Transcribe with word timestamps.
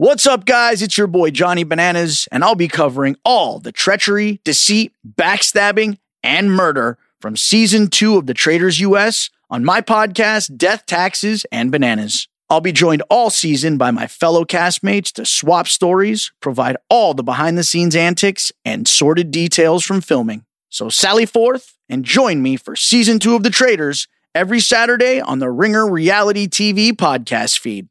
What's 0.00 0.26
up, 0.26 0.46
guys? 0.46 0.80
It's 0.80 0.96
your 0.96 1.08
boy 1.08 1.30
Johnny 1.30 1.62
Bananas, 1.62 2.26
and 2.32 2.42
I'll 2.42 2.54
be 2.54 2.68
covering 2.68 3.16
all 3.22 3.58
the 3.58 3.70
treachery, 3.70 4.40
deceit, 4.44 4.94
backstabbing, 5.06 5.98
and 6.22 6.50
murder 6.50 6.96
from 7.20 7.36
season 7.36 7.88
two 7.88 8.16
of 8.16 8.24
The 8.24 8.32
Traitors 8.32 8.80
US 8.80 9.28
on 9.50 9.62
my 9.62 9.82
podcast, 9.82 10.56
Death, 10.56 10.86
Taxes, 10.86 11.44
and 11.52 11.70
Bananas. 11.70 12.28
I'll 12.48 12.62
be 12.62 12.72
joined 12.72 13.02
all 13.10 13.28
season 13.28 13.76
by 13.76 13.90
my 13.90 14.06
fellow 14.06 14.46
castmates 14.46 15.12
to 15.12 15.26
swap 15.26 15.68
stories, 15.68 16.32
provide 16.40 16.78
all 16.88 17.12
the 17.12 17.22
behind 17.22 17.58
the 17.58 17.62
scenes 17.62 17.94
antics, 17.94 18.52
and 18.64 18.88
sordid 18.88 19.30
details 19.30 19.84
from 19.84 20.00
filming. 20.00 20.46
So 20.70 20.88
sally 20.88 21.26
forth 21.26 21.76
and 21.90 22.06
join 22.06 22.40
me 22.40 22.56
for 22.56 22.74
season 22.74 23.18
two 23.18 23.36
of 23.36 23.42
The 23.42 23.50
Traitors 23.50 24.08
every 24.34 24.60
Saturday 24.60 25.20
on 25.20 25.40
the 25.40 25.50
Ringer 25.50 25.86
Reality 25.86 26.48
TV 26.48 26.92
podcast 26.92 27.58
feed. 27.58 27.90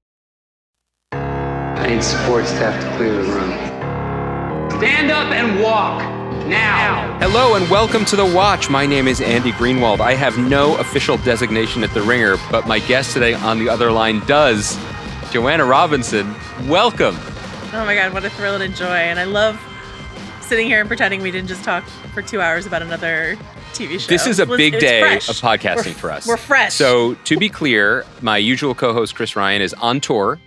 I 1.91 1.95
need 1.95 2.03
support 2.05 2.45
staff 2.47 2.81
to 2.81 2.95
clear 2.95 3.11
the 3.11 3.23
room. 3.33 3.51
Stand 4.79 5.11
up 5.11 5.29
and 5.33 5.61
walk 5.61 5.99
now. 6.47 7.19
Hello 7.19 7.55
and 7.55 7.69
welcome 7.69 8.05
to 8.05 8.15
The 8.15 8.25
Watch. 8.25 8.69
My 8.69 8.85
name 8.85 9.09
is 9.09 9.19
Andy 9.19 9.51
Greenwald. 9.51 9.99
I 9.99 10.13
have 10.13 10.37
no 10.37 10.77
official 10.77 11.17
designation 11.17 11.83
at 11.83 11.93
The 11.93 12.01
Ringer, 12.01 12.37
but 12.49 12.65
my 12.65 12.79
guest 12.79 13.11
today 13.11 13.33
on 13.33 13.59
the 13.59 13.67
other 13.67 13.91
line 13.91 14.21
does. 14.25 14.79
Joanna 15.33 15.65
Robinson, 15.65 16.33
welcome. 16.69 17.17
Oh 17.73 17.83
my 17.85 17.93
God, 17.93 18.13
what 18.13 18.23
a 18.23 18.29
thrill 18.29 18.53
and 18.53 18.63
a 18.63 18.69
joy. 18.69 18.85
And 18.85 19.19
I 19.19 19.25
love 19.25 19.59
sitting 20.39 20.67
here 20.67 20.79
and 20.79 20.87
pretending 20.87 21.21
we 21.21 21.29
didn't 21.29 21.49
just 21.49 21.65
talk 21.65 21.83
for 22.13 22.21
two 22.21 22.39
hours 22.39 22.65
about 22.65 22.81
another 22.83 23.35
TV 23.73 23.99
show. 23.99 24.07
This 24.07 24.27
is 24.27 24.39
a 24.39 24.43
It's- 24.43 24.55
big 24.57 24.75
it's 24.75 24.81
day 24.85 25.01
fresh. 25.01 25.27
of 25.27 25.35
podcasting 25.35 25.75
We're- 25.87 25.93
for 25.95 26.11
us. 26.11 26.25
We're 26.25 26.37
fresh. 26.37 26.73
So, 26.73 27.15
to 27.25 27.35
be 27.35 27.49
clear, 27.49 28.05
my 28.21 28.37
usual 28.37 28.73
co 28.75 28.93
host, 28.93 29.13
Chris 29.13 29.35
Ryan, 29.35 29.61
is 29.61 29.73
on 29.73 29.99
tour, 29.99 30.39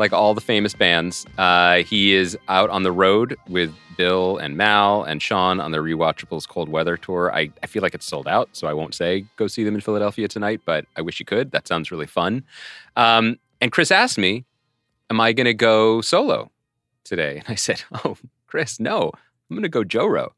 like 0.00 0.12
all 0.12 0.34
the 0.34 0.40
famous 0.40 0.74
bands. 0.74 1.24
Uh, 1.38 1.82
he 1.84 2.12
is 2.14 2.36
out 2.48 2.70
on 2.70 2.82
the 2.82 2.90
road 2.90 3.36
with 3.48 3.72
Bill 3.96 4.38
and 4.38 4.56
Mal 4.56 5.04
and 5.04 5.20
Sean 5.22 5.60
on 5.60 5.70
their 5.70 5.82
Rewatchables 5.82 6.48
Cold 6.48 6.68
Weather 6.68 6.96
Tour. 6.96 7.32
I, 7.32 7.50
I 7.62 7.66
feel 7.66 7.82
like 7.82 7.94
it's 7.94 8.06
sold 8.06 8.26
out, 8.26 8.48
so 8.52 8.66
I 8.66 8.72
won't 8.72 8.94
say 8.94 9.26
go 9.36 9.46
see 9.46 9.62
them 9.62 9.74
in 9.74 9.80
Philadelphia 9.80 10.26
tonight, 10.26 10.62
but 10.64 10.86
I 10.96 11.02
wish 11.02 11.20
you 11.20 11.26
could. 11.26 11.52
That 11.52 11.68
sounds 11.68 11.90
really 11.92 12.06
fun. 12.06 12.42
Um, 12.96 13.38
and 13.60 13.70
Chris 13.70 13.90
asked 13.92 14.18
me, 14.18 14.44
Am 15.10 15.20
I 15.20 15.32
going 15.32 15.44
to 15.46 15.54
go 15.54 16.00
solo 16.00 16.50
today? 17.04 17.38
And 17.38 17.44
I 17.48 17.54
said, 17.56 17.82
Oh, 18.04 18.16
Chris, 18.46 18.80
no, 18.80 19.12
I'm 19.50 19.56
going 19.56 19.62
to 19.62 19.68
go 19.68 19.84
Joro. 19.84 20.34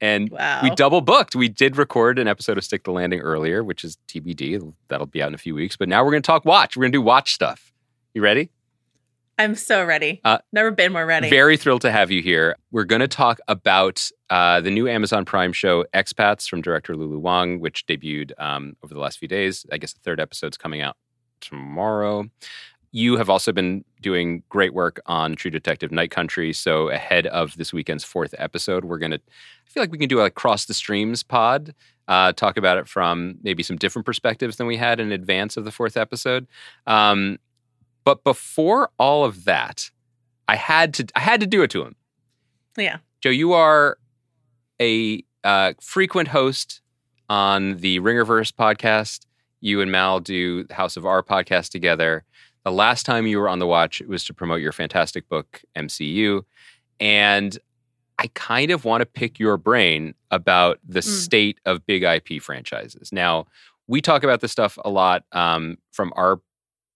And 0.00 0.30
Wow. 0.30 0.60
we 0.62 0.70
double 0.70 1.00
booked. 1.00 1.34
We 1.34 1.48
did 1.48 1.76
record 1.76 2.18
an 2.20 2.28
episode 2.28 2.56
of 2.56 2.64
Stick 2.64 2.84
the 2.84 2.92
Landing 2.92 3.20
earlier, 3.20 3.62
which 3.64 3.82
is 3.84 3.98
TBD. 4.08 4.72
That'll 4.86 5.06
be 5.08 5.20
out 5.20 5.28
in 5.28 5.34
a 5.34 5.38
few 5.38 5.56
weeks. 5.56 5.76
But 5.76 5.88
now 5.88 6.04
we're 6.04 6.12
going 6.12 6.22
to 6.22 6.26
talk 6.26 6.44
watch. 6.44 6.76
We're 6.76 6.82
going 6.82 6.92
to 6.92 6.98
do 6.98 7.02
watch 7.02 7.34
stuff. 7.34 7.72
You 8.14 8.22
ready? 8.22 8.50
I'm 9.38 9.54
so 9.54 9.84
ready. 9.84 10.20
Uh, 10.24 10.38
Never 10.52 10.72
been 10.72 10.92
more 10.92 11.06
ready. 11.06 11.30
Very 11.30 11.56
thrilled 11.56 11.82
to 11.82 11.92
have 11.92 12.10
you 12.10 12.20
here. 12.22 12.56
We're 12.72 12.84
going 12.84 13.00
to 13.00 13.08
talk 13.08 13.38
about 13.46 14.10
uh, 14.30 14.60
the 14.60 14.70
new 14.70 14.88
Amazon 14.88 15.24
Prime 15.24 15.52
show, 15.52 15.84
Expats, 15.94 16.48
from 16.48 16.60
director 16.60 16.96
Lulu 16.96 17.20
Wang, 17.20 17.60
which 17.60 17.86
debuted 17.86 18.32
um, 18.38 18.76
over 18.82 18.92
the 18.92 19.00
last 19.00 19.18
few 19.18 19.28
days. 19.28 19.64
I 19.70 19.78
guess 19.78 19.92
the 19.92 20.00
third 20.00 20.18
episode's 20.18 20.56
coming 20.56 20.80
out 20.80 20.96
tomorrow. 21.40 22.28
You 22.90 23.16
have 23.16 23.30
also 23.30 23.52
been 23.52 23.84
doing 24.00 24.42
great 24.48 24.74
work 24.74 24.98
on 25.06 25.36
True 25.36 25.50
Detective 25.50 25.92
Night 25.92 26.10
Country. 26.10 26.52
So 26.52 26.88
ahead 26.88 27.26
of 27.28 27.56
this 27.56 27.72
weekend's 27.72 28.02
fourth 28.02 28.34
episode, 28.38 28.84
we're 28.84 28.98
going 28.98 29.12
to, 29.12 29.20
I 29.20 29.70
feel 29.70 29.82
like 29.82 29.92
we 29.92 29.98
can 29.98 30.08
do 30.08 30.20
a 30.20 30.30
cross 30.30 30.64
the 30.64 30.74
streams 30.74 31.22
pod, 31.22 31.74
uh, 32.08 32.32
talk 32.32 32.56
about 32.56 32.78
it 32.78 32.88
from 32.88 33.36
maybe 33.42 33.62
some 33.62 33.76
different 33.76 34.06
perspectives 34.06 34.56
than 34.56 34.66
we 34.66 34.78
had 34.78 34.98
in 34.98 35.12
advance 35.12 35.56
of 35.56 35.64
the 35.64 35.70
fourth 35.70 35.96
episode. 35.96 36.48
Um, 36.86 37.38
but 38.08 38.24
before 38.24 38.88
all 38.98 39.22
of 39.26 39.44
that, 39.44 39.90
I 40.48 40.56
had 40.56 40.94
to 40.94 41.06
I 41.14 41.20
had 41.20 41.40
to 41.40 41.46
do 41.46 41.62
it 41.62 41.70
to 41.72 41.82
him. 41.82 41.94
yeah. 42.78 42.98
Joe, 43.20 43.28
you 43.28 43.52
are 43.52 43.98
a 44.80 45.22
uh, 45.44 45.74
frequent 45.78 46.28
host 46.28 46.80
on 47.28 47.76
the 47.76 48.00
Ringerverse 48.00 48.50
podcast. 48.52 49.26
You 49.60 49.82
and 49.82 49.92
Mal 49.92 50.20
do 50.20 50.64
the 50.64 50.72
House 50.72 50.96
of 50.96 51.04
R 51.04 51.22
podcast 51.22 51.68
together. 51.68 52.24
The 52.64 52.72
last 52.72 53.04
time 53.04 53.26
you 53.26 53.38
were 53.40 53.48
on 53.50 53.58
the 53.58 53.66
watch, 53.66 54.00
it 54.00 54.08
was 54.08 54.24
to 54.24 54.32
promote 54.32 54.62
your 54.62 54.72
fantastic 54.72 55.28
book, 55.28 55.60
MCU. 55.76 56.44
And 56.98 57.58
I 58.18 58.28
kind 58.34 58.70
of 58.70 58.86
want 58.86 59.02
to 59.02 59.06
pick 59.06 59.38
your 59.38 59.58
brain 59.58 60.14
about 60.30 60.78
the 60.82 61.00
Mm. 61.00 61.04
state 61.24 61.58
of 61.66 61.84
big 61.86 62.04
IP 62.04 62.40
franchises. 62.40 63.12
Now, 63.12 63.46
we 63.86 64.00
talk 64.00 64.22
about 64.22 64.40
this 64.40 64.52
stuff 64.52 64.78
a 64.82 64.88
lot 64.90 65.24
um, 65.32 65.76
from 65.92 66.10
our 66.16 66.40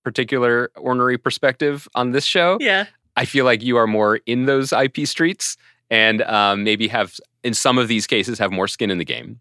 particular 0.03 0.71
ornery 0.77 1.19
perspective 1.19 1.89
on 1.95 2.13
this 2.13 2.25
show. 2.25 2.59
Yeah. 2.61 2.87
I 3.17 3.25
feel 3.25 3.45
like 3.45 3.63
you 3.63 3.77
are 3.77 3.87
more 3.87 4.21
in 4.27 4.47
those 4.47 4.73
IP 4.73 5.07
streets 5.07 5.57
and 5.91 6.23
um, 6.23 6.65
maybe 6.65 6.89
have, 6.89 7.19
in 7.45 7.53
some 7.55 7.77
of 7.79 7.89
these 7.89 8.07
cases, 8.07 8.39
have 8.39 8.51
more 8.51 8.67
skin 8.69 8.91
in 8.91 8.99
the 8.99 9.05
game. 9.05 9.39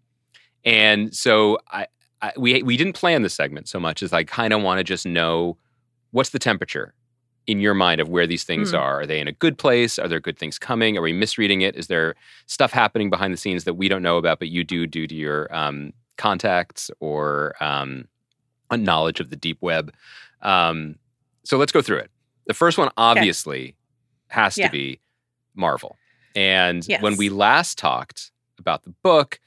And 0.64 1.14
so 1.14 1.58
I, 1.70 1.86
I 2.20 2.32
we 2.36 2.62
we 2.62 2.76
didn't 2.76 2.92
plan 2.92 3.22
this 3.22 3.34
segment 3.34 3.68
so 3.68 3.80
much 3.80 4.02
as 4.02 4.12
I 4.12 4.22
kind 4.24 4.52
of 4.52 4.62
want 4.62 4.78
to 4.78 4.84
just 4.84 5.06
know 5.06 5.56
what's 6.12 6.30
the 6.30 6.38
temperature 6.38 6.94
in 7.48 7.58
your 7.58 7.74
mind 7.74 8.00
of 8.00 8.08
where 8.08 8.26
these 8.26 8.44
things 8.44 8.70
Hmm. 8.70 8.76
are. 8.76 9.00
Are 9.00 9.06
they 9.06 9.18
in 9.18 9.26
a 9.26 9.32
good 9.32 9.58
place? 9.58 9.98
Are 9.98 10.06
there 10.06 10.20
good 10.20 10.38
things 10.38 10.58
coming? 10.58 10.96
Are 10.96 11.02
we 11.02 11.12
misreading 11.12 11.62
it? 11.62 11.74
Is 11.74 11.88
there 11.88 12.14
stuff 12.46 12.70
happening 12.72 13.10
behind 13.10 13.32
the 13.32 13.36
scenes 13.38 13.64
that 13.64 13.74
we 13.74 13.88
don't 13.88 14.02
know 14.02 14.18
about, 14.18 14.38
but 14.38 14.48
you 14.48 14.62
do 14.62 14.86
due 14.86 15.08
to 15.08 15.14
your 15.14 15.52
um, 15.52 15.92
contacts 16.18 16.90
or 17.00 17.54
um, 17.60 18.06
a 18.70 18.76
knowledge 18.76 19.18
of 19.18 19.30
the 19.30 19.36
deep 19.36 19.58
web? 19.60 19.92
Um, 20.42 20.96
so 21.44 21.56
let's 21.56 21.72
go 21.72 21.82
through 21.82 21.98
it. 21.98 22.10
The 22.46 22.54
first 22.54 22.78
one 22.78 22.90
obviously 22.96 23.76
has 24.28 24.56
Yeah. 24.58 24.66
to 24.66 24.72
be 24.72 25.00
Marvel. 25.54 25.96
And 26.34 26.86
when 27.00 27.16
we 27.16 27.28
last 27.28 27.78
talked 27.78 28.30
about 28.58 28.84
the 28.84 28.90
book, 29.02 29.38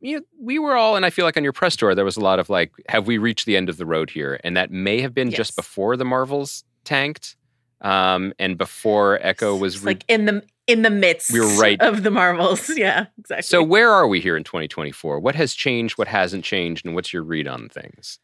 you 0.00 0.18
know, 0.18 0.24
we 0.38 0.58
were 0.58 0.76
all, 0.76 0.94
and 0.96 1.06
I 1.06 1.10
feel 1.10 1.24
like 1.24 1.36
on 1.36 1.42
your 1.44 1.52
press 1.54 1.74
tour, 1.74 1.94
there 1.94 2.04
was 2.04 2.16
a 2.16 2.20
lot 2.20 2.38
of 2.38 2.50
like, 2.50 2.70
have 2.88 3.06
we 3.06 3.18
reached 3.18 3.46
the 3.46 3.56
end 3.56 3.68
of 3.68 3.76
the 3.78 3.86
road 3.86 4.10
here? 4.10 4.38
And 4.44 4.56
that 4.56 4.70
may 4.70 5.00
have 5.00 5.14
been 5.14 5.30
just 5.30 5.56
before 5.56 5.96
the 5.96 6.04
Marvels 6.04 6.64
tanked 6.84 7.36
um, 7.80 8.32
and 8.38 8.58
before 8.58 9.18
Echo 9.22 9.56
was 9.56 9.80
re- 9.80 9.90
like 9.92 10.04
in 10.08 10.26
the 10.26 10.42
in 10.66 10.82
the 10.82 10.90
midst 10.90 11.32
We 11.32 11.38
were 11.40 11.46
right. 11.60 11.80
of 11.80 12.02
the 12.02 12.10
Marvels. 12.10 12.68
Yeah, 12.76 13.06
exactly. 13.18 13.42
So 13.42 13.62
where 13.62 13.90
are 13.90 14.06
we 14.08 14.20
here 14.20 14.36
in 14.36 14.42
2024? 14.44 15.20
What 15.20 15.34
has 15.36 15.54
changed? 15.54 15.96
What 15.96 16.08
hasn't 16.08 16.44
changed? 16.44 16.84
And 16.84 16.94
what's 16.94 17.12
your 17.12 17.22
read 17.22 17.46
on 17.48 17.68
things? 17.68 18.18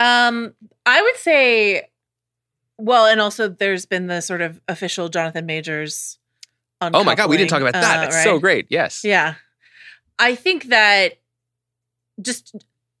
Um, 0.00 0.54
I 0.86 1.02
would 1.02 1.16
say 1.16 1.88
Well, 2.78 3.06
and 3.06 3.20
also 3.20 3.48
there's 3.48 3.86
been 3.86 4.06
the 4.06 4.20
sort 4.20 4.40
of 4.40 4.60
official 4.68 5.08
Jonathan 5.08 5.46
Majors. 5.46 6.18
Oh 6.80 7.02
my 7.02 7.16
god, 7.16 7.28
we 7.28 7.36
didn't 7.36 7.50
talk 7.50 7.60
about 7.60 7.72
that. 7.74 7.98
uh, 7.98 8.00
That's 8.02 8.22
so 8.22 8.38
great. 8.38 8.66
Yes. 8.70 9.02
Yeah. 9.04 9.34
I 10.20 10.34
think 10.36 10.66
that 10.66 11.14
just 12.20 12.54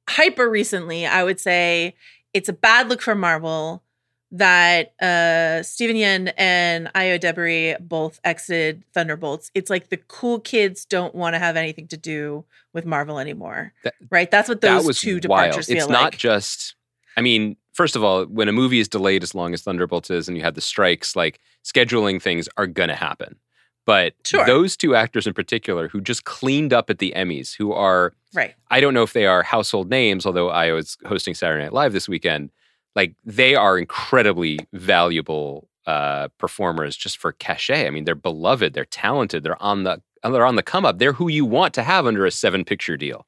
hyper 0.08 0.48
recently, 0.48 1.06
I 1.06 1.22
would 1.24 1.38
say 1.40 1.94
it's 2.34 2.48
a 2.48 2.52
bad 2.52 2.88
look 2.88 3.00
for 3.02 3.14
Marvel 3.14 3.82
that 4.30 4.92
uh 5.00 5.62
Steven 5.62 5.96
Yeun 5.96 6.32
and 6.36 6.88
Ayo 6.94 7.18
Edebiri 7.18 7.76
both 7.80 8.20
exited 8.24 8.84
Thunderbolts. 8.92 9.50
It's 9.54 9.70
like 9.70 9.88
the 9.88 9.96
cool 9.96 10.38
kids 10.40 10.84
don't 10.84 11.14
want 11.14 11.34
to 11.34 11.38
have 11.38 11.56
anything 11.56 11.86
to 11.88 11.96
do 11.96 12.44
with 12.74 12.84
Marvel 12.84 13.18
anymore. 13.18 13.72
That- 13.84 13.94
right? 14.10 14.30
That's 14.30 14.48
what 14.48 14.60
that 14.60 14.74
those 14.78 14.86
was 14.86 15.00
two 15.00 15.12
wild. 15.14 15.22
departures 15.22 15.66
feel 15.66 15.76
It's 15.78 15.88
not 15.88 16.12
just. 16.12 16.74
I 17.18 17.20
mean, 17.20 17.56
first 17.72 17.96
of 17.96 18.04
all, 18.04 18.26
when 18.26 18.48
a 18.48 18.52
movie 18.52 18.78
is 18.78 18.86
delayed 18.88 19.24
as 19.24 19.34
long 19.34 19.52
as 19.52 19.62
Thunderbolts 19.62 20.08
is, 20.08 20.28
and 20.28 20.36
you 20.36 20.44
have 20.44 20.54
the 20.54 20.60
strikes, 20.60 21.16
like 21.16 21.40
scheduling 21.64 22.22
things 22.22 22.48
are 22.56 22.68
going 22.68 22.90
to 22.90 22.94
happen. 22.94 23.34
But 23.84 24.14
Sure. 24.24 24.46
those 24.46 24.76
two 24.76 24.94
actors 24.94 25.26
in 25.26 25.34
particular, 25.34 25.88
who 25.88 26.00
just 26.00 26.22
cleaned 26.22 26.72
up 26.72 26.90
at 26.90 26.98
the 26.98 27.12
Emmys, 27.16 27.56
who 27.56 27.72
are 27.72 28.14
right. 28.34 28.54
I 28.70 28.78
don't 28.80 28.94
know 28.94 29.02
if 29.02 29.14
they 29.14 29.26
are 29.26 29.42
household 29.42 29.90
names, 29.90 30.26
although 30.26 30.48
I 30.50 30.70
was 30.70 30.96
hosting 31.06 31.34
Saturday 31.34 31.64
Night 31.64 31.72
Live 31.72 31.92
this 31.92 32.08
weekend. 32.08 32.50
Like 32.94 33.16
they 33.24 33.56
are 33.56 33.76
incredibly 33.76 34.60
valuable 34.72 35.68
uh, 35.88 36.28
performers 36.38 36.96
just 36.96 37.18
for 37.18 37.32
cachet. 37.32 37.86
I 37.86 37.90
mean, 37.90 38.04
they're 38.04 38.14
beloved, 38.14 38.74
they're 38.74 38.84
talented, 38.84 39.42
they're 39.42 39.60
on 39.60 39.82
the 39.82 40.00
they're 40.22 40.46
on 40.46 40.56
the 40.56 40.62
come 40.62 40.84
up. 40.84 40.98
They're 40.98 41.14
who 41.14 41.28
you 41.28 41.44
want 41.44 41.74
to 41.74 41.82
have 41.82 42.06
under 42.06 42.24
a 42.26 42.30
seven 42.30 42.64
picture 42.64 42.96
deal. 42.96 43.26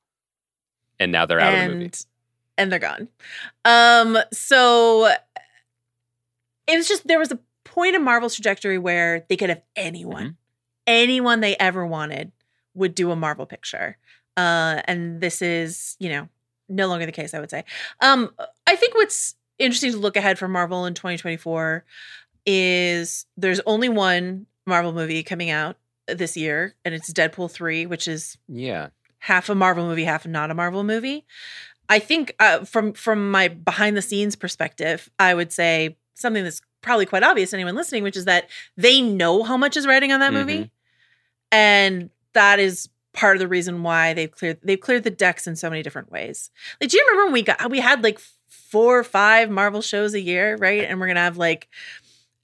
And 1.01 1.11
now 1.11 1.27
they're 1.27 1.41
out 1.41 1.55
of 1.55 1.59
the 1.61 1.75
movie. 1.75 1.91
And 2.61 2.71
they're 2.71 2.79
gone. 2.79 3.09
Um, 3.65 4.19
so 4.33 5.07
it 6.67 6.77
was 6.77 6.89
just 6.89 7.07
there 7.07 7.19
was 7.19 7.33
a 7.33 7.39
point 7.65 7.97
in 7.97 8.03
Marvel's 8.03 8.35
trajectory 8.35 8.79
where 8.79 9.25
they 9.29 9.37
could 9.37 9.49
have 9.51 9.63
anyone, 9.77 10.23
Mm-hmm. 10.23 10.31
anyone 10.87 11.41
they 11.41 11.57
ever 11.57 11.87
wanted 11.87 12.33
would 12.75 12.95
do 12.95 13.11
a 13.11 13.17
Marvel 13.17 13.47
picture. 13.47 13.97
Uh, 14.37 14.81
and 14.87 15.21
this 15.21 15.43
is, 15.43 15.97
you 15.99 16.09
know, 16.09 16.29
no 16.69 16.87
longer 16.87 17.07
the 17.07 17.13
case, 17.13 17.35
I 17.35 17.41
would 17.41 17.51
say. 17.51 17.65
Um, 18.01 18.31
I 18.67 18.77
think 18.77 18.95
what's 18.95 19.35
interesting 19.59 19.93
to 19.93 19.99
look 19.99 20.17
ahead 20.17 20.39
for 20.39 20.49
Marvel 20.49 20.87
in 20.87 20.95
2024 20.95 21.85
is 22.47 23.27
there's 23.37 23.61
only 23.67 23.89
one 23.89 24.47
Marvel 24.67 24.93
movie 24.93 25.23
coming 25.23 25.51
out 25.51 25.77
this 26.07 26.37
year, 26.37 26.75
and 26.85 26.95
it's 26.95 27.13
Deadpool 27.13 27.51
3, 27.51 27.87
which 27.87 28.09
is 28.09 28.39
Yeah. 28.49 28.89
half 29.19 29.49
a 29.49 29.55
Marvel 29.55 29.85
movie, 29.87 30.05
half 30.05 30.27
not 30.27 30.51
a 30.51 30.55
Marvel 30.55 30.85
movie. 30.85 31.25
I 31.91 31.99
think 31.99 32.35
uh, 32.41 32.65
from 32.65 32.95
from 32.95 33.31
my 33.31 33.49
behind 33.49 33.97
the 33.97 34.03
scenes 34.03 34.37
perspective, 34.37 35.11
I 35.19 35.35
would 35.35 35.53
say 35.53 35.97
something 36.15 36.43
that's 36.45 36.63
probably 36.81 37.05
quite 37.05 37.23
obvious 37.23 37.51
to 37.51 37.57
anyone 37.57 37.75
listening, 37.75 38.03
which 38.05 38.17
is 38.17 38.25
that 38.25 38.49
they 38.79 39.03
know 39.03 39.43
how 39.43 39.57
much 39.59 39.77
is 39.77 39.87
riding 39.87 40.13
on 40.13 40.21
that 40.21 40.33
movie, 40.33 40.71
and 41.53 42.11
that 42.33 42.59
is 42.61 42.89
part 43.13 43.35
of 43.37 43.41
the 43.41 43.49
reason 43.49 43.83
why 43.83 44.15
they've 44.15 44.31
cleared 44.31 44.59
they've 44.63 44.81
cleared 44.81 45.03
the 45.05 45.11
decks 45.11 45.47
in 45.47 45.57
so 45.57 45.69
many 45.69 45.83
different 45.83 46.11
ways. 46.11 46.51
Like, 46.81 46.91
do 46.91 46.97
you 46.97 47.05
remember 47.11 47.27
when 47.27 47.33
we 47.35 47.43
got 47.43 47.71
we 47.71 47.81
had 47.81 48.03
like 48.05 48.21
four 48.49 48.99
or 48.99 49.05
five 49.05 49.51
Marvel 49.51 49.83
shows 49.83 50.15
a 50.15 50.21
year, 50.21 50.57
right? 50.57 50.85
And 50.85 51.01
we're 51.01 51.09
gonna 51.09 51.21
have 51.21 51.37
like 51.37 51.69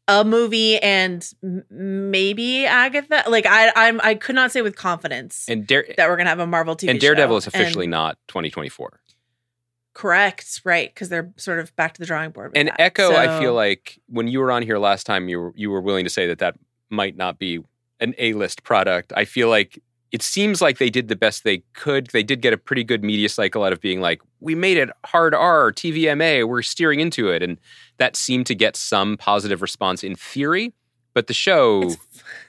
a 0.08 0.24
movie 0.24 0.78
and 0.78 1.28
m- 1.42 1.64
maybe 1.70 2.66
Agatha. 2.66 3.24
Like 3.28 3.46
I, 3.46 3.72
I'm 3.76 4.00
I 4.02 4.14
could 4.16 4.34
not 4.34 4.50
say 4.52 4.62
with 4.62 4.76
confidence 4.76 5.46
And 5.48 5.66
Dare 5.66 5.84
that 5.96 6.08
we're 6.08 6.16
gonna 6.16 6.30
have 6.30 6.40
a 6.40 6.46
Marvel 6.46 6.76
TV 6.76 6.90
and 6.90 7.00
Daredevil 7.00 7.36
show. 7.36 7.38
is 7.38 7.46
officially 7.46 7.86
And- 7.86 7.90
not 7.92 8.18
2024. 8.28 9.00
Correct, 9.96 10.60
right? 10.62 10.92
Because 10.92 11.08
they're 11.08 11.32
sort 11.38 11.58
of 11.58 11.74
back 11.74 11.94
to 11.94 12.00
the 12.00 12.06
drawing 12.06 12.30
board. 12.30 12.52
And 12.54 12.68
that. 12.68 12.78
Echo, 12.78 13.12
I 13.16 13.40
feel 13.40 13.54
like 13.54 13.98
when 14.08 14.28
you 14.28 14.40
were 14.40 14.52
on 14.52 14.60
here 14.60 14.76
last 14.76 15.06
time, 15.06 15.30
you 15.30 15.40
were 15.40 15.52
you 15.56 15.70
were 15.70 15.80
willing 15.80 16.04
to 16.04 16.10
say 16.10 16.26
that 16.26 16.38
that 16.38 16.54
might 16.90 17.16
not 17.16 17.38
be 17.38 17.60
an 17.98 18.14
A 18.18 18.34
list 18.34 18.62
product. 18.62 19.14
I 19.16 19.24
feel 19.24 19.48
like 19.48 19.82
it 20.12 20.20
seems 20.20 20.60
like 20.60 20.76
they 20.76 20.90
did 20.90 21.08
the 21.08 21.16
best 21.16 21.44
they 21.44 21.62
could. 21.72 22.08
They 22.08 22.22
did 22.22 22.42
get 22.42 22.52
a 22.52 22.58
pretty 22.58 22.84
good 22.84 23.02
media 23.02 23.30
cycle 23.30 23.64
out 23.64 23.72
of 23.72 23.80
being 23.80 24.02
like, 24.02 24.20
we 24.40 24.54
made 24.54 24.76
it 24.76 24.90
hard 25.06 25.34
R, 25.34 25.72
TVMA, 25.72 26.46
we're 26.46 26.60
steering 26.60 27.00
into 27.00 27.30
it, 27.30 27.42
and 27.42 27.58
that 27.96 28.16
seemed 28.16 28.44
to 28.46 28.54
get 28.54 28.76
some 28.76 29.16
positive 29.16 29.62
response 29.62 30.04
in 30.04 30.14
theory. 30.14 30.74
But 31.14 31.26
the 31.26 31.34
show 31.34 31.90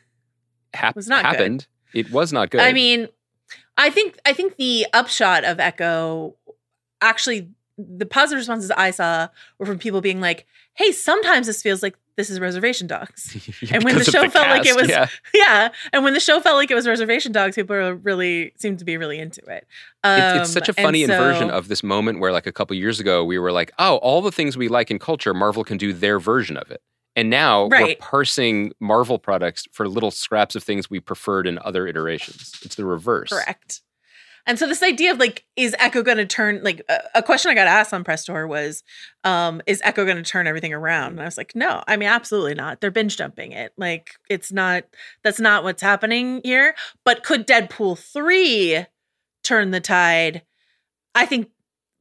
hap- 0.73 0.97
was 0.97 1.07
not 1.07 1.23
good. 1.23 1.27
happened. 1.29 1.67
It 1.93 2.11
was 2.11 2.33
not 2.33 2.49
good. 2.49 2.59
I 2.59 2.73
mean, 2.73 3.07
I 3.77 3.89
think 3.89 4.19
I 4.25 4.33
think 4.33 4.57
the 4.57 4.85
upshot 4.91 5.45
of 5.45 5.61
Echo 5.61 6.35
actually 7.01 7.49
the 7.77 8.05
positive 8.07 8.39
responses 8.39 8.71
I 8.71 8.89
saw 8.91 9.27
were 9.59 9.65
from 9.67 9.77
people 9.77 10.01
being 10.01 10.19
like, 10.19 10.47
"Hey, 10.73 10.91
sometimes 10.91 11.45
this 11.45 11.61
feels 11.61 11.83
like 11.83 11.95
this 12.15 12.29
is 12.31 12.39
Reservation 12.39 12.87
Dogs." 12.87 13.35
and 13.71 13.83
when 13.83 13.95
the 13.99 14.03
show 14.03 14.27
felt 14.29 14.47
like 14.47 14.65
it 14.65 14.75
was- 14.75 14.89
yeah. 14.89 15.07
yeah, 15.33 15.69
and 15.93 16.03
when 16.03 16.13
the 16.15 16.19
show 16.19 16.39
felt 16.39 16.55
like 16.55 16.71
it 16.71 16.75
was 16.75 16.87
Reservation 16.87 17.31
Dogs, 17.31 17.55
people 17.55 17.75
really 17.93 18.51
seemed 18.57 18.79
to 18.79 18.85
be 18.85 18.97
really 18.97 19.19
into 19.19 19.41
it. 19.41 19.67
It's, 20.03 20.37
it's 20.41 20.49
Um, 20.49 20.53
such 20.53 20.69
a 20.69 20.73
funny 20.73 21.03
inversion 21.03 21.49
of 21.51 21.67
this 21.67 21.83
moment 21.83 22.19
where, 22.19 22.31
like, 22.31 22.47
a 22.47 22.51
couple 22.51 22.75
years 22.75 22.99
ago, 22.99 23.23
we 23.23 23.37
were 23.37 23.51
like, 23.51 23.71
"Oh, 23.77 23.97
all 23.97 24.21
the 24.23 24.31
things 24.31 24.57
we 24.57 24.69
like 24.69 24.89
in 24.89 24.97
culture, 24.97 25.33
Marvel 25.35 25.63
can 25.63 25.77
do 25.77 25.93
their 25.93 26.19
version 26.19 26.57
of 26.57 26.71
it." 26.71 26.81
And 27.15 27.29
now 27.29 27.67
we're 27.89 27.95
parsing 27.99 28.73
Marvel 28.79 29.17
products 29.19 29.67
for 29.71 29.87
little 29.87 30.11
scraps 30.11 30.55
of 30.55 30.63
things 30.63 30.89
we 30.89 30.99
preferred 30.99 31.45
in 31.47 31.59
other 31.59 31.85
iterations. 31.87 32.53
It's 32.63 32.75
the 32.75 32.85
reverse. 32.85 33.29
Correct. 33.29 33.81
And 34.47 34.57
so 34.57 34.65
this 34.65 34.81
idea 34.81 35.11
of 35.11 35.19
like, 35.19 35.45
is 35.57 35.75
Echo 35.77 36.01
going 36.01 36.17
to 36.17 36.25
turn 36.25 36.63
like 36.63 36.81
a, 36.89 36.99
a 37.15 37.23
question 37.23 37.51
I 37.51 37.53
got 37.53 37.67
asked 37.67 37.93
on 37.93 38.05
Press 38.05 38.23
Tour 38.23 38.47
was, 38.47 38.81
um, 39.25 39.61
is 39.67 39.81
Echo 39.83 40.05
going 40.05 40.17
to 40.17 40.23
turn 40.23 40.47
everything 40.47 40.73
around? 40.73 41.11
And 41.11 41.21
I 41.21 41.25
was 41.25 41.37
like, 41.37 41.53
no, 41.53 41.83
I 41.85 41.97
mean, 41.97 42.07
absolutely 42.07 42.55
not. 42.55 42.79
They're 42.79 42.89
binge 42.89 43.17
dumping 43.17 43.51
it. 43.51 43.73
Like, 43.77 44.11
it's 44.29 44.51
not. 44.51 44.85
That's 45.23 45.41
not 45.41 45.65
what's 45.65 45.81
happening 45.81 46.41
here. 46.43 46.75
But 47.03 47.23
could 47.23 47.45
Deadpool 47.45 47.99
three 47.99 48.85
turn 49.43 49.71
the 49.71 49.81
tide? 49.81 50.43
I 51.13 51.25
think 51.25 51.49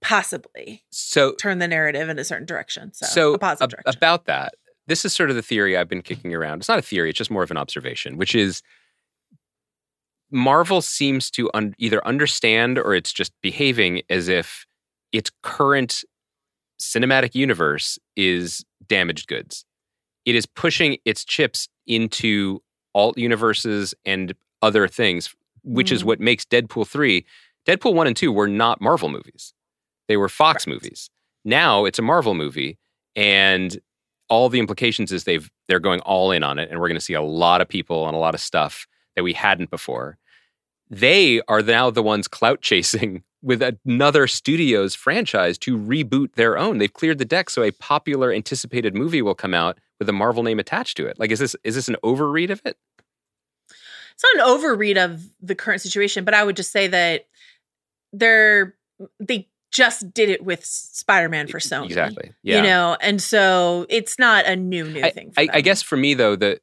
possibly 0.00 0.84
So, 0.90 1.34
turn 1.34 1.58
the 1.58 1.66
narrative 1.66 2.08
in 2.08 2.18
a 2.18 2.24
certain 2.24 2.46
direction. 2.46 2.92
So, 2.92 3.06
so 3.06 3.34
a 3.34 3.38
positive 3.38 3.64
ab- 3.64 3.70
direction. 3.70 3.98
about 3.98 4.26
that, 4.26 4.54
this 4.86 5.04
is 5.04 5.12
sort 5.12 5.30
of 5.30 5.36
the 5.36 5.42
theory 5.42 5.76
I've 5.76 5.88
been 5.88 6.02
kicking 6.02 6.32
around. 6.32 6.60
It's 6.60 6.68
not 6.68 6.78
a 6.78 6.82
theory; 6.82 7.10
it's 7.10 7.18
just 7.18 7.30
more 7.30 7.42
of 7.42 7.50
an 7.50 7.56
observation, 7.56 8.16
which 8.16 8.36
is 8.36 8.62
Marvel 10.30 10.82
seems 10.82 11.30
to 11.32 11.50
un- 11.54 11.74
either 11.78 12.04
understand 12.06 12.78
or 12.78 12.94
it's 12.94 13.12
just 13.12 13.32
behaving 13.42 14.02
as 14.10 14.28
if 14.28 14.66
its 15.12 15.30
current 15.42 16.04
cinematic 16.80 17.34
universe 17.34 17.98
is 18.16 18.64
damaged 18.86 19.28
goods. 19.28 19.64
It 20.24 20.34
is 20.34 20.46
pushing 20.46 20.98
its 21.04 21.24
chips 21.24 21.68
into 21.86 22.60
alt 22.94 23.16
universes 23.18 23.94
and 24.04 24.34
other 24.62 24.88
things, 24.88 25.34
which 25.62 25.92
is 25.92 26.02
Mm. 26.02 26.06
what 26.06 26.20
makes 26.20 26.44
Deadpool 26.44 26.86
3. 26.88 27.24
Deadpool 27.66 27.94
1 27.94 28.06
and 28.06 28.16
2 28.16 28.32
were 28.32 28.48
not 28.48 28.80
Marvel 28.80 29.08
movies. 29.08 29.54
They 30.08 30.16
were 30.16 30.28
Fox 30.28 30.64
Correct. 30.64 30.82
movies. 30.82 31.10
Now 31.44 31.84
it's 31.84 31.98
a 31.98 32.02
Marvel 32.02 32.34
movie 32.34 32.78
and 33.14 33.78
all 34.28 34.48
the 34.48 34.58
implications 34.58 35.12
is 35.12 35.24
they've 35.24 35.48
they're 35.68 35.78
going 35.80 36.00
all 36.00 36.32
in 36.32 36.42
on 36.42 36.58
it 36.58 36.68
and 36.70 36.80
we're 36.80 36.88
going 36.88 36.96
to 36.98 37.04
see 37.04 37.14
a 37.14 37.22
lot 37.22 37.60
of 37.60 37.68
people 37.68 38.06
and 38.08 38.16
a 38.16 38.18
lot 38.18 38.34
of 38.34 38.40
stuff 38.40 38.86
that 39.16 39.24
we 39.24 39.32
hadn't 39.32 39.70
before. 39.70 40.18
They 40.88 41.40
are 41.48 41.62
now 41.62 41.90
the 41.90 42.02
ones 42.02 42.28
clout 42.28 42.60
chasing 42.60 43.24
with 43.42 43.62
another 43.62 44.26
studio's 44.26 44.94
franchise 44.94 45.58
to 45.58 45.76
reboot 45.76 46.34
their 46.34 46.56
own. 46.56 46.78
They've 46.78 46.92
cleared 46.92 47.18
the 47.18 47.24
deck 47.24 47.50
so 47.50 47.62
a 47.62 47.72
popular 47.72 48.32
anticipated 48.32 48.94
movie 48.94 49.22
will 49.22 49.34
come 49.34 49.54
out 49.54 49.78
with 49.98 50.08
a 50.08 50.12
Marvel 50.12 50.42
name 50.42 50.58
attached 50.58 50.96
to 50.98 51.06
it. 51.06 51.18
Like 51.18 51.30
is 51.30 51.38
this 51.40 51.56
is 51.64 51.74
this 51.74 51.88
an 51.88 51.96
overread 52.04 52.50
of 52.50 52.62
it? 52.64 52.76
it's 54.16 54.24
not 54.24 54.46
an 54.46 54.54
overread 54.54 54.96
of 54.96 55.22
the 55.42 55.54
current 55.54 55.82
situation, 55.82 56.24
but 56.24 56.32
I 56.32 56.42
would 56.42 56.56
just 56.56 56.72
say 56.72 56.86
that 56.88 57.26
they're 58.12 58.74
they 59.20 59.48
just 59.70 60.14
did 60.14 60.30
it 60.30 60.42
with 60.42 60.64
Spider-Man 60.64 61.48
for 61.48 61.58
Sony. 61.58 61.86
Exactly. 61.86 62.32
Yeah. 62.42 62.56
You 62.56 62.62
know, 62.62 62.96
and 63.00 63.20
so 63.20 63.84
it's 63.90 64.18
not 64.18 64.46
a 64.46 64.56
new 64.56 64.88
new 64.88 65.02
I, 65.02 65.10
thing. 65.10 65.32
For 65.32 65.40
I, 65.40 65.48
I 65.54 65.60
guess 65.60 65.82
for 65.82 65.96
me 65.96 66.14
though, 66.14 66.34
the 66.34 66.60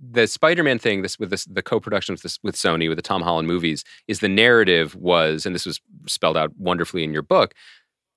the 0.00 0.26
Spider-Man 0.26 0.78
thing, 0.78 1.02
this 1.02 1.18
with 1.18 1.30
this 1.30 1.44
the 1.44 1.62
co-production 1.62 2.12
with 2.12 2.22
this 2.22 2.38
with 2.42 2.54
Sony 2.54 2.88
with 2.88 2.96
the 2.98 3.02
Tom 3.02 3.22
Holland 3.22 3.48
movies, 3.48 3.84
is 4.06 4.20
the 4.20 4.28
narrative 4.28 4.94
was, 4.94 5.46
and 5.46 5.54
this 5.54 5.66
was 5.66 5.80
spelled 6.06 6.36
out 6.36 6.52
wonderfully 6.56 7.04
in 7.04 7.12
your 7.12 7.22
book. 7.22 7.54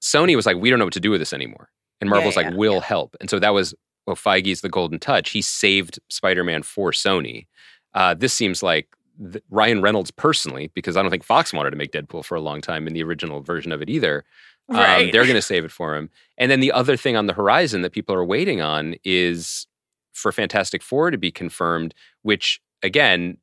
Sony 0.02 0.36
was 0.36 0.46
like, 0.46 0.58
we 0.58 0.70
don't 0.70 0.80
know 0.80 0.86
what 0.86 0.94
to 0.94 1.00
do 1.00 1.12
with 1.12 1.22
this 1.22 1.34
anymore, 1.34 1.70
and 2.00 2.08
Yeah, 2.08 2.16
Marvel's 2.16 2.36
yeah, 2.36 2.50
like, 2.50 2.56
we'll 2.56 2.82
help, 2.82 3.16
and 3.20 3.30
so 3.30 3.40
that 3.40 3.54
was 3.54 3.74
well, 4.08 4.16
Feige's 4.16 4.62
the 4.62 4.70
golden 4.70 5.00
touch. 5.00 5.30
He 5.30 5.42
saved 5.42 6.00
Spider-Man 6.10 6.64
for 6.64 6.92
Sony. 6.92 7.48
Uh, 7.94 8.14
this 8.14 8.34
seems 8.34 8.64
like 8.64 8.88
th- 9.32 9.44
Ryan 9.50 9.82
Reynolds 9.82 10.12
personally, 10.12 10.72
because 10.74 10.98
I 10.98 11.02
don't 11.02 11.12
think 11.12 11.24
Fox 11.24 11.54
wanted 11.54 11.72
to 11.72 11.78
make 11.78 11.92
Deadpool 11.92 12.26
for 12.26 12.36
a 12.36 12.42
long 12.42 12.62
time 12.62 12.88
in 12.88 12.94
the 12.94 13.04
original 13.04 13.42
version 13.42 13.72
of 13.72 13.82
it 13.82 13.90
either. 13.90 14.24
Um, 14.70 15.12
they're 15.12 15.24
going 15.26 15.36
to 15.36 15.42
save 15.42 15.66
it 15.66 15.72
for 15.72 15.96
him. 15.96 16.10
And 16.38 16.50
then 16.50 16.62
the 16.62 16.72
other 16.72 16.96
thing 16.96 17.18
on 17.18 17.26
the 17.28 17.34
horizon 17.34 17.82
that 17.82 17.92
people 17.92 18.16
are 18.16 18.24
waiting 18.24 18.62
on 18.62 18.96
is 19.04 19.68
for 20.14 20.32
Fantastic 20.32 20.82
Four 20.82 21.12
to 21.12 21.18
be 21.18 21.32
confirmed, 21.32 21.94
which 22.22 22.60
again, 22.84 23.38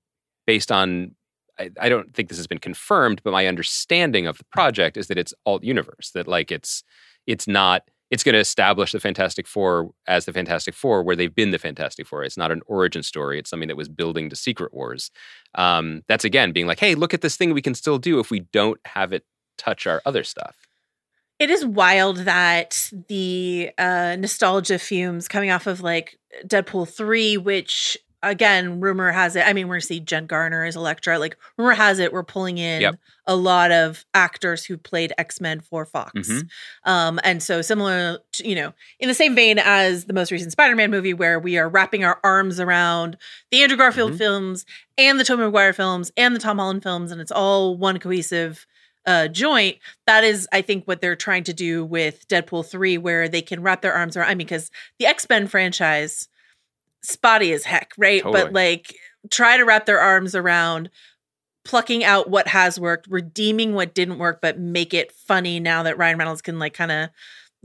based 0.47 0.73
on 0.73 1.15
I, 1.81 1.89
don't 1.89 2.15
think 2.15 2.29
this 2.29 2.39
has 2.39 2.47
been 2.47 2.59
confirmed, 2.59 3.21
but 3.25 3.33
my 3.33 3.49
understanding 3.49 4.29
of 4.29 4.39
the 4.39 4.45
project 4.53 4.97
is 4.97 5.09
that 5.09 5.19
it's 5.19 5.35
alt 5.45 5.65
universe, 5.65 6.13
that 6.15 6.29
like 6.29 6.53
it's 6.53 6.85
it's 7.27 7.49
not 7.49 7.83
it's 8.11 8.25
going 8.25 8.35
to 8.35 8.39
establish 8.39 8.93
the 8.93 9.01
Fantastic 9.01 9.47
Four 9.47 9.91
as 10.07 10.25
the 10.25 10.33
Fantastic 10.33 10.75
Four, 10.75 11.03
where 11.03 11.17
they've 11.17 11.35
been 11.35 11.51
the 11.51 11.59
Fantastic 11.59 12.07
Four. 12.07 12.25
It's 12.25 12.39
not 12.39 12.51
an 12.51 12.63
origin 12.67 13.03
story. 13.03 13.39
It's 13.39 13.51
something 13.51 13.69
that 13.69 13.77
was 13.77 13.89
building 13.89 14.31
to 14.31 14.37
Secret 14.37 14.73
Wars. 14.73 15.11
Um, 15.57 16.03
that's 16.09 16.25
again 16.25 16.53
being 16.53 16.67
like, 16.67 16.81
hey, 16.81 16.95
look 16.95 17.13
at 17.13 17.21
this 17.21 17.37
thing 17.37 17.53
we 17.53 17.63
can 17.63 17.75
still 17.75 17.99
do 17.99 18.19
if 18.19 18.31
we 18.31 18.41
don't 18.41 18.81
have 18.87 19.13
it 19.13 19.25
touch 19.59 19.87
our 19.87 20.01
other 20.07 20.25
stuff. 20.25 20.68
It 21.39 21.51
is 21.51 21.65
wild 21.65 22.19
that 22.19 22.91
the 23.09 23.71
uh, 23.79 24.17
nostalgia 24.19 24.79
fumes 24.79 25.29
coming 25.29 25.51
off 25.51 25.67
of 25.67 25.81
like 25.81 26.19
Deadpool 26.47 26.89
3, 26.93 27.37
which 27.37 27.97
again, 28.21 28.81
rumor 28.81 29.13
has 29.13 29.37
it. 29.37 29.47
I 29.47 29.53
mean, 29.53 29.69
we're 29.69 29.75
going 29.75 29.83
to 29.83 29.87
see 29.87 30.01
Jen 30.01 30.27
Garner 30.27 30.65
as 30.65 30.75
Elektra. 30.75 31.21
Like, 31.21 31.37
rumor 31.57 31.75
has 31.75 32.01
it, 32.01 32.13
we're 32.13 32.25
pulling 32.25 32.59
in 32.59 32.81
Yep. 32.81 32.97
a 33.29 33.37
lot 33.37 33.71
of 33.71 34.05
actors 34.13 34.65
who 34.65 34.77
played 34.77 35.13
X 35.17 35.41
Men 35.41 35.61
for 35.61 35.87
Fox. 35.87 36.29
Mhm. 36.29 36.49
Um, 36.83 37.21
and 37.23 37.41
so, 37.41 37.63
similar, 37.63 38.19
to, 38.33 38.49
you 38.49 38.57
know, 38.57 38.73
in 38.99 39.07
the 39.07 39.15
same 39.15 39.37
vein 39.37 39.61
as 39.61 40.07
the 40.07 40.13
most 40.15 40.33
recent 40.33 40.51
Spider 40.51 40.75
Man 40.75 40.91
movie, 40.91 41.15
where 41.15 41.39
we 41.39 41.59
are 41.59 41.69
wrapping 41.69 42.05
our 42.05 42.19
arms 42.25 42.59
around 42.59 43.17
the 43.53 43.63
Andrew 43.63 43.77
Garfield 43.79 44.15
Mhm. 44.15 44.19
films 44.19 44.67
and 44.99 45.21
the 45.21 45.25
Tobey 45.25 45.45
Maguire 45.45 45.73
films 45.73 46.11
and 46.17 46.35
the 46.35 46.41
Tom 46.41 46.59
Holland 46.59 46.83
films, 46.83 47.13
and 47.13 47.21
it's 47.21 47.31
all 47.31 47.77
one 47.77 48.01
cohesive 48.01 48.67
uh, 49.09 49.29
joint. 49.29 49.79
That 50.07 50.23
is, 50.23 50.47
I 50.53 50.63
think, 50.63 50.85
what 50.85 51.01
they're 51.01 51.17
trying 51.17 51.45
to 51.45 51.53
do 51.55 51.85
with 51.85 52.29
Deadpool 52.29 52.67
3, 52.67 52.99
where 52.99 53.29
they 53.29 53.43
can 53.43 53.63
wrap 53.63 53.83
their 53.83 53.95
arms 53.95 54.17
around. 54.17 54.29
I 54.29 54.35
mean, 54.35 54.47
because 54.47 54.71
the 54.99 55.07
X 55.07 55.27
Men 55.29 55.49
franchise, 55.49 56.29
spotty 57.03 57.53
as 57.53 57.65
heck, 57.65 57.93
right? 57.99 58.23
Totally. 58.23 58.45
But 58.45 58.53
like, 58.53 58.95
try 59.31 59.57
to 59.57 59.65
wrap 59.65 59.87
their 59.87 60.01
arms 60.01 60.35
around 60.35 60.91
plucking 61.65 62.05
out 62.05 62.31
what 62.31 62.49
has 62.49 62.79
worked, 62.79 63.07
redeeming 63.09 63.75
what 63.75 63.95
didn't 63.95 64.19
work, 64.19 64.41
but 64.41 64.59
make 64.59 64.95
it 64.95 65.13
funny 65.13 65.61
now 65.61 65.83
that 65.83 65.99
Ryan 65.99 66.19
Reynolds 66.19 66.43
can 66.43 66.59
like 66.59 66.75
kind 66.75 66.93
of 66.93 67.09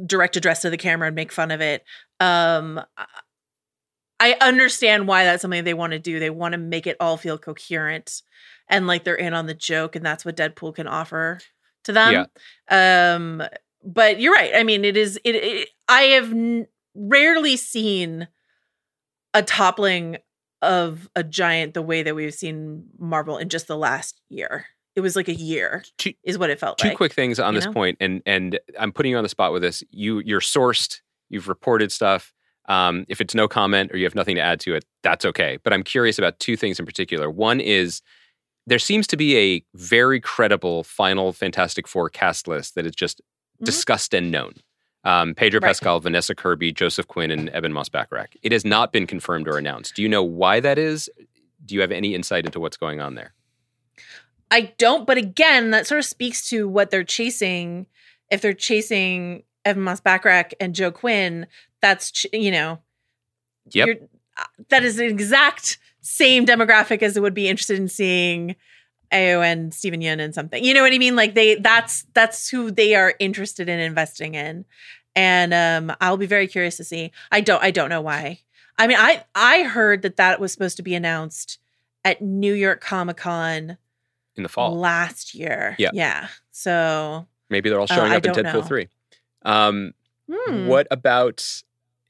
direct 0.06 0.36
address 0.36 0.62
to 0.62 0.70
the 0.70 0.78
camera 0.78 1.08
and 1.08 1.16
make 1.16 1.32
fun 1.32 1.52
of 1.52 1.62
it. 1.62 1.84
Um, 2.20 2.82
I- 2.98 3.06
I 4.20 4.38
understand 4.40 5.08
why 5.08 5.26
that's 5.26 5.42
something 5.42 5.66
they 5.66 5.74
want 5.74 5.92
to 5.92 6.00
do. 6.00 6.18
They 6.20 6.30
want 6.30 6.54
to 6.54 6.58
make 6.58 6.88
it 6.88 6.96
all 7.02 7.18
feel 7.18 7.38
coherent 7.38 8.22
and 8.68 8.88
like 8.88 9.04
they're 9.04 9.16
in 9.16 9.34
on 9.34 9.46
the 9.46 9.54
joke, 9.54 9.96
and 9.96 10.06
that's 10.06 10.26
what 10.26 10.38
Deadpool 10.38 10.76
can 10.76 10.88
offer 10.88 11.40
to 11.84 11.94
them. 11.94 12.28
Um, 12.70 13.44
but 13.84 14.20
you're 14.20 14.34
right. 14.34 14.52
I 14.56 14.64
mean, 14.64 14.86
it 14.86 14.98
is. 14.98 15.20
It. 15.24 15.36
it 15.36 15.70
I 15.90 16.02
have 16.04 16.32
n- 16.32 16.68
rarely 16.96 17.58
seen 17.58 18.28
a 19.34 19.44
toppling 19.44 20.18
of 20.62 21.10
a 21.16 21.24
giant 21.24 21.74
the 21.74 21.82
way 21.82 22.04
that 22.04 22.16
we've 22.16 22.34
seen 22.34 22.86
Marvel 22.98 23.38
in 23.38 23.50
just 23.50 23.68
the 23.68 23.78
last 23.78 24.22
year. 24.30 24.66
It 24.96 25.02
was 25.02 25.16
like 25.16 25.28
a 25.28 25.34
year, 25.34 25.84
Two- 25.98 26.14
is 26.24 26.38
what 26.38 26.50
it 26.50 26.60
felt 26.60 26.78
Two 26.78 26.90
like. 26.90 26.98
quick 26.98 27.14
things 27.14 27.40
on 27.40 27.54
you 27.54 27.60
this 27.60 27.68
point, 27.68 27.98
and 28.00 28.22
and 28.26 28.60
I'm 28.80 28.92
putting 28.92 29.12
you 29.12 29.18
on 29.18 29.24
the 29.24 29.30
spot 29.30 29.52
with 29.52 29.62
this. 29.62 29.84
You 29.92 30.20
you're 30.20 30.40
sourced. 30.40 31.02
You've 31.30 31.48
reported 31.48 31.92
stuff. 31.92 32.32
Um, 32.70 33.06
if 33.10 33.20
it's 33.20 33.36
no 33.36 33.48
comment 33.48 33.92
or 33.92 33.98
you 33.98 34.06
have 34.06 34.16
nothing 34.16 34.36
to 34.36 34.42
add 34.42 34.60
to 34.62 34.76
it, 34.76 34.86
that's 35.02 35.26
okay. 35.26 35.58
But 35.64 35.74
I'm 35.74 35.84
curious 35.84 36.18
about 36.18 36.40
two 36.40 36.56
things 36.56 36.80
in 36.80 36.86
particular. 36.86 37.30
One 37.30 37.60
is 37.60 38.02
there 38.66 38.80
seems 38.80 39.08
to 39.08 39.18
be 39.18 39.38
a 39.38 39.66
very 39.76 40.20
credible 40.20 40.84
final 40.84 41.34
Fantastic 41.34 41.88
Four 41.88 42.10
cast 42.10 42.48
list 42.48 42.76
that 42.76 42.86
is 42.86 42.96
just 42.96 43.22
Mhm. 43.62 43.66
discussed 43.66 44.14
and 44.14 44.32
known. 44.32 44.54
Um, 45.04 45.36
Pedro 45.36 45.60
Right. 45.60 45.68
Pascal, 45.68 46.00
Vanessa 46.00 46.34
Kirby, 46.34 46.72
Joseph 46.72 47.08
Quinn, 47.08 47.30
and 47.30 47.50
Ebon 47.50 47.74
Moss-Bachrach. 47.74 48.38
It 48.42 48.54
has 48.54 48.64
not 48.64 48.94
been 48.94 49.06
confirmed 49.06 49.48
or 49.50 49.58
announced. 49.58 49.96
Do 49.96 50.02
you 50.02 50.08
know 50.08 50.24
why 50.24 50.62
that 50.62 50.78
is? 50.78 51.10
Do 51.66 51.76
you 51.76 51.82
have 51.82 51.92
any 51.92 52.16
insight 52.16 52.46
into 52.46 52.60
what's 52.62 52.78
going 52.78 53.02
on 53.02 53.16
there? 53.16 53.34
I 54.50 54.74
don't, 54.78 55.06
but 55.06 55.18
again, 55.18 55.72
that 55.72 55.88
sort 55.88 56.00
of 56.00 56.06
speaks 56.06 56.48
to 56.50 56.68
what 56.70 56.90
they're 56.90 57.04
chasing. 57.04 57.88
If 58.32 58.42
they're 58.42 58.54
chasing 58.54 59.44
Ebon 59.68 59.84
Moss-Bachrach 59.84 60.54
and 60.62 60.74
Joe 60.74 60.92
Quinn, 60.92 61.48
that's 61.82 62.12
ch- 62.12 62.28
you 62.32 62.52
know, 62.52 62.80
Yep. 63.72 63.88
you're- 63.88 64.00
uh, 64.38 64.44
that 64.70 64.84
is 64.84 64.96
the 64.98 65.06
exact 65.06 65.80
same 66.04 66.46
demographic 66.46 67.02
as 67.02 67.18
it 67.18 67.22
would 67.22 67.34
be 67.34 67.48
interested 67.50 67.80
in 67.80 67.88
seeing 67.88 68.56
Ayo 69.12 69.44
and 69.44 69.74
Steven 69.74 70.02
Yeun 70.02 70.20
and 70.20 70.36
something. 70.36 70.64
You 70.64 70.74
know 70.74 70.82
what 70.84 70.94
I 70.94 70.98
mean? 70.98 71.16
Like 71.16 71.34
they 71.34 71.56
that's 71.56 72.06
that's 72.14 72.50
who 72.50 72.70
they 72.72 72.94
are 72.94 73.16
interested 73.20 73.68
in 73.70 73.80
investing 73.80 74.36
in. 74.36 74.66
And 75.16 75.54
um 75.54 75.96
I'll 76.02 76.18
be 76.18 76.26
very 76.26 76.48
curious 76.48 76.78
to 76.78 76.84
see. 76.84 77.12
I 77.32 77.42
don't 77.42 77.64
I 77.64 77.72
don't 77.72 77.90
know 77.90 78.02
why. 78.02 78.40
I 78.78 78.88
mean, 78.88 78.98
I 79.00 79.24
I 79.34 79.64
heard 79.64 80.02
that 80.02 80.18
that 80.18 80.40
was 80.40 80.52
supposed 80.52 80.78
to 80.78 80.84
be 80.84 80.94
announced 80.96 81.60
at 82.04 82.22
New 82.22 82.54
York 82.54 82.82
Comic 82.82 83.18
Con 83.18 83.78
In 84.36 84.44
the 84.44 84.50
fall. 84.50 84.76
last 84.76 85.34
year. 85.34 85.76
Yeah. 85.80 85.92
Yeah. 85.94 86.28
So 86.52 87.28
Maybe 87.50 87.70
they're 87.70 87.80
all 87.80 87.88
Uh, 87.90 87.96
showing 87.96 88.12
I 88.12 88.18
up 88.18 88.26
in 88.26 88.34
Deadpool 88.34 88.54
know. 88.54 88.62
3. 88.64 88.88
Um, 89.46 89.94
hmm. 90.32 90.66
What 90.68 90.88
about 90.90 91.62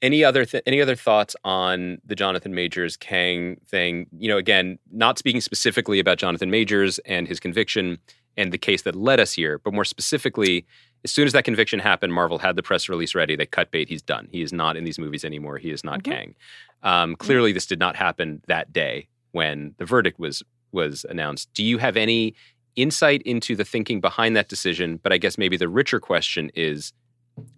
any 0.04 0.22
other 0.22 0.44
th- 0.44 0.62
any 0.66 0.80
other 0.82 0.94
thoughts 0.94 1.34
on 1.44 1.98
the 2.04 2.14
Jonathan 2.14 2.54
Majors 2.54 2.96
Kang 2.96 3.58
thing? 3.66 4.06
You 4.18 4.28
know, 4.28 4.36
again, 4.36 4.78
not 4.92 5.18
speaking 5.18 5.40
specifically 5.40 5.98
about 5.98 6.18
Jonathan 6.18 6.50
Majors 6.50 6.98
and 7.00 7.26
his 7.26 7.40
conviction 7.40 7.98
and 8.36 8.52
the 8.52 8.58
case 8.58 8.82
that 8.82 8.94
led 8.94 9.18
us 9.18 9.32
here, 9.32 9.58
but 9.58 9.72
more 9.72 9.84
specifically, 9.84 10.66
as 11.04 11.10
soon 11.10 11.26
as 11.26 11.32
that 11.32 11.44
conviction 11.44 11.78
happened, 11.78 12.12
Marvel 12.12 12.38
had 12.38 12.54
the 12.54 12.62
press 12.62 12.88
release 12.88 13.14
ready. 13.14 13.34
They 13.34 13.46
cut 13.46 13.70
bait. 13.70 13.88
He's 13.88 14.02
done. 14.02 14.28
He 14.30 14.42
is 14.42 14.52
not 14.52 14.76
in 14.76 14.84
these 14.84 14.98
movies 14.98 15.24
anymore. 15.24 15.56
He 15.58 15.70
is 15.70 15.82
not 15.84 16.00
Mhm. 16.00 16.04
Kang. 16.04 16.34
Um, 16.82 17.16
clearly, 17.16 17.52
this 17.52 17.66
did 17.66 17.78
not 17.78 17.96
happen 17.96 18.42
that 18.46 18.72
day 18.72 19.08
when 19.32 19.74
the 19.78 19.86
verdict 19.86 20.18
was 20.20 20.42
was 20.70 21.06
announced. 21.08 21.48
Do 21.54 21.64
you 21.64 21.78
have 21.78 21.96
any 21.96 22.34
insight 22.76 23.22
into 23.22 23.54
the 23.56 23.64
thinking 23.64 24.00
behind 24.02 24.36
that 24.36 24.48
decision? 24.48 24.98
But 25.02 25.12
I 25.12 25.18
guess 25.18 25.38
maybe 25.38 25.56
the 25.56 25.68
richer 25.68 25.98
question 26.00 26.50
is 26.54 26.92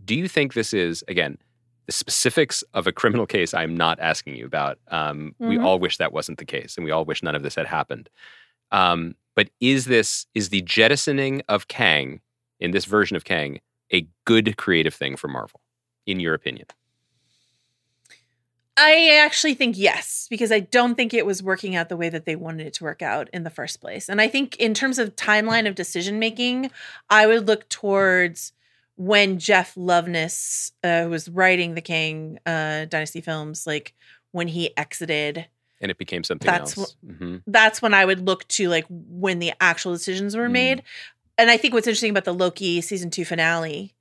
do 0.04 0.14
you 0.14 0.28
think 0.28 0.54
this 0.54 0.72
is 0.72 1.02
again 1.08 1.38
the 1.86 1.92
specifics 1.92 2.62
of 2.74 2.86
a 2.86 2.92
criminal 2.92 3.26
case 3.26 3.54
i'm 3.54 3.76
not 3.76 3.98
asking 4.00 4.36
you 4.36 4.44
about 4.46 4.78
um, 4.88 5.34
we 5.38 5.56
Mhm. 5.56 5.64
all 5.64 5.78
wish 5.78 5.96
that 5.98 6.12
wasn't 6.12 6.38
the 6.38 6.44
case 6.44 6.76
and 6.76 6.84
we 6.84 6.90
all 6.90 7.04
wish 7.04 7.22
none 7.22 7.34
of 7.34 7.42
this 7.42 7.54
had 7.54 7.66
happened 7.66 8.08
um, 8.72 9.14
but 9.34 9.48
is 9.60 9.84
this 9.86 10.26
is 10.34 10.48
the 10.48 10.62
jettisoning 10.62 11.42
of 11.48 11.68
kang 11.68 12.20
in 12.60 12.70
this 12.72 12.84
version 12.84 13.16
of 13.16 13.24
kang 13.24 13.60
a 13.92 14.06
good 14.24 14.56
creative 14.56 14.94
thing 14.94 15.16
for 15.16 15.28
marvel 15.28 15.60
in 16.06 16.20
your 16.20 16.34
opinion 16.34 16.66
I 18.78 19.20
actually 19.24 19.54
think 19.54 19.78
yes, 19.78 20.26
because 20.28 20.52
I 20.52 20.60
don't 20.60 20.96
think 20.96 21.14
it 21.14 21.24
was 21.24 21.42
working 21.42 21.74
out 21.74 21.88
the 21.88 21.96
way 21.96 22.10
that 22.10 22.26
they 22.26 22.36
wanted 22.36 22.66
it 22.66 22.74
to 22.74 22.84
work 22.84 23.00
out 23.00 23.30
in 23.32 23.42
the 23.42 23.48
first 23.48 23.80
place. 23.80 24.06
And 24.06 24.20
I 24.20 24.28
think 24.28 24.54
in 24.56 24.74
terms 24.74 24.98
of 24.98 25.16
timeline 25.16 25.66
of 25.66 25.74
decision 25.74 26.18
making, 26.18 26.70
I 27.08 27.26
would 27.26 27.46
look 27.46 27.66
towards 27.70 28.52
when 28.96 29.38
Jeff 29.38 29.74
Loveness, 29.76 30.72
uh, 30.82 31.04
who 31.04 31.10
was 31.10 31.28
writing 31.28 31.74
the 31.74 31.80
Kang 31.80 32.38
uh, 32.46 32.86
Dynasty 32.86 33.20
films, 33.20 33.66
like 33.66 33.94
when 34.32 34.48
he 34.48 34.76
exited, 34.76 35.46
and 35.80 35.90
it 35.90 35.98
became 35.98 36.24
something 36.24 36.50
That's 36.50 36.76
else 36.78 36.96
Mhm. 37.06 37.42
that's 37.46 37.82
when 37.82 37.92
I 37.94 38.04
would 38.04 38.26
look 38.26 38.48
to 38.48 38.68
like 38.68 38.86
when 38.88 39.38
the 39.38 39.52
actual 39.60 39.92
decisions 39.92 40.36
were 40.36 40.48
Mm. 40.48 40.52
made. 40.52 40.82
And 41.38 41.50
I 41.50 41.58
think 41.58 41.74
what's 41.74 41.86
interesting 41.86 42.10
about 42.10 42.24
the 42.24 42.32
Loki 42.34 42.80
season 42.80 43.10
two 43.10 43.24
finale 43.26 43.94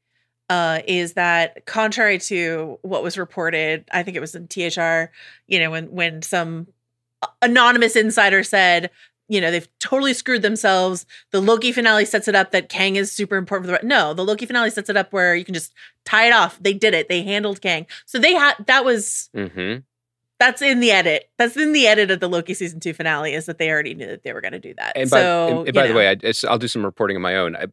uh, 0.49 0.81
is 0.87 1.13
that 1.13 1.65
contrary 1.65 2.19
to 2.19 2.77
what 2.83 3.01
was 3.03 3.17
reported, 3.17 3.83
I 3.91 4.03
think 4.03 4.15
it 4.15 4.19
was 4.21 4.35
in 4.35 4.47
THR, 4.47 5.11
you 5.47 5.59
know, 5.59 5.71
when 5.71 5.91
when 5.91 6.21
some 6.21 6.67
anonymous 7.41 7.95
insider 7.95 8.43
said, 8.43 8.89
you 9.27 9.41
know, 9.41 9.49
they've 9.51 9.67
totally 9.79 10.13
screwed 10.13 10.41
themselves. 10.41 11.05
The 11.31 11.41
Loki 11.41 11.71
finale 11.71 12.05
sets 12.05 12.27
it 12.27 12.35
up 12.35 12.51
that 12.51 12.69
Kang 12.69 12.95
is 12.95 13.11
super 13.11 13.35
important 13.37 13.69
for 13.71 13.79
the 13.81 13.87
no. 13.87 14.13
The 14.13 14.23
Loki 14.25 14.45
finale 14.45 14.69
sets 14.69 14.89
it 14.89 14.97
up 14.97 15.11
where 15.13 15.35
you 15.35 15.43
can 15.45 15.53
just 15.53 15.73
tie 16.05 16.27
it 16.27 16.31
off. 16.33 16.57
They 16.61 16.73
did 16.73 16.93
it. 16.93 17.09
They 17.09 17.23
handled 17.23 17.61
Kang. 17.61 17.87
So 18.05 18.19
they 18.19 18.33
had 18.33 18.55
that 18.67 18.85
was 18.85 19.29
Mhm. 19.35 19.83
that's 20.39 20.61
in 20.61 20.79
the 20.79 20.91
edit. 20.91 21.29
That's 21.37 21.57
in 21.57 21.71
the 21.73 21.87
edit 21.87 22.11
of 22.11 22.19
the 22.19 22.27
Loki 22.29 22.53
season 22.53 22.79
two 22.79 22.93
finale. 22.93 23.33
Is 23.33 23.45
that 23.47 23.57
they 23.57 23.69
already 23.71 23.95
knew 23.95 24.07
that 24.07 24.23
they 24.23 24.33
were 24.33 24.41
going 24.41 24.51
to 24.51 24.59
do 24.59 24.73
that. 24.77 24.93
And 24.95 25.09
by, 25.09 25.19
so, 25.21 25.47
and- 25.59 25.67
and 25.69 25.73
by 25.75 25.87
the 25.87 25.93
way, 25.93 26.07
I, 26.09 26.11
it's- 26.11 26.43
I'll 26.43 26.57
do 26.59 26.67
some 26.67 26.85
reporting 26.85 27.15
of 27.17 27.21
my 27.21 27.35
own. 27.35 27.55
I, 27.55 27.65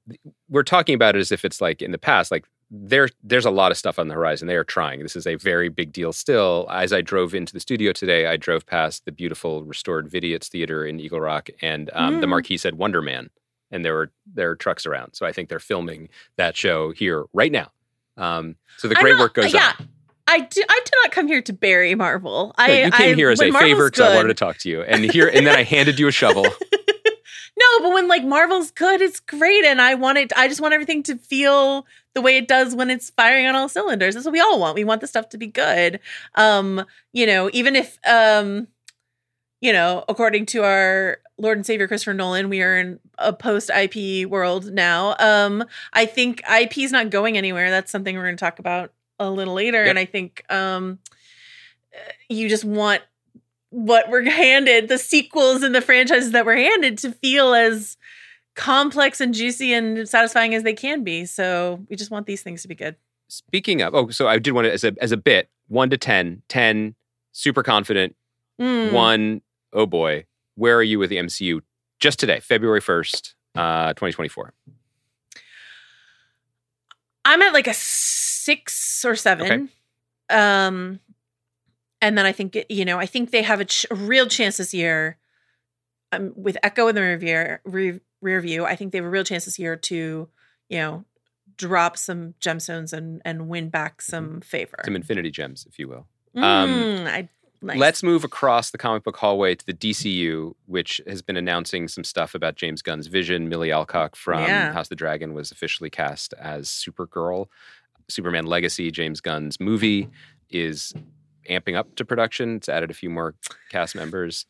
we're 0.49 0.63
talking 0.63 0.95
about 0.95 1.17
it 1.17 1.19
as 1.19 1.33
if 1.33 1.45
it's 1.45 1.61
like 1.61 1.83
in 1.83 1.91
the 1.93 1.99
past. 1.99 2.31
Like 2.31 2.47
there, 2.75 3.11
there's 3.23 3.45
a 3.45 3.51
lot 3.51 3.71
of 3.71 3.77
stuff 3.77 3.99
on 3.99 4.09
the 4.09 4.15
horizon. 4.15 4.49
They 4.49 4.57
are 4.57 4.65
trying. 4.65 5.01
This 5.03 5.15
is 5.15 5.27
a 5.27 5.35
very 5.35 5.69
big 5.69 5.93
deal 5.93 6.11
still. 6.13 6.67
As 6.71 6.91
I 6.93 7.03
drove 7.03 7.35
into 7.35 7.53
the 7.53 7.61
studio 7.61 7.93
today, 7.93 8.27
I 8.27 8.39
drove 8.39 8.65
past 8.65 9.05
the 9.05 9.13
beautiful 9.13 9.63
restored 9.63 10.09
Vidiot's 10.09 10.49
Theater 10.49 10.87
in 10.87 10.99
Eagle 10.99 11.21
Rock, 11.21 11.51
and 11.61 11.91
um, 11.93 12.21
the 12.23 12.27
Mm. 12.27 12.31
marquee 12.31 12.57
said 12.57 12.77
Wonder 12.77 13.03
Man, 13.03 13.29
and 13.71 13.85
there 13.85 13.93
were 13.93 14.11
there 14.35 14.51
are 14.51 14.57
trucks 14.57 14.87
around. 14.87 15.15
So 15.15 15.27
I 15.27 15.33
think 15.33 15.51
they're 15.51 15.59
filming 15.61 16.09
that 16.37 16.57
show 16.57 16.93
here 16.93 17.25
right 17.35 17.53
now. 17.53 17.71
Um, 18.17 18.57
so 18.79 18.89
the 18.89 18.95
great 18.95 19.13
not- 19.17 19.21
work 19.21 19.35
goes 19.35 19.53
yeah, 19.53 19.75
on. 19.79 19.89
I 20.27 20.41
do. 20.41 20.63
I 20.67 20.81
do 20.85 20.91
not 21.03 21.13
come 21.13 21.27
here 21.27 21.43
to 21.43 21.53
bury 21.53 21.95
Marvel. 21.95 22.55
I 22.57 22.85
you 22.85 22.91
came 22.93 23.13
I, 23.13 23.15
here 23.15 23.29
as 23.29 23.43
a 23.43 23.51
Marvel's 23.51 23.71
favor 23.71 23.91
because 23.91 24.01
I 24.13 24.15
wanted 24.15 24.29
to 24.29 24.35
talk 24.35 24.57
to 24.59 24.71
you, 24.71 24.81
and 24.83 25.05
here 25.11 25.29
and 25.29 25.47
then 25.47 25.55
I 25.55 25.63
handed 25.65 25.99
you 25.99 26.09
a 26.09 26.13
shovel. 26.13 26.47
no, 27.57 27.81
but 27.81 27.93
when 27.93 28.09
like 28.09 28.25
Marvel's 28.25 28.71
good, 28.71 29.01
it's 29.01 29.21
great, 29.21 29.65
and 29.65 29.81
I 29.81 29.95
want 29.95 30.19
it. 30.19 30.33
I 30.37 30.49
just 30.49 30.61
want 30.61 30.75
everything 30.75 31.03
to 31.05 31.17
feel 31.17 31.87
the 32.15 32.23
way 32.23 32.37
it 32.37 32.49
does 32.49 32.75
when 32.75 32.91
it's 32.91 33.11
firing 33.11 33.47
on 33.47 33.55
all 33.55 33.69
cylinders. 33.69 34.15
That's 34.15 34.27
what 34.27 34.33
we 34.33 34.41
all 34.41 34.59
want. 34.59 34.75
We 34.75 34.85
want 34.85 35.01
the 35.01 35.07
stuff 35.07 35.29
to 35.31 35.39
be 35.39 35.47
good. 35.47 36.01
Um, 36.35 36.85
you 37.13 37.27
know, 37.27 37.51
even 37.53 37.77
if 37.77 37.99
um, 38.07 38.69
you 39.61 39.73
know, 39.73 40.05
according 40.09 40.47
to 40.47 40.65
our 40.65 41.19
Lord 41.39 41.59
and 41.59 41.67
Savior 41.67 41.89
Christopher 41.89 42.15
Nolan, 42.15 42.49
we 42.49 42.63
are 42.63 42.79
in 42.79 43.01
a 43.19 43.33
post 43.33 43.71
IP 43.71 44.27
world 44.29 44.73
now. 44.73 45.15
Um, 45.19 45.65
I 45.93 46.07
think 46.07 46.43
IP 46.51 46.79
is 46.79 46.93
not 46.93 47.11
going 47.11 47.37
anywhere. 47.37 47.71
That's 47.71 47.93
something 47.93 48.17
we're 48.17 48.25
going 48.25 48.37
to 48.37 48.45
talk 48.45 48.59
about 48.59 48.93
a 49.19 49.31
little 49.31 49.55
later. 49.55 49.81
Yep. 49.85 49.91
And 49.91 49.99
I 49.99 50.05
think 50.05 50.45
um, 50.51 50.99
you 52.29 52.49
just 52.49 52.65
want 52.65 53.03
what 53.73 54.09
we're 54.09 54.23
handed, 54.31 54.89
the 54.89 54.99
sequels 54.99 55.63
and 55.63 55.75
the 55.75 55.81
franchises 55.81 56.31
that 56.31 56.47
we're 56.47 56.57
handed, 56.57 56.97
to 56.99 57.11
feel 57.13 57.53
as 57.55 57.97
complex 58.55 59.21
and 59.21 59.33
juicy 59.35 59.73
and 59.73 60.09
satisfying 60.09 60.55
as 60.55 60.63
they 60.63 60.75
can 60.75 61.03
be. 61.03 61.25
So 61.25 61.85
we 61.89 61.97
just 61.97 62.11
want 62.11 62.27
these 62.27 62.43
things 62.43 62.63
to 62.63 62.69
be 62.69 62.75
good. 62.75 62.97
Speaking 63.29 63.81
of, 63.83 63.95
oh, 63.95 64.11
so 64.11 64.29
I 64.29 64.39
did 64.39 64.53
want 64.53 64.67
to 64.67 64.73
as 64.73 64.85
a 64.85 64.95
as 65.01 65.11
a 65.11 65.17
bit 65.17 65.49
one 65.69 65.89
to 65.91 65.97
10, 65.97 66.43
10, 66.49 66.95
super 67.33 67.63
confident, 67.63 68.15
Mm. 68.61 68.93
one, 68.93 69.41
oh 69.73 69.87
boy, 69.87 70.27
where 70.55 70.77
are 70.77 70.83
you 70.83 70.99
with 70.99 71.09
the 71.09 71.17
MCU 71.17 71.63
just 71.99 72.19
today, 72.21 72.39
February 72.41 72.83
first, 72.83 73.35
uh, 73.55 73.95
twenty 73.95 74.13
twenty 74.13 74.29
four? 74.29 74.53
I'm 77.25 77.41
at 77.43 77.53
like 77.55 77.67
a 77.67 77.75
six 77.75 79.05
or 79.05 79.15
seven. 79.17 79.71
Um, 80.29 81.01
and 82.03 82.19
then 82.19 82.27
I 82.27 82.33
think 82.33 82.59
you 82.69 82.85
know 82.85 82.99
I 82.99 83.07
think 83.07 83.31
they 83.31 83.43
have 83.43 83.61
a, 83.61 83.65
ch- 83.65 83.87
a 83.91 83.95
real 83.95 84.27
chance 84.27 84.59
this 84.59 84.75
year. 84.75 85.17
Um, 86.15 86.35
with 86.37 86.59
Echo 86.63 86.89
in 86.89 86.95
the 86.95 87.01
rear, 87.01 87.63
rear 87.65 88.01
rear 88.21 88.41
view, 88.43 88.67
I 88.67 88.77
think 88.77 88.93
they 88.93 88.99
have 88.99 89.07
a 89.07 89.11
real 89.11 89.25
chance 89.25 89.47
this 89.47 89.59
year 89.59 89.77
to 89.77 90.29
you 90.69 90.79
know 90.79 91.05
drop 91.57 91.97
some 91.97 92.35
gemstones 92.41 92.93
and 92.93 93.23
and 93.25 93.49
win 93.49 93.71
back 93.71 94.03
some 94.03 94.43
favor. 94.43 94.77
Some 94.85 94.97
Infinity 94.97 95.31
Gems, 95.31 95.65
if 95.67 95.79
you 95.79 95.89
will. 95.89 96.07
um, 96.37 96.69
Mm, 96.71 97.07
I, 97.07 97.29
nice. 97.63 97.79
Let's 97.79 98.03
move 98.03 98.25
across 98.25 98.71
the 98.73 98.79
comic 98.79 99.05
book 99.05 99.17
hallway 99.17 99.55
to 99.55 99.65
the 99.65 99.73
DCU, 99.73 100.55
which 100.67 101.01
has 101.07 101.23
been 101.23 101.37
announcing 101.39 101.89
some 101.89 102.05
stuff 102.05 102.35
about 102.35 102.57
James 102.57 102.83
Gunn's 102.83 103.07
vision. 103.07 103.49
Millie 103.49 103.71
Alcock 103.71 104.15
from 104.17 104.43
Yeah. 104.43 104.73
House 104.73 104.87
of 104.87 104.91
the 104.91 104.97
Dragon 104.97 105.33
was 105.33 105.51
officially 105.51 105.89
cast 105.89 106.35
as 106.35 106.69
Supergirl. 106.69 107.47
Superman 108.09 108.45
Legacy, 108.47 108.91
James 108.91 109.21
Gunn's 109.23 109.59
movie, 109.61 110.09
is 110.51 110.93
amping 111.49 111.77
up 111.77 111.95
to 111.97 112.05
production. 112.05 112.57
It's 112.57 112.69
added 112.69 112.91
a 112.91 112.95
few 112.95 113.11
more 113.11 113.35
cast 113.71 113.95
members. 113.95 114.47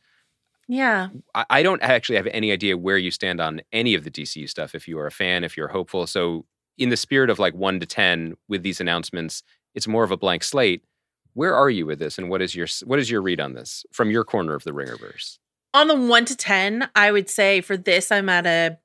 yeah. 0.68 1.08
I, 1.34 1.44
I 1.50 1.62
don't 1.62 1.82
actually 1.82 2.16
have 2.16 2.28
any 2.28 2.52
idea 2.52 2.76
where 2.78 2.98
you 2.98 3.10
stand 3.10 3.40
on 3.40 3.60
any 3.72 3.94
of 3.94 4.04
the 4.04 4.10
DCU 4.10 4.48
stuff. 4.48 4.74
If 4.74 4.88
you 4.88 4.98
are 4.98 5.06
a 5.06 5.12
fan, 5.12 5.44
if 5.44 5.56
you're 5.56 5.68
hopeful, 5.68 6.06
so 6.06 6.44
in 6.78 6.88
the 6.88 6.96
spirit 6.96 7.30
of 7.30 7.38
like 7.38 7.54
one 7.54 7.80
to 7.80 7.86
ten 7.86 8.36
with 8.48 8.62
these 8.62 8.80
announcements, 8.80 9.42
it's 9.74 9.88
more 9.88 10.04
of 10.04 10.10
a 10.10 10.16
blank 10.16 10.44
slate. 10.44 10.84
Where 11.34 11.54
are 11.54 11.70
you 11.70 11.86
with 11.86 11.98
this, 11.98 12.18
and 12.18 12.28
what 12.28 12.42
is 12.42 12.54
your 12.54 12.66
what 12.84 12.98
is 12.98 13.10
your 13.10 13.22
read 13.22 13.40
on 13.40 13.54
this 13.54 13.86
from 13.92 14.10
your 14.10 14.24
corner 14.24 14.54
of 14.54 14.64
the 14.64 14.72
Ringerverse? 14.72 15.38
on 15.74 15.88
the 15.88 15.94
one 15.94 16.24
to 16.26 16.36
ten, 16.36 16.88
I 16.94 17.10
would 17.12 17.30
say 17.30 17.60
for 17.60 17.76
this, 17.76 18.12
I'm 18.12 18.28
at 18.28 18.46
a 18.46 18.78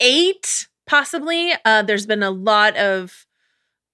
eight, 0.00 0.68
possibly. 0.86 1.52
Uh, 1.64 1.82
there's 1.82 2.06
been 2.06 2.22
a 2.22 2.30
lot 2.30 2.76
of 2.76 3.26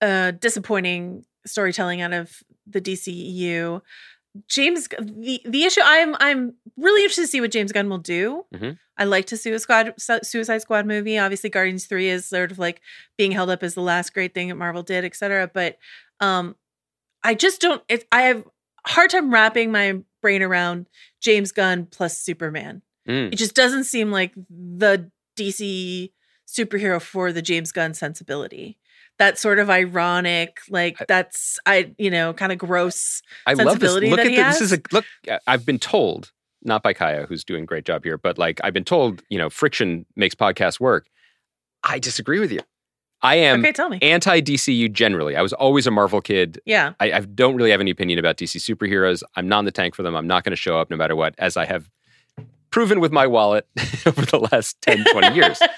uh, 0.01 0.33
disappointing 0.33 1.25
storytelling 1.47 2.01
out 2.01 2.13
of 2.13 2.43
the 2.67 2.81
DCEU. 2.81 3.83
James, 4.49 4.87
the 4.89 5.41
the 5.45 5.65
issue, 5.65 5.81
I'm 5.85 6.15
I'm 6.21 6.55
really 6.77 7.03
interested 7.03 7.23
to 7.23 7.27
see 7.29 7.41
what 7.41 7.51
James 7.51 7.73
Gunn 7.73 7.89
will 7.89 7.99
do. 7.99 8.45
Mhm. 8.55 8.79
I 8.97 9.05
liked 9.05 9.31
his 9.31 9.43
Suicide 9.43 9.95
Squad, 9.99 10.25
Suicide 10.25 10.59
Squad 10.63 10.87
movie. 10.87 11.19
Obviously, 11.19 11.51
Guardians 11.51 11.87
Three 11.87 12.09
is 12.09 12.27
sort 12.27 12.53
of 12.53 12.59
like 12.59 12.81
being 13.19 13.33
held 13.33 13.51
up 13.51 13.63
as 13.63 13.75
the 13.75 13.81
last 13.83 14.15
great 14.15 14.33
thing 14.35 14.49
that 14.49 14.55
Marvel 14.55 14.83
did, 14.83 15.05
etc. 15.05 15.51
But 15.53 15.79
um, 16.21 16.55
I 17.25 17.35
just 17.35 17.61
don't. 17.61 17.83
It, 17.89 18.07
I 18.13 18.23
have 18.23 18.45
a 18.87 18.91
hard 18.91 19.11
time 19.11 19.33
wrapping 19.33 19.73
my 19.73 19.99
brain 20.23 20.43
around 20.43 20.87
James 21.21 21.51
Gunn 21.51 21.87
plus 21.87 22.19
Superman. 22.19 22.83
Mm. 23.09 23.33
It 23.33 23.37
just 23.37 23.55
doesn't 23.55 23.85
seem 23.85 24.13
like 24.13 24.33
the 24.49 25.11
DC 25.37 26.13
superhero 26.47 27.01
for 27.01 27.33
the 27.33 27.43
James 27.43 27.73
Gunn 27.73 27.95
sensibility. 27.95 28.79
That 29.21 29.39
sort 29.39 29.59
of 29.59 29.71
ironic, 29.71 30.59
like 30.69 30.97
that's 31.07 31.59
I 31.67 31.93
you 31.99 32.11
know 32.11 32.33
kind 32.33 32.51
of 32.51 32.59
gross. 32.59 33.23
I 33.47 33.53
love 33.53 33.79
this. 33.79 33.93
Look 33.93 34.19
at 34.19 34.27
he 34.27 34.37
the, 34.37 34.43
this 34.43 34.61
is 34.61 34.73
a 34.73 34.81
look. 34.91 35.05
I've 35.47 35.65
been 35.65 35.79
told, 35.79 36.33
not 36.63 36.83
by 36.83 36.93
Kaya, 36.93 37.27
who's 37.27 37.45
doing 37.45 37.63
a 37.63 37.67
great 37.67 37.85
job 37.85 38.03
here, 38.03 38.19
but 38.19 38.39
like 38.39 38.61
I've 38.65 38.75
been 38.75 38.85
told, 38.85 39.23
you 39.29 39.39
know, 39.39 39.49
friction 39.49 40.07
makes 40.17 40.35
podcasts 40.35 40.81
work. 40.81 41.07
I 41.85 41.99
disagree 41.99 42.41
with 42.41 42.51
you. 42.51 42.61
I 43.23 43.37
am 43.37 43.61
okay, 43.61 43.73
tell 43.73 43.91
me. 43.91 43.99
anti 44.01 44.41
DCU 44.41 44.91
generally. 44.91 45.37
I 45.37 45.43
was 45.43 45.53
always 45.53 45.87
a 45.87 45.91
Marvel 45.91 46.23
kid. 46.23 46.61
yeah, 46.65 46.95
I, 47.01 47.13
I 47.13 47.21
don't 47.21 47.55
really 47.55 47.71
have 47.71 47.81
any 47.81 47.91
opinion 47.91 48.19
about 48.19 48.39
DC 48.39 48.57
superheroes. 48.57 49.23
I'm 49.37 49.47
not 49.47 49.61
in 49.61 49.65
the 49.67 49.71
tank 49.71 49.95
for 49.95 50.03
them. 50.03 50.15
I'm 50.17 50.27
not 50.27 50.45
going 50.45 50.53
to 50.53 50.57
show 50.57 50.79
up 50.79 50.91
no 50.91 50.97
matter 50.97 51.15
what, 51.15 51.35
as 51.37 51.57
I 51.57 51.67
have 51.67 51.91
proven 52.71 53.01
with 53.01 53.13
my 53.13 53.27
wallet 53.27 53.67
over 54.07 54.25
the 54.25 54.49
last 54.51 54.81
10, 54.83 55.05
20 55.13 55.35
years. 55.35 55.61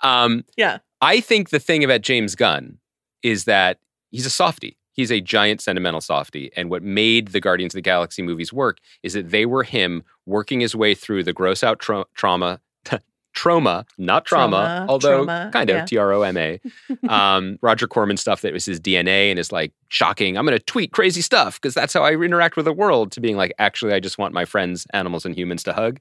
Um, 0.00 0.44
Yeah. 0.56 0.78
I 1.00 1.20
think 1.20 1.50
the 1.50 1.58
thing 1.58 1.84
about 1.84 2.00
James 2.00 2.34
Gunn 2.34 2.78
is 3.22 3.44
that 3.44 3.78
he's 4.10 4.26
a 4.26 4.30
softie. 4.30 4.76
He's 4.92 5.12
a 5.12 5.20
giant 5.20 5.60
sentimental 5.60 6.00
softie. 6.00 6.50
And 6.56 6.70
what 6.70 6.82
made 6.82 7.28
the 7.28 7.40
Guardians 7.40 7.72
of 7.72 7.78
the 7.78 7.82
Galaxy 7.82 8.20
movies 8.20 8.52
work 8.52 8.78
is 9.04 9.12
that 9.12 9.30
they 9.30 9.46
were 9.46 9.62
him 9.62 10.02
working 10.26 10.60
his 10.60 10.74
way 10.74 10.94
through 10.94 11.22
the 11.22 11.32
gross 11.32 11.62
out 11.62 11.78
tra- 11.78 12.06
trauma. 12.14 12.60
Trauma, 13.34 13.86
not 13.98 14.24
trauma, 14.24 14.56
Trauma, 14.56 14.86
although 14.88 15.24
trauma, 15.24 15.50
kind 15.52 15.70
of 15.70 15.76
yeah. 15.76 15.84
T 15.84 15.96
R 15.96 16.12
O 16.12 16.22
M 16.22 16.36
A. 16.36 16.60
Um, 17.08 17.56
Roger 17.62 17.86
Corman 17.86 18.16
stuff 18.16 18.40
that 18.40 18.52
was 18.52 18.64
his 18.64 18.80
DNA 18.80 19.30
and 19.30 19.38
is 19.38 19.52
like 19.52 19.72
shocking. 19.88 20.36
I'm 20.36 20.44
going 20.44 20.58
to 20.58 20.64
tweet 20.64 20.90
crazy 20.90 21.20
stuff 21.20 21.60
because 21.60 21.72
that's 21.72 21.92
how 21.92 22.02
I 22.02 22.14
interact 22.14 22.56
with 22.56 22.64
the 22.64 22.72
world. 22.72 23.12
To 23.12 23.20
being 23.20 23.36
like, 23.36 23.52
actually, 23.60 23.92
I 23.92 24.00
just 24.00 24.18
want 24.18 24.34
my 24.34 24.44
friends, 24.44 24.88
animals, 24.92 25.24
and 25.24 25.36
humans 25.36 25.62
to 25.64 25.72
hug. 25.72 26.00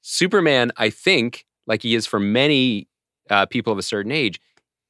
Superman, 0.00 0.72
I 0.78 0.88
think, 0.88 1.44
like 1.66 1.82
he 1.82 1.94
is 1.94 2.06
for 2.06 2.20
many 2.20 2.88
uh, 3.30 3.46
people 3.46 3.72
of 3.72 3.78
a 3.78 3.82
certain 3.82 4.12
age, 4.12 4.40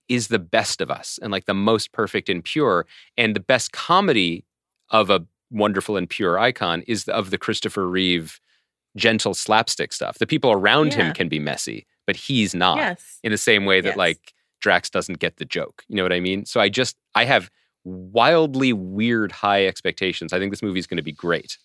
is 0.09 0.29
the 0.29 0.39
best 0.39 0.81
of 0.81 0.91
us 0.91 1.19
and 1.23 1.33
like 1.33 1.47
the 1.47 1.55
most 1.55 1.93
perfect 1.93 2.29
and 2.29 2.45
pure. 2.45 2.87
And 3.17 3.35
the 3.35 3.41
best 3.41 3.73
comedy 3.73 4.45
of 4.91 5.11
a 5.11 5.25
wonderful 5.51 5.97
and 5.97 6.09
pure 6.09 6.39
icon 6.39 6.83
is 6.87 7.05
the, 7.05 7.15
of 7.15 7.31
the 7.31 7.39
Christopher 7.39 7.89
Reeve 7.89 8.41
gentle 8.97 9.35
slapstick 9.35 9.93
stuff. 9.93 10.19
The 10.19 10.27
people 10.27 10.53
around 10.53 10.95
him 10.95 11.13
can 11.13 11.29
be 11.29 11.39
messy, 11.39 11.87
but 12.07 12.17
he's 12.17 12.55
not. 12.55 12.79
yes, 12.79 13.19
In 13.23 13.31
the 13.33 13.39
same 13.39 13.65
way 13.65 13.81
that 13.81 13.91
Yes. 13.91 13.97
like 13.97 14.33
Drax 14.61 14.89
doesn't 14.91 15.19
get 15.19 15.37
the 15.37 15.45
joke. 15.45 15.85
You 15.89 15.97
know 15.97 16.03
what 16.03 16.13
I 16.13 16.21
mean? 16.21 16.47
So 16.47 16.61
I 16.61 16.69
just 16.69 16.97
I 17.15 17.25
have 17.25 17.51
wildly 17.85 18.73
weird 18.73 19.33
high 19.33 19.67
expectations. 19.67 20.33
I 20.33 20.39
think 20.39 20.51
this 20.53 20.63
movie 20.63 20.79
is 20.79 20.87
going 20.87 20.97
to 20.97 21.03
be 21.03 21.13
great. 21.13 21.59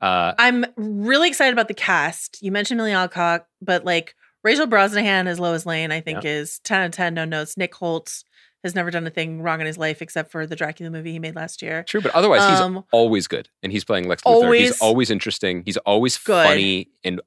Uh, 0.00 0.34
I'm 0.38 0.66
really 0.76 1.28
excited 1.28 1.52
about 1.52 1.68
the 1.68 1.74
cast. 1.74 2.38
You 2.42 2.50
mentioned 2.52 2.78
Millie 2.78 2.92
Alcock, 2.92 3.46
but 3.60 3.84
like 3.84 4.14
Rachel 4.42 4.66
Brosnahan 4.66 5.26
as 5.26 5.38
Lois 5.38 5.64
Lane, 5.66 5.92
I 5.92 6.00
think 6.00 6.24
is 6.24 6.58
ten 6.64 6.80
out 6.80 6.86
of 6.86 6.92
ten. 6.92 7.14
No 7.14 7.24
notes. 7.24 7.56
Nick 7.56 7.74
Hoult 7.74 8.24
has 8.64 8.74
never 8.74 8.90
done 8.90 9.06
a 9.06 9.10
thing 9.10 9.42
wrong 9.42 9.60
in 9.60 9.66
his 9.66 9.78
life 9.78 10.00
except 10.02 10.30
for 10.30 10.46
the 10.46 10.54
Dracula 10.56 10.90
movie 10.90 11.12
he 11.12 11.18
made 11.18 11.34
last 11.36 11.62
year. 11.62 11.84
True, 11.84 12.00
but 12.00 12.12
otherwise 12.14 12.42
Um, 12.42 12.74
he's 12.76 12.82
always 12.92 13.26
good, 13.26 13.48
and 13.62 13.72
he's 13.72 13.84
playing 13.84 14.08
Lex 14.08 14.22
Luthor. 14.22 14.26
always- 14.30 14.60
he's 14.68 14.80
always 14.80 15.10
interesting. 15.10 15.62
He's 15.64 15.76
always 15.78 16.16
Good. 16.18 16.46
funny 16.46 16.88
and 17.04 17.20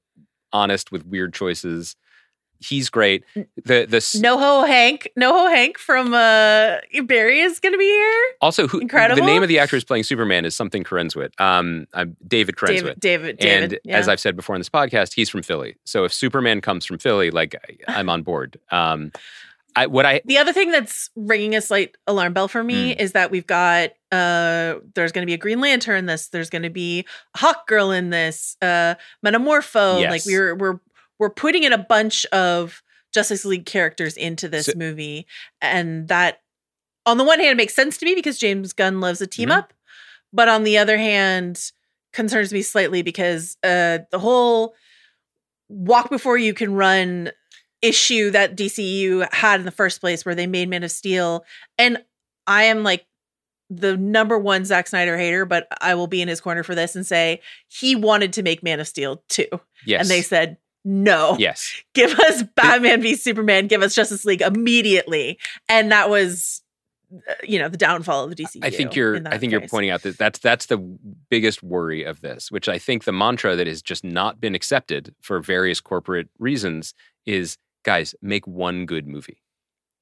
honest 0.54 0.92
with 0.92 1.06
weird 1.06 1.34
choices. 1.34 1.96
He's 2.60 2.90
great. 2.90 3.24
The 3.36 3.86
the 3.88 3.98
NoHo 3.98 4.66
Hank, 4.68 5.10
NoHo 5.20 5.50
Hank 5.54 5.78
from 5.78 6.14
uh 6.14 6.78
Barry 7.06 7.40
is 7.42 7.60
going 7.60 7.74
to 7.74 7.78
be 7.78 7.86
here. 7.86 8.24
also 8.42 8.68
who 8.68 8.80
Incredible. 8.80 9.22
the 9.22 9.26
name 9.26 9.44
of 9.44 9.50
the 9.50 9.60
actor 9.60 9.76
who's 9.76 9.84
playing 9.84 10.04
Superman 10.04 10.46
is 10.46 10.56
something 10.56 10.84
Corenswet. 10.84 11.40
Um, 11.40 11.88
I'm 11.94 12.16
David 12.28 12.56
Corenswet. 12.56 13.00
David, 13.00 13.00
David, 13.00 13.38
David. 13.38 13.64
and 13.74 13.80
yeah. 13.84 13.98
as 13.98 14.08
I've 14.08 14.20
said 14.20 14.36
before 14.36 14.56
in 14.56 14.60
this 14.60 14.70
podcast, 14.70 15.14
he's 15.14 15.30
from 15.30 15.44
Philly. 15.44 15.76
So 15.84 16.06
if 16.06 16.14
Superman 16.14 16.62
comes 16.62 16.86
from 16.86 16.98
Philly, 16.98 17.30
like 17.32 17.56
I'm 17.88 18.10
on 18.10 18.24
board. 18.24 18.60
Um, 18.72 19.12
I 19.78 19.88
what 19.88 20.06
I 20.06 20.22
The 20.24 20.38
other 20.38 20.54
thing 20.54 20.72
that's 20.72 21.10
ringing 21.18 21.54
a 21.54 21.60
slight 21.62 21.98
alarm 22.08 22.32
bell 22.32 22.48
for 22.48 22.64
me 22.64 22.94
Hmm. 22.94 23.00
is 23.02 23.12
that 23.12 23.30
we've 23.32 23.46
got 23.46 23.90
uh 24.12 24.76
there's 24.94 25.12
going 25.12 25.24
to 25.24 25.26
be 25.26 25.34
a 25.34 25.38
Green 25.38 25.60
Lantern 25.60 25.98
in 25.98 26.06
this. 26.06 26.30
There's 26.30 26.50
going 26.50 26.62
to 26.64 26.70
be 26.70 27.06
Hawk 27.36 27.68
Girl 27.68 27.92
in 27.92 28.10
this. 28.10 28.56
Uh 28.62 28.96
Metamorpho. 29.26 30.10
Like 30.10 30.22
we're 30.26 30.56
we're 30.56 30.80
we're 31.20 31.30
putting 31.30 31.64
in 31.64 31.74
a 31.74 31.78
bunch 31.78 32.26
of 32.28 32.82
Justice 33.14 33.46
League 33.46 33.66
characters 33.66 34.18
into 34.18 34.48
this 34.50 34.66
So- 34.68 34.74
movie, 34.76 35.26
and 35.62 36.08
that 36.10 36.42
on 37.06 37.18
the 37.18 37.24
one 37.24 37.40
hand 37.40 37.56
makes 37.58 37.74
sense 37.76 37.98
to 37.98 38.06
me 38.06 38.16
because 38.16 38.38
James 38.40 38.74
Gunn 38.74 39.00
loves 39.00 39.22
a 39.22 39.28
team 39.28 39.50
Mhm. 39.50 39.58
up, 39.58 39.74
but 40.34 40.48
on 40.50 40.64
the 40.64 40.78
other 40.78 40.98
hand 40.98 41.72
concerns 42.14 42.52
me 42.54 42.62
slightly 42.62 43.02
because 43.02 43.58
uh 43.64 44.00
the 44.12 44.20
whole 44.20 44.74
walk 45.70 46.10
before 46.10 46.38
you 46.38 46.54
can 46.54 46.74
run 46.74 47.32
issue 47.82 48.32
that 48.32 48.56
DCU 48.56 49.28
had 49.32 49.60
in 49.60 49.66
the 49.66 49.72
first 49.72 50.00
place 50.02 50.26
where 50.26 50.34
they 50.36 50.48
made 50.48 50.70
Man 50.70 50.84
of 50.84 50.92
Steel. 50.92 51.44
And 51.78 52.04
I 52.48 52.64
am 52.64 52.84
like 52.84 53.06
the 53.70 53.98
number 53.98 54.38
one 54.40 54.64
Zack 54.66 54.88
Snyder 54.88 55.18
hater, 55.18 55.46
but 55.46 55.68
I 55.82 55.96
will 55.96 56.08
be 56.08 56.22
in 56.22 56.28
his 56.28 56.40
corner 56.42 56.64
for 56.64 56.74
this 56.76 56.96
and 56.96 57.06
say 57.06 57.42
he 57.68 57.96
wanted 57.96 58.34
to 58.34 58.44
make 58.44 58.64
Man 58.64 58.80
of 58.80 58.88
Steel 58.88 59.24
too. 59.30 59.48
yes 59.86 60.02
And 60.02 60.10
they 60.10 60.22
said, 60.22 60.58
no, 60.86 61.36
yes 61.38 61.84
give 61.94 62.18
us 62.20 62.44
Batman 62.56 63.02
v 63.02 63.16
Superman, 63.16 63.68
give 63.68 63.82
us 63.82 63.96
Justice 63.96 64.24
League 64.24 64.42
immediately. 64.42 65.38
And 65.68 65.92
that 65.92 66.10
was 66.10 66.62
uh, 67.14 67.34
you 67.44 67.60
know 67.60 67.70
the 67.70 67.78
downfall 67.78 68.24
of 68.24 68.30
the 68.30 68.36
DC. 68.36 68.60
I 68.64 68.70
think 68.70 68.96
you're. 68.96 69.22
I 69.28 69.38
think 69.38 69.52
you're 69.52 69.68
pointing 69.68 69.92
out 69.92 70.02
that 70.04 70.18
that's 70.18 70.40
that's 70.40 70.66
the 70.68 70.78
biggest 71.30 71.64
worry 71.64 72.04
of 72.04 72.22
this, 72.22 72.52
which 72.52 72.68
I 72.68 72.78
think 72.78 73.04
the 73.04 73.12
mantra 73.12 73.56
that 73.56 73.68
has 73.68 73.82
just 73.82 74.04
not 74.04 74.42
been 74.42 74.56
accepted 74.56 75.14
for 75.22 75.40
various 75.40 75.80
corporate 75.82 76.30
reasons 76.40 76.94
is, 77.26 77.58
guys, 77.84 78.16
make 78.22 78.48
one 78.48 78.86
good 78.86 79.08
movie. 79.08 79.42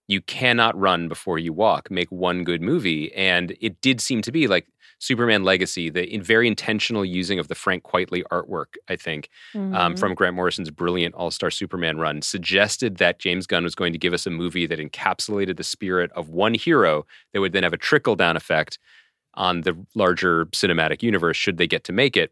You 0.07 0.21
cannot 0.21 0.77
run 0.77 1.07
before 1.07 1.39
you 1.39 1.53
walk. 1.53 1.91
Make 1.91 2.11
one 2.11 2.43
good 2.43 2.61
movie, 2.61 3.13
and 3.13 3.55
it 3.59 3.81
did 3.81 4.01
seem 4.01 4.21
to 4.23 4.31
be 4.31 4.47
like 4.47 4.67
Superman 5.03 5.43
Legacy, 5.43 5.89
the 5.89 6.07
in 6.11 6.21
very 6.23 6.47
intentional 6.47 7.03
using 7.03 7.37
of 7.37 7.49
the 7.49 7.55
Frank 7.55 7.83
Quitely 7.83 8.23
artwork. 8.31 8.75
I 8.87 8.95
think 8.95 9.29
um, 9.53 9.71
Mhm. 9.73 9.99
from 9.99 10.13
Grant 10.15 10.35
Morrison's 10.35 10.69
brilliant 10.71 11.13
All 11.15 11.29
Star 11.29 11.51
Superman 11.51 11.97
run 11.97 12.21
suggested 12.21 12.97
that 12.97 13.19
James 13.19 13.45
Gunn 13.45 13.63
was 13.65 13.75
going 13.75 13.91
to 13.93 13.99
give 13.99 14.13
us 14.13 14.25
a 14.25 14.29
movie 14.29 14.65
that 14.65 14.79
encapsulated 14.79 15.57
the 15.57 15.63
spirit 15.63 16.09
of 16.13 16.29
one 16.29 16.53
hero 16.53 17.05
that 17.33 17.41
would 17.41 17.51
then 17.51 17.63
have 17.63 17.73
a 17.73 17.77
trickle 17.77 18.15
down 18.15 18.37
effect 18.37 18.79
on 19.33 19.61
the 19.61 19.75
larger 19.93 20.45
cinematic 20.47 21.03
universe 21.03 21.35
should 21.35 21.57
they 21.57 21.67
get 21.67 21.83
to 21.83 21.91
make 21.91 22.15
it. 22.15 22.31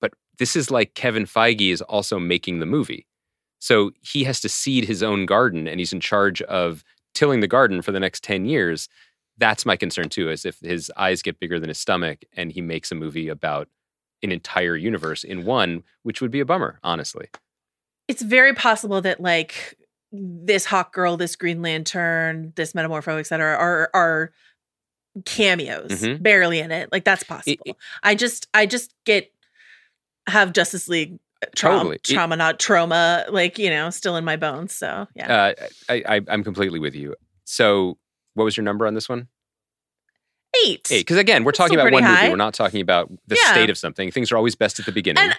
But 0.00 0.12
this 0.38 0.56
is 0.56 0.70
like 0.70 0.94
Kevin 0.94 1.24
Feige 1.26 1.70
is 1.72 1.82
also 1.82 2.18
making 2.18 2.58
the 2.58 2.66
movie. 2.66 3.06
So 3.60 3.92
he 4.00 4.24
has 4.24 4.40
to 4.40 4.48
seed 4.48 4.84
his 4.86 5.02
own 5.02 5.24
garden 5.26 5.68
and 5.68 5.78
he's 5.78 5.92
in 5.92 6.00
charge 6.00 6.42
of 6.42 6.82
tilling 7.14 7.40
the 7.40 7.46
garden 7.48 7.82
for 7.82 7.92
the 7.92 8.00
next 8.00 8.22
10 8.24 8.44
years. 8.44 8.88
That's 9.38 9.64
my 9.64 9.76
concern 9.76 10.08
too, 10.08 10.30
is 10.30 10.44
if 10.44 10.58
his 10.60 10.90
eyes 10.96 11.22
get 11.22 11.38
bigger 11.40 11.58
than 11.60 11.68
his 11.68 11.78
stomach 11.78 12.24
and 12.36 12.50
he 12.52 12.60
makes 12.60 12.90
a 12.92 12.94
movie 12.94 13.28
about 13.28 13.68
an 14.22 14.32
entire 14.32 14.76
universe 14.76 15.22
in 15.24 15.44
one, 15.44 15.84
which 16.02 16.20
would 16.20 16.30
be 16.32 16.40
a 16.40 16.44
bummer, 16.44 16.78
honestly. 16.82 17.28
it's 18.08 18.22
very 18.22 18.54
possible 18.54 19.00
that 19.02 19.20
like 19.20 19.76
this 20.10 20.64
Hawk 20.64 20.94
Girl, 20.94 21.18
this 21.18 21.36
Green 21.36 21.60
Lantern, 21.60 22.52
this 22.56 22.72
Metamorpho, 22.72 23.18
et 23.20 23.26
cetera, 23.26 23.54
are 23.54 23.90
are 23.92 24.32
cameos, 25.26 25.90
Mhm. 25.90 26.22
barely 26.22 26.58
in 26.60 26.70
it. 26.72 26.90
Like 26.90 27.04
that's 27.04 27.22
possible. 27.24 27.62
it- 27.66 27.76
I 28.02 28.14
just 28.14 28.48
I 28.54 28.64
just 28.66 28.94
get 29.04 29.30
have 30.26 30.52
Justice 30.52 30.88
League 30.88 31.18
trauma, 31.54 31.78
Totally. 31.78 31.96
It- 31.96 32.04
trauma, 32.04 32.36
not 32.36 32.58
trauma, 32.58 33.26
like 33.28 33.58
you 33.58 33.68
know, 33.70 33.90
still 33.90 34.16
in 34.16 34.24
my 34.24 34.36
bones. 34.36 34.72
So 34.72 35.06
yeah, 35.14 35.32
Uh, 35.58 35.66
I, 35.90 36.02
I, 36.08 36.20
I'm 36.28 36.42
completely 36.44 36.78
with 36.78 36.94
you. 36.94 37.14
So, 37.44 37.98
what 38.38 38.44
was 38.44 38.56
your 38.56 38.64
number 38.64 38.86
on 38.86 38.94
this 38.94 39.08
one? 39.08 39.28
eight. 40.66 40.88
Eight. 40.90 41.00
Because 41.00 41.18
again, 41.18 41.44
we're 41.44 41.50
That's 41.50 41.58
talking 41.58 41.74
about 41.74 41.92
one 41.92 42.02
pretty 42.02 42.16
movie. 42.16 42.30
We're 42.30 42.36
not 42.36 42.54
talking 42.54 42.80
about 42.80 43.10
the 43.26 43.36
Yeah. 43.40 43.52
state 43.52 43.68
of 43.70 43.76
something. 43.76 44.10
Things 44.10 44.32
are 44.32 44.36
always 44.36 44.54
best 44.54 44.80
at 44.80 44.86
the 44.86 44.92
beginning. 44.92 45.22
And 45.22 45.36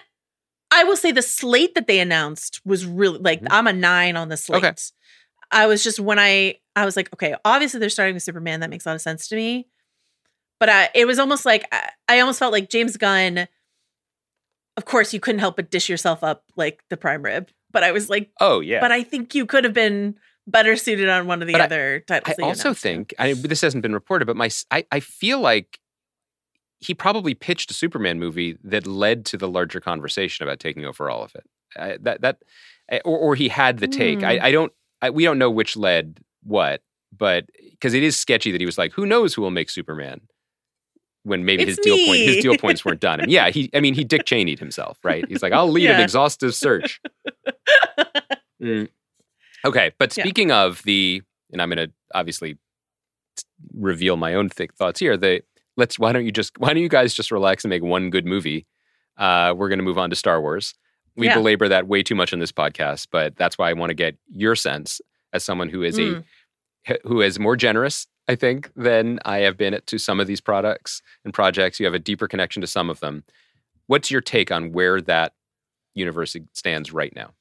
I 0.70 0.84
will 0.84 0.96
say 0.96 1.10
the 1.10 1.20
slate 1.20 1.74
that 1.74 1.88
they 1.88 1.98
announced 1.98 2.60
was 2.64 2.86
really 2.86 3.18
like 3.18 3.42
Mhm. 3.42 3.48
I'm 3.50 3.66
a 3.66 3.72
nine 3.72 4.16
on 4.16 4.28
the 4.28 4.36
slate. 4.36 4.64
Okay. 4.64 4.72
I 5.50 5.66
was 5.66 5.82
just 5.82 5.98
when 5.98 6.18
I 6.20 6.60
I 6.76 6.84
was 6.84 6.96
like, 6.96 7.12
okay, 7.12 7.34
obviously 7.44 7.80
they're 7.80 7.90
starting 7.90 8.14
with 8.14 8.22
Superman. 8.22 8.60
That 8.60 8.70
makes 8.70 8.86
a 8.86 8.90
lot 8.90 8.94
of 8.94 9.00
sense 9.02 9.26
to 9.28 9.36
me. 9.36 9.66
But 10.60 10.68
I, 10.68 10.90
it 10.94 11.06
was 11.06 11.18
almost 11.18 11.44
like 11.44 11.66
I, 11.72 11.90
I 12.08 12.20
almost 12.20 12.38
felt 12.38 12.52
like 12.52 12.70
James 12.70 12.96
Gunn. 12.96 13.48
Of 14.76 14.84
course, 14.84 15.12
you 15.12 15.18
couldn't 15.20 15.40
help 15.40 15.56
but 15.56 15.70
dish 15.70 15.88
yourself 15.88 16.22
up 16.22 16.44
like 16.56 16.82
the 16.88 16.96
prime 16.96 17.22
rib. 17.24 17.48
But 17.72 17.82
I 17.82 17.90
was 17.90 18.08
like, 18.08 18.30
oh 18.40 18.60
yeah. 18.60 18.80
but 18.80 18.92
I 18.92 19.02
think 19.02 19.34
you 19.34 19.44
could 19.44 19.64
have 19.64 19.74
been 19.74 20.16
better 20.50 20.76
suited 20.76 21.08
on 21.08 21.26
one 21.26 21.40
of 21.42 21.46
the 21.46 21.52
But 21.52 21.60
I- 21.62 21.64
other 21.64 22.04
titles. 22.06 22.36
I 22.38 22.42
also 22.42 22.74
think 22.74 23.14
I, 23.18 23.32
this 23.34 23.60
hasn't 23.60 23.82
been 23.82 23.94
reported, 23.94 24.26
but 24.26 24.36
my 24.36 24.50
I, 24.70 24.84
I 24.90 25.00
feel 25.00 25.40
like 25.40 25.78
he 26.78 26.94
probably 26.94 27.34
pitched 27.34 27.70
a 27.70 27.74
Superman 27.74 28.18
movie 28.18 28.56
that 28.64 28.86
led 28.86 29.24
to 29.26 29.36
the 29.36 29.48
larger 29.48 29.80
conversation 29.80 30.44
about 30.46 30.60
taking 30.60 30.84
over 30.86 31.10
all 31.10 31.22
of 31.22 31.34
it. 31.34 31.44
I, 31.78 31.98
that 32.02 32.20
that 32.22 32.38
or 33.04 33.18
or 33.18 33.34
he 33.34 33.48
had 33.48 33.78
the 33.78 33.88
take. 33.88 34.20
Hmm. 34.20 34.24
I, 34.24 34.38
I 34.46 34.50
don't. 34.52 34.72
I, 35.02 35.10
we 35.10 35.24
don't 35.24 35.38
know 35.38 35.50
which 35.50 35.76
led 35.76 36.20
what, 36.42 36.82
but 37.16 37.46
because 37.70 37.94
it 37.94 38.02
is 38.02 38.16
sketchy 38.18 38.50
that 38.50 38.60
he 38.60 38.66
was 38.66 38.78
like, 38.78 38.92
"Who 38.92 39.06
knows 39.06 39.34
who 39.34 39.42
will 39.42 39.50
make 39.50 39.70
Superman?" 39.70 40.20
When 41.22 41.44
maybe 41.44 41.66
his 41.66 41.76
It's 41.76 41.86
deal 41.86 42.06
point 42.06 42.20
his 42.22 42.42
deal 42.42 42.56
points 42.56 42.82
weren't 42.82 43.00
done. 43.00 43.20
And 43.20 43.30
yeah, 43.30 43.50
he. 43.50 43.68
I 43.74 43.80
mean, 43.80 43.92
he 43.92 44.04
Dick 44.04 44.24
Cheneyed 44.24 44.58
himself, 44.58 44.98
right? 45.04 45.22
He's 45.28 45.42
like, 45.42 45.52
"I'll 45.52 45.70
lead 45.70 45.90
an 45.90 46.00
exhaustive 46.00 46.54
search." 46.54 47.00
Mm. 48.62 48.88
Okay, 49.64 49.92
but 49.98 50.16
Yeah. 50.16 50.24
speaking 50.24 50.50
of 50.52 50.82
the, 50.84 51.22
and 51.52 51.60
I'm 51.60 51.68
going 51.70 51.88
to 51.88 51.92
obviously 52.14 52.58
reveal 53.74 54.16
my 54.16 54.34
own 54.34 54.48
thick 54.48 54.74
thoughts 54.74 55.00
here. 55.00 55.16
The 55.16 55.42
let's 55.76 55.98
why 55.98 56.12
don't 56.12 56.24
you 56.24 56.32
just 56.32 56.58
why 56.58 56.68
don't 56.68 56.82
you 56.82 56.88
guys 56.88 57.14
just 57.14 57.30
relax 57.30 57.64
and 57.64 57.70
make 57.70 57.82
one 57.82 58.10
good 58.10 58.26
movie? 58.26 58.66
Uh, 59.16 59.54
we're 59.56 59.68
going 59.68 59.78
to 59.78 59.84
move 59.84 59.98
on 59.98 60.10
to 60.10 60.16
Star 60.16 60.40
Wars. 60.40 60.74
We 61.16 61.26
Yeah. 61.26 61.34
belabor 61.34 61.68
that 61.68 61.86
way 61.86 62.02
too 62.02 62.14
much 62.14 62.32
on 62.32 62.38
this 62.38 62.52
podcast, 62.52 63.08
but 63.10 63.36
that's 63.36 63.58
why 63.58 63.68
I 63.68 63.72
want 63.74 63.90
to 63.90 63.94
get 63.94 64.16
your 64.32 64.54
sense 64.56 65.00
as 65.32 65.44
someone 65.44 65.68
who 65.68 65.82
is 65.82 65.98
Mm. 65.98 66.24
a 66.88 66.98
who 67.04 67.20
is 67.20 67.38
more 67.38 67.56
generous, 67.56 68.06
I 68.26 68.36
think, 68.36 68.70
than 68.74 69.20
I 69.26 69.38
have 69.40 69.56
been 69.58 69.78
to 69.84 69.98
some 69.98 70.18
of 70.18 70.26
these 70.26 70.40
products 70.40 71.02
and 71.24 71.34
projects. 71.34 71.78
You 71.78 71.84
have 71.86 71.94
a 71.94 71.98
deeper 71.98 72.26
connection 72.26 72.60
to 72.62 72.66
some 72.66 72.88
of 72.88 73.00
them. 73.00 73.24
What's 73.86 74.10
your 74.10 74.22
take 74.22 74.50
on 74.50 74.72
where 74.72 75.00
that 75.02 75.34
universe 75.94 76.34
stands 76.54 76.92
right 76.92 77.14
now? 77.14 77.34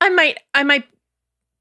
I 0.00 0.08
might 0.10 0.38
I 0.54 0.62
might 0.62 0.84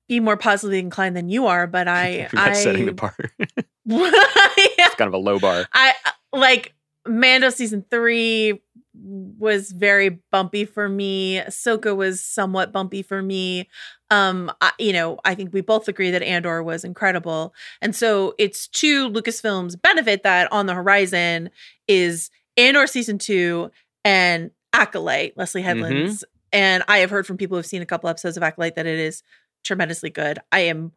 be 0.07 0.19
more 0.19 0.37
positively 0.37 0.79
inclined 0.79 1.15
than 1.15 1.29
you 1.29 1.47
are, 1.47 1.67
but 1.67 1.87
I 1.87 2.27
I 2.33 2.53
setting 2.53 2.85
the 2.85 2.93
bar. 2.93 3.15
Yeah. 3.37 3.45
it's 3.91 4.95
kind 4.95 5.07
of 5.07 5.13
a 5.13 5.17
low 5.17 5.39
bar. 5.39 5.67
I 5.73 5.93
like 6.33 6.73
Mando 7.07 7.49
season 7.49 7.85
three 7.89 8.61
was 8.93 9.71
very 9.71 10.19
bumpy 10.31 10.65
for 10.65 10.89
me. 10.89 11.39
Ahsoka 11.39 11.95
was 11.95 12.21
somewhat 12.21 12.71
bumpy 12.71 13.01
for 13.01 13.21
me. 13.21 13.67
Um, 14.11 14.51
I, 14.61 14.73
you 14.77 14.91
know, 14.93 15.19
I 15.23 15.35
think 15.35 15.53
we 15.53 15.61
both 15.61 15.87
agree 15.87 16.11
that 16.11 16.21
Andor 16.21 16.61
was 16.61 16.83
incredible, 16.83 17.53
and 17.81 17.95
so 17.95 18.35
it's 18.37 18.67
to 18.67 19.09
Lucasfilm's 19.09 19.75
benefit 19.75 20.23
that 20.23 20.51
on 20.51 20.65
the 20.65 20.73
horizon 20.73 21.49
is 21.87 22.29
Andor 22.57 22.87
season 22.87 23.17
two 23.17 23.71
and 24.03 24.51
Acolyte, 24.73 25.35
Leslye 25.35 25.63
Headland's. 25.63 26.23
And 26.51 26.83
I 26.87 26.99
have 26.99 27.09
heard 27.09 27.27
from 27.27 27.37
people 27.37 27.57
who've 27.57 27.65
seen 27.65 27.81
a 27.81 27.85
couple 27.85 28.09
episodes 28.09 28.37
of 28.37 28.43
Acolyte 28.43 28.75
that 28.75 28.85
it 28.87 28.99
is 28.99 29.23
tremendously 29.63 30.09
good. 30.09 30.39
I 30.51 30.61
am 30.61 30.91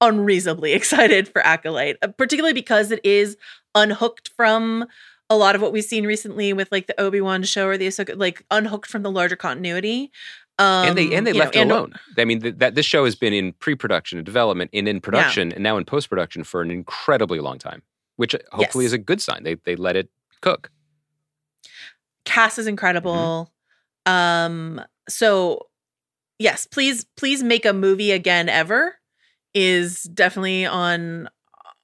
unreasonably 0.00 0.72
excited 0.74 1.28
for 1.28 1.40
Acolyte, 1.46 1.96
uh, 2.02 2.08
particularly 2.08 2.54
because 2.54 2.90
it 2.90 3.00
is 3.04 3.36
unhooked 3.74 4.30
from 4.36 4.86
a 5.30 5.36
lot 5.36 5.54
of 5.54 5.60
what 5.60 5.72
we've 5.72 5.84
seen 5.84 6.06
recently 6.06 6.52
with 6.52 6.72
like 6.72 6.86
the 6.86 6.98
Obi 7.00 7.20
Wan 7.20 7.42
show 7.42 7.66
or 7.66 7.76
the 7.76 7.86
Ahsoka, 7.86 8.18
like 8.18 8.44
unhooked 8.50 8.88
from 8.88 9.02
the 9.02 9.10
larger 9.10 9.36
continuity. 9.36 10.10
Um, 10.60 10.88
and 10.88 10.98
they 10.98 11.14
and 11.14 11.24
they 11.24 11.30
you 11.32 11.38
know, 11.38 11.44
left 11.44 11.54
it 11.56 11.60
and- 11.60 11.70
alone. 11.70 11.94
I 12.16 12.24
mean, 12.24 12.40
th- 12.40 12.54
that 12.58 12.74
this 12.74 12.86
show 12.86 13.04
has 13.04 13.14
been 13.14 13.32
in 13.32 13.52
pre-production 13.52 14.18
and 14.18 14.26
development, 14.26 14.70
and 14.72 14.88
in 14.88 15.00
production, 15.00 15.52
and 15.52 15.62
now 15.62 15.76
in 15.76 15.84
post-production 15.84 16.42
for 16.42 16.62
an 16.62 16.70
incredibly 16.72 17.38
long 17.38 17.58
time, 17.58 17.82
which 18.16 18.34
uh, 18.34 18.38
hopefully 18.50 18.84
Yes. 18.84 18.90
is 18.90 18.92
a 18.94 18.98
good 18.98 19.20
sign. 19.22 19.44
They 19.44 19.54
they 19.54 19.76
let 19.76 19.94
it 19.94 20.08
cook. 20.40 20.70
Cast 22.24 22.58
is 22.58 22.66
incredible. 22.66 23.52
Um, 24.08 24.80
so 25.08 25.66
yes, 26.38 26.66
please, 26.66 27.04
please 27.16 27.42
make 27.42 27.66
a 27.66 27.72
movie 27.72 28.12
again 28.12 28.48
ever 28.48 28.94
is 29.54 30.02
definitely 30.02 30.66
on 30.66 31.28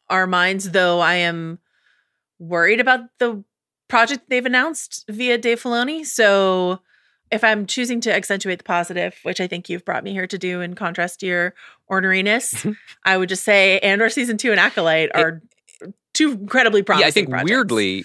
our 0.09 0.27
minds, 0.27 0.71
though 0.71 1.01
I 1.01 1.15
am 1.15 1.59
worried 2.39 2.81
about 2.81 3.01
the 3.19 3.45
project 3.89 4.25
they've 4.29 4.45
announced 4.45 5.05
via 5.09 5.39
Dave 5.39 5.63
Filoni. 5.63 6.05
So 6.05 6.81
if 7.31 7.43
I'm 7.43 7.67
choosing 7.67 8.01
to 8.03 8.15
accentuate 8.15 8.59
the 8.59 8.65
positive, 8.65 9.19
which 9.23 9.41
I 9.41 9.47
think 9.47 9.69
you've 9.69 9.85
brought 9.85 10.05
me 10.05 10.13
here 10.13 10.27
to 10.27 10.39
do 10.39 10.61
in 10.61 10.75
contrast 10.75 11.21
to 11.21 11.27
your 11.27 11.55
orneriness, 11.91 12.77
I 13.05 13.17
would 13.17 13.29
just 13.29 13.45
say 13.45 13.79
Andor 13.81 14.09
season 14.09 14.37
two 14.37 14.51
and 14.51 14.61
Acolyte 14.61 15.11
are 15.15 15.43
two 16.13 16.33
incredibly 16.33 16.83
promising 16.83 17.03
yeah, 17.03 17.09
I 17.09 17.11
think 17.11 17.31
projects. 17.31 17.51
weirdly, 17.51 18.05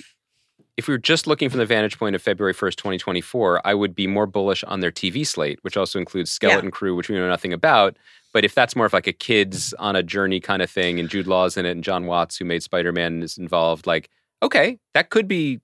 if 0.79 0.87
we 0.87 0.93
were 0.93 0.97
just 0.97 1.27
looking 1.27 1.49
from 1.49 1.59
the 1.59 1.65
vantage 1.65 1.99
point 1.99 2.15
of 2.15 2.21
February 2.21 2.53
first, 2.53 2.79
twenty 2.79 2.97
twenty 2.97 3.19
four, 3.19 3.61
I 3.67 3.73
would 3.73 3.93
be 3.93 4.07
more 4.07 4.25
bullish 4.25 4.63
on 4.63 4.79
their 4.79 4.91
TV 4.91 5.27
slate, 5.27 5.59
which 5.61 5.75
also 5.75 5.99
includes 5.99 6.31
Skeleton 6.31 6.71
Crew, 6.71 6.95
which 6.95 7.09
we 7.09 7.15
know 7.15 7.27
nothing 7.27 7.51
about. 7.51 7.97
But 8.31 8.45
if 8.45 8.55
that's 8.55 8.75
more 8.77 8.85
of 8.85 8.93
like 8.93 9.05
a 9.07 9.11
kids 9.11 9.73
on 9.77 9.97
a 9.97 10.03
journey 10.03 10.39
kind 10.39 10.61
of 10.61 10.69
thing, 10.71 10.97
and 10.97 11.09
Jude 11.09 11.27
Law's 11.27 11.57
in 11.57 11.65
it, 11.65 11.71
and 11.71 11.83
Jon 11.83 12.05
Watts, 12.05 12.37
who 12.37 12.45
made 12.45 12.63
Spider 12.63 12.93
Man, 12.93 13.21
is 13.21 13.37
involved, 13.37 13.85
like 13.87 14.09
okay, 14.41 14.79
that 14.93 15.09
could 15.09 15.27
be. 15.27 15.59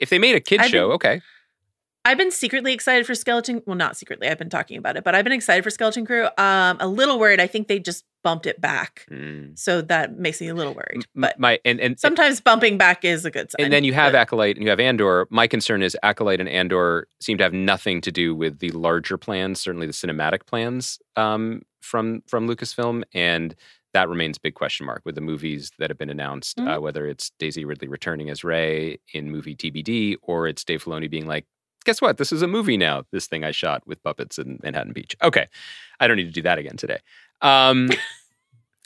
If 0.00 0.10
they 0.10 0.18
made 0.18 0.34
a 0.34 0.40
kid 0.40 0.60
I've 0.60 0.70
show, 0.70 0.88
been- 0.88 0.94
okay, 0.94 1.20
I've 2.04 2.18
been 2.18 2.30
secretly 2.32 2.72
excited 2.72 3.06
for 3.06 3.14
Skeleton. 3.14 3.62
Well, 3.64 3.76
not 3.76 3.96
secretly. 3.96 4.28
I've 4.28 4.38
been 4.38 4.50
talking 4.50 4.76
about 4.78 4.96
it, 4.96 5.04
but 5.04 5.14
I've 5.14 5.24
been 5.24 5.32
excited 5.32 5.62
for 5.62 5.70
Skeleton 5.70 6.04
Crew. 6.04 6.24
Um, 6.36 6.78
a 6.80 6.88
little 6.88 7.18
worried. 7.20 7.38
I 7.40 7.46
think 7.46 7.68
they 7.68 7.78
just 7.78 8.04
bumped 8.28 8.46
it 8.46 8.60
back, 8.60 9.06
Mm. 9.10 9.58
so 9.58 9.80
that 9.80 10.18
makes 10.18 10.38
me 10.40 10.48
a 10.48 10.54
little 10.54 10.74
worried. 10.74 11.06
But 11.14 11.38
my 11.38 11.58
and 11.64 11.80
and 11.80 11.98
sometimes 11.98 12.40
bumping 12.42 12.76
back 12.76 13.04
is 13.04 13.24
a 13.24 13.30
good 13.30 13.50
sign. 13.50 13.64
and 13.64 13.72
then 13.72 13.84
you 13.84 13.94
have 13.94 14.12
But- 14.12 14.18
Acolyte 14.20 14.56
and 14.56 14.64
you 14.64 14.68
have 14.70 14.80
Andor. 14.80 15.26
My 15.30 15.46
concern 15.46 15.80
is 15.82 15.96
Acolyte 16.02 16.40
and 16.40 16.48
Andor 16.48 17.08
seem 17.20 17.38
to 17.38 17.44
have 17.44 17.54
nothing 17.54 18.00
to 18.02 18.12
do 18.12 18.34
with 18.34 18.58
the 18.58 18.70
larger 18.72 19.16
plans, 19.16 19.60
certainly 19.60 19.86
the 19.86 19.94
cinematic 19.94 20.44
plans 20.46 20.98
um, 21.16 21.62
from 21.80 22.22
from 22.26 22.46
Lucasfilm, 22.48 23.02
and 23.14 23.54
that 23.94 24.08
remains 24.10 24.36
a 24.36 24.40
big 24.40 24.54
question 24.54 24.84
mark 24.84 25.00
with 25.06 25.14
the 25.14 25.22
movies 25.22 25.72
that 25.78 25.88
have 25.88 25.96
been 25.98 26.10
announced. 26.10 26.60
Uh, 26.60 26.78
whether 26.78 27.06
it's 27.06 27.30
Daisy 27.38 27.64
Ridley 27.64 27.88
returning 27.88 28.28
as 28.28 28.44
Rey 28.44 28.98
in 29.14 29.30
movie 29.30 29.56
TBD, 29.56 30.16
or 30.20 30.46
it's 30.46 30.62
Dave 30.64 30.84
Filoni 30.84 31.08
being 31.08 31.26
like, 31.26 31.46
"Guess 31.86 32.02
what? 32.02 32.18
This 32.18 32.30
is 32.30 32.42
a 32.42 32.46
movie 32.46 32.76
now. 32.76 33.04
This 33.10 33.26
thing 33.26 33.42
I 33.44 33.52
shot 33.52 33.86
with 33.86 34.02
puppets 34.02 34.38
in 34.38 34.58
Manhattan 34.62 34.92
Beach." 34.92 35.16
Okay, 35.22 35.46
I 35.98 36.06
don't 36.06 36.18
need 36.18 36.26
to 36.34 36.38
do 36.40 36.42
that 36.42 36.58
again 36.58 36.76
today. 36.76 36.98
Um, 37.40 37.88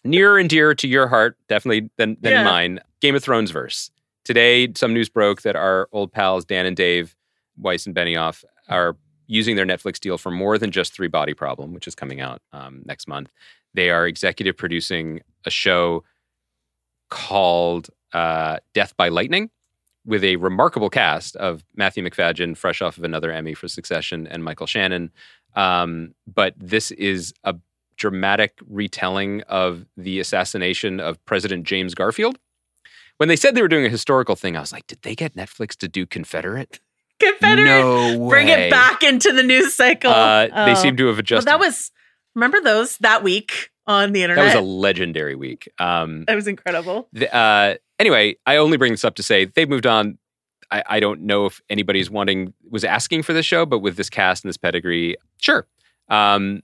nearer 0.04 0.38
and 0.38 0.48
dearer 0.48 0.74
to 0.74 0.88
your 0.88 1.08
heart, 1.08 1.36
definitely 1.48 1.90
than, 1.96 2.16
than 2.20 2.32
Yeah. 2.32 2.44
mine. 2.44 2.80
Game 3.00 3.14
of 3.14 3.22
Thrones 3.22 3.50
verse. 3.50 3.90
Today, 4.24 4.72
some 4.74 4.94
news 4.94 5.08
broke 5.08 5.42
that 5.42 5.56
our 5.56 5.88
old 5.92 6.12
pals 6.12 6.44
Dan 6.44 6.66
and 6.66 6.76
Dave 6.76 7.16
Weiss 7.56 7.86
and 7.86 7.94
Benioff 7.94 8.44
are 8.68 8.96
using 9.26 9.56
their 9.56 9.66
Netflix 9.66 9.98
deal 9.98 10.18
for 10.18 10.30
more 10.30 10.58
than 10.58 10.70
just 10.70 10.92
Three 10.94 11.08
Body 11.08 11.34
Problem, 11.34 11.72
which 11.74 11.88
is 11.88 11.94
coming 11.94 12.20
out 12.20 12.40
um, 12.52 12.82
next 12.84 13.08
month. 13.08 13.30
They 13.74 13.90
are 13.90 14.06
executive 14.06 14.56
producing 14.56 15.20
a 15.46 15.50
show 15.50 16.04
called 17.08 17.88
uh, 18.12 18.58
Death 18.74 18.96
by 18.96 19.08
Lightning 19.08 19.50
with 20.04 20.24
a 20.24 20.36
remarkable 20.36 20.90
cast 20.90 21.36
of 21.36 21.64
Matthew 21.76 22.02
Macfadyen, 22.04 22.56
fresh 22.56 22.82
off 22.82 22.98
of 22.98 23.04
another 23.04 23.30
Emmy 23.30 23.54
for 23.54 23.68
Succession, 23.68 24.26
and 24.26 24.42
Michael 24.44 24.66
Shannon. 24.66 25.10
Um, 25.54 26.14
but 26.26 26.54
this 26.56 26.90
is 26.92 27.32
a 27.44 27.54
dramatic 27.96 28.58
retelling 28.68 29.42
of 29.42 29.86
the 29.96 30.20
assassination 30.20 31.00
of 31.00 31.24
President 31.24 31.64
James 31.64 31.94
Garfield. 31.94 32.38
When 33.18 33.28
they 33.28 33.36
said 33.36 33.54
they 33.54 33.62
were 33.62 33.68
doing 33.68 33.86
a 33.86 33.90
historical 33.90 34.36
thing, 34.36 34.56
I 34.56 34.60
was 34.60 34.72
like, 34.72 34.86
did 34.86 35.02
they 35.02 35.14
get 35.14 35.36
Netflix 35.36 35.76
to 35.78 35.88
do 35.88 36.06
Confederate? 36.06 36.80
Confederate. 37.20 37.64
No 37.66 38.18
way. 38.18 38.28
Bring 38.30 38.48
it 38.48 38.70
back 38.70 39.02
into 39.02 39.32
the 39.32 39.42
news 39.42 39.74
cycle. 39.74 40.10
Uh, 40.10 40.46
They 40.66 40.72
Oh. 40.72 40.74
seem 40.74 40.96
to 40.96 41.06
have 41.06 41.14
Well, 41.16 41.20
adjusted. 41.20 41.48
that 41.48 41.58
was 41.60 41.90
remember 42.34 42.60
those 42.60 42.96
that 42.98 43.22
week 43.22 43.70
on 43.86 44.12
the 44.12 44.22
internet? 44.22 44.44
that 44.44 44.54
was 44.56 44.64
a 44.64 44.66
legendary 44.66 45.34
week. 45.36 45.68
Um, 45.78 46.24
that 46.26 46.34
was 46.34 46.48
incredible. 46.48 47.08
the, 47.12 47.32
uh, 47.34 47.74
anyway, 47.98 48.36
I 48.46 48.56
only 48.56 48.76
bring 48.76 48.92
this 48.92 49.04
up 49.04 49.14
to 49.16 49.22
say 49.22 49.44
they've 49.44 49.68
moved 49.68 49.86
on. 49.86 50.18
I, 50.70 50.82
I 50.88 51.00
don't 51.00 51.20
know 51.22 51.44
if 51.46 51.60
anybody's 51.68 52.10
wanting 52.10 52.54
was 52.70 52.82
asking 52.82 53.22
for 53.24 53.34
this 53.34 53.44
show, 53.46 53.66
but 53.66 53.80
with 53.80 53.96
this 53.96 54.08
cast 54.08 54.42
and 54.44 54.48
this 54.48 54.56
pedigree, 54.56 55.16
sure. 55.38 55.66
Um, 56.08 56.62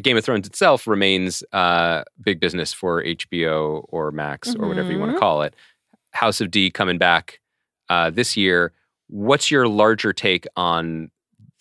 Game 0.00 0.16
of 0.16 0.24
Thrones 0.24 0.46
itself 0.46 0.86
remains 0.86 1.42
uh, 1.52 2.04
big 2.22 2.40
business 2.40 2.72
for 2.72 3.02
HBO 3.02 3.84
or 3.88 4.10
Max 4.10 4.54
or 4.54 4.68
whatever 4.68 4.90
you 4.92 4.98
want 4.98 5.12
to 5.12 5.16
Mhm. 5.16 5.20
call 5.20 5.42
it. 5.42 5.54
House 6.12 6.40
of 6.40 6.50
D 6.50 6.70
coming 6.70 6.98
back 6.98 7.40
uh, 7.88 8.10
this 8.10 8.36
year. 8.36 8.72
What's 9.08 9.50
your 9.50 9.66
larger 9.68 10.12
take 10.12 10.46
on 10.56 11.10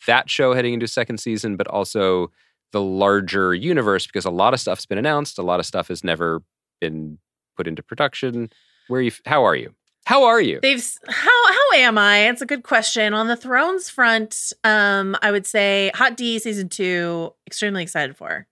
that 0.07 0.29
show 0.29 0.53
heading 0.53 0.73
into 0.75 0.87
second 0.87 1.19
season, 1.19 1.55
but 1.55 1.67
also 1.67 2.31
the 2.71 2.81
larger 2.81 3.53
universe? 3.55 4.05
Because 4.05 4.25
a 4.25 4.29
lot 4.31 4.53
of 4.53 4.59
stuff's 4.59 4.85
been 4.85 4.97
announced, 4.99 5.39
a 5.39 5.43
lot 5.43 5.59
of 5.59 5.65
stuff 5.65 5.87
has 5.87 6.03
never 6.03 6.41
been 6.79 7.17
put 7.57 7.67
into 7.67 7.81
production. 7.83 8.49
Where 8.87 8.99
are 8.99 9.03
you? 9.03 9.11
How 9.25 9.43
are 9.43 9.55
you? 9.55 9.73
How 10.09 10.23
are 10.23 10.41
you? 10.41 10.59
They've 10.59 10.83
how 11.07 11.47
how 11.47 11.73
am 11.75 11.99
I? 11.99 12.29
It's 12.29 12.41
a 12.41 12.45
good 12.47 12.63
question. 12.63 13.13
On 13.13 13.27
the 13.27 13.35
Thrones 13.35 13.91
front, 13.91 14.53
um, 14.63 15.15
I 15.21 15.29
would 15.29 15.45
say 15.45 15.91
Hot 15.93 16.17
D 16.17 16.39
season 16.39 16.67
two, 16.67 17.31
extremely 17.45 17.83
excited 17.83 18.17
for. 18.17 18.47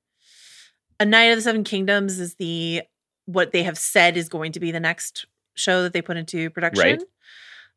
A 1.00 1.06
Knight 1.06 1.32
of 1.32 1.38
the 1.38 1.42
Seven 1.42 1.64
Kingdoms 1.64 2.20
is 2.20 2.36
the 2.36 2.84
what 3.26 3.54
they 3.54 3.64
have 3.64 3.76
said 3.76 4.18
is 4.18 4.30
going 4.30 4.52
to 4.52 4.60
be 4.60 4.70
the 4.70 4.80
next 4.80 5.26
show 5.56 5.82
that 5.82 5.94
they 5.94 6.02
put 6.04 6.16
into 6.16 6.52
production. 6.52 6.84
Right. 6.84 7.02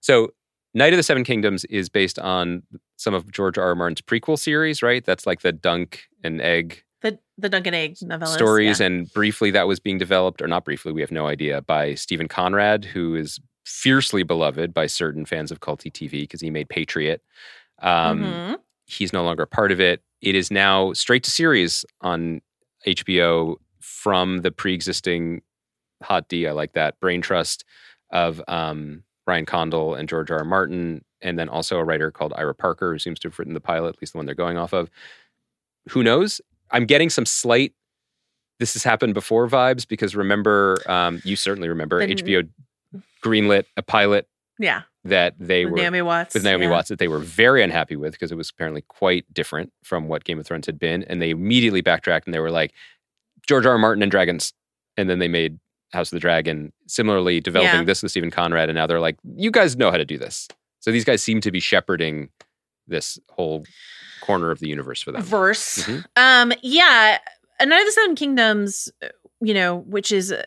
So, 0.00 0.34
Knight 0.74 0.92
of 0.92 0.98
the 0.98 1.02
Seven 1.02 1.24
Kingdoms 1.24 1.64
is 1.64 1.88
based 1.88 2.18
on 2.18 2.62
some 2.96 3.14
of 3.14 3.32
George 3.32 3.56
R. 3.56 3.68
R. 3.68 3.74
Martin's 3.74 4.02
prequel 4.02 4.38
series, 4.38 4.82
right? 4.82 5.02
That's 5.02 5.26
like 5.26 5.40
the 5.40 5.52
Dunk 5.52 6.02
and 6.22 6.42
Egg 6.42 6.84
The 7.00 7.18
the 7.38 7.48
Dunk 7.48 7.66
and 7.66 7.74
Egg 7.74 7.96
novellas. 8.02 8.34
stories. 8.34 8.80
yeah. 8.80 8.88
And 8.88 9.10
briefly, 9.14 9.50
that 9.52 9.66
was 9.66 9.80
being 9.80 9.96
developed, 9.96 10.42
or 10.42 10.48
not 10.48 10.66
briefly, 10.66 10.92
we 10.92 11.00
have 11.00 11.10
no 11.10 11.26
idea, 11.26 11.62
by 11.62 11.94
Steven 11.94 12.28
Conrad, 12.28 12.84
who 12.84 13.14
is 13.14 13.40
fiercely 13.64 14.22
beloved 14.22 14.72
by 14.74 14.86
certain 14.86 15.24
fans 15.24 15.50
of 15.50 15.60
culty 15.60 15.92
TV 15.92 16.22
because 16.22 16.40
he 16.40 16.50
made 16.50 16.68
Patriot. 16.68 17.22
Um, 17.80 18.22
Mhm. 18.22 18.58
He's 18.86 19.12
no 19.12 19.22
longer 19.22 19.44
a 19.44 19.46
part 19.46 19.70
of 19.72 19.80
it. 19.80 20.02
It 20.20 20.34
is 20.34 20.50
now 20.50 20.92
straight 20.92 21.22
to 21.24 21.30
series 21.30 21.84
on 22.00 22.40
HBO 22.86 23.56
from 23.80 24.38
the 24.42 24.50
pre 24.50 24.74
existing 24.74 25.42
Hot 26.02 26.28
D. 26.28 26.46
I 26.46 26.52
like 26.52 26.72
that 26.72 26.98
brain 27.00 27.20
trust 27.22 27.64
of 28.10 28.42
um, 28.48 29.04
Ryan 29.26 29.46
Condal 29.46 29.94
and 29.94 30.08
George 30.08 30.30
R. 30.30 30.38
R. 30.38 30.44
Martin, 30.44 31.04
and 31.20 31.38
then 31.38 31.48
also 31.48 31.76
a 31.78 31.84
writer 31.84 32.10
called 32.10 32.32
Ira 32.36 32.54
Parker, 32.54 32.92
who 32.92 32.98
seems 32.98 33.18
to 33.20 33.28
have 33.28 33.38
written 33.38 33.54
the 33.54 33.60
pilot, 33.60 33.90
at 33.96 34.00
least 34.02 34.12
the 34.14 34.18
one 34.18 34.26
they're 34.26 34.34
going 34.34 34.56
off 34.58 34.72
of. 34.72 34.90
Who 35.90 36.02
knows? 36.02 36.40
I'm 36.70 36.86
getting 36.86 37.10
some 37.10 37.26
slight 37.26 37.74
this 38.58 38.72
has 38.74 38.82
happened 38.84 39.14
before 39.14 39.48
vibes 39.48 39.86
because 39.88 40.14
remember, 40.16 40.78
um, 40.86 41.20
you 41.24 41.34
certainly 41.36 41.68
remember 41.68 42.04
The- 42.06 42.14
HBO 42.14 42.48
greenlit 43.24 43.64
a 43.76 43.82
pilot 43.82 44.26
yeah, 44.58 44.82
that 45.04 45.34
they 45.38 45.64
with 45.64 45.72
were 45.72 45.78
Naomi 45.78 46.02
Watts. 46.02 46.34
with 46.34 46.44
Naomi 46.44 46.64
yeah. 46.66 46.70
Watts 46.70 46.88
that 46.88 46.98
they 46.98 47.08
were 47.08 47.18
very 47.18 47.62
unhappy 47.62 47.96
with 47.96 48.12
because 48.12 48.30
it 48.32 48.36
was 48.36 48.50
apparently 48.50 48.82
quite 48.88 49.24
different 49.32 49.72
from 49.82 50.08
what 50.08 50.24
Game 50.24 50.38
of 50.38 50.46
Thrones 50.46 50.66
had 50.66 50.78
been, 50.78 51.02
and 51.04 51.20
they 51.22 51.30
immediately 51.30 51.80
backtracked 51.80 52.26
and 52.26 52.34
they 52.34 52.40
were 52.40 52.50
like 52.50 52.72
George 53.46 53.64
R. 53.66 53.72
R. 53.72 53.78
Martin 53.78 54.02
and 54.02 54.10
dragons, 54.10 54.52
and 54.96 55.08
then 55.08 55.18
they 55.18 55.28
made 55.28 55.58
House 55.92 56.12
of 56.12 56.16
the 56.16 56.20
Dragon. 56.20 56.72
Similarly, 56.86 57.40
developing 57.40 57.80
Yeah. 57.80 57.84
this 57.84 58.02
with 58.02 58.10
Steven 58.12 58.30
Conrad, 58.30 58.68
and 58.68 58.76
now 58.76 58.86
they're 58.86 59.00
like, 59.00 59.16
you 59.36 59.50
guys 59.50 59.76
know 59.76 59.90
how 59.90 59.96
to 59.96 60.04
do 60.04 60.18
this. 60.18 60.46
So 60.80 60.90
these 60.92 61.04
guys 61.04 61.22
seem 61.22 61.40
to 61.42 61.50
be 61.50 61.60
shepherding 61.60 62.28
this 62.86 63.18
whole 63.30 63.64
corner 64.20 64.50
of 64.50 64.60
the 64.60 64.68
universe 64.68 65.02
for 65.02 65.12
them. 65.12 65.22
verse. 65.22 65.82
Mhm. 65.84 66.04
Um, 66.16 66.52
yeah, 66.62 67.18
A 67.58 67.66
Knight 67.66 67.80
of 67.80 67.86
the 67.86 67.92
Seven 67.92 68.14
Kingdoms, 68.16 68.90
uh, 69.02 69.08
you 69.40 69.54
know, 69.54 69.78
which 69.78 70.12
is 70.12 70.30
uh, 70.32 70.44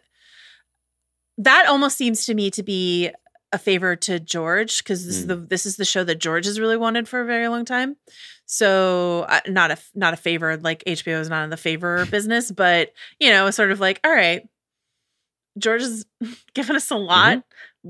that 1.38 1.66
almost 1.68 1.98
seems 1.98 2.26
to 2.26 2.34
me 2.34 2.50
to 2.52 2.64
be 2.64 3.10
a 3.52 3.58
favor 3.58 3.96
to 3.96 4.20
George 4.20 4.80
because 4.84 5.06
this 5.06 5.18
is 5.18 5.26
Mm. 5.26 5.28
the 5.28 5.36
this 5.36 5.66
is 5.66 5.78
the 5.78 5.86
show 5.86 6.04
that 6.04 6.20
George 6.20 6.46
has 6.46 6.60
really 6.60 6.78
wanted 6.78 7.08
for 7.08 7.22
a 7.22 7.26
very 7.26 7.48
long 7.48 7.66
time. 7.66 7.96
So 8.46 9.26
uh, 9.30 9.42
not 9.48 9.72
a 9.72 9.78
not 9.96 10.14
a 10.14 10.18
favor 10.18 10.58
like 10.58 10.84
HBO 10.86 11.20
is 11.20 11.30
not 11.30 11.44
in 11.44 11.50
the 11.50 11.58
favor 11.58 12.06
business, 12.12 12.52
but 12.52 12.94
you 13.20 13.30
know, 13.30 13.50
sort 13.52 13.72
of 13.72 13.80
like 13.80 14.00
all 14.04 14.12
right, 14.14 14.48
George 15.58 15.82
has 15.82 16.06
given 16.54 16.76
us 16.76 16.90
a 16.90 16.96
lot. 16.96 17.44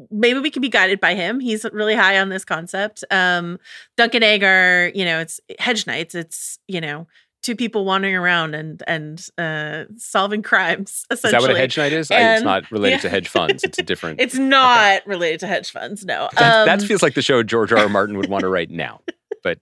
Maybe 0.10 0.40
we 0.40 0.50
can 0.50 0.62
be 0.62 0.70
guided 0.70 1.00
by 1.00 1.14
him. 1.14 1.40
He's 1.40 1.66
really 1.72 1.96
high 1.96 2.20
on 2.20 2.30
this 2.30 2.44
concept. 2.44 3.04
Um, 3.12 3.60
Dunk 3.96 4.16
and 4.16 4.24
Egg 4.24 4.44
are, 4.44 4.92
you 4.96 5.06
know, 5.06 5.20
it's 5.20 5.40
hedge 5.60 5.86
knights. 5.86 6.16
It's, 6.16 6.58
you 6.68 6.82
know, 6.82 7.08
two 7.44 7.56
people 7.56 7.86
wandering 7.86 8.16
around 8.16 8.56
and 8.56 8.82
and 8.88 9.24
uh 9.38 9.84
solving 9.98 10.42
crimes, 10.42 11.06
Is 11.12 11.20
essentially. 11.20 11.32
that 11.32 11.42
what 11.50 11.56
a 11.56 11.60
hedge 11.60 11.78
knight 11.78 11.94
is? 11.94 12.10
I, 12.10 12.34
it's 12.36 12.44
not 12.44 12.72
related 12.72 12.96
yeah. 12.96 13.02
to 13.02 13.10
hedge 13.10 13.28
funds. 13.28 13.64
It's 13.64 13.78
a 13.78 13.84
different. 13.92 14.20
It's 14.20 14.36
not 14.36 15.06
related 15.06 15.42
to 15.42 15.48
hedge 15.48 15.70
funds, 15.70 16.04
no. 16.04 16.30
that, 16.34 16.66
that 16.66 16.82
Um, 16.82 16.88
feels 16.88 17.04
like 17.04 17.14
the 17.14 17.22
show 17.22 17.44
George 17.44 17.72
R. 17.72 17.78
R. 17.80 17.90
Martin 17.98 18.18
would 18.18 18.30
want 18.30 18.42
to 18.42 18.50
write 18.50 18.72
now. 18.72 19.02
But 19.44 19.60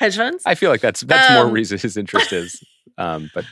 hedge 0.00 0.16
funds. 0.16 0.42
I 0.44 0.56
feel 0.56 0.70
like 0.70 0.80
that's 0.80 1.02
that's 1.02 1.32
more 1.34 1.44
Um, 1.44 1.52
reason 1.52 1.78
his 1.78 1.96
interest 1.96 2.32
is. 2.32 2.60
Um, 2.98 3.30
but 3.34 3.46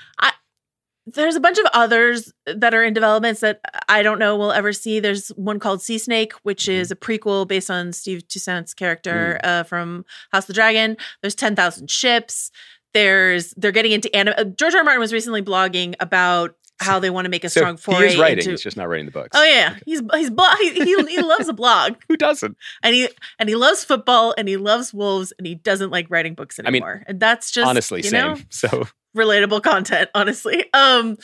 There's 1.07 1.37
a 1.37 1.41
bunch 1.41 1.57
of 1.59 1.65
others 1.73 2.35
that 2.45 2.75
are 2.75 2.85
in 2.85 2.93
developments 2.93 3.41
that 3.41 3.63
I 3.89 4.03
don't 4.03 4.19
know 4.19 4.37
we'll 4.37 4.53
ever 4.53 4.75
see. 4.75 5.01
There's 5.01 5.29
one 5.31 5.59
called 5.59 5.81
Sea 5.81 5.97
Snake, 5.97 6.35
which 6.43 6.65
Mm-hmm. 6.65 6.81
is 6.83 6.91
a 6.91 6.97
prequel 6.97 7.49
based 7.49 7.71
on 7.71 7.95
Steve 7.95 8.29
Toussaint's 8.29 8.75
character 8.75 9.41
Mm. 9.43 9.49
uh, 9.49 9.63
from 9.63 10.05
House 10.33 10.43
of 10.45 10.49
the 10.49 10.53
Dragon. 10.53 10.99
There's 11.23 11.35
10,000 11.35 11.91
ships. 11.91 12.51
There's 12.99 13.55
they're 13.57 13.71
getting 13.73 13.93
into 13.93 14.15
anime. 14.15 14.35
Uh, 14.37 14.45
George 14.45 14.75
R. 14.75 14.79
R. 14.79 14.85
Martin 14.85 15.01
was 15.01 15.13
recently 15.13 15.41
blogging 15.43 15.95
about 16.01 16.57
how 16.81 16.99
they 16.99 17.11
want 17.11 17.25
to 17.27 17.29
make 17.29 17.45
a 17.45 17.49
so 17.49 17.61
strong 17.61 17.77
he 17.77 17.81
foray 17.83 18.07
is 18.09 18.19
writing. 18.19 18.39
into. 18.39 18.51
He's 18.51 18.63
just 18.63 18.77
not 18.77 18.89
writing 18.89 19.07
the 19.07 19.13
books. 19.13 19.31
Oh 19.35 19.45
yeah, 19.45 19.77
he's 19.87 20.01
he's 20.15 20.31
blo- 20.31 20.45
he, 20.59 20.73
he 20.73 21.05
he 21.07 21.23
loves 21.23 21.49
a 21.49 21.53
blog 21.53 21.95
Who 22.09 22.17
doesn't? 22.17 22.57
and 22.83 22.95
he 22.95 23.09
and 23.39 23.49
he 23.49 23.55
loves 23.55 23.85
football 23.85 24.35
and 24.37 24.49
he 24.49 24.57
loves 24.57 24.93
wolves 24.93 25.33
and 25.39 25.47
he 25.47 25.55
doesn't 25.55 25.91
like 25.91 26.07
writing 26.11 26.35
books 26.35 26.59
mean, 26.59 26.67
anymore. 26.67 27.05
and 27.07 27.21
that's 27.21 27.51
just 27.53 27.69
Honestly, 27.69 28.01
you 28.03 28.11
same. 28.11 28.21
know 28.35 28.37
So 28.51 28.87
relatable 29.17 29.63
content. 29.63 30.11
Honestly, 30.15 30.65
um, 30.73 31.17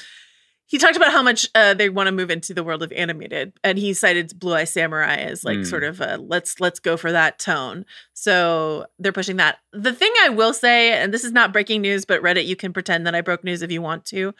he 0.67 0.79
talked 0.79 0.97
about 0.97 1.13
how 1.13 1.23
much 1.23 1.47
uh, 1.55 1.75
they 1.75 1.89
want 1.91 2.07
to 2.07 2.13
move 2.13 2.31
into 2.31 2.55
the 2.55 2.65
world 2.65 2.83
of 2.83 2.91
animated, 2.93 3.53
and 3.63 3.79
he 3.79 3.93
cited 3.93 4.39
Blue 4.39 4.55
Eye 4.55 4.65
Samurai 4.65 5.17
as 5.17 5.45
like 5.45 5.59
Mm. 5.59 5.67
sort 5.67 5.85
of 5.85 6.01
a 6.01 6.17
let's 6.17 6.59
let's 6.61 6.81
go 6.81 6.97
for 6.97 7.13
that 7.13 7.39
tone. 7.39 7.85
So 8.15 8.87
they're 8.99 9.13
pushing 9.13 9.37
that. 9.37 9.59
The 9.73 9.93
thing 9.93 10.13
I 10.23 10.31
will 10.31 10.55
say, 10.55 10.93
and 10.93 11.13
this 11.13 11.25
is 11.25 11.33
not 11.33 11.53
breaking 11.53 11.83
news, 11.83 12.05
but 12.05 12.23
Reddit, 12.23 12.47
you 12.47 12.57
can 12.57 12.73
pretend 12.73 13.07
that 13.07 13.15
I 13.15 13.21
broke 13.21 13.45
news 13.45 13.63
if 13.63 13.71
you 13.71 13.83
want 13.83 14.05
to, 14.07 14.35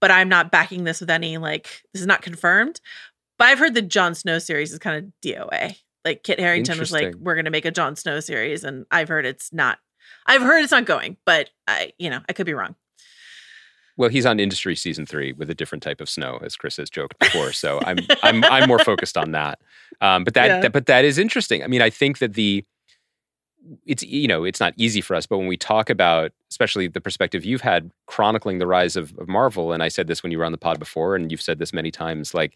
but 0.00 0.10
I'm 0.10 0.28
not 0.28 0.50
backing 0.50 0.84
this 0.84 1.00
with 1.00 1.10
any 1.10 1.38
like 1.38 1.82
this 1.92 2.00
is 2.00 2.06
not 2.06 2.22
confirmed. 2.22 2.80
But 3.38 3.46
I've 3.48 3.58
heard 3.60 3.74
the 3.74 3.82
Jon 3.82 4.14
Snow 4.16 4.40
series 4.40 4.72
is 4.72 4.78
kind 4.80 4.96
of 5.04 5.12
DOA. 5.22 5.76
Like 6.04 6.24
Kit 6.24 6.40
Harington 6.40 6.78
was 6.78 6.90
like, 6.92 7.14
"We're 7.20 7.34
going 7.34 7.44
to 7.44 7.50
make 7.52 7.64
a 7.66 7.70
Jon 7.70 7.94
Snow 7.94 8.18
series," 8.20 8.64
and 8.64 8.84
I've 8.90 9.08
heard 9.08 9.24
it's 9.26 9.52
not. 9.52 9.78
I've 10.26 10.42
heard 10.42 10.62
it's 10.62 10.72
not 10.72 10.84
going, 10.86 11.16
but 11.24 11.50
I, 11.66 11.92
you 11.98 12.10
know, 12.10 12.20
I 12.28 12.32
could 12.32 12.46
be 12.46 12.54
wrong. 12.54 12.74
Well, 13.98 14.08
he's 14.08 14.24
on 14.24 14.40
Industry 14.40 14.74
season 14.76 15.04
three 15.04 15.32
with 15.32 15.50
a 15.50 15.54
different 15.54 15.82
type 15.82 16.00
of 16.00 16.08
snow, 16.08 16.38
as 16.42 16.56
Chris 16.56 16.76
has 16.78 16.88
joked 16.88 17.18
before. 17.18 17.52
So 17.52 17.80
I'm 17.84 17.98
I'm 18.22 18.42
I'm 18.44 18.68
more 18.68 18.78
focused 18.78 19.18
on 19.18 19.32
that. 19.32 19.60
Um, 20.00 20.24
but 20.24 20.34
that, 20.34 20.46
Yeah. 20.46 20.60
that 20.60 20.72
but 20.72 20.86
that 20.86 21.04
is 21.04 21.18
interesting. 21.18 21.62
I 21.62 21.66
mean, 21.66 21.82
I 21.82 21.90
think 21.90 22.18
that 22.18 22.34
the 22.34 22.64
it's 23.84 24.02
you 24.04 24.28
know 24.28 24.44
it's 24.44 24.60
not 24.60 24.72
easy 24.76 25.00
for 25.00 25.14
us, 25.16 25.26
but 25.26 25.38
when 25.38 25.48
we 25.48 25.56
talk 25.56 25.90
about 25.90 26.30
especially 26.50 26.88
the 26.88 27.00
perspective 27.00 27.44
you've 27.44 27.60
had 27.60 27.90
chronicling 28.06 28.58
the 28.58 28.66
rise 28.66 28.96
of, 28.96 29.12
of 29.18 29.28
Marvel, 29.28 29.72
and 29.72 29.82
I 29.82 29.88
said 29.88 30.06
this 30.06 30.22
when 30.22 30.32
you 30.32 30.38
were 30.38 30.44
on 30.44 30.52
the 30.52 30.58
pod 30.58 30.78
before, 30.78 31.14
and 31.16 31.30
you've 31.30 31.42
said 31.42 31.58
this 31.58 31.72
many 31.72 31.90
times, 31.90 32.32
like 32.32 32.54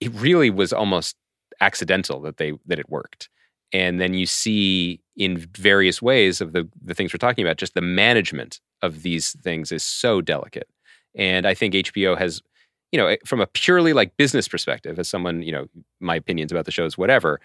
it 0.00 0.12
really 0.14 0.50
was 0.50 0.72
almost 0.72 1.16
accidental 1.60 2.20
that 2.20 2.36
they 2.36 2.52
that 2.66 2.78
it 2.78 2.88
worked. 2.90 3.28
And 3.72 4.00
then 4.00 4.14
you 4.14 4.26
see 4.26 5.00
in 5.16 5.38
various 5.56 6.00
ways 6.02 6.40
of 6.42 6.52
the 6.52 6.68
the 6.84 6.94
things 6.94 7.12
we're 7.14 7.18
talking 7.18 7.44
about, 7.44 7.56
just 7.56 7.74
the 7.74 7.80
management 7.80 8.60
of 8.86 9.02
these 9.02 9.32
things 9.42 9.72
is 9.72 9.82
so 9.82 10.20
delicate. 10.22 10.68
And 11.14 11.46
I 11.46 11.54
think 11.54 11.74
HBO 11.74 12.16
has 12.18 12.42
you 12.92 12.98
know, 12.98 13.08
eh, 13.08 13.16
from 13.24 13.40
a 13.40 13.46
purely 13.48 13.92
like 13.92 14.16
business 14.16 14.48
perspective, 14.48 14.98
as 14.98 15.08
someone, 15.08 15.42
you 15.42 15.52
know, 15.52 15.66
my 16.00 16.16
opinions 16.16 16.52
about 16.52 16.64
the 16.64 16.70
shows, 16.70 16.96
whatever, 16.96 17.40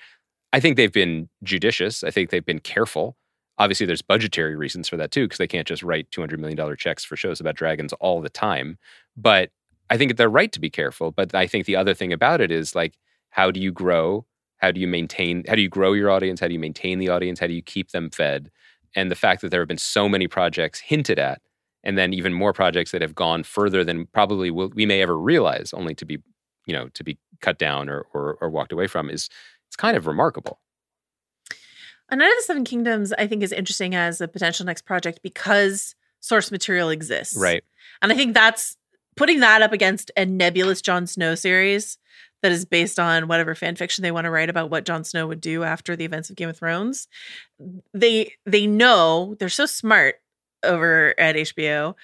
I 0.54 0.60
think 0.60 0.78
they've 0.78 0.92
been 0.92 1.30
judicious. 1.44 2.04
I 2.04 2.12
think 2.12 2.30
they've 2.30 2.46
been 2.46 2.60
careful. 2.60 3.16
Obviously, 3.58 3.86
there's 3.86 4.02
budgetary 4.02 4.56
reasons 4.56 4.88
for 4.90 4.98
that 4.98 5.12
too, 5.12 5.26
because 5.26 5.38
they 5.38 5.48
can't 5.48 5.68
just 5.68 5.84
write 5.84 6.10
$200 6.12 6.40
million 6.40 6.76
checks 6.78 7.04
for 7.04 7.16
shows 7.16 7.40
about 7.40 7.56
dragons 7.56 7.94
all 7.94 8.22
the 8.22 8.30
time. 8.30 8.78
But 9.16 9.52
I 9.90 9.98
think 9.98 10.16
they're 10.18 10.30
right 10.30 10.52
to 10.52 10.60
be 10.60 10.70
careful. 10.70 11.12
But 11.12 11.36
I 11.36 11.48
think 11.48 11.66
the 11.66 11.76
other 11.76 11.94
thing 11.94 12.14
about 12.14 12.42
it 12.42 12.52
is 12.52 12.76
like, 12.76 12.96
how 13.30 13.52
do 13.52 13.60
you 13.60 13.72
grow? 13.72 14.26
How 14.58 14.72
do 14.72 14.80
you 14.80 14.88
maintain? 14.88 15.44
How 15.48 15.56
do 15.56 15.62
you 15.62 15.70
grow 15.70 15.94
your 15.94 16.10
audience? 16.10 16.40
How 16.40 16.48
do 16.48 16.54
you 16.54 16.60
maintain 16.60 17.00
the 17.00 17.10
audience? 17.10 17.40
How 17.40 17.48
do 17.48 17.54
you 17.54 17.62
keep 17.62 17.92
them 17.92 18.10
fed? 18.10 18.52
And 18.96 19.10
the 19.10 19.16
fact 19.16 19.42
that 19.42 19.50
there 19.50 19.62
have 19.62 19.68
been 19.68 19.78
so 19.78 20.10
many 20.10 20.28
projects 20.28 20.80
hinted 20.80 21.20
at, 21.20 21.42
and 21.84 21.98
then 21.98 22.14
even 22.14 22.34
more 22.34 22.54
projects 22.54 22.92
that 22.92 23.02
have 23.02 23.16
gone 23.16 23.44
further 23.44 23.84
than 23.84 24.06
probably 24.08 24.52
we'll, 24.52 24.70
we 24.70 24.86
may 24.86 25.02
ever 25.02 25.18
realize, 25.18 25.74
only 25.74 25.96
to 25.96 26.06
be, 26.06 26.20
you 26.66 26.74
know, 26.74 26.90
to 26.90 27.04
be 27.04 27.18
cut 27.42 27.58
down 27.58 27.90
or, 27.90 28.06
or, 28.14 28.38
or 28.42 28.50
walked 28.50 28.72
away 28.72 28.88
from, 28.88 29.10
is 29.10 29.30
it's 29.68 29.76
kind 29.76 29.98
of 29.98 30.06
remarkable. 30.06 30.60
A 32.10 32.16
Knight 32.16 32.28
of 32.28 32.36
the 32.38 32.44
Seven 32.44 32.66
Kingdoms, 32.66 33.14
I 33.14 33.26
think, 33.26 33.42
is 33.42 33.54
interesting 33.54 33.96
as 33.96 34.20
a 34.20 34.28
potential 34.28 34.66
next 34.66 34.82
project 34.82 35.22
because 35.24 35.96
source 36.20 36.52
material 36.52 36.90
exists. 36.90 37.38
Right. 37.38 37.64
And 38.02 38.12
I 38.12 38.16
think 38.16 38.34
that's 38.34 38.76
putting 39.16 39.40
that 39.40 39.62
up 39.62 39.72
against 39.72 40.12
a 40.18 40.26
nebulous 40.26 40.82
Jon 40.82 41.08
Snow 41.08 41.36
series 41.36 41.98
that 42.42 42.52
is 42.52 42.66
based 42.66 43.00
on 43.00 43.28
whatever 43.28 43.56
fan 43.56 43.76
fiction 43.76 44.02
they 44.04 44.12
want 44.12 44.26
to 44.26 44.32
write 44.32 44.50
about 44.50 44.70
what 44.70 44.86
Jon 44.86 45.04
Snow 45.04 45.28
would 45.28 45.42
do 45.42 45.64
after 45.64 45.96
the 45.96 46.06
events 46.06 46.30
of 46.30 46.36
Game 46.36 46.50
of 46.50 46.58
Thrones. 46.58 47.08
They 47.94 48.34
they 48.46 48.68
know 48.68 49.36
they're 49.40 49.50
so 49.50 49.66
smart 49.66 50.16
over 50.64 51.14
at 51.20 51.36
HBO. 51.36 51.96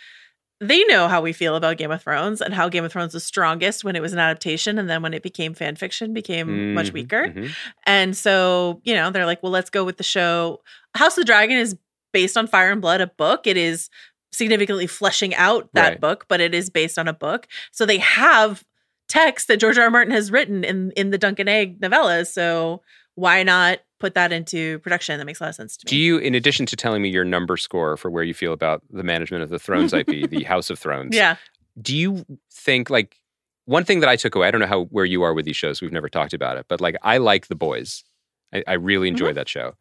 They 0.60 0.84
know 0.86 1.08
how 1.08 1.22
we 1.22 1.34
feel 1.34 1.56
about 1.56 1.78
Game 1.78 1.92
of 1.92 2.02
Thrones 2.02 2.42
and 2.42 2.54
how 2.54 2.68
Game 2.68 2.84
of 2.84 2.92
Thrones 2.92 3.14
was 3.14 3.24
strongest 3.24 3.84
when 3.84 3.96
it 3.96 4.02
was 4.02 4.14
an 4.14 4.20
adaptation 4.20 4.80
and 4.80 4.90
then 4.90 5.04
when 5.04 5.14
it 5.14 5.22
became 5.22 5.54
fan 5.54 5.76
fiction 5.76 6.14
became 6.14 6.66
much 6.74 6.90
Mhm, 6.90 6.94
weaker. 6.94 7.28
mhm. 7.36 7.56
And 7.86 8.18
so, 8.18 8.82
you 8.84 8.96
know, 8.96 9.12
they're 9.12 9.26
like, 9.28 9.44
well, 9.44 9.52
let's 9.52 9.70
go 9.70 9.84
with 9.86 9.98
the 9.98 10.04
show. 10.04 10.62
House 10.96 11.16
of 11.18 11.22
the 11.22 11.26
Dragon 11.26 11.58
is 11.58 11.78
based 12.12 12.38
on 12.38 12.48
Fire 12.48 12.72
and 12.72 12.82
Blood, 12.82 13.02
a 13.02 13.08
book. 13.08 13.46
It 13.46 13.56
is 13.58 13.90
significantly 14.32 14.88
fleshing 14.88 15.36
out 15.36 15.70
that 15.74 15.90
Right. 15.92 16.02
book, 16.02 16.26
but 16.28 16.42
it 16.42 16.56
is 16.56 16.70
based 16.72 16.98
on 16.98 17.08
a 17.08 17.14
book. 17.14 17.48
So 17.72 17.86
they 17.86 18.00
have 18.00 18.64
text 19.08 19.48
that 19.48 19.58
George 19.58 19.78
R. 19.78 19.86
R. 19.86 19.90
Martin 19.90 20.14
has 20.14 20.32
written 20.32 20.64
in 20.64 20.92
in 20.92 21.12
the 21.12 21.18
Dunk 21.18 21.40
and 21.40 21.50
Egg 21.50 21.80
novellas. 21.80 22.28
So 22.28 22.82
why 23.16 23.42
not 23.44 23.80
put 24.00 24.14
that 24.14 24.32
into 24.32 24.80
production? 24.80 25.18
That 25.18 25.26
makes 25.26 25.40
a 25.40 25.44
lot 25.44 25.50
of 25.50 25.56
sense 25.56 25.76
to 25.78 25.86
me. 25.86 25.90
Do 25.90 25.98
you, 25.98 26.18
in 26.20 26.36
addition 26.36 26.66
to 26.68 26.76
telling 26.76 27.02
me 27.02 27.10
your 27.10 27.26
number 27.26 27.58
score 27.58 27.98
for 27.98 28.12
where 28.12 28.24
you 28.24 28.34
feel 28.34 28.54
about 28.54 28.84
the 28.92 29.04
management 29.04 29.44
of 29.44 29.50
the 29.50 29.58
Thrones 29.58 29.92
IP, 29.92 30.08
the 30.30 30.44
House 30.44 30.70
of 30.70 30.78
Thrones, 30.78 31.16
yeah. 31.16 31.36
do 31.82 31.96
you 31.96 32.26
think 32.52 32.90
like 32.90 33.18
one 33.66 33.84
thing 33.84 34.02
that 34.02 34.10
I 34.10 34.16
took 34.16 34.36
away? 34.36 34.48
I 34.48 34.52
don't 34.52 34.62
know 34.62 34.68
how 34.68 34.84
where 34.86 35.06
you 35.06 35.24
are 35.24 35.34
with 35.34 35.46
these 35.46 35.58
shows. 35.58 35.82
We've 35.82 35.92
never 35.92 36.10
talked 36.10 36.34
about 36.34 36.58
it, 36.58 36.68
but 36.68 36.80
like 36.80 36.96
I 37.02 37.18
like 37.18 37.48
The 37.48 37.56
Boys. 37.56 38.04
I, 38.54 38.64
I 38.68 38.74
really 38.74 39.08
enjoy 39.08 39.28
mm-hmm. 39.28 39.36
that 39.36 39.50
show. 39.50 39.74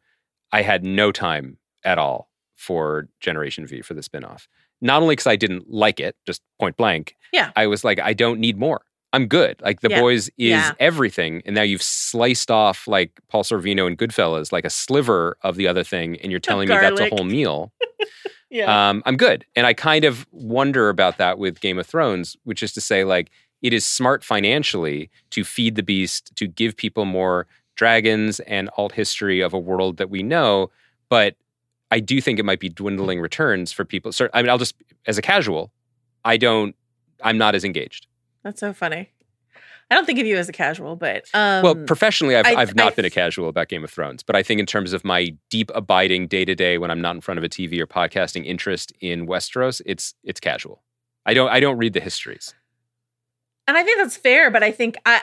I 0.51 0.62
had 0.62 0.83
no 0.83 1.12
time 1.12 1.59
at 1.85 1.99
all 1.99 2.31
for 2.55 3.09
Generation 3.21 3.67
V 3.67 3.83
for 3.83 3.95
the 3.95 4.01
spinoff. 4.01 4.47
Not 4.81 5.03
only 5.03 5.12
because 5.12 5.27
I 5.27 5.37
didn't 5.37 5.71
like 5.71 6.01
it, 6.01 6.17
just 6.27 6.43
point 6.59 6.77
blank. 6.77 7.17
Yeah. 7.33 7.51
I 7.55 7.67
was 7.67 7.85
like, 7.85 8.01
I 8.01 8.12
don't 8.12 8.41
need 8.41 8.59
more. 8.59 8.83
I'm 9.16 9.26
good. 9.26 9.61
Like 9.62 9.81
The 9.81 9.88
Yeah. 9.90 10.00
Boys 10.00 10.29
is 10.29 10.50
Yeah. 10.50 10.72
everything, 10.79 11.42
and 11.46 11.55
now 11.55 11.62
you've 11.62 11.83
sliced 11.83 12.50
off 12.50 12.87
like 12.87 13.18
Paul 13.29 13.42
Sorvino 13.42 13.87
and 13.87 13.98
Goodfellas, 13.98 14.52
like 14.52 14.64
a 14.64 14.70
sliver 14.70 15.37
of 15.42 15.57
the 15.57 15.66
other 15.66 15.83
thing, 15.83 16.16
and 16.20 16.31
you're 16.31 16.38
telling 16.40 16.68
me 16.68 16.74
that's 16.74 17.00
a 17.00 17.09
whole 17.09 17.24
meal 17.24 17.72
Yeah. 18.50 18.88
um, 18.90 19.02
I'm 19.07 19.16
good. 19.16 19.44
And 19.57 19.66
I 19.66 19.72
kind 19.74 20.05
of 20.05 20.26
wonder 20.31 20.88
about 20.88 21.18
that 21.18 21.38
with 21.38 21.61
Game 21.61 21.79
of 21.79 21.87
Thrones, 21.87 22.37
which 22.44 22.62
is 22.62 22.72
to 22.74 22.81
say, 22.81 23.02
like, 23.05 23.31
it 23.62 23.72
is 23.72 23.85
smart 23.85 24.22
financially 24.22 25.11
to 25.31 25.42
feed 25.42 25.74
the 25.74 25.83
beast, 25.83 26.31
to 26.37 26.46
give 26.46 26.76
people 26.76 27.05
more 27.07 27.46
dragons 27.74 28.38
and 28.40 28.70
alt 28.76 28.92
history 28.92 29.40
of 29.40 29.52
a 29.52 29.59
world 29.59 29.96
that 29.96 30.11
we 30.11 30.22
know. 30.22 30.70
But 31.09 31.35
I 31.90 31.98
do 32.00 32.20
think 32.20 32.38
it 32.38 32.44
might 32.44 32.61
be 32.61 32.68
dwindling 32.68 33.20
returns 33.20 33.72
for 33.72 33.85
people. 33.85 34.12
So, 34.12 34.29
I 34.33 34.42
mean, 34.42 34.50
I'll 34.50 34.59
just, 34.59 34.76
as 35.07 35.18
a 35.18 35.22
casual, 35.22 35.72
I 36.24 36.37
don't, 36.37 36.74
I'm 37.24 37.38
not 37.38 37.55
as 37.55 37.64
engaged. 37.64 38.07
That's 38.46 38.61
so 38.61 38.72
funny. 38.72 39.11
I 39.90 39.94
don't 39.96 40.04
think 40.06 40.20
of 40.20 40.26
you 40.26 40.37
as 40.37 40.48
a 40.48 40.52
casual, 40.52 40.94
but 40.94 41.24
um 41.35 41.62
well, 41.64 41.74
professionally, 41.74 42.37
I've, 42.37 42.46
I- 42.46 42.54
I've 42.54 42.76
not 42.76 42.92
I- 42.92 42.94
been 42.94 43.04
a 43.04 43.11
casual 43.11 43.48
about 43.48 43.66
Game 43.68 43.82
of 43.82 43.90
Thrones, 43.90 44.22
but 44.22 44.37
I 44.37 44.42
think 44.44 44.61
in 44.61 44.66
terms 44.66 44.92
of 44.92 45.04
my 45.04 45.37
deep 45.50 45.70
abiding 45.74 46.28
day 46.28 46.44
to 46.44 46.54
day 46.54 46.78
when 46.78 46.92
I'm 46.92 47.00
not 47.00 47.16
in 47.16 47.20
front 47.20 47.38
of 47.38 47.44
a 47.44 47.48
TV 47.48 47.80
or 47.80 47.88
podcasting 47.88 48.46
interest 48.46 48.92
in 49.00 49.26
Westeros, 49.26 49.82
it's 49.85 50.14
it's 50.22 50.38
casual. 50.38 50.85
I 51.24 51.35
don't 51.35 51.48
I 51.50 51.59
don't 51.59 51.76
read 51.76 51.92
the 51.92 51.98
histories. 52.00 52.54
and 53.66 53.76
I 53.76 53.82
think 53.82 53.98
that's 53.98 54.16
fair, 54.16 54.50
but 54.52 54.62
I 54.62 54.70
think 54.70 54.96
I 55.04 55.20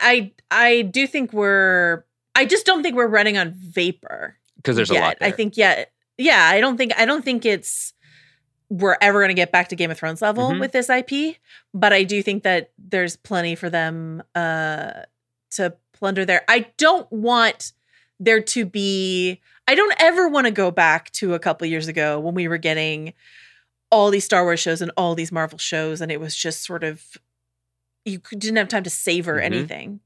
I 0.52 0.68
I 0.68 0.82
do 0.82 1.08
think 1.08 1.32
we're 1.32 2.04
I 2.36 2.46
just 2.46 2.66
don't 2.66 2.84
think 2.84 2.96
we're 2.98 3.08
running 3.08 3.38
on 3.38 3.52
vapor. 3.54 4.36
because 4.58 4.76
there's 4.76 4.92
a 4.92 4.96
lot 4.96 5.18
there. 5.20 5.30
I 5.30 5.32
think 5.32 5.56
yeah, 5.56 5.86
yeah. 6.18 6.50
I 6.52 6.60
don't 6.60 6.76
think 6.76 6.92
I 6.98 7.06
don't 7.06 7.24
think 7.24 7.46
it's 7.46 7.94
we're 8.74 8.98
ever 9.02 9.20
going 9.20 9.30
to 9.30 9.36
get 9.36 9.52
back 9.52 9.68
to 9.70 9.76
Game 9.76 9.92
of 9.92 10.00
Thrones 10.00 10.20
level 10.22 10.50
Mhm. 10.50 10.60
with 10.60 10.72
this 10.72 10.90
IP, 10.90 11.38
but 11.76 11.94
I 11.94 12.04
do 12.04 12.24
think 12.24 12.42
that 12.42 12.72
there's 12.80 13.16
plenty 13.16 13.54
for 13.56 13.70
them 13.70 14.24
uh 14.34 15.04
to 15.52 15.76
plunder 15.94 16.26
there. 16.26 16.42
I 16.48 16.66
don't 16.78 17.10
want 17.12 17.74
there 18.20 18.42
to 18.42 18.66
be. 18.66 19.42
I 19.68 19.76
don't 19.76 19.94
ever 20.00 20.28
want 20.28 20.48
to 20.48 20.52
go 20.52 20.72
back 20.72 21.12
to 21.12 21.36
a 21.36 21.40
couple 21.40 21.68
years 21.68 21.88
ago 21.88 22.20
when 22.20 22.34
we 22.34 22.48
were 22.48 22.58
getting 22.58 23.14
all 23.92 24.10
these 24.10 24.26
Star 24.26 24.44
Wars 24.44 24.60
shows 24.60 24.82
and 24.82 24.92
all 24.98 25.14
these 25.14 25.32
Marvel 25.32 25.60
shows, 25.60 26.02
and 26.02 26.12
it 26.12 26.20
was 26.20 26.36
just 26.36 26.64
sort 26.64 26.84
of 26.84 27.04
you 28.06 28.20
didn't 28.32 28.58
have 28.58 28.68
time 28.70 28.84
to 28.84 28.90
savor 28.90 29.36
Mhm. 29.40 29.44
anything. 29.44 30.00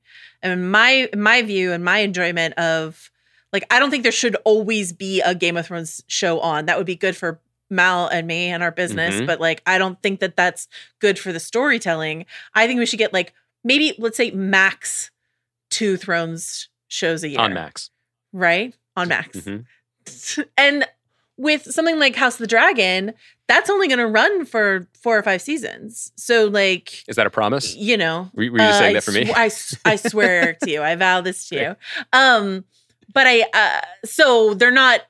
And 0.44 0.70
my 0.72 1.10
my 1.16 1.42
view 1.42 1.72
and 1.72 1.84
my 1.86 2.00
enjoyment 2.00 2.54
of 2.56 3.10
like 3.54 3.64
I 3.72 3.80
don't 3.80 3.92
think 3.92 4.04
there 4.04 4.12
should 4.12 4.36
always 4.44 4.92
be 4.92 5.22
a 5.22 5.34
Game 5.34 5.56
of 5.56 5.68
Thrones 5.68 6.04
show 6.08 6.40
on. 6.42 6.66
That 6.66 6.78
would 6.78 6.86
be 6.86 6.96
good 6.96 7.16
for 7.16 7.40
Mal 7.70 8.08
and 8.08 8.28
me 8.28 8.48
and 8.48 8.64
our 8.64 8.72
business, 8.72 9.16
Mhm. 9.16 9.28
but 9.28 9.40
like 9.42 9.62
I 9.66 9.78
don't 9.78 10.02
think 10.02 10.20
that 10.22 10.36
that's 10.36 10.68
good 11.00 11.18
for 11.20 11.32
the 11.34 11.40
storytelling. 11.40 12.26
I 12.54 12.68
think 12.68 12.80
we 12.80 12.86
should 12.86 13.00
get 13.00 13.14
like 13.14 13.34
maybe 13.64 13.94
let's 13.98 14.18
say 14.18 14.32
max 14.32 15.12
two 15.70 15.98
Thrones 15.98 16.70
shows 16.88 17.24
a 17.24 17.30
year 17.30 17.40
on 17.40 17.54
Max. 17.54 17.90
right? 18.34 18.74
On 18.96 19.08
Max. 19.08 19.38
Mhm. 19.40 19.66
And 20.58 20.88
with 21.40 21.64
something 21.72 22.00
like 22.00 22.16
House 22.16 22.36
of 22.36 22.40
the 22.40 22.48
Dragon, 22.48 23.14
that's 23.48 23.70
only 23.70 23.88
going 23.88 24.00
to 24.00 24.08
run 24.08 24.46
for 24.46 24.88
four 25.00 25.18
or 25.18 25.22
five 25.22 25.42
seasons. 25.42 26.12
So, 26.16 26.46
like, 26.48 27.04
Is 27.08 27.16
that 27.18 27.28
a 27.28 27.30
promise? 27.30 27.76
you 27.76 27.96
know, 27.98 28.32
Were, 28.34 28.50
were 28.52 28.58
you 28.58 28.64
uh, 28.64 28.80
saying 28.80 28.94
that 28.96 29.04
for 29.04 29.12
me? 29.12 29.32
I, 29.36 29.52
I 29.86 29.96
swear 29.98 30.54
to 30.64 30.70
you, 30.72 30.82
I 30.82 30.96
vow 30.96 31.22
this 31.22 31.48
to 31.50 31.56
you. 31.56 31.76
Um, 32.12 32.66
but 33.14 33.28
I, 33.28 33.42
uh, 33.54 33.82
so 34.06 34.56
they're 34.56 34.72
not, 34.72 35.02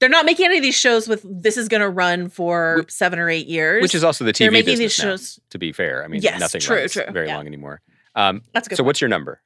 they're 0.00 0.08
not 0.08 0.24
making 0.24 0.46
any 0.46 0.56
of 0.58 0.62
these 0.62 0.74
shows 0.76 1.08
with 1.08 1.24
this 1.28 1.56
is 1.56 1.68
going 1.68 1.80
to 1.80 1.88
run 1.88 2.28
for 2.28 2.84
Wh- 2.86 2.90
seven 2.90 3.18
or 3.18 3.28
eight 3.28 3.46
years. 3.46 3.82
Which 3.82 3.94
is 3.94 4.04
also 4.04 4.24
the 4.24 4.32
they're 4.32 4.48
TV 4.48 4.52
making 4.52 4.72
business 4.74 4.96
these 4.96 5.04
now, 5.04 5.10
shows. 5.12 5.40
to 5.50 5.58
be 5.58 5.72
fair. 5.72 6.04
I 6.04 6.08
mean, 6.08 6.22
Yes, 6.22 6.38
nothing 6.40 6.60
true, 6.60 6.76
runs 6.76 6.92
true, 6.92 7.04
very 7.12 7.26
yeah. 7.28 7.36
long 7.36 7.46
anymore. 7.46 7.80
Um, 8.14 8.42
That's 8.52 8.68
good. 8.68 8.76
so 8.76 8.82
point. 8.82 8.86
what's 8.88 9.00
your 9.00 9.08
number? 9.08 9.40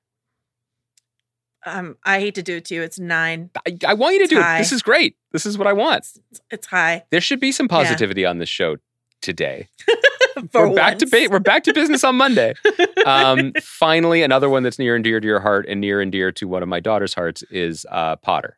Um, 1.65 1.97
I 2.05 2.19
hate 2.19 2.35
to 2.35 2.43
do 2.43 2.57
it 2.57 2.65
to 2.67 2.75
you. 2.75 2.83
It's 2.83 2.99
nine. 2.99 3.51
I, 3.67 3.79
I 3.87 3.95
want 3.95 4.15
you 4.15 4.27
to 4.27 4.35
do 4.35 4.41
it. 4.41 4.59
This 4.59 4.73
is 4.73 4.83
great. 4.83 5.17
This 5.31 5.47
is 5.47 5.57
what 5.57 5.67
I 5.69 5.73
want. 5.73 5.99
It's, 6.31 6.41
it's 6.51 6.67
high. 6.67 7.05
There 7.11 7.21
should 7.21 7.39
be 7.39 7.53
some 7.53 7.69
positivity 7.69 8.27
on 8.27 8.39
this 8.39 8.49
show 8.49 8.77
today. 9.21 9.69
We're 10.55 10.75
back 10.75 10.99
to 10.99 11.07
ba- 11.07 11.29
we're 11.31 11.39
back 11.41 11.63
to 11.65 11.75
business 11.75 12.03
on 12.05 12.17
Monday. 12.17 12.55
Um, 13.05 13.53
finally, 13.61 14.23
another 14.23 14.49
one 14.49 14.63
that's 14.63 14.79
near 14.79 14.95
and 14.95 15.03
dear 15.03 15.19
to 15.19 15.27
your 15.27 15.41
heart 15.41 15.67
and 15.69 15.81
near 15.81 16.01
and 16.01 16.13
dear 16.13 16.31
to 16.31 16.47
one 16.47 16.63
of 16.63 16.69
my 16.69 16.79
daughter's 16.79 17.13
hearts 17.15 17.43
is 17.51 17.85
uh, 17.91 18.15
Potter. 18.15 18.57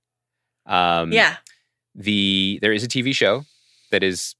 Um, 0.66 1.12
yeah. 1.12 1.36
The 1.94 2.58
there 2.62 2.72
is 2.72 2.82
a 2.82 2.88
TV 2.88 3.14
show 3.14 3.44
that 3.90 4.02
is 4.02 4.34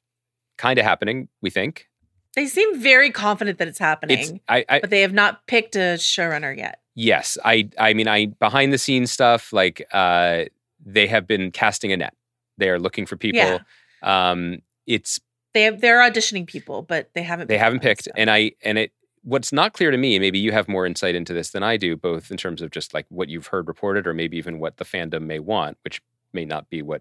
kind 0.59 0.79
of 0.79 0.85
happening. 0.85 1.29
We 1.41 1.51
think 1.51 1.89
They 2.35 2.47
seem 2.47 2.79
very 2.81 3.11
confident 3.11 3.59
that 3.59 3.69
it's 3.69 3.79
happening. 3.79 4.19
it's. 4.19 4.33
I, 4.49 4.65
I 4.69 4.81
but 4.81 4.91
they 4.91 5.03
have 5.03 5.13
not 5.13 5.47
picked 5.47 5.77
a 5.77 5.97
showrunner 5.97 6.57
yet. 6.57 6.81
yes. 6.95 7.39
I 7.45 7.69
I 7.79 7.95
mean 7.95 8.09
I 8.09 8.27
behind 8.27 8.73
the 8.73 8.79
scenes 8.79 9.11
stuff 9.13 9.53
like 9.53 9.87
uh, 9.93 10.45
they 10.85 11.07
have 11.07 11.27
been 11.27 11.51
casting 11.53 11.93
a 11.93 11.97
net. 11.97 12.15
They 12.59 12.69
are 12.71 12.79
looking 12.79 13.07
for 13.07 13.17
people. 13.17 13.41
Yeah. 13.41 13.59
Um, 14.03 14.59
it's 14.87 15.21
They 15.55 15.63
have 15.63 15.81
they're 15.81 16.01
auditioning 16.01 16.47
people, 16.47 16.83
but 16.83 17.11
they 17.15 17.23
haven't. 17.23 17.47
they 17.49 17.59
haven't 17.59 17.81
picked 17.81 18.09
and 18.17 18.31
i 18.31 18.53
and 18.63 18.77
it 18.79 18.93
what's 19.23 19.51
not 19.53 19.73
clear 19.73 19.91
to 19.91 19.97
me 19.97 20.15
and 20.15 20.21
maybe 20.21 20.39
you 20.39 20.53
have 20.53 20.69
more 20.69 20.85
insight 20.85 21.15
into 21.15 21.33
this 21.33 21.51
than 21.53 21.63
i 21.63 21.79
do 21.79 21.97
both 21.97 22.31
in 22.31 22.37
terms 22.37 22.61
of 22.61 22.71
just 22.71 22.93
like 22.93 23.07
what 23.09 23.31
you've 23.31 23.47
heard 23.47 23.67
reported 23.69 24.07
or 24.07 24.13
maybe 24.13 24.37
even 24.37 24.59
what 24.59 24.77
the 24.77 24.85
fandom 24.85 25.23
may 25.23 25.39
want 25.39 25.79
which 25.83 26.03
may 26.35 26.45
not 26.45 26.69
be 26.69 26.83
what 26.83 27.01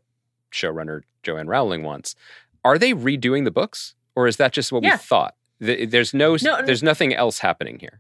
showrunner 0.54 1.02
joanne 1.24 1.48
rowling 1.48 1.84
wants 1.84 2.16
are 2.64 2.78
they 2.78 2.94
redoing 2.94 3.44
the 3.44 3.52
books 3.52 3.96
or 4.16 4.28
is 4.28 4.38
that 4.38 4.54
just 4.54 4.72
what 4.72 4.84
Yeah. 4.84 4.94
we 4.94 4.98
thought 5.00 5.36
there's 5.60 6.14
no, 6.14 6.38
No, 6.42 6.62
there's 6.62 6.84
nothing 6.84 7.14
else 7.14 7.40
happening 7.40 7.80
here 7.80 8.00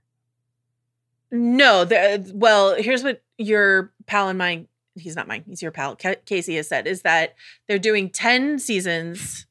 No, 1.31 1.83
the, 1.85 2.31
well, 2.33 2.75
here's 2.75 3.03
what 3.03 3.23
your 3.37 3.91
pal 4.05 4.29
and 4.29 4.37
mine. 4.37 4.67
He's 4.95 5.15
not 5.15 5.27
mine. 5.27 5.43
He's 5.47 5.61
your 5.63 5.71
pal. 5.71 5.95
Casey 5.95 6.55
has 6.57 6.67
said 6.67 6.85
is 6.85 7.01
that 7.01 7.33
they're 7.67 7.79
doing 7.79 8.09
ten 8.09 8.59
seasons. 8.59 9.47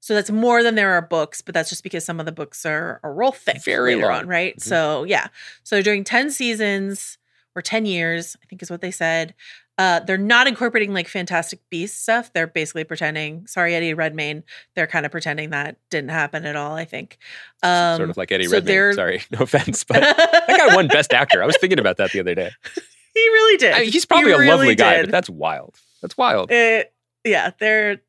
So 0.00 0.14
that's 0.14 0.30
more 0.30 0.62
than 0.62 0.74
there 0.74 0.92
are 0.92 1.02
books, 1.02 1.42
but 1.42 1.52
that's 1.54 1.68
just 1.68 1.82
because 1.82 2.02
some 2.04 2.18
of 2.18 2.24
the 2.24 2.32
books 2.32 2.64
are, 2.64 2.98
are 3.02 3.12
real 3.12 3.32
thick 3.32 3.62
Very 3.62 3.96
later 3.96 4.06
long. 4.06 4.20
on, 4.20 4.26
right? 4.28 4.56
Mhm. 4.56 4.62
So 4.62 5.04
yeah. 5.04 5.26
So 5.64 5.76
they're 5.76 5.82
doing 5.82 6.04
10 6.04 6.30
seasons 6.30 7.18
or 7.54 7.60
10 7.60 7.84
years, 7.84 8.34
I 8.42 8.46
think 8.46 8.62
is 8.62 8.70
what 8.70 8.80
they 8.80 8.90
said. 8.90 9.34
Uh, 9.78 10.00
they're 10.00 10.18
not 10.18 10.48
incorporating 10.48 10.92
like 10.92 11.06
Fantastic 11.08 11.60
Beast 11.70 12.02
stuff. 12.02 12.32
They're 12.32 12.48
basically 12.48 12.82
pretending, 12.82 13.46
sorry, 13.46 13.76
Eddie 13.76 13.94
Redmayne, 13.94 14.42
they're 14.74 14.88
kind 14.88 15.06
of 15.06 15.12
pretending 15.12 15.50
that 15.50 15.76
didn't 15.88 16.10
happen 16.10 16.44
at 16.44 16.56
all, 16.56 16.74
I 16.74 16.84
think. 16.84 17.16
Um, 17.62 17.96
sort 17.96 18.10
of 18.10 18.16
like 18.16 18.32
Eddie 18.32 18.46
so 18.46 18.58
they're- 18.58 18.88
Redmayne. 18.88 18.96
Sorry, 18.96 19.22
no 19.30 19.44
offense, 19.44 19.84
but 19.84 20.00
that 20.00 20.46
guy 20.48 20.74
won 20.74 20.88
Best 20.88 21.12
Actor. 21.14 21.42
I 21.42 21.46
was 21.46 21.56
thinking 21.58 21.78
about 21.78 21.96
that 21.98 22.10
the 22.10 22.18
other 22.20 22.34
day. 22.34 22.50
he 23.14 23.20
really 23.20 23.56
did. 23.56 23.72
I 23.74 23.80
mean, 23.80 23.92
he's 23.92 24.02
He 24.02 24.06
probably 24.06 24.32
a 24.32 24.38
really 24.38 24.48
lovely 24.50 24.74
guy, 24.74 25.02
but 25.02 25.10
that's 25.12 25.30
wild. 25.30 25.76
That's 26.02 26.16
wild. 26.16 26.50
it, 26.50 26.92
yeah, 27.24 27.52
they're 27.58 28.00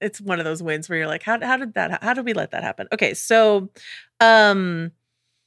it's 0.00 0.20
one 0.20 0.38
of 0.38 0.44
those 0.44 0.62
wins 0.62 0.88
where 0.88 0.98
you're 0.98 1.08
like, 1.08 1.22
how 1.22 1.40
how 1.44 1.56
did 1.56 1.74
that 1.74 2.02
how 2.02 2.14
did 2.14 2.24
we 2.24 2.32
let 2.32 2.52
that 2.52 2.62
happen? 2.62 2.88
Okay, 2.92 3.14
so 3.14 3.68
um 4.20 4.92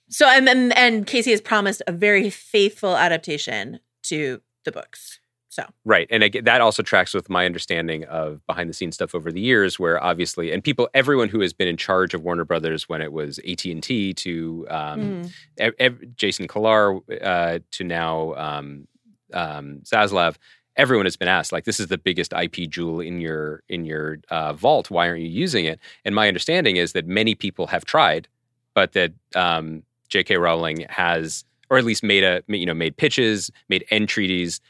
so 0.09 0.27
and 0.27 0.47
and, 0.47 0.77
and 0.77 1.07
Casey 1.07 1.31
has 1.31 1.41
promised 1.41 1.81
a 1.87 1.91
very 1.91 2.29
faithful 2.29 2.95
adaptation 2.95 3.79
to 4.03 4.41
the 4.65 4.71
books. 4.71 5.19
So 5.51 5.65
Right. 5.83 6.07
And 6.09 6.23
again, 6.23 6.45
that 6.45 6.61
also 6.61 6.81
tracks 6.81 7.13
with 7.13 7.29
my 7.29 7.45
understanding 7.45 8.05
of 8.05 8.45
behind 8.47 8.69
the 8.69 8.73
scenes 8.73 8.95
stuff 8.95 9.13
over 9.13 9.33
the 9.33 9.41
years 9.41 9.77
where 9.77 10.01
obviously 10.01 10.51
and 10.51 10.63
people 10.63 10.89
everyone 10.93 11.27
who 11.27 11.41
has 11.41 11.51
been 11.51 11.67
in 11.67 11.75
charge 11.75 12.13
of 12.13 12.23
Warner 12.23 12.45
Brothers 12.45 12.87
when 12.87 13.01
it 13.01 13.11
was 13.11 13.37
AT&T 13.39 14.13
to 14.13 14.67
um, 14.69 15.01
mm, 15.01 15.31
ev- 15.57 15.73
ev- 15.77 16.15
Jason 16.15 16.47
Kilar 16.47 17.01
uh, 17.21 17.59
to 17.71 17.83
now 17.83 18.33
um, 18.35 18.87
um, 19.33 19.81
Zaslav, 19.83 20.37
everyone 20.77 21.05
has 21.05 21.17
been 21.17 21.27
asked 21.27 21.51
like 21.51 21.65
this 21.65 21.81
is 21.81 21.87
the 21.87 21.97
biggest 21.97 22.31
IP 22.31 22.69
jewel 22.69 23.01
in 23.01 23.19
your 23.19 23.61
in 23.67 23.83
your 23.83 24.19
uh, 24.29 24.53
vault. 24.53 24.89
Why 24.89 25.09
aren't 25.09 25.21
you 25.21 25.27
using 25.27 25.65
it? 25.65 25.79
And 26.05 26.15
my 26.15 26.29
understanding 26.29 26.77
is 26.77 26.93
that 26.93 27.05
many 27.07 27.35
people 27.35 27.67
have 27.67 27.83
tried, 27.83 28.29
but 28.73 28.93
that 28.93 29.11
um, 29.35 29.83
J.K. 30.07 30.37
Rowling 30.37 30.85
has, 30.87 31.43
or 31.69 31.77
at 31.77 31.83
least 31.83 32.03
made 32.03 32.23
a 32.23 32.41
you 32.47 32.65
know 32.65 32.73
made 32.73 32.95
pitches, 32.95 33.51
made 33.67 33.85
entreaties 33.91 34.61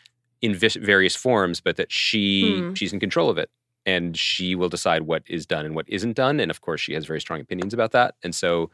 in 0.42 0.56
various 0.56 1.16
forms, 1.16 1.60
but 1.62 1.76
that 1.78 1.92
she 1.92 2.62
Hmm. 2.62 2.74
she's 2.74 2.94
in 2.94 3.00
control 3.00 3.30
of 3.30 3.38
it. 3.38 3.50
And 3.86 4.16
she 4.18 4.54
will 4.54 4.70
decide 4.70 5.04
what 5.04 5.24
is 5.28 5.46
done 5.48 5.66
and 5.66 5.74
what 5.76 5.86
isn't 5.90 6.14
done. 6.14 6.40
And 6.40 6.52
of 6.52 6.62
course, 6.62 6.80
she 6.82 6.94
has 6.94 7.06
very 7.06 7.20
strong 7.20 7.40
opinions 7.42 7.74
about 7.74 7.92
that. 7.94 8.14
And 8.24 8.34
so, 8.36 8.70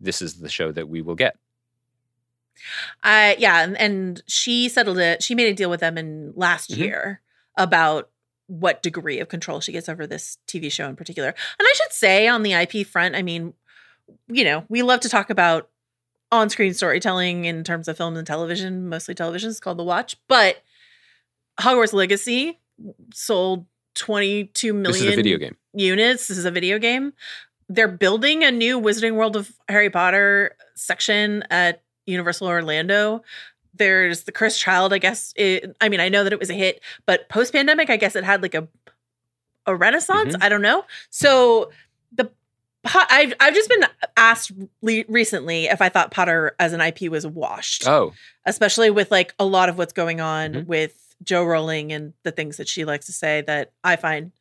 this 0.00 0.20
is 0.20 0.40
the 0.40 0.48
show 0.50 0.70
that 0.72 0.88
we 0.88 1.00
will 1.02 1.14
get. 1.14 1.36
I 3.02 3.36
yeah, 3.38 3.62
and, 3.62 3.76
and 3.78 4.22
she 4.26 4.68
settled 4.68 4.98
it. 4.98 5.22
She 5.22 5.34
made 5.34 5.48
a 5.50 5.54
deal 5.54 5.70
with 5.70 5.80
them 5.80 5.96
in 5.96 6.32
last 6.36 6.70
Mhm. 6.70 6.76
year 6.78 7.20
about 7.56 8.10
what 8.46 8.82
degree 8.82 9.20
of 9.20 9.28
control 9.28 9.60
she 9.60 9.72
gets 9.72 9.88
over 9.88 10.06
this 10.06 10.36
TV 10.46 10.70
show 10.70 10.88
in 10.88 10.96
particular. 10.96 11.28
And 11.28 11.66
I 11.66 11.72
should 11.76 11.92
say 11.92 12.26
on 12.28 12.42
the 12.42 12.52
IP 12.52 12.84
front, 12.84 13.14
I 13.14 13.22
mean, 13.22 13.54
you 14.28 14.44
know, 14.44 14.64
we 14.68 14.82
love 14.82 15.00
to 15.00 15.08
talk 15.08 15.30
about 15.30 15.68
on-screen 16.32 16.74
storytelling 16.74 17.44
in 17.44 17.64
terms 17.64 17.88
of 17.88 17.96
film 17.96 18.16
and 18.16 18.26
television, 18.26 18.88
mostly 18.88 19.14
television. 19.14 19.50
It's 19.50 19.60
called 19.60 19.78
The 19.78 19.84
Watch, 19.84 20.16
but 20.28 20.62
Hogwarts 21.60 21.92
Legacy 21.92 22.58
sold 23.12 23.66
22 23.94 24.72
million 24.72 24.92
This 24.92 25.02
is 25.02 25.12
a 25.12 25.16
video 25.16 25.38
game. 25.38 25.56
units. 25.74 26.28
This 26.28 26.38
is 26.38 26.44
a 26.44 26.50
video 26.50 26.78
game. 26.78 27.12
They're 27.68 27.88
building 27.88 28.42
a 28.44 28.50
new 28.50 28.80
Wizarding 28.80 29.14
World 29.14 29.36
of 29.36 29.52
Harry 29.68 29.90
Potter 29.90 30.56
section 30.74 31.44
at 31.50 31.82
Universal 32.06 32.48
Orlando. 32.48 33.22
There's 33.74 34.24
the 34.24 34.32
Cursed 34.32 34.58
Child, 34.60 34.92
I 34.92 34.98
guess. 34.98 35.32
It, 35.36 35.76
I 35.80 35.88
mean, 35.88 36.00
I 36.00 36.08
know 36.08 36.24
that 36.24 36.32
it 36.32 36.38
was 36.40 36.50
a 36.50 36.54
hit, 36.54 36.80
but 37.06 37.28
post 37.28 37.52
pandemic, 37.52 37.88
I 37.90 37.96
guess 37.96 38.16
it 38.16 38.24
had 38.24 38.42
like 38.42 38.54
a 38.54 38.66
a 39.66 39.76
renaissance. 39.76 40.34
I 40.40 40.48
don't 40.48 40.62
know. 40.62 40.84
So 41.10 41.70
the 42.12 42.30
I've 42.84 43.34
I've 43.38 43.54
just 43.54 43.68
been 43.68 43.84
asked 44.16 44.52
le- 44.82 45.04
recently 45.06 45.66
if 45.66 45.80
I 45.82 45.88
thought 45.90 46.10
Potter 46.10 46.56
as 46.58 46.72
an 46.72 46.80
IP 46.80 47.02
was 47.10 47.26
washed 47.26 47.86
Oh, 47.86 48.12
especially 48.46 48.90
with 48.90 49.10
like 49.10 49.34
a 49.38 49.44
lot 49.44 49.68
of 49.68 49.76
what's 49.78 49.92
going 49.92 50.20
on 50.20 50.52
Mhm. 50.54 50.66
with 50.66 51.09
Jo 51.22 51.44
Rowling 51.44 51.92
and 51.92 52.12
the 52.22 52.32
things 52.32 52.56
that 52.56 52.68
she 52.68 52.84
likes 52.84 53.06
to 53.06 53.12
say 53.12 53.42
that 53.42 53.72
I 53.84 53.96
find 53.96 54.32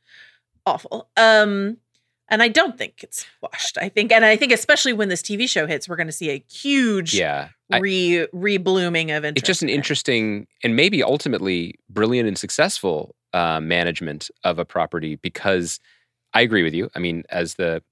awful. 0.66 1.10
Um 1.18 1.78
and 2.32 2.44
I 2.44 2.48
don't 2.48 2.78
think 2.78 3.04
it's 3.04 3.26
washed. 3.42 3.78
I 3.80 3.90
think 3.90 4.12
and 4.12 4.24
I 4.24 4.36
think 4.36 4.52
especially 4.52 4.94
when 4.94 5.10
this 5.10 5.22
TV 5.22 5.50
show 5.50 5.66
hits, 5.66 5.90
we're 5.90 5.96
going 5.96 6.08
to 6.08 6.14
see 6.14 6.30
a 6.30 6.44
huge 6.50 7.14
yeah. 7.14 7.50
Re 7.72 8.28
re-blooming 8.34 9.12
of 9.12 9.26
interest. 9.26 9.44
it's 9.44 9.48
just 9.48 9.62
an 9.62 9.70
interesting 9.70 10.48
and 10.64 10.76
maybe 10.76 11.04
ultimately 11.04 11.76
brilliant 11.90 12.28
and 12.28 12.38
successful 12.38 13.16
uh, 13.34 13.60
management 13.60 14.30
of 14.44 14.58
a 14.60 14.66
property 14.66 15.16
because 15.16 15.80
I 16.34 16.42
agree 16.42 16.64
with 16.64 16.74
you. 16.74 16.90
I 16.96 17.00
mean, 17.00 17.24
as 17.30 17.56
the 17.56 17.84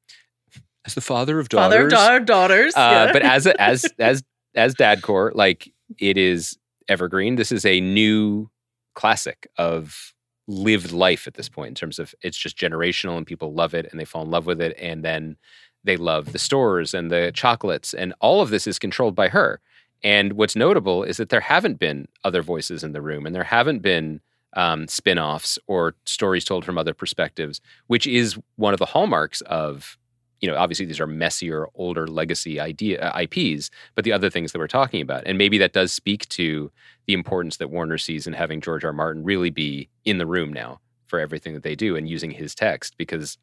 as 0.86 0.94
the 0.96 1.02
father 1.02 1.40
of 1.40 1.50
daughters, 1.50 1.74
father 1.74 1.86
of 1.86 1.92
daughter, 1.92 2.20
daughters. 2.20 2.76
uh, 2.76 3.06
yeah. 3.08 3.14
but 3.14 3.22
as 3.22 3.46
a, 3.46 3.62
as 3.62 3.86
as 4.00 4.24
as 4.56 4.76
dadcore, 4.76 5.32
like 5.34 5.72
it 6.00 6.18
is 6.18 6.58
evergreen. 6.88 7.36
This 7.36 7.52
is 7.52 7.66
a 7.66 7.82
new 7.82 8.50
classic 8.98 9.48
of 9.58 10.14
lived 10.48 10.92
life 10.92 11.28
at 11.28 11.36
this 11.36 11.48
point 11.48 11.70
in 11.70 11.76
terms 11.76 12.00
of 12.00 12.16
it's 12.24 12.38
just 12.38 12.58
generational 12.58 13.16
and 13.16 13.28
people 13.28 13.54
love 13.54 13.76
it 13.76 13.86
and 13.92 14.00
they 14.00 14.06
fall 14.06 14.24
in 14.24 14.32
love 14.32 14.48
with 14.48 14.60
it 14.60 14.76
and 14.80 15.06
then 15.06 15.38
they 15.84 15.98
love 15.98 16.32
the 16.32 16.40
stores 16.40 16.96
and 16.96 17.12
the 17.12 17.32
chocolates 17.32 17.94
and 17.94 18.12
all 18.22 18.42
of 18.42 18.50
this 18.50 18.66
is 18.66 18.80
controlled 18.80 19.14
by 19.14 19.28
her. 19.28 19.62
And 20.04 20.34
what's 20.34 20.56
notable 20.56 21.04
is 21.04 21.18
that 21.18 21.30
there 21.30 21.42
haven't 21.42 21.78
been 21.78 22.08
other 22.24 22.42
voices 22.42 22.84
in 22.84 22.94
the 22.94 23.02
room 23.02 23.28
and 23.28 23.36
there 23.36 23.44
haven't 23.44 23.84
been 23.84 24.20
um, 24.56 24.88
spin-offs 24.88 25.60
or 25.68 25.94
stories 26.06 26.44
told 26.44 26.66
from 26.66 26.80
other 26.80 26.96
perspectives, 26.96 27.62
which 27.86 28.08
is 28.08 28.36
one 28.56 28.74
of 28.74 28.80
the 28.80 28.86
hallmarks 28.88 29.42
of, 29.42 29.96
you 30.42 30.50
know, 30.50 30.56
obviously 30.58 30.86
these 30.86 31.00
are 31.00 31.08
messier, 31.08 31.68
older 31.76 32.08
legacy 32.08 32.60
idea 32.60 33.02
uh, 33.02 33.22
IPs, 33.22 33.70
but 33.96 34.04
the 34.06 34.12
other 34.12 34.30
things 34.30 34.52
that 34.52 34.60
we're 34.60 34.68
talking 34.68 35.02
about, 35.02 35.24
and 35.26 35.38
maybe 35.38 35.58
that 35.58 35.74
does 35.74 35.92
speak 35.92 36.28
to 36.30 36.72
the 37.08 37.14
importance 37.14 37.58
that 37.58 37.72
Warner 37.72 37.98
sees 37.98 38.28
in 38.28 38.34
having 38.34 38.62
George 38.62 38.84
R. 38.84 38.90
R. 38.90 38.94
Martin 38.94 39.24
really 39.24 39.50
be 39.50 39.90
in 40.06 40.18
the 40.18 40.28
room 40.28 40.54
now 40.54 40.80
for 41.08 41.20
everything 41.20 41.54
that 41.54 41.64
they 41.64 41.76
do 41.76 41.96
and 41.96 42.08
using 42.08 42.32
his 42.32 42.54
text 42.54 42.98
because 42.98 43.38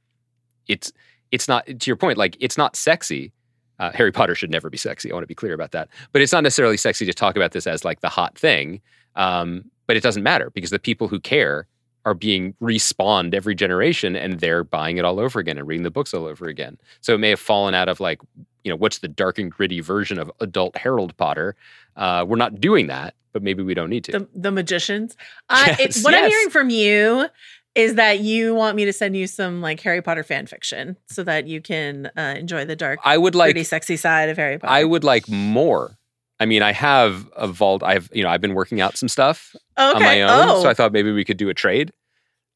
it's 0.69 0.93
it's 1.31 1.49
not 1.49 1.67
to 1.67 1.91
your 1.91 1.97
point 1.97 2.19
like 2.19 2.37
it's 2.41 2.59
not 2.59 2.77
sexy. 2.77 3.33
Uh, 3.81 3.91
Harry 3.93 4.13
Potter 4.13 4.37
should 4.37 4.51
never 4.51 4.71
be 4.71 4.79
sexy. 4.79 5.11
I 5.11 5.15
want 5.15 5.25
to 5.25 5.29
be 5.29 5.35
clear 5.35 5.53
about 5.53 5.73
that. 5.73 5.89
But 6.13 6.23
it's 6.23 6.33
not 6.33 6.45
necessarily 6.45 6.77
sexy 6.77 7.07
to 7.07 7.13
talk 7.13 7.35
about 7.35 7.51
this 7.51 7.67
as 7.67 7.85
like 7.85 8.01
the 8.01 8.09
hot 8.09 8.39
thing. 8.39 8.81
Um, 9.17 9.65
but 9.89 9.97
it 9.97 10.03
doesn't 10.03 10.23
matter 10.23 10.51
because 10.51 10.71
the 10.71 10.79
people 10.79 11.09
who 11.09 11.19
care 11.19 11.67
are 12.05 12.15
being 12.15 12.55
respawned 12.61 13.35
every 13.35 13.55
generation 13.55 14.15
and 14.15 14.41
they're 14.41 14.65
buying 14.65 14.99
it 14.99 15.05
all 15.05 15.19
over 15.19 15.41
again 15.41 15.59
and 15.59 15.67
reading 15.67 15.85
the 15.85 15.91
books 15.91 16.13
all 16.13 16.27
over 16.27 16.47
again. 16.47 16.79
So 17.01 17.15
it 17.15 17.19
may 17.19 17.31
have 17.31 17.41
fallen 17.41 17.75
out 17.75 17.89
of 17.89 18.01
like, 18.01 18.21
you 18.63 18.71
know, 18.71 18.77
what's 18.77 18.99
the 18.99 19.09
dark 19.09 19.39
and 19.39 19.51
gritty 19.51 19.81
version 19.81 20.19
of 20.19 20.31
adult 20.41 20.77
Harold 20.77 21.17
Potter? 21.17 21.57
Uh, 21.97 22.25
we're 22.27 22.37
not 22.37 22.61
doing 22.61 22.89
that, 22.89 23.15
but 23.33 23.43
maybe 23.43 23.63
we 23.63 23.75
don't 23.75 23.91
need 23.91 24.05
to. 24.05 24.13
the 24.13 24.29
the 24.35 24.51
magicians. 24.51 25.17
I, 25.49 25.77
Yes, 25.79 25.99
it, 25.99 26.05
what 26.05 26.15
I'm 26.15 26.29
hearing 26.29 26.51
from 26.51 26.71
you 26.71 27.27
is 27.75 27.97
that 27.97 28.21
you 28.21 28.55
want 28.55 28.77
me 28.77 28.85
to 28.85 28.93
send 28.93 29.17
you 29.17 29.27
some 29.27 29.61
like 29.61 29.81
Harry 29.81 30.01
Potter 30.01 30.23
fan 30.23 30.47
fiction 30.47 30.97
so 31.07 31.25
that 31.25 31.47
you 31.47 31.61
can 31.61 32.11
uh, 32.17 32.35
enjoy 32.37 32.65
the 32.65 32.77
dark, 32.77 33.01
I 33.05 33.19
would 33.19 33.35
like 33.35 33.49
pretty 33.49 33.65
sexy 33.65 33.97
side 33.97 34.29
of 34.29 34.37
Harry 34.37 34.59
Potter. 34.59 34.73
I 34.73 34.85
would 34.85 35.05
like 35.05 35.29
more. 35.29 35.99
I 36.41 36.47
mean, 36.47 36.63
I 36.63 36.73
have 36.73 37.29
a 37.37 37.47
vault. 37.47 37.83
I've 37.83 38.11
you 38.13 38.23
know 38.23 38.29
I've 38.29 38.41
been 38.41 38.55
working 38.55 38.81
out 38.81 38.97
some 38.97 39.09
stuff 39.09 39.55
okay. 39.79 39.97
on 39.97 40.03
my 40.03 40.23
own, 40.23 40.49
Oh. 40.51 40.63
so 40.63 40.69
I 40.69 40.75
thought 40.75 40.93
maybe 40.93 41.13
we 41.13 41.25
could 41.25 41.37
do 41.37 41.49
a 41.49 41.55
trade. 41.55 41.93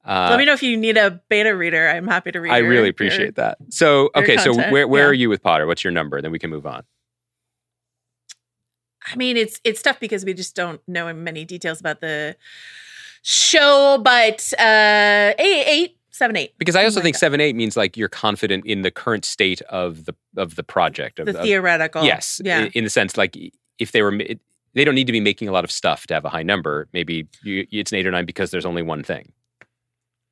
Uh, 0.04 0.28
Let 0.30 0.38
me 0.38 0.46
know 0.46 0.52
if 0.54 0.62
you 0.62 0.76
need 0.76 0.96
a 0.96 1.20
beta 1.28 1.54
reader. 1.54 1.86
I'm 1.88 2.06
happy 2.06 2.32
to 2.32 2.40
read. 2.40 2.50
I 2.52 2.58
really 2.58 2.84
your- 2.84 2.86
appreciate 2.90 3.34
that. 3.36 3.58
So 3.70 4.10
okay, 4.14 4.36
so 4.38 4.54
where 4.54 4.88
where 4.88 5.04
yeah. 5.04 5.08
are 5.10 5.12
you 5.12 5.28
with 5.28 5.42
Potter? 5.42 5.66
What's 5.66 5.84
your 5.84 5.92
number? 5.92 6.20
Then 6.22 6.32
we 6.32 6.38
can 6.38 6.50
move 6.50 6.66
on. 6.66 6.82
I 9.12 9.16
mean, 9.16 9.36
it's 9.36 9.60
it's 9.64 9.80
tough 9.82 10.00
because 10.00 10.24
we 10.24 10.34
just 10.34 10.54
don't 10.54 10.80
know 10.88 11.12
many 11.12 11.44
details 11.44 11.80
about 11.80 12.00
the 12.00 12.36
show, 13.22 14.00
but 14.02 14.52
uh, 14.58 15.32
eight, 15.38 15.64
eight, 15.66 15.96
seven, 16.10 16.36
eight. 16.36 16.56
Because 16.58 16.76
I 16.76 16.84
also 16.84 17.00
think 17.00 17.16
seven 17.16 17.40
eight 17.40 17.56
means 17.56 17.76
like 17.76 17.96
you're 17.96 18.08
confident 18.08 18.66
in 18.66 18.82
the 18.82 18.90
current 18.90 19.24
state 19.24 19.62
of 19.62 20.04
the 20.04 20.14
of 20.36 20.56
the 20.56 20.62
project. 20.62 21.18
Of, 21.18 21.26
the 21.26 21.38
of- 21.38 21.44
theoretical. 21.44 22.04
yes, 22.04 22.40
Yeah. 22.44 22.60
in, 22.64 22.66
in 22.72 22.84
the 22.84 22.90
sense 22.90 23.16
like 23.16 23.36
if 23.78 23.92
they 23.92 24.02
were. 24.02 24.14
It, 24.14 24.40
they 24.74 24.84
don't 24.84 24.94
need 24.94 25.06
to 25.06 25.12
be 25.12 25.20
making 25.20 25.48
a 25.48 25.52
lot 25.52 25.64
of 25.64 25.70
stuff 25.70 26.06
to 26.08 26.14
have 26.14 26.24
a 26.24 26.28
high 26.28 26.42
number. 26.42 26.88
Maybe 26.92 27.26
you, 27.42 27.66
it's 27.72 27.90
an 27.90 27.98
eight 27.98 28.06
or 28.06 28.10
nine 28.10 28.26
because 28.26 28.50
there's 28.50 28.66
only 28.66 28.82
one 28.82 29.02
thing. 29.02 29.32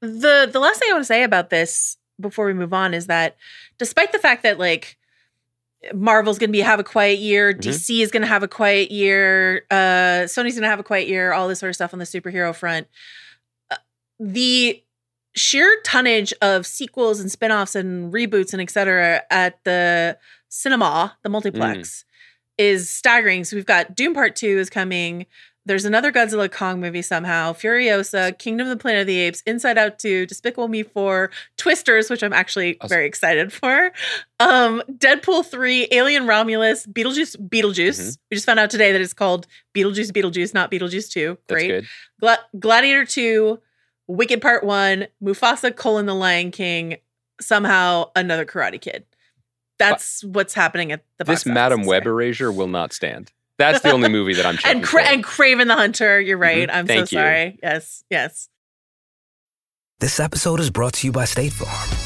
the 0.01 0.49
the 0.53 0.61
last 0.61 0.79
thing 0.79 0.89
I 0.91 0.93
want 0.93 1.03
to 1.03 1.07
say 1.07 1.23
about 1.23 1.51
this 1.51 1.97
before 2.21 2.47
we 2.47 2.53
move 2.55 2.73
on 2.73 2.95
is 2.95 3.07
that 3.07 3.37
despite 3.79 4.13
the 4.13 4.19
fact 4.19 4.43
that 4.43 4.59
like 4.59 4.97
Marvel's 5.95 6.39
going 6.39 6.49
to 6.49 6.53
be 6.53 6.61
have 6.61 6.81
a 6.81 6.85
quiet 6.85 7.19
year, 7.19 7.53
Mhm. 7.55 7.61
DC 7.61 8.01
is 8.03 8.11
going 8.11 8.23
to 8.23 8.27
have 8.29 8.43
a 8.43 8.49
quiet 8.49 8.91
year, 8.91 9.65
uh 9.71 10.25
Sony's 10.27 10.55
going 10.55 10.63
to 10.63 10.69
have 10.69 10.81
a 10.81 10.85
quiet 10.85 11.09
year, 11.09 11.33
all 11.33 11.49
this 11.49 11.59
sort 11.61 11.71
of 11.71 11.75
stuff 11.75 11.93
on 11.93 11.99
the 11.99 12.05
superhero 12.05 12.55
front. 12.55 12.87
uh, 13.71 13.77
the 14.21 14.83
sheer 15.35 15.81
tonnage 15.85 16.33
of 16.41 16.67
sequels 16.67 17.21
and 17.21 17.31
spin-offs 17.31 17.75
and 17.75 18.13
reboots 18.13 18.53
and 18.53 18.63
etc 18.63 19.23
at 19.31 19.63
the 19.65 20.17
cinema, 20.49 21.17
the 21.23 21.29
multiplex 21.29 22.05
is 22.59 22.89
staggering. 22.91 23.45
So 23.45 23.57
we've 23.57 23.67
got 23.67 23.95
Dune 23.95 24.15
Part 24.15 24.37
2 24.37 24.47
is 24.59 24.71
coming. 24.71 25.27
there's 25.69 25.85
another 25.85 26.13
Godzilla 26.13 26.49
Kong 26.49 26.81
movie 26.81 27.03
somehow, 27.03 27.53
Furiosa, 27.53 28.39
Kingdom 28.39 28.69
of 28.69 28.79
the 28.79 28.81
Planet 28.81 29.01
of 29.01 29.07
the 29.09 29.19
Apes, 29.19 29.43
Inside 29.47 29.77
Out 29.77 29.99
2, 29.99 30.25
Despicable 30.27 30.69
Me 30.69 30.85
4, 30.85 31.29
Twisters, 31.57 32.09
which 32.09 32.23
I'm 32.23 32.33
actually 32.33 32.79
Awesome. 32.81 32.89
very 32.89 33.07
excited 33.07 33.53
for. 33.53 33.91
Um, 34.39 34.81
Deadpool 34.93 35.45
3, 35.45 35.89
Alien 35.91 36.29
Romulus, 36.29 36.87
Beetlejuice, 36.87 37.37
Beetlejuice. 37.49 37.99
Mhm. 38.01 38.19
We 38.31 38.37
just 38.37 38.47
found 38.47 38.61
out 38.61 38.71
today 38.71 38.93
that 38.93 39.01
it's 39.01 39.13
called 39.13 39.49
Beetlejuice, 39.75 40.13
Beetlejuice, 40.13 40.55
not 40.55 40.71
Beetlejuice 40.71 41.11
2. 41.11 41.37
That's 41.49 41.61
Great. 41.63 41.67
good. 41.69 41.87
Gla- 42.21 42.45
Gladiator 42.61 43.05
2, 43.05 43.61
Wicked 44.07 44.41
Part 44.41 44.63
1, 44.63 45.09
Mufasa, 45.21 45.75
colon, 45.75 46.07
The 46.07 46.15
Lion 46.15 46.53
King, 46.53 46.99
somehow 47.41 48.11
another 48.15 48.45
Karate 48.45 48.81
Kid. 48.81 49.05
That's 49.79 50.25
what's 50.25 50.55
happening 50.55 50.93
at 50.93 51.05
the 51.19 51.25
box 51.25 51.41
This 51.45 51.47
office 51.47 51.55
Madam 51.55 51.85
Web 51.85 52.05
year. 52.05 52.13
erasure 52.13 52.53
will 52.53 52.69
not 52.69 52.93
stand. 52.93 53.33
That's 53.59 53.81
the 53.81 53.91
only 53.93 54.09
movie 54.09 54.35
that 54.35 54.45
I'm 54.47 54.57
checking 54.57 54.77
and 54.79 54.85
Cra- 54.87 55.05
for. 55.05 55.09
and 55.13 55.25
Kraven 55.25 55.67
the 55.67 55.75
Hunter. 55.77 56.21
You're 56.21 56.39
right. 56.39 56.69
Mhm. 56.69 56.75
I'm 56.75 56.87
Thank 56.87 57.09
so 57.09 57.17
you. 57.17 57.23
sorry. 57.23 57.59
Yes, 57.63 58.05
yes. 58.11 58.49
This 60.01 60.21
episode 60.21 60.61
is 60.61 60.71
brought 60.71 60.93
to 60.95 61.07
you 61.07 61.13
by 61.13 61.25
State 61.25 61.53
Farm. 61.55 62.06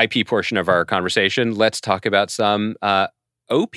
IP 0.00 0.26
portion 0.26 0.56
of 0.56 0.68
our 0.68 0.84
conversation. 0.84 1.54
Let's 1.54 1.80
talk 1.80 2.06
about 2.06 2.30
some 2.30 2.76
uh, 2.82 3.08
OP. 3.50 3.74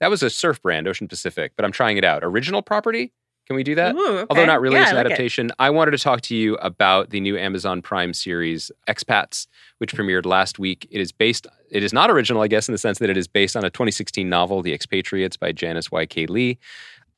That 0.00 0.10
was 0.10 0.22
a 0.22 0.30
surf 0.30 0.60
brand, 0.62 0.88
Ocean 0.88 1.06
Pacific, 1.08 1.52
but 1.56 1.64
I'm 1.64 1.72
trying 1.72 1.96
it 1.96 2.04
out. 2.04 2.24
Original 2.24 2.62
property? 2.62 3.12
Can 3.46 3.56
we 3.56 3.64
do 3.64 3.74
that? 3.74 3.94
Ooh, 3.96 4.18
okay. 4.18 4.26
Although 4.30 4.46
not 4.46 4.60
really, 4.60 4.76
Yeah, 4.76 4.82
it's 4.82 4.90
an 4.92 4.96
I 4.96 5.00
like 5.00 5.06
it. 5.06 5.12
adaptation. 5.12 5.50
I 5.58 5.70
wanted 5.70 5.90
to 5.92 5.98
talk 5.98 6.20
to 6.22 6.34
you 6.36 6.54
about 6.56 7.10
the 7.10 7.20
new 7.20 7.36
Amazon 7.36 7.82
Prime 7.82 8.14
series 8.14 8.70
Expats, 8.88 9.46
which 9.78 9.94
premiered 9.94 10.26
last 10.26 10.58
week. 10.60 10.86
It 10.90 11.00
is 11.00 11.10
based. 11.10 11.46
It 11.70 11.82
is 11.82 11.92
not 11.92 12.08
original, 12.10 12.42
I 12.42 12.48
guess, 12.48 12.68
in 12.68 12.72
the 12.72 12.78
sense 12.78 12.98
that 13.00 13.10
it 13.10 13.16
is 13.16 13.26
based 13.26 13.56
on 13.56 13.64
a 13.64 13.70
2016 13.70 14.28
novel, 14.28 14.62
The 14.62 14.72
Expatriates, 14.72 15.36
by 15.36 15.50
Janice 15.52 15.90
Y.K. 15.90 16.26
Lee. 16.26 16.58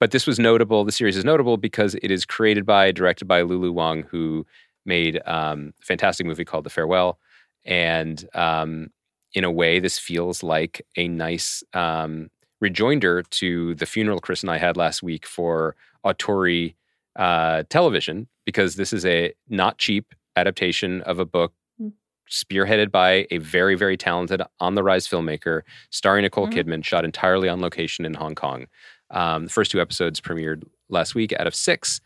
But 0.01 0.11
this 0.13 0.27
was 0.27 0.39
notable. 0.39 0.85
The 0.85 0.93
series 0.93 1.17
is 1.17 1.25
notable 1.25 1.57
because 1.59 1.95
it 2.03 2.11
is 2.11 2.25
created 2.25 2.65
by, 2.67 2.91
directed 2.91 3.27
by 3.27 3.43
Lulu 3.43 3.71
Wang, 3.73 4.03
who 4.05 4.47
made 4.87 5.21
um, 5.27 5.73
a 5.81 5.85
fantastic 5.85 6.27
movie 6.27 6.45
called 6.45 6.65
The 6.65 6.71
Farewell. 6.71 7.19
And 7.65 8.25
um, 8.35 8.91
in 9.33 9.45
a 9.45 9.51
way, 9.51 9.81
this 9.81 9.99
feels 9.99 10.43
like 10.43 10.87
a 10.97 11.09
nice 11.09 11.63
um, 11.73 12.31
rejoinder 12.61 13.23
to 13.23 13.75
the 13.75 13.87
funeral 13.87 14.21
Chris 14.21 14.43
and 14.43 14.51
I 14.51 14.59
had 14.59 14.77
last 14.77 15.03
week 15.03 15.27
for 15.27 15.75
Autori 16.05 16.75
uh, 17.17 17.63
television, 17.71 18.27
because 18.45 18.77
this 18.77 18.93
is 18.93 19.05
a 19.07 19.33
not 19.49 19.79
cheap 19.79 20.15
adaptation 20.37 21.01
of 21.03 21.19
a 21.19 21.25
book 21.25 21.53
Hmm. 21.79 21.89
spearheaded 22.31 22.91
by 22.91 23.27
a 23.31 23.39
very, 23.39 23.75
very 23.75 23.97
talented 23.97 24.43
on 24.61 24.75
the 24.75 24.83
rise 24.83 25.07
filmmaker, 25.09 25.63
starring 25.91 26.23
Nicole 26.23 26.47
Mhm. 26.49 26.53
Kidman, 26.55 26.85
shot 26.85 27.05
entirely 27.05 27.49
on 27.49 27.61
location 27.61 28.05
in 28.05 28.15
Hong 28.15 28.35
Kong. 28.35 28.67
Um, 29.11 29.45
the 29.45 29.51
first 29.51 29.71
two 29.71 29.81
episodes 29.81 30.21
premiered 30.21 30.63
last 30.89 31.15
week 31.15 31.33
out 31.39 31.47
of 31.47 31.55
six. 31.55 32.01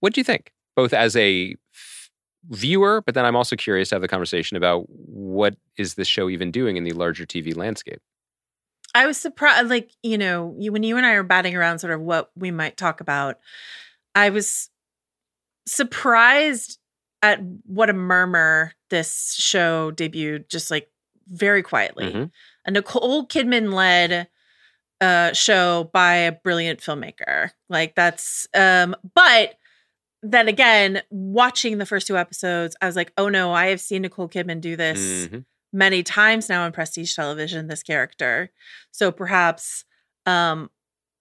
What 0.00 0.14
do 0.14 0.20
you 0.20 0.24
think? 0.24 0.52
Both 0.76 0.92
as 0.94 1.16
a 1.16 1.56
viewer, 2.50 3.02
but 3.04 3.14
then 3.14 3.24
I'm 3.24 3.36
also 3.36 3.56
curious 3.56 3.88
to 3.90 3.96
have 3.96 4.02
the 4.02 4.08
conversation 4.08 4.56
about 4.56 4.86
what 4.88 5.56
is 5.76 5.94
this 5.94 6.08
show 6.08 6.28
even 6.28 6.50
doing 6.50 6.76
in 6.76 6.84
the 6.84 6.92
larger 6.92 7.26
TV 7.26 7.56
landscape. 7.56 8.00
I 8.94 9.06
was 9.06 9.18
surprised, 9.18 9.68
like, 9.68 9.90
you 10.02 10.16
know, 10.16 10.54
you, 10.58 10.72
when 10.72 10.82
you 10.82 10.96
and 10.96 11.04
I 11.04 11.14
were 11.14 11.22
batting 11.22 11.54
around 11.54 11.78
sort 11.78 11.92
of 11.92 12.00
what 12.00 12.30
we 12.36 12.50
might 12.50 12.76
talk 12.76 13.00
about, 13.00 13.38
I 14.14 14.30
was 14.30 14.70
surprised 15.66 16.78
at 17.22 17.40
what 17.66 17.90
a 17.90 17.92
murmur 17.92 18.72
this 18.90 19.34
show 19.34 19.92
debuted 19.92 20.48
just 20.48 20.70
like 20.70 20.88
very 21.28 21.62
quietly. 21.62 22.12
Mhm. 22.12 22.30
A 22.64 22.70
Nicole 22.70 23.26
Kidman 23.26 23.72
led 23.72 24.28
uh, 25.00 25.32
show 25.32 25.90
by 25.92 26.14
a 26.14 26.32
brilliant 26.32 26.80
filmmaker. 26.80 27.50
Like, 27.68 27.94
that's, 27.94 28.48
um, 28.54 28.96
but 29.14 29.54
then 30.22 30.48
again, 30.48 31.02
watching 31.10 31.78
the 31.78 31.86
first 31.86 32.06
two 32.06 32.16
episodes, 32.18 32.76
I 32.80 32.86
was 32.86 32.96
like, 32.96 33.12
oh 33.16 33.28
no, 33.28 33.52
I 33.52 33.66
have 33.68 33.80
seen 33.80 34.02
Nicole 34.02 34.28
Kidman 34.28 34.60
do 34.60 34.76
this 34.76 35.28
Mhm. 35.28 35.44
many 35.72 36.02
times 36.02 36.48
now 36.48 36.64
on 36.64 36.72
prestige 36.72 37.14
television 37.14 37.66
this 37.68 37.82
character 37.82 38.50
so 38.90 39.12
perhaps 39.12 39.84
um 40.24 40.70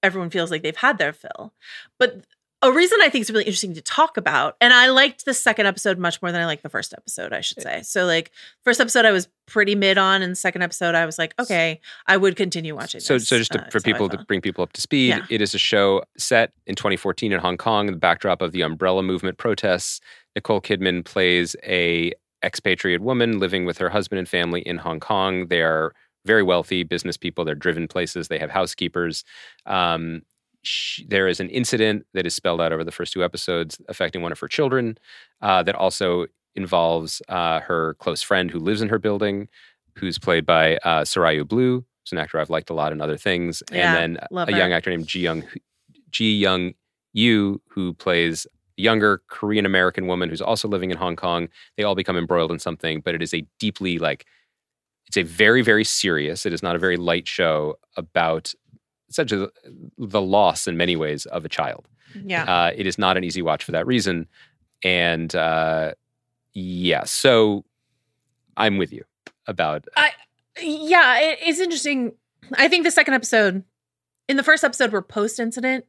everyone 0.02 0.30
feels 0.30 0.50
like 0.52 0.64
they've 0.64 0.78
had 0.78 0.98
their 0.98 1.12
fill 1.12 1.54
but 2.00 2.26
a 2.64 2.72
reason 2.72 2.98
i 3.02 3.10
think 3.10 3.22
is 3.22 3.30
really 3.30 3.44
interesting 3.44 3.74
to 3.74 3.82
talk 3.82 4.18
about 4.18 4.56
and 4.60 4.74
i 4.74 4.88
liked 4.90 5.26
the 5.26 5.34
second 5.34 5.66
episode 5.66 5.98
much 6.00 6.22
more 6.22 6.32
than 6.32 6.42
i 6.42 6.46
liked 6.46 6.64
the 6.64 6.70
first 6.70 6.94
episode 6.98 7.32
i 7.34 7.40
should 7.42 7.62
say 7.62 7.82
so 7.84 8.06
like 8.06 8.32
first 8.64 8.80
episode 8.82 9.06
i 9.06 9.12
was 9.12 9.28
pretty 9.46 9.76
mid 9.76 9.98
on 9.98 10.22
and 10.22 10.38
second 10.38 10.62
episode 10.64 10.96
i 10.96 11.06
was 11.06 11.18
like 11.20 11.34
okay 11.40 11.80
i 12.08 12.18
would 12.18 12.36
continue 12.36 12.76
watching 12.76 13.00
So, 13.00 13.14
this. 13.16 13.28
so 13.28 13.38
just 13.38 13.52
to, 13.52 13.64
Uh, 13.66 13.70
for 13.70 13.80
people 13.80 14.10
to 14.10 14.18
bring 14.28 14.42
people 14.42 14.64
up 14.64 14.74
to 14.74 14.82
speed, 14.82 15.10
Yeah. 15.10 15.26
it 15.30 15.42
is 15.42 15.54
a 15.54 15.60
show 15.60 16.04
set 16.18 16.52
in 16.66 16.76
2014 16.76 17.32
in 17.32 17.40
Hong 17.40 17.58
Kong, 17.58 17.88
the 17.88 17.94
backdrop 17.96 18.42
of 18.42 18.52
the 18.52 18.62
Umbrella 18.62 19.04
Movement 19.04 19.38
protests. 19.38 20.02
Nicole 20.36 20.60
Kidman 20.62 21.06
plays 21.06 21.56
a 21.64 22.12
expatriate 22.44 23.02
woman 23.02 23.40
living 23.40 23.66
with 23.66 23.78
her 23.78 23.90
husband 23.90 24.20
and 24.20 24.28
family 24.28 24.62
in 24.62 24.78
Hong 24.78 25.00
Kong. 25.00 25.48
They 25.48 25.62
are 25.62 25.94
very 26.26 26.44
wealthy 26.44 26.84
business 26.84 27.18
people. 27.18 27.46
They're 27.46 27.56
driven 27.56 27.88
places. 27.88 28.28
They 28.28 28.38
have 28.40 28.50
housekeepers. 28.52 29.24
Um, 29.66 30.22
sh 30.64 31.02
there 31.08 31.28
is 31.28 31.40
an 31.40 31.50
incident 31.50 32.06
that 32.14 32.26
is 32.26 32.34
spelled 32.36 32.60
out 32.62 32.72
over 32.74 32.84
the 32.84 32.92
first 32.92 33.14
two 33.14 33.24
episodes 33.24 33.80
affecting 33.88 34.22
one 34.22 34.32
of 34.32 34.40
her 34.40 34.48
children 34.48 34.98
uh, 35.42 35.64
that 35.64 35.76
also 35.76 36.26
involves 36.56 37.22
uh, 37.30 37.60
her 37.62 37.94
close 37.96 38.22
friend 38.22 38.50
who 38.52 38.60
lives 38.60 38.82
in 38.82 38.90
her 38.90 38.98
building, 39.00 39.48
who's 39.96 40.18
played 40.18 40.46
by 40.46 40.78
uh, 40.78 41.04
Sarayu 41.04 41.48
Blue, 41.48 41.86
who's 42.04 42.12
an 42.12 42.18
actor 42.18 42.40
I've 42.40 42.50
liked 42.50 42.70
a 42.70 42.74
lot 42.74 42.92
in 42.92 43.00
other 43.02 43.18
things, 43.18 43.62
Yeah, 43.72 43.96
and 43.96 44.16
then 44.18 44.28
a 44.48 44.52
her. 44.52 44.58
young 44.58 44.74
actor 44.74 44.90
named 44.90 45.08
Ji 45.08 45.20
Young 45.22 45.44
Ji 46.12 46.36
Young 46.38 46.74
Yu, 47.14 47.62
who 47.70 47.94
plays 47.94 48.48
a 48.78 48.82
younger 48.82 49.22
Korean 49.28 49.66
American 49.66 50.08
woman 50.08 50.30
who's 50.30 50.42
also 50.42 50.68
living 50.68 50.90
in 50.92 50.98
Hong 50.98 51.16
Kong. 51.16 51.48
They 51.78 51.84
all 51.84 51.96
become 51.96 52.18
embroiled 52.18 52.52
in 52.52 52.60
something, 52.60 53.02
but 53.02 53.14
it 53.16 53.22
is 53.22 53.34
a 53.34 53.46
deeply 53.60 54.00
like 54.00 54.26
it's 55.08 55.18
a 55.18 55.24
very 55.24 55.62
very 55.62 55.84
serious. 55.84 56.46
It 56.46 56.54
is 56.54 56.64
not 56.64 56.76
a 56.76 56.80
very 56.80 56.98
light 56.98 57.28
show 57.28 57.76
about 57.96 58.54
essentially 59.10 59.48
the, 59.98 60.08
the 60.08 60.22
loss 60.22 60.68
in 60.68 60.78
many 60.78 60.96
ways 60.96 61.26
of 61.28 61.46
a 61.46 61.50
child. 61.50 61.88
yeah. 62.26 62.44
Uh, 62.44 62.72
it 62.76 62.88
is 62.88 62.98
not 62.98 63.18
an 63.18 63.24
easy 63.24 63.42
watch 63.42 63.64
for 63.64 63.72
that 63.74 63.86
reason, 63.88 64.28
and 64.84 65.36
uh, 65.36 65.94
yeah, 66.54 67.04
so 67.04 67.64
I'm 68.56 68.78
with 68.78 68.92
you 68.94 69.04
about 69.46 69.86
I, 69.96 70.12
yeah 70.62 71.20
it, 71.20 71.40
it's 71.42 71.60
interesting. 71.60 72.14
I 72.54 72.68
think 72.68 72.84
the 72.84 72.92
second 72.92 73.14
episode 73.14 73.64
in 74.28 74.38
the 74.38 74.44
first 74.44 74.64
episode 74.64 74.92
we're 74.92 75.02
post-incident 75.02 75.86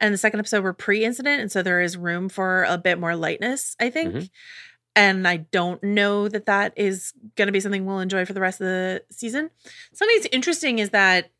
and 0.00 0.14
the 0.14 0.18
second 0.18 0.40
episode 0.40 0.64
we're 0.64 0.72
pre-incident 0.72 1.40
and 1.42 1.52
so 1.52 1.62
there 1.62 1.80
is 1.80 1.96
room 1.96 2.28
for 2.28 2.64
a 2.64 2.78
bit 2.78 2.98
more 2.98 3.14
lightness 3.14 3.76
i 3.78 3.90
think. 3.90 4.14
Mhm. 4.14 4.30
and 4.96 5.28
i 5.28 5.36
don't 5.36 5.82
know 5.84 6.26
that 6.28 6.46
that 6.46 6.72
is 6.76 7.12
going 7.36 7.46
to 7.48 7.52
be 7.52 7.60
something 7.60 7.84
we'll 7.84 8.00
enjoy 8.00 8.24
for 8.24 8.32
the 8.32 8.40
rest 8.40 8.60
of 8.60 8.66
the 8.66 9.02
season. 9.10 9.50
Something 9.92 10.16
that's 10.16 10.34
interesting 10.34 10.78
is 10.78 10.90
that 10.90 11.30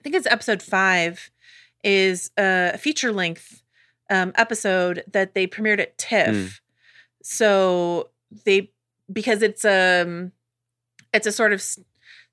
i 0.00 0.02
think 0.02 0.14
it's 0.16 0.26
episode 0.26 0.62
five 0.62 1.30
is 1.84 2.30
a 2.38 2.76
feature 2.78 3.12
length 3.12 3.62
um, 4.10 4.32
episode 4.34 5.04
that 5.12 5.34
they 5.34 5.46
premiered 5.46 5.78
at 5.80 5.96
tiff 5.98 6.34
Mm. 6.34 6.60
so 7.22 8.10
they 8.44 8.70
because 9.12 9.42
it's 9.42 9.64
um 9.64 10.32
it's 11.12 11.26
a 11.26 11.32
sort 11.32 11.52
of 11.52 11.60
s- 11.60 11.78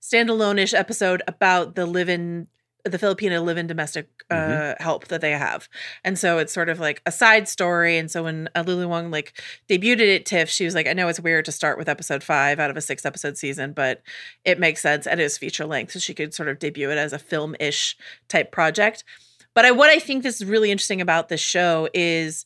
standalone-ish 0.01 0.74
episode 0.74 1.22
about 1.28 1.76
the 1.76 1.86
live-in 1.86 2.47
the 2.91 2.99
Filipino 2.99 3.41
live-in 3.41 3.67
domestic 3.67 4.07
uh, 4.29 4.35
Mm-hmm. 4.35 4.83
help 4.83 5.07
that 5.07 5.21
they 5.21 5.31
have, 5.31 5.67
and 6.03 6.17
so 6.17 6.38
it's 6.38 6.53
sort 6.53 6.69
of 6.69 6.79
like 6.79 7.01
a 7.05 7.11
side 7.11 7.47
story. 7.47 7.97
And 7.97 8.09
so 8.09 8.23
when 8.23 8.49
uh, 8.55 8.63
Lulu 8.65 8.88
Wang 8.88 9.11
like 9.11 9.33
debuted 9.69 9.99
it 9.99 10.15
at 10.21 10.25
TIFF, 10.25 10.49
she 10.49 10.65
was 10.65 10.75
like, 10.75 10.88
"I 10.88 10.93
know 10.93 11.07
it's 11.07 11.19
weird 11.19 11.45
to 11.45 11.51
start 11.51 11.77
with 11.77 11.89
episode 11.89 12.23
five 12.23 12.59
out 12.59 12.69
of 12.69 12.77
a 12.77 12.81
six-episode 12.81 13.38
season, 13.38 13.73
but 13.73 14.01
it 14.45 14.59
makes 14.59 14.81
sense 14.81 15.07
and 15.07 15.19
it 15.19 15.23
is 15.23 15.38
feature 15.38 15.65
length, 15.65 15.91
so 15.91 15.99
she 15.99 16.13
could 16.13 16.33
sort 16.33 16.49
of 16.49 16.59
debut 16.59 16.89
it 16.91 16.97
as 16.97 17.13
a 17.13 17.19
film-ish 17.19 17.97
type 18.27 18.51
project." 18.51 19.03
But 19.53 19.65
I, 19.65 19.71
what 19.71 19.89
I 19.89 19.99
think 19.99 20.23
this 20.23 20.39
is 20.39 20.45
really 20.45 20.71
interesting 20.71 21.01
about 21.01 21.29
this 21.29 21.41
show 21.41 21.89
is 21.93 22.45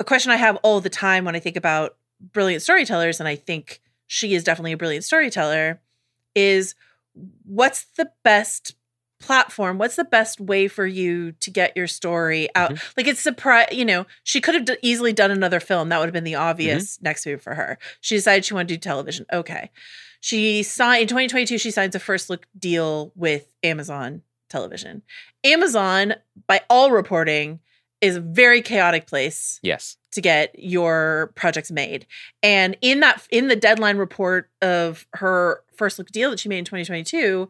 a 0.00 0.04
question 0.04 0.32
I 0.32 0.36
have 0.36 0.56
all 0.62 0.80
the 0.80 0.88
time 0.88 1.24
when 1.24 1.36
I 1.36 1.40
think 1.40 1.56
about 1.56 1.96
brilliant 2.32 2.62
storytellers, 2.62 3.20
and 3.20 3.28
I 3.28 3.36
think 3.36 3.82
she 4.06 4.34
is 4.34 4.42
definitely 4.42 4.72
a 4.72 4.76
brilliant 4.76 5.04
storyteller, 5.04 5.80
is 6.34 6.74
what's 7.44 7.84
the 7.96 8.10
best 8.22 8.74
platform 9.24 9.78
what's 9.78 9.96
the 9.96 10.04
best 10.04 10.40
way 10.40 10.68
for 10.68 10.86
you 10.86 11.32
to 11.32 11.50
get 11.50 11.76
your 11.76 11.86
story 11.86 12.48
out? 12.54 12.72
Mm-hmm. 12.72 12.88
Like 12.96 13.06
it's 13.06 13.20
surprise 13.20 13.68
you 13.72 13.84
know 13.84 14.06
she 14.22 14.40
could 14.40 14.54
have 14.54 14.64
d- 14.64 14.76
easily 14.82 15.12
done 15.12 15.30
another 15.30 15.60
film. 15.60 15.88
That 15.88 15.98
would 15.98 16.06
have 16.06 16.12
been 16.12 16.24
the 16.24 16.32
mm-hmm. 16.32 16.42
obvious 16.42 17.00
next 17.02 17.26
move 17.26 17.42
for 17.42 17.54
her. 17.54 17.78
She 18.00 18.16
decided 18.16 18.44
she 18.44 18.54
wanted 18.54 18.68
to 18.68 18.74
do 18.74 18.78
television. 18.78 19.26
Okay. 19.32 19.70
She 20.20 20.62
signed 20.62 21.02
in 21.02 21.08
2022 21.08 21.58
she 21.58 21.70
signs 21.70 21.94
a 21.94 22.00
first 22.00 22.30
look 22.30 22.46
deal 22.58 23.12
with 23.14 23.46
amazon 23.62 24.22
television. 24.48 25.02
Amazon 25.42 26.14
by 26.46 26.62
all 26.70 26.90
reporting 26.90 27.60
is 28.00 28.16
a 28.16 28.20
very 28.20 28.60
chaotic 28.60 29.06
place 29.06 29.58
Yes. 29.62 29.96
to 30.12 30.20
get 30.20 30.54
your 30.58 31.32
projects 31.34 31.70
made. 31.70 32.06
And 32.42 32.76
in 32.82 33.00
that 33.00 33.26
in 33.30 33.48
the 33.48 33.56
deadline 33.56 33.96
report 33.96 34.50
of 34.60 35.06
her 35.14 35.62
first 35.76 35.98
look 35.98 36.08
deal 36.08 36.30
that 36.30 36.38
she 36.38 36.48
made 36.48 36.58
in 36.58 36.64
2022, 36.64 37.48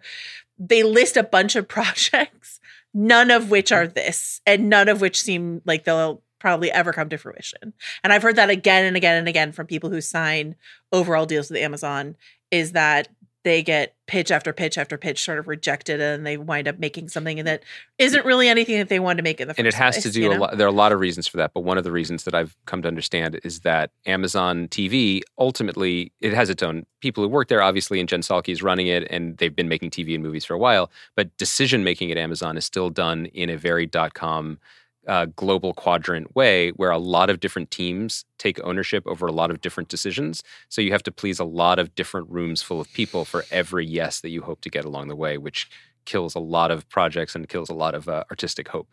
they 0.59 0.83
list 0.83 1.17
a 1.17 1.23
bunch 1.23 1.57
of 1.57 1.69
projects, 1.69 2.61
none 2.93 3.31
of 3.31 3.51
which 3.51 3.73
are 3.73 3.87
this, 3.87 4.41
and 4.47 4.69
none 4.69 4.89
of 4.89 5.01
which 5.01 5.21
seem 5.21 5.63
like 5.65 5.85
they'll 5.85 6.23
probably 6.39 6.71
ever 6.71 6.93
come 6.93 7.09
to 7.09 7.17
fruition. 7.17 7.73
And 8.03 8.13
I've 8.13 8.23
heard 8.23 8.37
that 8.37 8.51
again 8.51 8.85
and 8.85 8.97
again 8.97 9.17
and 9.17 9.29
again 9.29 9.53
from 9.53 9.67
people 9.67 9.89
who 9.89 10.03
sign 10.03 10.57
overall 10.93 11.25
deals 11.25 11.51
with 11.51 11.59
Amazon 11.59 12.17
is 12.51 12.73
that 12.73 13.09
they 13.45 13.63
get 13.63 13.95
pitch 14.07 14.31
after 14.31 14.53
pitch 14.53 14.77
after 14.77 14.99
pitch 14.99 15.23
sort 15.23 15.39
of 15.39 15.47
rejected 15.47 16.01
and 16.01 16.27
they 16.27 16.37
wind 16.37 16.67
up 16.67 16.79
making 16.79 17.09
something 17.09 17.39
mm. 17.39 17.45
that 17.45 17.63
isn't 17.99 18.27
really 18.27 18.49
anything 18.49 18.79
that 18.79 18.89
they 18.89 18.99
wanted 18.99 19.19
to 19.19 19.23
make 19.23 19.41
in 19.41 19.49
the 19.49 19.55
first 19.55 19.59
and 19.59 19.69
it 19.69 19.75
has 19.75 20.03
to 20.03 20.11
do 20.11 20.23
you 20.23 20.33
a 20.33 20.35
lot 20.35 20.59
there 20.59 20.67
are 20.67 20.71
a 20.71 20.73
lot 20.73 20.93
of 20.93 20.99
reasons 20.99 21.27
for 21.27 21.37
that 21.37 21.53
but 21.55 21.61
one 21.61 21.79
of 21.79 21.85
the 21.85 21.93
reasons 21.93 22.25
that 22.25 22.35
i've 22.35 22.57
come 22.67 22.83
to 22.83 22.89
understand 22.89 23.41
is 23.45 23.61
that 23.61 23.91
amazon 24.05 24.69
tv 24.69 25.23
ultimately 25.39 26.13
it 26.21 26.35
has 26.35 26.51
its 26.51 26.63
own 26.63 26.85
people 27.01 27.23
who 27.23 27.29
work 27.29 27.49
there 27.49 27.63
obviously 27.63 28.01
and 28.01 28.09
jen 28.09 28.21
salke 28.21 28.51
is 28.51 28.63
running 28.63 28.89
it 28.89 29.07
and 29.11 29.39
they've 29.39 29.57
been 29.57 29.69
making 29.69 29.91
tv 29.91 30.15
and 30.15 30.23
movies 30.23 30.45
for 30.45 30.55
a 30.55 30.59
while 30.59 30.91
but 31.15 31.35
decision 31.39 31.85
making 31.85 32.11
at 32.11 32.19
amazon 32.19 32.57
is 32.57 32.65
still 32.65 32.91
done 32.91 33.27
in 33.27 33.49
a 33.49 33.57
very 33.57 33.87
dot-com 33.87 34.59
uh, 35.07 35.27
global 35.37 35.73
quadrant 35.75 36.35
way 36.35 36.71
where 36.71 36.91
a 36.91 36.99
lot 36.99 37.31
of 37.31 37.41
different 37.41 37.71
teams 37.71 38.25
take 38.39 38.59
ownership 38.65 39.07
over 39.07 39.27
a 39.27 39.33
lot 39.33 39.51
of 39.51 39.61
different 39.61 39.89
decisions 39.89 40.43
so 40.69 40.81
you 40.81 40.93
have 40.93 41.03
to 41.03 41.13
please 41.13 41.39
a 41.39 41.45
lot 41.45 41.79
of 41.79 41.95
different 41.95 42.29
rooms 42.31 42.63
full 42.63 42.81
of 42.81 42.93
people 42.93 43.25
for 43.25 43.45
every 43.51 43.87
yes 43.87 44.21
that 44.21 44.31
you 44.31 44.43
hope 44.43 44.61
to 44.61 44.71
get 44.71 44.85
along 44.85 45.09
the 45.09 45.17
way 45.17 45.37
which 45.39 45.69
kills 46.05 46.35
a 46.35 46.41
lot 46.41 46.71
of 46.71 46.89
projects 46.89 47.35
and 47.35 47.49
kills 47.49 47.69
a 47.69 47.75
lot 47.75 47.95
of 47.95 48.09
uh, 48.09 48.25
artistic 48.31 48.69
hope 48.69 48.89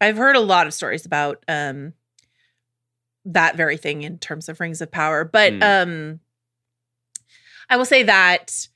I've 0.00 0.16
heard 0.16 0.36
a 0.36 0.40
lot 0.40 0.66
of 0.66 0.74
stories 0.74 1.06
about 1.06 1.42
um 1.48 1.92
that 3.24 3.56
very 3.56 3.76
thing 3.76 4.02
in 4.02 4.18
terms 4.18 4.48
of 4.48 4.60
rings 4.60 4.80
of 4.80 4.90
power, 4.90 5.24
but 5.24 5.52
Hmm. 5.54 5.62
um 5.62 6.20
I 7.68 7.76
will 7.76 7.84
say 7.84 8.04
that 8.04 8.68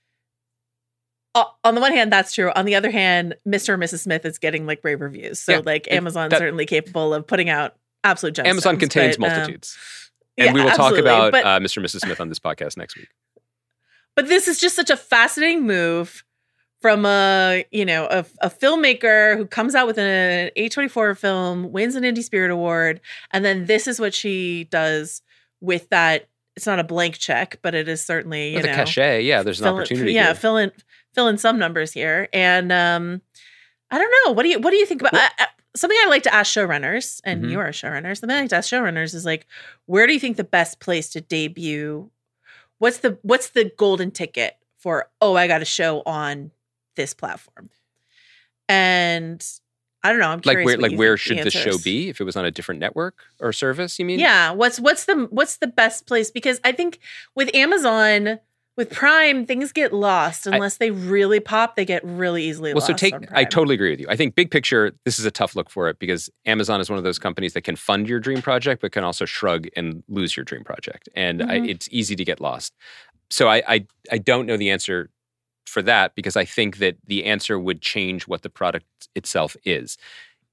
uh, 1.34 1.44
on 1.64 1.74
the 1.74 1.80
one 1.80 1.92
hand 1.92 2.12
that's 2.12 2.32
true. 2.34 2.50
On 2.56 2.64
the 2.64 2.74
other 2.74 2.90
hand, 2.90 3.36
Mr. 3.46 3.74
and 3.74 3.82
Mrs. 3.82 4.00
Smith 4.00 4.24
is 4.24 4.38
getting 4.38 4.66
like 4.66 4.80
rave 4.82 5.00
reviews. 5.00 5.38
So 5.38 5.52
Yeah, 5.52 5.60
like 5.64 5.86
Amazon's 5.90 6.30
that- 6.30 6.38
certainly 6.38 6.66
capable 6.66 7.14
of 7.14 7.26
putting 7.26 7.48
out 7.48 7.76
absolute 8.04 8.34
gemstones. 8.34 8.46
Amazon 8.46 8.76
contains 8.78 9.16
but, 9.16 9.30
um, 9.30 9.36
multitudes. 9.38 9.76
and 10.38 10.46
yeah, 10.46 10.52
we 10.52 10.62
will 10.62 10.70
talk 10.76 10.96
about 10.96 11.32
but, 11.32 11.44
uh, 11.44 11.58
Mr. 11.60 11.76
and 11.78 11.86
Mrs. 11.86 12.00
Smith 12.00 12.20
on 12.20 12.28
this 12.28 12.38
podcast 12.38 12.76
next 12.76 12.96
week. 12.96 13.08
but 14.16 14.26
this 14.28 14.48
is 14.48 14.58
just 14.58 14.74
such 14.76 14.90
a 14.90 14.96
fascinating 14.96 15.66
move 15.66 16.24
from 16.80 17.04
a 17.04 17.64
you 17.70 17.84
know 17.84 18.06
a, 18.10 18.24
a 18.40 18.48
filmmaker 18.50 19.36
who 19.36 19.44
comes 19.46 19.74
out 19.74 19.86
with 19.86 19.98
an 19.98 20.50
A24 20.56 21.16
film, 21.16 21.70
wins 21.72 21.94
an 21.94 22.04
Indie 22.04 22.22
Spirit 22.24 22.50
Award, 22.50 23.00
and 23.32 23.44
then 23.44 23.66
this 23.66 23.86
is 23.86 24.00
what 24.00 24.14
she 24.14 24.64
does 24.64 25.20
with 25.60 25.88
that. 25.90 26.26
It's 26.56 26.66
not 26.66 26.78
a 26.78 26.84
blank 26.84 27.18
check, 27.18 27.58
but 27.62 27.74
it 27.74 27.86
is 27.86 28.02
certainly 28.04 28.50
you 28.50 28.56
With 28.56 28.64
a 28.64 28.68
know 28.68 28.74
cachet, 28.74 29.22
yeah, 29.22 29.42
there's 29.42 29.60
an 29.60 29.66
fill 29.66 29.76
opportunity. 29.76 30.12
yeah, 30.14 30.26
here. 30.26 30.34
fill 30.34 30.56
in 30.56 30.72
fill 31.14 31.28
in 31.28 31.38
some 31.38 31.58
numbers 31.58 31.92
here, 31.92 32.28
and 32.32 32.70
um, 32.72 33.22
I 33.90 33.98
don't 33.98 34.12
know. 34.26 34.32
What 34.32 34.42
do 34.44 34.48
you 34.48 34.58
what 34.60 34.70
do 34.70 34.76
you 34.76 34.86
think 34.86 35.00
about? 35.02 35.12
Well- 35.12 35.28
I, 35.38 35.44
I, 35.44 35.46
something 35.76 35.98
I 36.02 36.08
like 36.08 36.24
to 36.24 36.34
ask 36.34 36.52
showrunners, 36.52 37.20
and 37.24 37.44
Mhm. 37.44 37.50
you're 37.52 37.66
a 37.66 37.70
showrunner. 37.72 38.16
Something 38.18 38.36
I 38.36 38.40
like 38.40 38.50
to 38.50 38.56
ask 38.56 38.68
showrunners 38.70 39.14
is 39.14 39.24
like, 39.24 39.46
where 39.86 40.06
do 40.06 40.12
you 40.12 40.20
think 40.20 40.36
the 40.36 40.44
best 40.44 40.80
place 40.80 41.08
to 41.10 41.20
debut? 41.20 42.10
What's 42.78 42.98
the 42.98 43.18
what's 43.22 43.50
the 43.50 43.70
golden 43.76 44.10
ticket 44.10 44.56
for? 44.78 45.08
Oh, 45.20 45.36
I 45.36 45.46
got 45.46 45.62
a 45.62 45.66
show 45.66 46.02
on 46.06 46.50
this 46.96 47.14
platform, 47.14 47.70
and 48.68 49.44
I 50.02 50.10
don't 50.10 50.18
know. 50.20 50.28
I'm 50.28 50.40
like 50.44 50.64
where 50.64 50.78
like 50.78 50.92
you 50.92 50.98
where 50.98 51.16
think 51.18 51.42
the 51.44 51.50
should 51.50 51.66
the 51.66 51.72
show 51.72 51.78
be 51.82 52.08
if 52.08 52.20
it 52.20 52.24
was 52.24 52.36
on 52.36 52.44
a 52.44 52.50
different 52.50 52.80
network 52.80 53.18
or 53.38 53.52
service? 53.52 53.98
You 53.98 54.04
mean? 54.04 54.18
Yeah, 54.18 54.50
what's 54.52 54.80
what's 54.80 55.04
the 55.04 55.26
what's 55.30 55.58
the 55.58 55.66
best 55.66 56.06
place? 56.06 56.30
Because 56.30 56.58
I 56.64 56.72
think 56.72 56.98
with 57.34 57.54
Amazon, 57.54 58.38
with 58.76 58.90
Prime, 58.90 59.44
things 59.46 59.72
get 59.72 59.92
lost 59.92 60.46
I- 60.46 60.54
unless 60.54 60.78
they 60.78 60.90
really 60.90 61.40
pop. 61.40 61.76
They 61.76 61.84
get 61.84 62.02
really 62.04 62.44
easily 62.44 62.72
Well, 62.72 62.80
lost. 62.80 62.86
so 62.86 62.94
take. 62.94 63.14
I 63.32 63.44
totally 63.44 63.74
agree 63.74 63.90
with 63.90 64.00
you. 64.00 64.06
I 64.08 64.16
think 64.16 64.34
big 64.34 64.50
picture, 64.50 64.92
this 65.04 65.18
is 65.18 65.24
a 65.24 65.30
tough 65.30 65.54
look 65.56 65.68
for 65.70 65.88
it 65.88 65.98
because 65.98 66.30
Amazon 66.46 66.80
is 66.80 66.88
one 66.88 66.98
of 66.98 67.04
those 67.04 67.18
companies 67.18 67.52
that 67.54 67.62
can 67.62 67.76
fund 67.76 68.08
your 68.08 68.20
dream 68.20 68.40
project, 68.42 68.80
but 68.82 68.92
can 68.92 69.04
also 69.04 69.24
shrug 69.24 69.68
and 69.76 70.02
lose 70.08 70.36
your 70.36 70.44
dream 70.44 70.64
project, 70.64 71.08
and 71.14 71.42
I, 71.42 71.58
Mhm. 71.60 71.68
it's 71.68 71.88
easy 71.90 72.16
to 72.16 72.24
get 72.24 72.40
lost. 72.40 72.74
So 73.30 73.48
I, 73.48 73.62
I 73.68 73.86
I 74.10 74.18
don't 74.18 74.46
know 74.46 74.56
the 74.56 74.70
answer 74.70 75.10
for 75.66 75.82
that 75.82 76.14
because 76.16 76.36
I 76.36 76.44
think 76.44 76.78
that 76.78 76.96
the 77.06 77.24
answer 77.26 77.58
would 77.58 77.80
change 77.80 78.26
what 78.26 78.42
the 78.42 78.50
product 78.50 78.86
itself 79.14 79.56
is. 79.64 79.96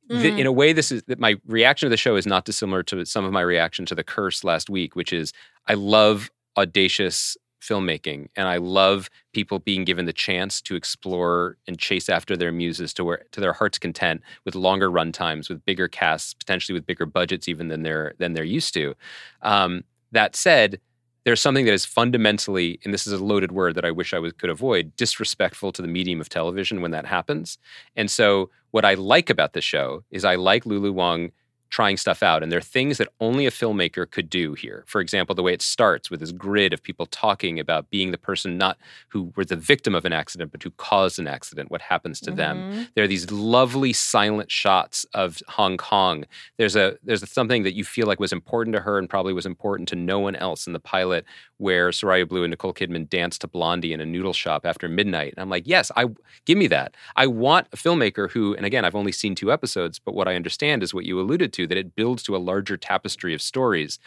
The- 0.09 0.15
Mhm. 0.31 0.39
in 0.39 0.45
a 0.45 0.51
way, 0.51 0.73
this 0.73 0.91
is 0.91 1.01
that 1.07 1.17
my 1.19 1.35
reaction 1.47 1.87
to 1.87 1.89
the 1.89 1.97
show 1.97 2.15
is 2.17 2.27
not 2.27 2.45
dissimilar 2.45 2.83
to 2.83 3.03
some 3.05 3.25
of 3.25 3.31
my 3.31 3.41
reaction 3.41 3.85
to 3.87 3.95
the 3.95 4.03
curse 4.03 4.43
last 4.43 4.69
week, 4.69 4.95
which 4.95 5.11
is 5.11 5.33
I 5.65 5.73
love 5.73 6.29
audacious 6.57 7.35
filmmaking 7.61 8.27
and 8.35 8.47
I 8.47 8.57
love 8.57 9.09
people 9.33 9.59
being 9.59 9.83
given 9.83 10.05
the 10.05 10.13
chance 10.13 10.61
to 10.61 10.75
explore 10.75 11.57
and 11.67 11.77
chase 11.77 12.09
after 12.09 12.37
their 12.37 12.51
muses 12.51 12.93
to 12.95 13.03
where 13.03 13.23
to 13.31 13.41
their 13.41 13.53
heart's 13.53 13.79
content 13.79 14.21
with 14.45 14.55
longer 14.55 14.89
run 14.89 15.11
times, 15.11 15.49
with 15.49 15.65
bigger 15.65 15.87
casts, 15.87 16.33
potentially 16.33 16.73
with 16.73 16.85
bigger 16.85 17.05
budgets 17.05 17.47
even 17.47 17.67
than 17.67 17.83
they're 17.83 18.13
than 18.17 18.33
they're 18.33 18.43
used 18.43 18.73
to. 18.75 18.95
Um, 19.41 19.83
that 20.11 20.35
said, 20.35 20.79
there's 21.27 21.41
something 21.41 21.65
that 21.65 21.73
is 21.73 21.85
fundamentally, 21.85 22.79
and 22.85 22.93
this 22.93 23.05
is 23.05 23.11
a 23.11 23.23
loaded 23.23 23.51
word 23.51 23.75
that 23.75 23.83
I 23.83 23.91
wish 23.91 24.13
I 24.13 24.19
was, 24.19 24.31
could 24.31 24.49
avoid, 24.49 24.95
disrespectful 24.95 25.73
to 25.73 25.81
the 25.81 25.87
medium 25.87 26.21
of 26.21 26.29
television 26.29 26.81
when 26.81 26.91
that 26.91 27.05
happens. 27.05 27.57
And 27.97 28.09
so, 28.09 28.49
what 28.71 28.85
I 28.85 28.93
like 28.93 29.29
about 29.29 29.51
the 29.51 29.59
show 29.59 30.03
is 30.09 30.23
I 30.23 30.35
like 30.35 30.65
Lulu 30.65 30.93
Wang 30.93 31.31
trying 31.69 31.97
stuff 31.97 32.23
out, 32.23 32.43
and 32.43 32.51
there 32.51 32.59
are 32.59 32.61
things 32.61 32.97
that 32.97 33.09
only 33.19 33.45
a 33.45 33.51
filmmaker 33.51 34.09
could 34.09 34.29
do 34.29 34.53
here. 34.53 34.83
For 34.87 35.01
example, 35.01 35.35
the 35.35 35.43
way 35.43 35.53
it 35.53 35.61
starts 35.61 36.09
with 36.09 36.19
this 36.19 36.31
grid 36.31 36.73
of 36.73 36.81
people 36.83 37.05
talking 37.07 37.59
about 37.59 37.89
being 37.89 38.11
the 38.11 38.17
person 38.17 38.57
not 38.57 38.77
who 39.09 39.33
were 39.35 39.45
the 39.45 39.55
victim 39.55 39.95
of 39.95 40.05
an 40.05 40.13
accident, 40.13 40.51
but 40.51 40.63
who 40.63 40.71
caused 40.71 41.19
an 41.19 41.27
accident, 41.27 41.71
what 41.71 41.81
happens 41.81 42.19
to 42.21 42.31
them. 42.31 42.57
Mhm. 42.57 42.87
There 42.95 43.03
are 43.03 43.07
these 43.07 43.31
lovely 43.31 43.93
silent 43.93 44.51
shots 44.51 45.05
of 45.13 45.41
Hong 45.47 45.77
Kong. 45.77 46.25
There's 46.57 46.75
a 46.75 46.97
there's 47.03 47.29
something 47.31 47.63
that 47.63 47.75
you 47.75 47.83
feel 47.83 48.07
like 48.07 48.19
was 48.19 48.33
important 48.33 48.75
to 48.75 48.81
her 48.81 48.97
and 48.97 49.09
probably 49.09 49.33
was 49.33 49.45
important 49.45 49.89
to 49.89 49.95
no 49.95 50.19
one 50.19 50.35
else 50.35 50.67
in 50.67 50.73
the 50.73 50.79
pilot, 50.79 51.25
where 51.57 51.89
Sarayu 51.89 52.27
Blue 52.27 52.43
and 52.43 52.51
Nicole 52.51 52.73
Kidman 52.73 53.09
dance 53.09 53.37
to 53.39 53.47
Blondie 53.47 53.93
in 53.93 54.01
a 54.01 54.05
noodle 54.05 54.33
shop 54.33 54.65
after 54.65 54.87
midnight. 54.87 55.33
And 55.35 55.41
I'm 55.41 55.49
like, 55.49 55.63
yes, 55.65 55.91
I 55.95 56.05
give 56.45 56.57
me 56.57 56.67
that. 56.67 56.93
I 57.15 57.25
want 57.27 57.67
a 57.73 57.77
filmmaker 57.77 58.29
who, 58.29 58.53
and 58.55 58.65
again, 58.65 58.85
I've 58.85 58.95
only 58.95 59.11
seen 59.11 59.33
two 59.35 59.51
episodes, 59.51 59.99
but 59.99 60.13
what 60.13 60.27
I 60.27 60.35
understand 60.35 60.83
is 60.83 60.93
what 60.93 61.05
you 61.05 61.19
alluded 61.19 61.51
to, 61.53 61.56
that 61.65 61.77
it 61.77 61.95
builds 61.95 62.21
to 62.23 62.35
a 62.35 62.37
larger 62.37 62.77
tapestry 62.77 63.33
of 63.33 63.41
stories 63.41 63.97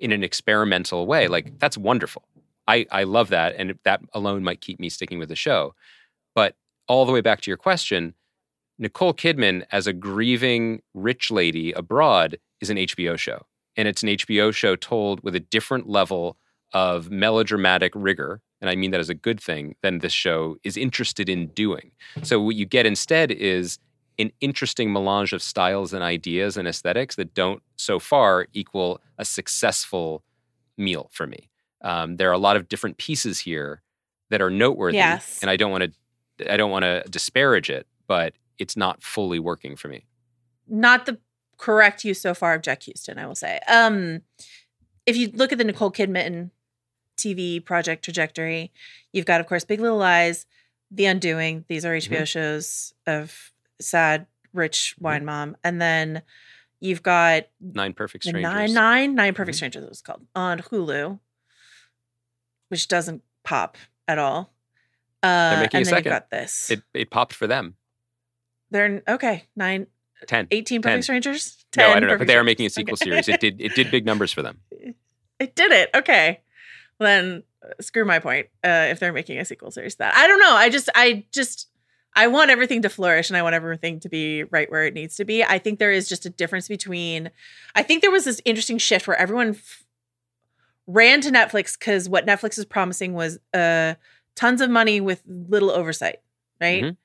in 0.00 0.10
an 0.10 0.24
experimental 0.24 1.06
way. 1.06 1.28
Like 1.28 1.58
that's 1.58 1.78
wonderful. 1.78 2.22
I, 2.68 2.86
I 2.90 3.04
love 3.04 3.28
that, 3.28 3.54
and 3.56 3.78
that 3.84 4.00
alone 4.12 4.42
might 4.42 4.60
keep 4.60 4.80
me 4.80 4.88
sticking 4.88 5.18
with 5.20 5.28
the 5.28 5.36
show. 5.36 5.74
But 6.34 6.56
all 6.88 7.06
the 7.06 7.12
way 7.12 7.20
back 7.20 7.40
to 7.42 7.50
your 7.50 7.56
question, 7.56 8.14
Nicole 8.78 9.14
Kidman 9.14 9.64
as 9.72 9.86
a 9.86 9.92
grieving 9.92 10.82
rich 10.94 11.30
lady 11.30 11.72
abroad 11.72 12.38
is 12.60 12.70
an 12.70 12.76
HBO 12.76 13.18
show. 13.18 13.46
And 13.76 13.88
it's 13.88 14.02
an 14.02 14.10
HBO 14.10 14.54
show 14.54 14.76
told 14.76 15.22
with 15.22 15.34
a 15.34 15.40
different 15.40 15.88
level 15.88 16.36
of 16.72 17.10
melodramatic 17.10 17.92
rigor. 17.94 18.40
And 18.60 18.70
I 18.70 18.74
mean 18.76 18.90
that 18.90 19.00
as 19.00 19.08
a 19.08 19.14
good 19.14 19.40
thing 19.40 19.76
than 19.82 19.98
this 19.98 20.12
show 20.12 20.56
is 20.64 20.76
interested 20.76 21.28
in 21.28 21.48
doing. 21.48 21.92
So 22.22 22.40
what 22.40 22.56
you 22.56 22.64
get 22.66 22.86
instead 22.86 23.30
is 23.30 23.78
an 24.18 24.32
interesting 24.40 24.92
melange 24.92 25.32
of 25.32 25.42
styles 25.42 25.92
and 25.92 26.02
ideas 26.02 26.56
and 26.56 26.66
aesthetics 26.66 27.16
that 27.16 27.34
don't 27.34 27.62
so 27.76 27.98
far 27.98 28.46
equal 28.52 29.00
a 29.18 29.24
successful 29.24 30.22
meal 30.78 31.08
for 31.12 31.26
me. 31.26 31.50
Um, 31.82 32.16
there 32.16 32.28
are 32.30 32.32
a 32.32 32.38
lot 32.38 32.56
of 32.56 32.68
different 32.68 32.96
pieces 32.96 33.40
here 33.40 33.82
that 34.30 34.40
are 34.40 34.50
noteworthy, 34.50 34.96
Yes. 34.96 35.40
and 35.42 35.50
I 35.50 35.56
don't 35.56 35.70
want 35.70 35.84
to 36.38 36.52
I 36.52 36.56
don't 36.58 36.70
want 36.70 36.82
to 36.84 37.02
disparage 37.08 37.70
it, 37.70 37.86
but 38.06 38.34
it's 38.58 38.76
not 38.76 39.02
fully 39.02 39.38
working 39.38 39.74
for 39.76 39.88
me. 39.88 40.04
Not 40.68 41.06
the 41.06 41.18
correct 41.56 42.04
use 42.04 42.20
so 42.20 42.34
far 42.34 42.54
of 42.54 42.60
Jack 42.62 42.82
Huston, 42.84 43.18
I 43.18 43.26
will 43.26 43.34
say. 43.34 43.60
Um, 43.68 44.20
if 45.06 45.16
you 45.16 45.30
look 45.32 45.52
at 45.52 45.58
the 45.58 45.64
Nicole 45.64 45.90
Kidman 45.90 46.50
TV 47.16 47.64
project 47.64 48.04
trajectory, 48.04 48.70
you've 49.12 49.24
got, 49.24 49.40
of 49.40 49.46
course, 49.46 49.64
Big 49.64 49.80
Little 49.80 49.96
Lies, 49.96 50.44
The 50.90 51.06
Undoing. 51.06 51.64
These 51.68 51.86
are 51.86 51.94
HBO 51.96 52.26
shows 52.26 52.92
of 53.06 53.52
sad, 53.80 54.26
rich 54.52 54.94
wine 54.98 55.24
mom, 55.24 55.56
and 55.64 55.80
then 55.80 56.22
you've 56.80 57.02
got 57.02 57.44
Nine 57.60 57.92
Perfect 57.92 58.24
Strangers. 58.24 58.42
nine 58.54 58.74
nine 58.74 59.14
nine 59.14 59.34
perfect 59.34 59.54
Mhm. 59.54 59.58
strangers 59.58 59.84
it 59.84 59.88
was 59.88 60.02
called 60.02 60.26
on 60.34 60.58
hulu 60.60 61.18
which 62.68 62.88
doesn't 62.88 63.22
pop 63.44 63.76
at 64.08 64.18
all 64.18 64.52
uh 65.22 65.50
They're 65.50 65.60
making 65.60 65.78
a 65.78 65.80
and 65.80 65.86
then 65.86 65.94
second. 65.94 66.10
got 66.10 66.30
this 66.30 66.70
It 66.70 66.82
it 66.94 67.10
popped 67.10 67.32
for 67.32 67.46
them. 67.46 67.76
They're 68.70 69.02
okay. 69.08 69.44
Nine, 69.54 69.86
10. 70.26 70.48
18 70.50 70.82
10. 70.82 70.90
Perfect 70.90 71.04
Strangers. 71.04 71.64
No, 71.76 71.90
I 71.92 72.00
don't 72.00 72.08
know, 72.10 72.18
but 72.18 72.26
they 72.26 72.36
are 72.36 72.42
making 72.44 72.66
a 72.66 72.70
sequel 72.70 72.94
Okay. 72.94 73.04
series. 73.04 73.28
It 73.28 73.40
did 73.40 73.60
it 73.60 73.74
did 73.74 73.90
big 73.90 74.04
numbers 74.04 74.32
for 74.32 74.42
them. 74.42 74.60
It 75.38 75.54
did 75.54 75.70
it. 75.70 75.90
Okay. 75.94 76.40
Well, 76.98 77.06
then 77.08 77.42
uh, 77.62 77.68
screw 77.82 78.06
my 78.06 78.18
point. 78.20 78.46
Uh, 78.64 78.86
if 78.90 78.98
they're 79.00 79.12
making 79.12 79.38
a 79.38 79.44
sequel 79.44 79.70
series 79.70 79.94
to 79.96 79.98
that, 79.98 80.14
I 80.16 80.26
don't 80.26 80.40
know. 80.40 80.54
I 80.54 80.70
just, 80.70 80.88
I 80.94 81.26
just, 81.30 81.68
I 82.16 82.26
want 82.28 82.50
everything 82.50 82.82
to 82.82 82.88
flourish 82.88 83.28
and 83.30 83.36
I 83.36 83.42
want 83.42 83.54
everything 83.54 84.00
to 84.00 84.08
be 84.08 84.44
right 84.44 84.70
where 84.70 84.86
it 84.86 84.94
needs 84.94 85.16
to 85.16 85.24
be. 85.24 85.44
I 85.44 85.58
think 85.58 85.78
there 85.78 85.92
is 85.92 86.08
just 86.08 86.24
a 86.24 86.30
difference 86.30 86.66
between, 86.66 87.30
I 87.74 87.82
think 87.82 88.00
there 88.00 88.10
was 88.10 88.24
this 88.24 88.40
interesting 88.46 88.78
shift 88.78 89.06
where 89.06 89.16
everyone 89.18 89.50
f- 89.50 89.84
ran 90.86 91.20
to 91.20 91.30
Netflix 91.30 91.78
because 91.78 92.08
what 92.08 92.26
Netflix 92.26 92.58
is 92.58 92.64
promising 92.64 93.12
was 93.12 93.38
uh, 93.52 93.94
tons 94.34 94.60
of 94.62 94.70
money 94.70 95.00
with 95.00 95.22
little 95.26 95.70
oversight, 95.70 96.20
right? 96.60 96.84
Mhm. 96.84 96.96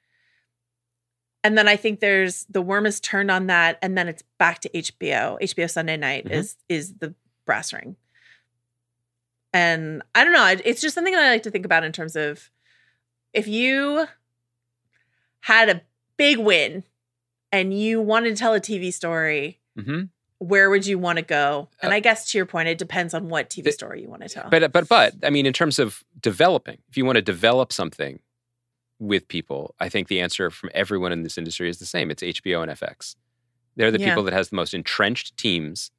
And 1.43 1.57
then 1.57 1.68
I 1.68 1.76
think 1.76 1.99
there's 1.99 2.45
the 2.49 2.62
worm 2.62 2.86
is 2.86 2.99
turned 2.99 3.32
on 3.32 3.47
that, 3.47 3.80
and 3.82 3.97
then 3.97 4.07
it's 4.07 4.24
back 4.38 4.59
to 4.59 4.70
HBO. 4.78 5.38
HBO 5.41 5.68
Sunday 5.70 5.97
Night 5.97 6.26
Mhm. 6.26 6.32
is 6.32 6.55
is 6.70 6.93
the 6.99 7.16
brass 7.45 7.74
ring. 7.74 7.95
And 9.53 10.03
I 10.16 10.24
don't 10.24 10.34
know. 10.34 10.55
It's 10.64 10.80
just 10.82 10.95
something 10.95 11.14
that 11.14 11.24
I 11.24 11.32
like 11.32 11.43
to 11.43 11.51
think 11.51 11.66
about 11.66 11.84
in 11.84 11.91
terms 11.91 12.16
of 12.16 12.49
if 13.34 13.47
you 13.47 14.07
had 15.42 15.70
a 15.70 15.82
big 16.18 16.38
win 16.38 16.84
and 17.52 17.78
you 17.78 18.02
wanted 18.02 18.30
to 18.30 18.36
tell 18.36 18.54
a 18.54 18.60
TV 18.62 18.94
story, 18.94 19.60
hmm 19.80 20.04
where 20.39 20.72
would 20.72 20.88
you 20.88 20.98
want 20.98 21.18
to 21.18 21.22
go? 21.22 21.70
And 21.84 21.94
Uh, 21.94 21.98
I 21.98 22.00
guess 22.00 22.32
to 22.32 22.38
your 22.39 22.48
point, 22.48 22.68
it 22.68 22.80
depends 22.80 23.14
on 23.14 23.30
what 23.30 23.52
TV 23.52 23.72
story 23.72 24.02
you 24.02 24.10
want 24.10 24.24
to 24.24 24.30
tell. 24.30 24.50
But 24.50 24.72
but 24.72 24.88
but 24.89 25.14
I 25.24 25.30
mean, 25.30 25.46
in 25.46 25.54
terms 25.54 25.78
of 25.78 26.04
developing, 26.20 26.80
if 26.89 26.98
you 26.98 27.06
want 27.06 27.18
to 27.18 27.22
develop 27.22 27.72
something 27.72 28.20
with 28.98 29.28
people, 29.28 29.76
I 29.80 29.88
think 29.88 30.08
the 30.08 30.20
answer 30.20 30.50
from 30.50 30.72
everyone 30.74 31.12
in 31.12 31.22
this 31.22 31.38
industry 31.38 31.70
is 31.70 31.78
the 31.78 31.86
same. 31.86 32.10
It's 32.10 32.24
HBO 32.24 32.64
and 32.64 32.72
FX. 32.72 33.16
They're 33.76 33.92
the 33.92 34.00
Yeah. 34.00 34.06
people 34.10 34.24
that 34.24 34.34
has 34.34 34.50
the 34.50 34.56
most 34.56 34.74
entrenched 34.74 35.38
teams 35.38 35.92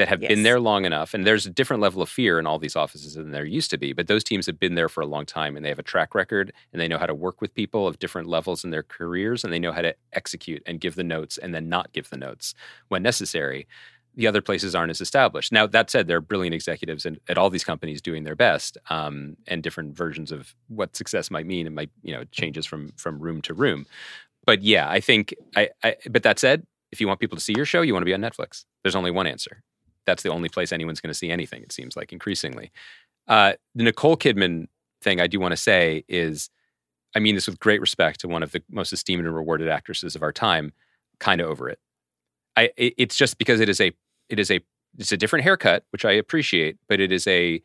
that 0.00 0.08
have 0.08 0.22
Yes. 0.22 0.30
been 0.30 0.44
there 0.44 0.58
long 0.58 0.86
enough. 0.86 1.12
And 1.12 1.26
there's 1.26 1.44
a 1.44 1.50
different 1.50 1.82
level 1.82 2.00
of 2.00 2.08
fear 2.08 2.38
in 2.38 2.46
all 2.46 2.58
these 2.58 2.74
offices 2.74 3.14
than 3.14 3.32
there 3.32 3.44
used 3.44 3.70
to 3.70 3.76
be. 3.76 3.92
But 3.92 4.06
those 4.06 4.24
teams 4.24 4.46
have 4.46 4.58
been 4.58 4.74
there 4.74 4.88
for 4.88 5.02
a 5.02 5.06
long 5.06 5.26
time 5.26 5.56
and 5.56 5.64
they 5.64 5.68
have 5.68 5.78
a 5.78 5.82
track 5.82 6.14
record 6.14 6.52
and 6.72 6.80
they 6.80 6.88
know 6.88 6.96
how 6.96 7.04
to 7.04 7.14
work 7.14 7.42
with 7.42 7.54
people 7.54 7.86
of 7.86 7.98
different 7.98 8.26
levels 8.26 8.64
in 8.64 8.70
their 8.70 8.82
careers 8.82 9.44
and 9.44 9.52
they 9.52 9.58
know 9.58 9.72
how 9.72 9.82
to 9.82 9.94
execute 10.14 10.62
and 10.64 10.80
give 10.80 10.94
the 10.94 11.04
notes 11.04 11.36
and 11.36 11.54
then 11.54 11.68
not 11.68 11.92
give 11.92 12.08
the 12.08 12.16
notes 12.16 12.54
when 12.88 13.02
necessary. 13.02 13.66
The 14.16 14.26
other 14.26 14.40
places 14.40 14.74
aren't 14.74 14.90
as 14.90 15.02
established. 15.02 15.52
Now, 15.52 15.66
that 15.66 15.90
said, 15.90 16.06
there 16.08 16.16
are 16.16 16.22
brilliant 16.22 16.54
executives 16.54 17.04
in, 17.04 17.20
at 17.28 17.36
all 17.36 17.50
these 17.50 17.62
companies 17.62 18.00
doing 18.00 18.24
their 18.24 18.34
best 18.34 18.78
um, 18.88 19.36
and 19.48 19.62
different 19.62 19.94
versions 19.94 20.32
of 20.32 20.54
what 20.68 20.96
success 20.96 21.30
might 21.30 21.46
mean. 21.46 21.66
It 21.66 21.72
might, 21.72 21.90
you 22.02 22.14
know, 22.14 22.24
changes 22.32 22.64
from 22.64 22.92
from 22.96 23.20
room 23.20 23.42
to 23.42 23.54
room. 23.54 23.84
But 24.46 24.62
yeah, 24.62 24.88
I 24.90 25.00
think 25.00 25.34
I, 25.56 25.68
I 25.84 25.96
but 26.10 26.22
that 26.24 26.38
said, 26.38 26.66
if 26.90 27.00
you 27.00 27.06
want 27.06 27.20
people 27.20 27.36
to 27.36 27.42
see 27.44 27.54
your 27.56 27.64
show, 27.66 27.82
you 27.82 27.92
want 27.92 28.02
to 28.02 28.06
be 28.06 28.14
on 28.14 28.20
Netflix. 28.20 28.64
There's 28.82 28.96
only 28.96 29.10
one 29.12 29.26
answer. 29.28 29.62
That's 30.10 30.24
the 30.24 30.30
only 30.30 30.48
place 30.48 30.72
anyone's 30.72 31.00
going 31.00 31.12
to 31.12 31.18
see 31.18 31.30
anything. 31.30 31.62
It 31.62 31.70
seems 31.70 31.96
like 31.96 32.12
increasingly. 32.12 32.72
Uh, 33.28 33.52
the 33.76 33.84
Nicole 33.84 34.16
Kidman 34.16 34.66
thing 35.02 35.20
I 35.20 35.28
do 35.28 35.38
want 35.38 35.52
to 35.52 35.56
say 35.56 36.04
is, 36.08 36.50
I 37.14 37.20
mean 37.20 37.36
this 37.36 37.46
with 37.46 37.60
great 37.60 37.80
respect 37.80 38.18
to 38.20 38.28
one 38.28 38.42
of 38.42 38.50
the 38.50 38.60
most 38.70 38.92
esteemed 38.92 39.24
and 39.24 39.34
rewarded 39.34 39.68
actresses 39.68 40.16
of 40.16 40.22
our 40.24 40.32
time. 40.32 40.72
Kind 41.20 41.40
of 41.40 41.48
over 41.48 41.68
it. 41.68 41.78
I 42.56 42.70
it, 42.76 42.94
it's 42.98 43.16
just 43.16 43.38
because 43.38 43.60
it 43.60 43.68
is 43.68 43.80
a 43.80 43.92
it 44.28 44.38
is 44.40 44.50
a 44.50 44.60
it's 44.98 45.12
a 45.12 45.16
different 45.16 45.44
haircut, 45.44 45.84
which 45.92 46.04
I 46.04 46.10
appreciate, 46.12 46.76
but 46.88 46.98
it 46.98 47.12
is 47.12 47.26
a 47.28 47.62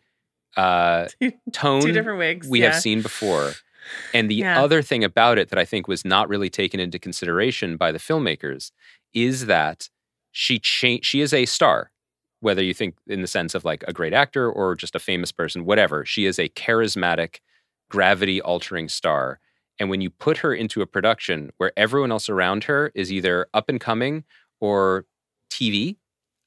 uh, 0.55 1.07
tone 1.51 1.81
Two 1.81 1.91
different 1.91 2.19
wigs. 2.19 2.47
we 2.47 2.61
yeah. 2.61 2.71
have 2.73 2.81
seen 2.81 3.01
before. 3.01 3.53
And 4.13 4.29
the 4.29 4.35
Yeah. 4.35 4.61
other 4.63 4.81
thing 4.81 5.03
about 5.03 5.37
it 5.37 5.49
that 5.49 5.59
I 5.59 5.65
think 5.65 5.87
was 5.87 6.05
not 6.05 6.29
really 6.29 6.49
taken 6.49 6.79
into 6.79 6.97
consideration 6.99 7.77
by 7.77 7.91
the 7.91 7.99
filmmakers 7.99 8.71
is 9.13 9.45
that 9.47 9.89
she 10.31 10.59
cha- 10.59 11.01
she 11.01 11.21
is 11.21 11.33
a 11.33 11.45
star, 11.45 11.91
whether 12.41 12.63
you 12.63 12.73
think 12.73 12.95
in 13.07 13.21
the 13.21 13.27
sense 13.27 13.55
of 13.55 13.65
like 13.65 13.83
a 13.87 13.93
great 13.93 14.13
actor 14.13 14.49
or 14.51 14.75
just 14.75 14.95
a 14.95 14.99
famous 14.99 15.31
person, 15.31 15.65
whatever. 15.65 16.05
She 16.05 16.25
is 16.25 16.37
a 16.37 16.49
charismatic, 16.49 17.37
gravity 17.89 18.41
altering 18.41 18.89
star. 18.89 19.39
And 19.79 19.89
when 19.89 20.01
you 20.01 20.09
put 20.09 20.37
her 20.37 20.53
into 20.53 20.81
a 20.81 20.85
production 20.85 21.51
where 21.57 21.71
everyone 21.75 22.11
else 22.11 22.29
around 22.29 22.65
her 22.65 22.91
is 22.95 23.11
either 23.11 23.47
up 23.53 23.67
and 23.69 23.79
coming 23.79 24.23
or 24.61 25.05
TV, 25.49 25.97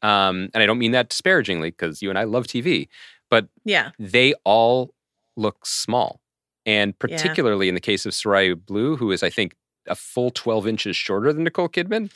um, 0.03 0.49
and 0.55 0.63
I 0.63 0.67
don't 0.67 0.79
mean 0.79 0.93
that 0.93 1.09
disparagingly 1.11 1.71
because 1.71 2.01
you 2.03 2.11
and 2.11 2.19
I 2.19 2.25
love 2.25 2.47
TV, 2.47 2.89
but 3.31 3.49
Yeah. 3.65 3.91
they 3.99 4.35
all 4.45 4.95
look 5.37 5.67
small. 5.67 6.21
And 6.65 6.99
particularly 6.99 7.69
in 7.69 7.75
the 7.75 7.81
case 7.81 8.05
of 8.07 8.13
Soraya 8.13 8.55
Blue, 8.55 8.97
who 8.97 9.11
is, 9.11 9.23
I 9.23 9.31
think, 9.31 9.55
a 9.91 9.95
full 9.95 10.31
12 10.31 10.67
inches 10.67 10.97
shorter 10.97 11.33
than 11.33 11.45
Nicole 11.45 11.69
Kidman, 11.69 12.13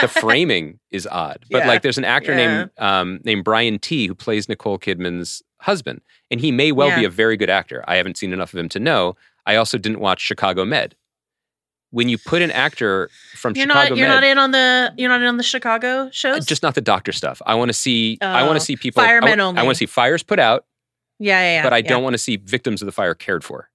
the 0.00 0.08
framing 0.20 0.78
is 0.90 1.06
odd. 1.06 1.44
But 1.50 1.58
Yeah. 1.60 1.68
like 1.68 1.82
there's 1.82 1.98
an 1.98 2.04
actor 2.04 2.32
Yeah. 2.32 2.36
named 2.58 2.70
um, 2.78 3.20
named 3.24 3.44
Brian 3.44 3.78
Tee 3.78 4.06
who 4.06 4.14
plays 4.14 4.48
Nicole 4.48 4.78
Kidman's 4.78 5.42
husband. 5.60 6.00
And 6.30 6.40
he 6.40 6.52
may 6.52 6.72
well 6.72 6.94
be 6.96 7.04
a 7.04 7.10
very 7.10 7.36
good 7.36 7.50
actor. 7.50 7.82
I 7.88 7.96
haven't 7.96 8.16
seen 8.18 8.32
enough 8.32 8.52
of 8.52 8.58
him 8.58 8.68
to 8.70 8.78
know. 8.78 9.16
I 9.46 9.56
also 9.56 9.78
didn't 9.78 10.00
watch 10.00 10.20
Chicago 10.20 10.64
Med. 10.64 10.94
When 11.90 12.10
you 12.10 12.18
put 12.18 12.42
an 12.42 12.50
actor 12.50 13.08
from 13.34 13.54
You're 13.56 13.62
Chicago 13.66 13.88
not 13.88 13.96
you're 13.96 14.08
Med, 14.08 14.14
not 14.16 14.24
in 14.24 14.38
on 14.38 14.50
the 14.50 14.92
you're 14.98 15.08
not 15.08 15.22
in 15.22 15.26
on 15.26 15.38
the 15.38 15.42
Chicago 15.42 16.10
shows? 16.12 16.44
just 16.44 16.62
not 16.62 16.74
the 16.74 16.82
doctor 16.82 17.12
stuff. 17.12 17.40
I 17.46 17.54
want 17.54 17.70
to 17.70 17.72
see 17.72 18.18
I 18.20 18.42
want 18.42 18.50
Oh. 18.56 18.58
to 18.58 18.60
see 18.60 18.76
people 18.76 19.02
I 19.02 19.06
Firemen 19.06 19.40
I 19.40 19.42
only. 19.44 19.62
want 19.62 19.74
to 19.74 19.78
see 19.78 19.86
fires 19.86 20.22
put 20.22 20.38
out, 20.38 20.66
yeah, 21.18 21.40
yeah, 21.40 21.52
yeah. 21.54 21.62
but 21.62 21.72
I 21.72 21.78
yeah. 21.78 21.88
don't 21.88 22.02
want 22.02 22.12
to 22.12 22.18
see 22.18 22.36
victims 22.36 22.82
of 22.82 22.86
the 22.86 22.92
fire 22.92 23.14
cared 23.14 23.42
for. 23.42 23.70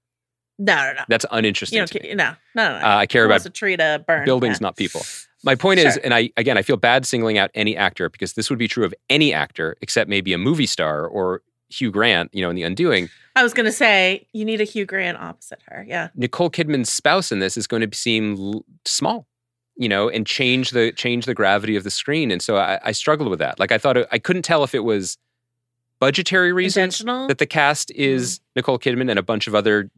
No, 0.60 0.76
no, 0.76 0.94
no. 0.94 1.02
That's 1.10 1.26
uninteresting. 1.32 1.78
You 1.78 1.86
don't 1.86 2.02
to 2.02 2.16
no, 2.16 2.36
no, 2.56 2.70
no. 2.74 2.80
no. 2.80 2.86
Uh, 2.86 2.98
I 2.98 3.06
care 3.06 3.26
about 3.26 3.46
a 3.46 3.50
tree 3.50 3.76
to 3.78 4.04
burn. 4.08 4.24
buildings, 4.26 4.58
Yeah. 4.62 4.66
not 4.68 4.76
people. 4.78 5.02
My 5.44 5.56
point 5.56 5.80
is, 5.80 5.98
and 5.98 6.14
I 6.14 6.30
again, 6.38 6.58
I 6.58 6.62
feel 6.62 6.78
bad 6.78 7.06
singling 7.06 7.38
out 7.38 7.52
any 7.54 7.76
actor 7.76 8.10
because 8.10 8.34
this 8.34 8.50
would 8.50 8.60
be 8.60 8.68
true 8.68 8.86
of 8.86 8.94
any 9.10 9.34
actor 9.34 9.76
except 9.82 10.10
maybe 10.10 10.32
a 10.34 10.38
movie 10.38 10.66
star 10.68 11.06
or 11.06 11.42
Hugh 11.70 11.92
Grant, 11.92 12.30
you 12.34 12.42
know, 12.44 12.50
in 12.50 12.56
The 12.56 12.64
Undoing. 12.64 13.10
I 13.36 13.42
was 13.44 13.54
gonna 13.54 13.72
say 13.72 14.28
you 14.32 14.46
need 14.46 14.62
a 14.62 14.64
Hugh 14.64 14.86
Grant 14.86 15.18
opposite 15.18 15.60
her. 15.68 15.84
Yeah. 15.88 16.10
Nicole 16.16 16.50
Kidman's 16.52 16.94
spouse 16.94 17.32
in 17.32 17.40
this 17.40 17.58
is 17.58 17.66
going 17.68 17.90
to 17.90 17.98
seem 17.98 18.36
l- 18.38 18.66
small, 18.86 19.26
you 19.76 19.90
know, 19.90 20.08
and 20.08 20.26
change 20.28 20.70
the 20.70 20.92
change 20.92 21.26
the 21.26 21.34
gravity 21.34 21.76
of 21.76 21.84
the 21.84 21.90
screen. 21.90 22.30
And 22.32 22.42
so 22.42 22.58
I, 22.58 22.80
I 22.84 22.92
struggled 22.92 23.28
with 23.30 23.40
that. 23.40 23.60
Like 23.60 23.72
I 23.72 23.80
thought 23.80 23.98
it, 23.98 24.08
I 24.12 24.20
couldn't 24.20 24.44
tell 24.44 24.64
if 24.64 24.76
it 24.76 24.84
was 24.86 25.18
budgetary 26.00 26.52
reasons 26.54 27.00
that 27.00 27.38
the 27.38 27.46
cast 27.46 27.90
is 27.92 28.40
Nicole 28.56 28.78
Kidman 28.78 29.10
and 29.10 29.18
a 29.18 29.24
bunch 29.24 29.48
of 29.48 29.56
other 29.56 29.90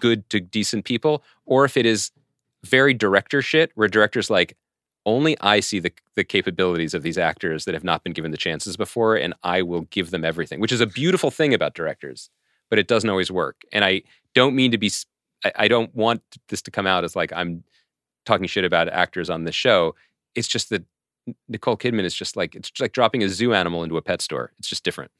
good 0.00 0.28
to 0.30 0.40
decent 0.40 0.84
people, 0.84 1.22
or 1.46 1.64
if 1.64 1.76
it 1.76 1.86
is 1.86 2.10
very 2.64 2.94
director 2.94 3.42
shit, 3.42 3.70
where 3.74 3.88
directors 3.88 4.30
like 4.30 4.56
only 5.06 5.36
I 5.40 5.60
see 5.60 5.78
the 5.80 5.92
the 6.14 6.24
capabilities 6.24 6.94
of 6.94 7.02
these 7.02 7.18
actors 7.18 7.64
that 7.64 7.74
have 7.74 7.84
not 7.84 8.04
been 8.04 8.12
given 8.12 8.30
the 8.30 8.36
chances 8.36 8.76
before, 8.76 9.16
and 9.16 9.34
I 9.42 9.62
will 9.62 9.82
give 9.82 10.10
them 10.10 10.24
everything, 10.24 10.60
which 10.60 10.72
is 10.72 10.80
a 10.80 10.86
beautiful 10.86 11.30
thing 11.30 11.52
about 11.52 11.74
directors, 11.74 12.30
but 12.70 12.78
it 12.78 12.88
doesn't 12.88 13.10
always 13.10 13.30
work. 13.30 13.62
And 13.72 13.84
I 13.84 14.02
don't 14.34 14.54
mean 14.54 14.70
to 14.70 14.78
be, 14.78 14.90
I 15.56 15.68
don't 15.68 15.94
want 15.94 16.22
this 16.48 16.62
to 16.62 16.70
come 16.70 16.86
out 16.86 17.04
as 17.04 17.14
like 17.14 17.32
I'm 17.32 17.64
talking 18.24 18.46
shit 18.46 18.64
about 18.64 18.88
actors 18.88 19.28
on 19.28 19.44
this 19.44 19.54
show. 19.54 19.94
It's 20.34 20.48
just 20.48 20.70
that 20.70 20.84
Nicole 21.48 21.76
Kidman 21.76 22.04
is 22.04 22.14
just 22.14 22.36
like 22.36 22.54
it's 22.54 22.70
just 22.70 22.80
like 22.80 22.92
dropping 22.92 23.22
a 23.22 23.28
zoo 23.28 23.54
animal 23.54 23.82
into 23.82 23.96
a 23.96 24.02
pet 24.02 24.22
store. 24.22 24.52
It's 24.58 24.68
just 24.68 24.84
different. 24.84 25.10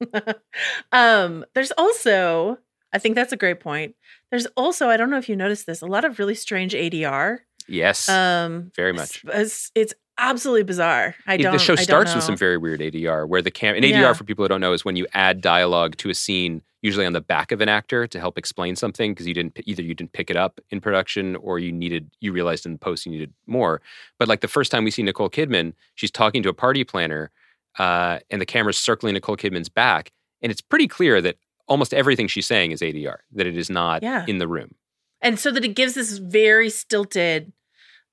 um, 0.92 1.44
there's 1.54 1.72
also, 1.72 2.58
I 2.92 2.98
think 2.98 3.14
that's 3.14 3.32
a 3.32 3.36
great 3.36 3.60
point. 3.60 3.94
There's 4.30 4.46
also, 4.56 4.88
I 4.88 4.96
don't 4.96 5.10
know 5.10 5.18
if 5.18 5.28
you 5.28 5.36
noticed 5.36 5.66
this, 5.66 5.80
a 5.82 5.86
lot 5.86 6.04
of 6.04 6.18
really 6.18 6.34
strange 6.34 6.74
ADR. 6.74 7.38
Yes, 7.68 8.08
Um, 8.08 8.72
very 8.74 8.92
much. 8.92 9.22
It's, 9.28 9.70
it's 9.74 9.94
absolutely 10.18 10.64
bizarre. 10.64 11.14
I 11.26 11.36
don't. 11.36 11.52
the 11.52 11.58
show 11.58 11.76
starts 11.76 12.14
with 12.14 12.24
some 12.24 12.36
very 12.36 12.58
weird 12.58 12.80
ADR 12.80 13.26
where 13.26 13.40
the 13.40 13.50
cam 13.50 13.76
and 13.76 13.84
ADR 13.84 13.90
Yeah. 13.90 14.12
for 14.12 14.24
people 14.24 14.44
who 14.44 14.48
don't 14.48 14.60
know 14.60 14.72
is 14.72 14.84
when 14.84 14.96
you 14.96 15.06
add 15.14 15.40
dialogue 15.40 15.96
to 15.98 16.10
a 16.10 16.14
scene 16.14 16.62
usually 16.82 17.06
on 17.06 17.12
the 17.12 17.20
back 17.20 17.52
of 17.52 17.60
an 17.60 17.68
actor 17.68 18.08
to 18.08 18.18
help 18.18 18.36
explain 18.36 18.74
something 18.74 19.12
because 19.12 19.26
you 19.26 19.32
didn't 19.34 19.58
either 19.64 19.82
you 19.82 19.94
didn't 19.94 20.12
pick 20.12 20.28
it 20.30 20.36
up 20.36 20.60
in 20.70 20.80
production 20.80 21.36
or 21.36 21.60
you 21.60 21.70
needed 21.70 22.10
you 22.20 22.32
realized 22.32 22.66
in 22.66 22.72
the 22.72 22.78
post 22.78 23.06
you 23.06 23.12
needed 23.12 23.32
more 23.46 23.80
but 24.18 24.26
like 24.26 24.40
the 24.40 24.48
first 24.48 24.72
time 24.72 24.82
we 24.82 24.90
see 24.90 25.02
Nicole 25.02 25.30
Kidman 25.30 25.74
she's 25.94 26.10
talking 26.10 26.42
to 26.42 26.48
a 26.48 26.52
party 26.54 26.82
planner 26.82 27.30
uh, 27.78 28.18
and 28.30 28.40
the 28.40 28.46
camera's 28.46 28.78
circling 28.78 29.14
Nicole 29.14 29.36
Kidman's 29.36 29.68
back 29.68 30.10
and 30.42 30.50
it's 30.50 30.60
pretty 30.60 30.88
clear 30.88 31.20
that 31.22 31.36
almost 31.68 31.94
everything 31.94 32.28
she's 32.28 32.46
saying 32.46 32.72
is 32.72 32.80
ADR 32.80 33.18
that 33.32 33.46
it 33.46 33.56
is 33.56 33.70
not 33.70 34.02
Yeah. 34.02 34.24
in 34.28 34.38
the 34.38 34.48
room 34.48 34.74
and 35.20 35.38
so 35.38 35.50
that 35.52 35.64
it 35.64 35.74
gives 35.76 35.94
this 35.94 36.18
very 36.18 36.68
stilted 36.68 37.52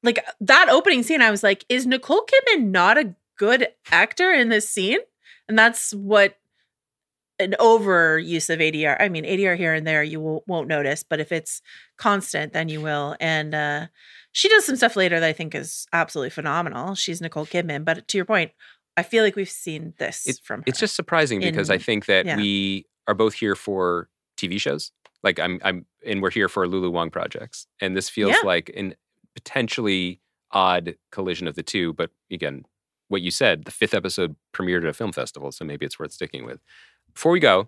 like 0.03 0.23
that 0.39 0.69
opening 0.69 1.03
scene 1.03 1.21
i 1.21 1.31
was 1.31 1.43
like 1.43 1.65
is 1.67 1.85
nicole 1.87 2.21
kidman 2.25 2.65
not 2.71 2.97
a 2.97 3.15
good 3.37 3.67
actor 3.91 4.31
in 4.31 4.49
this 4.49 4.69
scene 4.69 4.99
and 5.47 5.57
that's 5.57 5.93
what 5.93 6.37
an 7.39 7.55
overuse 7.59 8.49
of 8.49 8.59
adr 8.59 8.95
i 8.99 9.09
mean 9.09 9.23
adr 9.23 9.57
here 9.57 9.73
and 9.73 9.87
there 9.87 10.03
you 10.03 10.19
will, 10.19 10.43
won't 10.47 10.67
notice 10.67 11.03
but 11.03 11.19
if 11.19 11.31
it's 11.31 11.61
constant 11.97 12.53
then 12.53 12.69
you 12.69 12.79
will 12.81 13.15
and 13.19 13.55
uh 13.55 13.87
she 14.31 14.47
does 14.49 14.65
some 14.65 14.75
stuff 14.75 14.95
later 14.95 15.19
that 15.19 15.27
i 15.29 15.33
think 15.33 15.55
is 15.55 15.87
absolutely 15.93 16.29
phenomenal 16.29 16.95
she's 16.95 17.21
nicole 17.21 17.45
kidman 17.45 17.83
but 17.83 18.07
to 18.07 18.17
your 18.17 18.25
point 18.25 18.51
i 18.97 19.03
feel 19.03 19.23
like 19.23 19.35
we've 19.35 19.49
seen 19.49 19.93
this 19.97 20.27
It- 20.27 20.39
from 20.43 20.59
her. 20.59 20.63
It's 20.67 20.79
just 20.79 20.95
surprising 20.95 21.39
because 21.39 21.69
I 21.69 21.77
think 21.77 22.05
that 22.07 22.25
yeah. 22.25 22.35
we 22.35 22.85
are 23.09 23.13
both 23.15 23.33
here 23.33 23.55
for 23.55 24.07
TV 24.37 24.59
shows. 24.61 24.91
Like 25.23 25.39
I'm, 25.39 25.59
I'm, 25.63 25.85
and 26.05 26.21
we're 26.21 26.29
here 26.29 26.47
for 26.47 26.67
Lulu 26.67 26.89
Wang 26.91 27.09
projects, 27.09 27.67
and 27.81 27.95
this 27.97 28.07
feels 28.09 28.31
Yeah. 28.31 28.41
like, 28.47 28.71
an 28.75 28.95
potentially 29.35 30.21
odd 30.51 30.95
collision 31.11 31.47
of 31.47 31.55
the 31.55 31.63
two. 31.63 31.93
But 31.93 32.11
again, 32.31 32.65
what 33.09 33.21
you 33.21 33.31
said, 33.31 33.65
the 33.65 33.71
fifth 33.71 33.93
episode 33.93 34.35
premiered 34.53 34.83
at 34.83 34.89
a 34.89 34.93
film 34.93 35.11
festival, 35.11 35.51
so 35.51 35.65
maybe 35.65 35.85
it's 35.85 35.99
worth 35.99 36.11
sticking 36.13 36.45
with. 36.45 36.59
Before 37.13 37.31
we 37.31 37.39
go, 37.39 37.67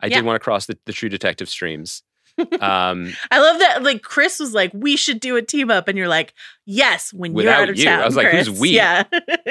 I 0.00 0.06
Yeah. 0.06 0.16
did 0.16 0.24
want 0.24 0.36
to 0.36 0.44
cross 0.44 0.66
the, 0.66 0.78
the 0.86 0.92
True 0.92 1.08
Detective 1.08 1.48
streams. 1.48 2.02
Um, 2.60 3.12
I 3.32 3.40
love 3.40 3.58
that. 3.58 3.82
Like 3.82 4.02
Chris 4.02 4.38
was 4.38 4.54
like, 4.54 4.70
"We 4.72 4.94
should 4.96 5.18
do 5.18 5.34
a 5.34 5.42
team 5.42 5.72
up," 5.72 5.88
and 5.88 5.98
you're 5.98 6.06
like, 6.06 6.34
"Yes." 6.66 7.12
When 7.12 7.34
you're 7.34 7.50
out 7.50 7.68
of 7.68 7.76
you. 7.76 7.84
town, 7.84 8.00
I 8.00 8.06
was 8.06 8.14
like, 8.14 8.28
who's 8.28 8.48
we? 8.48 8.70
Yeah, 8.70 9.02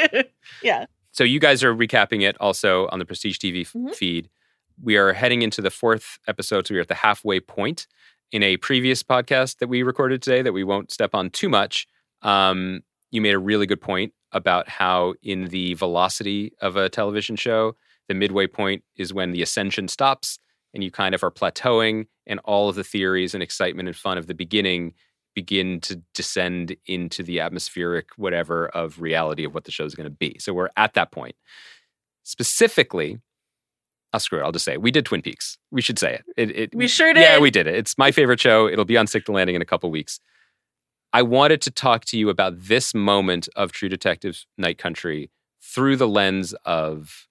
yeah. 0.63 0.85
so 1.11 1.25
you 1.25 1.39
guys 1.41 1.65
are 1.65 1.75
recapping 1.75 2.21
it 2.21 2.37
also 2.39 2.87
on 2.87 2.99
the 2.99 3.05
Prestige 3.05 3.37
TV 3.39 3.65
Mhm. 3.67 3.93
feed. 3.93 4.29
We 4.81 4.95
are 4.97 5.13
heading 5.13 5.41
into 5.41 5.61
the 5.61 5.71
fourth 5.71 6.19
episode, 6.27 6.67
so 6.67 6.73
we 6.73 6.77
are 6.77 6.81
at 6.81 6.87
the 6.87 6.93
halfway 6.93 7.39
point. 7.39 7.87
In 8.31 8.43
a 8.43 8.57
previous 8.57 9.03
podcast 9.03 9.57
that 9.59 9.69
we 9.69 9.83
recorded 9.83 10.21
today, 10.21 10.41
that 10.41 10.53
we 10.53 10.63
won't 10.63 10.91
step 10.91 11.15
on 11.15 11.29
too 11.29 11.49
much, 11.49 11.87
um, 12.21 12.81
you 13.09 13.21
made 13.21 13.33
a 13.33 13.39
really 13.39 13.65
good 13.65 13.81
point 13.81 14.13
about 14.33 14.67
how 14.67 15.13
in 15.23 15.45
the 15.45 15.73
velocity 15.75 16.51
of 16.61 16.75
a 16.75 16.89
television 16.89 17.35
show, 17.35 17.75
the 18.07 18.13
midway 18.13 18.45
point 18.45 18.83
is 18.97 19.13
when 19.13 19.31
the 19.31 19.41
ascension 19.41 19.87
stops 19.87 20.39
and 20.73 20.83
you 20.83 20.91
kind 20.91 21.15
of 21.15 21.23
are 21.23 21.31
plateauing, 21.31 22.05
and 22.27 22.39
all 22.43 22.69
of 22.69 22.75
the 22.75 22.83
theories 22.83 23.33
and 23.33 23.41
excitement 23.41 23.87
and 23.87 23.95
fun 23.95 24.17
of 24.17 24.27
the 24.27 24.35
beginning 24.35 24.93
begin 25.33 25.79
to 25.79 26.01
descend 26.13 26.75
into 26.85 27.23
the 27.23 27.39
atmospheric 27.39 28.09
whatever 28.17 28.67
of 28.69 28.99
reality 28.99 29.45
of 29.45 29.53
what 29.53 29.63
the 29.63 29.71
show 29.71 29.85
is 29.85 29.95
going 29.95 30.09
to 30.09 30.15
be. 30.15 30.37
So 30.39 30.53
we're 30.53 30.69
at 30.75 30.93
that 30.95 31.11
point. 31.11 31.35
Specifically, 32.23 33.19
I'll 34.17 34.21
screw 34.21 34.39
it. 34.39 34.43
I'll 34.43 34.51
just 34.51 34.65
say 34.65 34.73
it. 34.73 34.81
we 34.81 34.89
did 34.89 35.05
Twin 35.05 35.21
Peaks. 35.21 35.59
We 35.69 35.79
should 35.79 35.99
say 35.99 36.15
it. 36.15 36.25
It, 36.35 36.57
it 36.57 36.75
We 36.75 36.87
sure 36.87 37.13
did. 37.13 37.21
Yeah, 37.21 37.37
we 37.37 37.51
did 37.51 37.67
it. 37.67 37.75
It's 37.75 37.95
my 37.99 38.11
favorite 38.11 38.39
show. 38.39 38.67
It'll 38.67 38.83
be 38.83 38.97
on 38.97 39.05
Stick 39.05 39.25
the 39.25 39.31
Landing 39.31 39.55
in 39.55 39.61
a 39.61 39.65
couple 39.65 39.91
weeks. 39.91 40.19
I 41.13 41.21
wanted 41.21 41.61
to 41.61 41.71
talk 41.71 42.03
to 42.05 42.17
you 42.17 42.29
about 42.29 42.53
this 42.57 42.95
moment 42.95 43.47
of 43.55 43.71
True 43.71 43.89
Detective 43.89 44.43
Night 44.57 44.79
Country 44.79 45.29
through 45.61 45.97
the 45.97 46.07
lens 46.07 46.53
of 46.65 47.27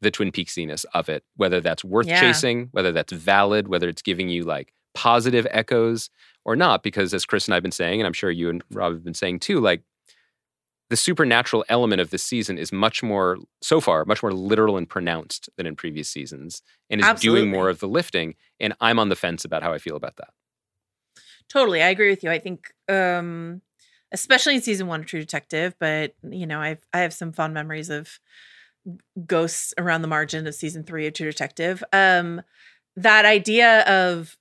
the 0.00 0.10
Twin 0.10 0.32
Peaksiness 0.32 0.84
of 0.94 1.08
it, 1.08 1.22
whether 1.36 1.60
that's 1.60 1.84
worth 1.84 2.08
Yeah. 2.08 2.20
chasing, 2.20 2.70
whether 2.72 2.90
that's 2.90 3.12
valid, 3.12 3.68
whether 3.68 3.88
it's 3.88 4.02
giving 4.02 4.28
you 4.28 4.42
like 4.42 4.72
positive 4.94 5.46
echoes 5.52 6.10
or 6.44 6.56
not. 6.56 6.82
Because 6.82 7.14
as 7.14 7.24
Chris 7.24 7.46
and 7.46 7.54
I 7.54 7.56
have 7.56 7.62
been 7.62 7.70
saying, 7.70 8.00
and 8.00 8.06
I'm 8.06 8.12
sure 8.12 8.32
you 8.32 8.50
and 8.50 8.64
mm. 8.68 8.76
Rob 8.76 8.94
have 8.94 9.04
been 9.04 9.14
saying 9.14 9.38
too, 9.40 9.60
like 9.60 9.82
the 10.90 10.96
supernatural 10.96 11.64
element 11.68 12.00
of 12.00 12.10
this 12.10 12.22
season 12.22 12.58
is 12.58 12.72
much 12.72 13.00
more, 13.02 13.38
so 13.62 13.80
far, 13.80 14.04
much 14.04 14.22
more 14.24 14.32
literal 14.32 14.76
and 14.76 14.88
pronounced 14.88 15.48
than 15.56 15.64
in 15.64 15.76
previous 15.76 16.08
seasons 16.08 16.62
and 16.90 17.00
is 17.00 17.06
Absolutely. 17.06 17.42
doing 17.42 17.50
more 17.52 17.68
of 17.68 17.78
the 17.78 17.88
lifting. 17.88 18.34
And 18.58 18.74
I'm 18.80 18.98
on 18.98 19.08
the 19.08 19.16
fence 19.16 19.44
about 19.44 19.62
how 19.62 19.72
I 19.72 19.78
feel 19.78 19.94
about 19.94 20.16
that. 20.16 20.30
Totally, 21.48 21.80
I 21.82 21.88
agree 21.88 22.10
with 22.10 22.24
you. 22.24 22.30
I 22.30 22.40
think, 22.40 22.72
um, 22.88 23.62
especially 24.12 24.56
in 24.56 24.62
season 24.62 24.88
one 24.88 25.00
of 25.00 25.06
True 25.06 25.20
Detective, 25.20 25.74
but 25.78 26.14
you 26.28 26.46
know, 26.46 26.60
I've 26.60 26.84
I 26.92 27.00
have 27.00 27.12
some 27.12 27.32
fond 27.32 27.54
memories 27.54 27.90
of 27.90 28.20
ghosts 29.26 29.74
around 29.78 30.02
the 30.02 30.08
margin 30.08 30.46
of 30.46 30.54
season 30.54 30.84
three 30.84 31.06
of 31.06 31.14
True 31.14 31.30
Detective. 31.30 31.82
Um, 31.92 32.42
that 32.96 33.24
idea 33.24 33.82
of 33.82 34.36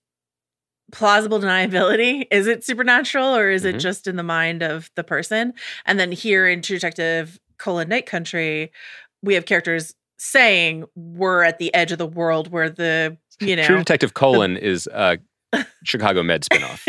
plausible 0.91 1.39
deniability 1.39 2.25
is 2.31 2.47
it 2.47 2.63
supernatural 2.63 3.35
or 3.35 3.49
is 3.49 3.63
Mhm. 3.63 3.75
it 3.75 3.77
just 3.79 4.07
in 4.07 4.15
the 4.15 4.23
mind 4.23 4.61
of 4.63 4.89
the 4.95 5.03
person? 5.03 5.53
And 5.85 5.99
then 5.99 6.11
here 6.11 6.47
in 6.47 6.61
True 6.61 6.77
Detective 6.77 7.39
colon 7.57 7.89
Night 7.89 8.05
Country, 8.05 8.71
we 9.21 9.33
have 9.35 9.45
characters 9.45 9.93
saying 10.17 10.85
we're 10.95 11.43
at 11.43 11.59
the 11.59 11.73
edge 11.73 11.91
of 11.91 11.97
the 11.97 12.05
world 12.07 12.51
where 12.51 12.69
the 12.69 13.17
you 13.39 13.55
know 13.55 13.63
True 13.65 13.77
Detective 13.77 14.13
Colon 14.13 14.57
is 14.57 14.87
a 14.93 15.17
Chicago 15.83 16.23
Med 16.23 16.43
spinoff, 16.43 16.85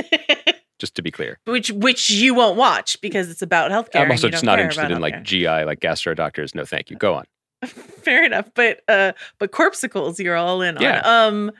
just 0.78 0.94
to 0.96 1.02
be 1.02 1.10
clear. 1.10 1.38
which 1.44 1.70
which 1.70 2.10
you 2.10 2.34
won't 2.34 2.56
watch 2.56 3.00
because 3.00 3.30
it's 3.30 3.42
about 3.42 3.70
healthcare. 3.70 4.00
I'm 4.02 4.10
also 4.10 4.28
just 4.28 4.44
don't 4.44 4.58
interested 4.58 4.90
in 4.90 5.00
like. 5.00 5.22
GI, 5.22 5.46
like 5.64 5.80
gastro 5.80 6.14
doctors. 6.14 6.54
No, 6.54 6.64
thank 6.64 6.90
you. 6.90 6.96
Go 6.96 7.14
on. 7.14 7.24
Fair 7.66 8.24
enough, 8.24 8.48
but 8.54 8.80
uh, 8.88 9.12
but 9.38 9.52
corpsicles, 9.52 10.18
you're 10.18 10.36
all 10.36 10.60
in 10.62 10.76
Yeah. 10.80 11.00
on. 11.04 11.28
Um, 11.48 11.52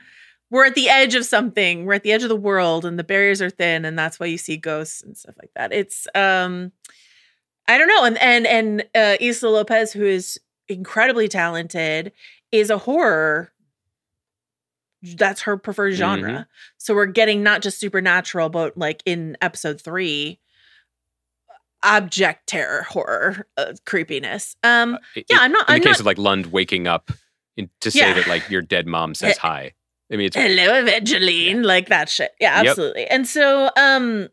we're 0.51 0.65
at 0.65 0.75
the 0.75 0.89
edge 0.89 1.15
of 1.15 1.25
something. 1.25 1.85
We're 1.85 1.93
at 1.95 2.03
the 2.03 2.11
edge 2.11 2.21
of 2.23 2.29
the 2.29 2.35
world, 2.35 2.85
and 2.85 2.99
the 2.99 3.03
barriers 3.03 3.41
are 3.41 3.49
thin, 3.49 3.83
and 3.85 3.97
that's 3.97 4.19
why 4.19 4.27
you 4.27 4.37
see 4.37 4.57
ghosts 4.57 5.01
and 5.01 5.17
stuff 5.17 5.35
like 5.41 5.49
that. 5.55 5.73
It's 5.73 6.07
um, 6.13 6.71
I 7.67 7.77
don't 7.79 7.87
know, 7.87 8.03
and 8.03 8.17
and 8.19 8.45
and 8.45 8.81
uh, 8.93 9.15
Issa 9.19 9.49
Lopez, 9.49 9.91
who 9.93 10.05
is 10.05 10.39
incredibly 10.67 11.27
talented, 11.27 12.11
is 12.51 12.69
a 12.69 12.77
horror. 12.77 13.51
That's 15.03 15.41
her 15.41 15.57
preferred 15.57 15.93
genre. 15.93 16.31
Mm-hmm. 16.31 16.41
So 16.77 16.93
we're 16.93 17.07
getting 17.07 17.41
not 17.41 17.61
just 17.63 17.79
supernatural, 17.79 18.49
but 18.49 18.77
like 18.77 19.01
in 19.05 19.35
episode 19.41 19.81
three, 19.81 20.39
abject 21.83 22.45
terror, 22.47 22.83
horror, 22.83 23.47
uh, 23.57 23.73
creepiness. 23.85 24.55
Um, 24.63 24.97
I- 25.15 25.23
yeah, 25.29 25.37
I- 25.39 25.45
I'm 25.45 25.51
not. 25.51 25.67
in 25.69 25.75
I'm 25.75 25.79
the 25.79 25.85
case 25.85 25.93
not. 25.95 25.99
of 26.01 26.05
like 26.05 26.17
Lund 26.19 26.47
waking 26.47 26.85
up 26.87 27.11
in, 27.57 27.69
to 27.81 27.89
say 27.89 27.99
Yeah. 28.01 28.13
that 28.13 28.27
like 28.27 28.47
your 28.49 28.61
dead 28.61 28.85
mom 28.85 29.15
says 29.15 29.37
Eh, 29.37 29.39
hi. 29.41 29.73
I 30.11 30.17
mean, 30.17 30.27
it's 30.27 30.35
Hello, 30.35 30.79
Evangeline, 30.79 31.63
like 31.63 31.87
that 31.89 32.09
shit. 32.09 32.31
Yeah, 32.39 32.57
Yep. 32.61 32.69
absolutely. 32.69 33.07
And 33.07 33.27
so, 33.27 33.69
um, 33.77 34.29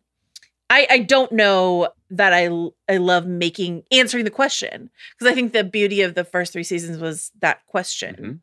I 0.70 0.86
I 0.90 0.98
don't 0.98 1.32
know 1.32 1.88
that 2.10 2.32
I 2.34 2.48
I 2.88 2.96
love 2.96 3.26
making 3.26 3.84
answering 3.92 4.24
the 4.24 4.30
question 4.30 4.90
because 5.12 5.30
I 5.30 5.34
think 5.34 5.52
the 5.52 5.64
beauty 5.64 6.02
of 6.02 6.14
the 6.14 6.24
first 6.24 6.52
three 6.52 6.64
seasons 6.64 6.98
was 6.98 7.30
that 7.40 7.64
question. 7.66 8.14
Mhm. 8.16 8.40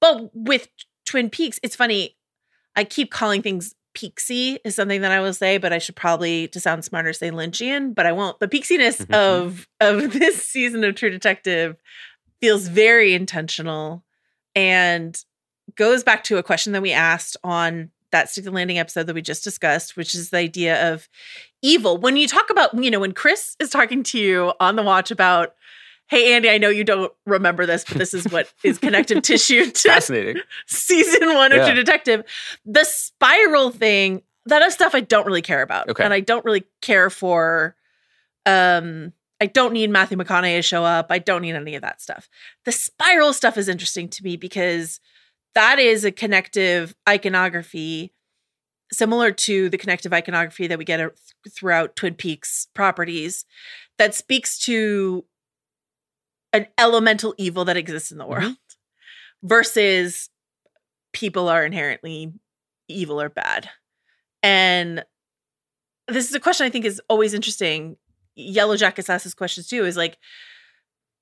But 0.00 0.30
with 0.36 0.68
Twin 1.04 1.30
Peaks, 1.30 1.58
it's 1.62 1.74
funny. 1.76 2.16
I 2.76 2.84
keep 2.84 3.10
calling 3.10 3.42
things 3.42 3.74
peaksy 3.94 4.58
is 4.62 4.74
something 4.74 5.00
that 5.00 5.10
I 5.10 5.20
will 5.20 5.32
say, 5.32 5.56
but 5.56 5.72
I 5.72 5.78
should 5.78 5.96
probably 5.96 6.48
to 6.48 6.60
sound 6.60 6.84
smarter 6.84 7.14
say 7.14 7.30
Lynchian, 7.30 7.94
but 7.94 8.04
I 8.04 8.12
won't. 8.12 8.38
The 8.40 8.48
peaksiness 8.48 8.98
Mhm. 9.06 9.14
of 9.14 9.66
of 9.80 10.12
this 10.12 10.46
season 10.46 10.84
of 10.84 10.94
True 10.94 11.10
Detective 11.10 11.76
feels 12.40 12.68
very 12.68 13.14
intentional 13.14 14.04
and 14.54 15.18
goes 15.74 16.04
back 16.04 16.24
to 16.24 16.38
a 16.38 16.42
question 16.42 16.72
that 16.72 16.82
we 16.82 16.92
asked 16.92 17.36
on 17.42 17.90
that 18.12 18.30
stick 18.30 18.44
the 18.44 18.50
landing 18.50 18.78
episode 18.78 19.06
that 19.06 19.14
we 19.14 19.22
just 19.22 19.44
discussed, 19.44 19.96
which 19.96 20.14
is 20.14 20.30
the 20.30 20.38
idea 20.38 20.92
of 20.92 21.08
evil. 21.62 21.98
When 21.98 22.16
you 22.16 22.28
talk 22.28 22.50
about, 22.50 22.72
you 22.82 22.90
know, 22.90 23.00
when 23.00 23.12
Chris 23.12 23.56
is 23.58 23.70
talking 23.70 24.02
to 24.04 24.18
you 24.18 24.52
on 24.60 24.76
the 24.76 24.82
watch 24.82 25.10
about, 25.10 25.54
hey 26.08 26.34
Andy, 26.34 26.48
I 26.48 26.58
know 26.58 26.68
you 26.68 26.84
don't 26.84 27.12
remember 27.26 27.66
this, 27.66 27.84
but 27.84 27.98
this 27.98 28.14
is 28.14 28.24
what 28.30 28.52
is 28.62 28.78
connective 28.78 29.22
tissue 29.22 29.70
to 29.70 29.88
fascinating. 29.88 30.36
season 30.66 31.34
one 31.34 31.52
of 31.52 31.58
Yeah. 31.58 31.66
True 31.66 31.74
Detective. 31.74 32.24
The 32.64 32.84
spiral 32.84 33.70
thing, 33.70 34.22
that 34.46 34.62
is 34.62 34.74
stuff 34.74 34.94
I 34.94 35.00
don't 35.00 35.26
really 35.26 35.42
care 35.42 35.62
about. 35.62 35.88
Okay. 35.90 36.04
And 36.04 36.14
I 36.14 36.20
don't 36.20 36.44
really 36.44 36.64
care 36.80 37.10
for 37.10 37.74
um 38.44 39.12
I 39.38 39.46
don't 39.46 39.74
need 39.74 39.90
Matthew 39.90 40.16
McConaughey 40.16 40.56
to 40.56 40.62
show 40.62 40.82
up. 40.82 41.08
I 41.10 41.18
don't 41.18 41.42
need 41.42 41.54
any 41.54 41.74
of 41.74 41.82
that 41.82 42.00
stuff. 42.00 42.30
The 42.64 42.72
spiral 42.72 43.34
stuff 43.34 43.58
is 43.58 43.68
interesting 43.68 44.08
to 44.08 44.24
me 44.24 44.36
because 44.36 44.98
that 45.56 45.78
is 45.78 46.04
a 46.04 46.12
connective 46.12 46.94
iconography 47.08 48.12
similar 48.92 49.32
to 49.32 49.68
the 49.70 49.78
connective 49.78 50.12
iconography 50.12 50.66
that 50.66 50.78
we 50.78 50.84
get 50.84 51.00
throughout 51.50 51.96
Twin 51.96 52.14
Peaks 52.14 52.68
properties 52.74 53.44
that 53.98 54.14
speaks 54.14 54.58
to 54.60 55.24
an 56.52 56.66
elemental 56.78 57.34
evil 57.38 57.64
that 57.64 57.76
exists 57.76 58.12
in 58.12 58.18
the 58.18 58.24
Mhm. 58.24 58.28
world 58.28 58.56
versus 59.42 60.28
people 61.12 61.48
are 61.48 61.64
inherently 61.64 62.32
evil 62.86 63.20
or 63.20 63.28
bad. 63.30 63.70
And 64.42 65.04
this 66.06 66.28
is 66.28 66.34
a 66.34 66.40
question 66.40 66.66
I 66.66 66.70
think 66.70 66.84
is 66.84 67.00
always 67.08 67.32
interesting. 67.34 67.96
Yellow 68.34 68.76
Jackets 68.76 69.08
asks 69.08 69.24
this 69.24 69.34
questions 69.34 69.66
too 69.66 69.86
is 69.86 69.96
like, 69.96 70.18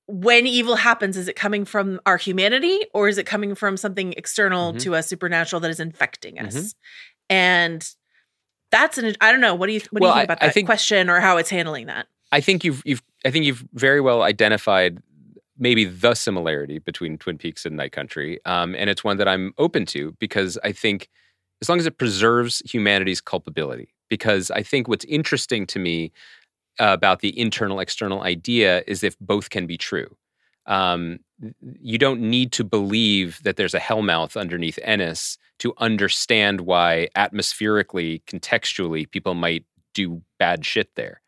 when 0.07 0.45
evil 0.47 0.75
happens, 0.75 1.17
is 1.17 1.27
it 1.27 1.35
coming 1.35 1.65
from 1.65 1.99
our 2.05 2.17
humanity 2.17 2.79
or 2.93 3.07
is 3.09 3.17
it 3.17 3.25
coming 3.25 3.55
from 3.55 3.75
something 3.77 4.13
external 4.13 4.73
Mhm. 4.73 4.79
to 4.81 4.95
us, 4.95 5.07
supernatural 5.07 5.59
that 5.61 5.71
is 5.71 5.79
infecting 5.79 6.39
us? 6.39 6.55
Mhm. 6.55 6.73
And 7.29 7.89
that's 8.71 8.97
an 8.97 9.15
I 9.21 9.31
don't 9.31 9.41
know. 9.41 9.55
What 9.55 9.67
do 9.67 9.73
you 9.73 9.81
what 9.89 9.99
do 10.01 10.03
Well, 10.07 10.11
you 10.11 10.15
I- 10.15 10.19
think 10.21 10.25
about 10.27 10.43
I 10.43 10.47
that 10.47 10.53
think- 10.53 10.67
question 10.67 11.09
or 11.09 11.19
how 11.19 11.37
it's 11.37 11.49
handling 11.49 11.87
that? 11.87 12.07
I 12.31 12.41
think 12.41 12.63
you've 12.63 12.81
you've 12.85 13.01
I 13.25 13.31
think 13.31 13.45
you've 13.45 13.63
very 13.73 14.01
well 14.01 14.21
identified 14.21 14.99
maybe 15.57 15.85
the 15.85 16.13
similarity 16.13 16.79
between 16.79 17.17
Twin 17.17 17.37
Peaks 17.37 17.65
and 17.65 17.77
Night 17.77 17.93
Country, 17.93 18.39
um, 18.45 18.75
and 18.75 18.89
it's 18.89 19.03
one 19.05 19.17
that 19.17 19.27
I'm 19.27 19.53
open 19.57 19.85
to 19.87 20.11
because 20.19 20.57
I 20.63 20.71
think 20.73 21.07
as 21.61 21.69
long 21.69 21.79
as 21.79 21.85
it 21.85 21.97
preserves 21.97 22.61
humanity's 22.69 23.21
culpability, 23.21 23.93
because 24.09 24.51
I 24.51 24.61
think 24.61 24.87
what's 24.89 25.05
interesting 25.05 25.65
to 25.67 25.79
me 25.79 26.11
about 26.79 27.19
the 27.21 27.37
internal 27.39 27.79
external 27.79 28.21
idea 28.21 28.83
is 28.87 29.03
if 29.03 29.17
both 29.19 29.49
can 29.49 29.65
be 29.67 29.77
true. 29.77 30.15
Um, 30.65 31.19
you 31.81 31.97
don't 31.97 32.21
need 32.21 32.51
to 32.53 32.63
believe 32.63 33.41
that 33.43 33.55
there's 33.55 33.73
a 33.75 33.79
hellmouth 33.79 34.39
underneath 34.39 34.79
Ennis 34.83 35.37
to 35.59 35.73
understand 35.77 36.61
why 36.61 37.07
atmospherically, 37.15 38.23
contextually, 38.25 39.09
people 39.09 39.35
might 39.35 39.65
do 39.93 40.21
bad 40.39 40.65
shit 40.65 40.89
there 40.95 41.21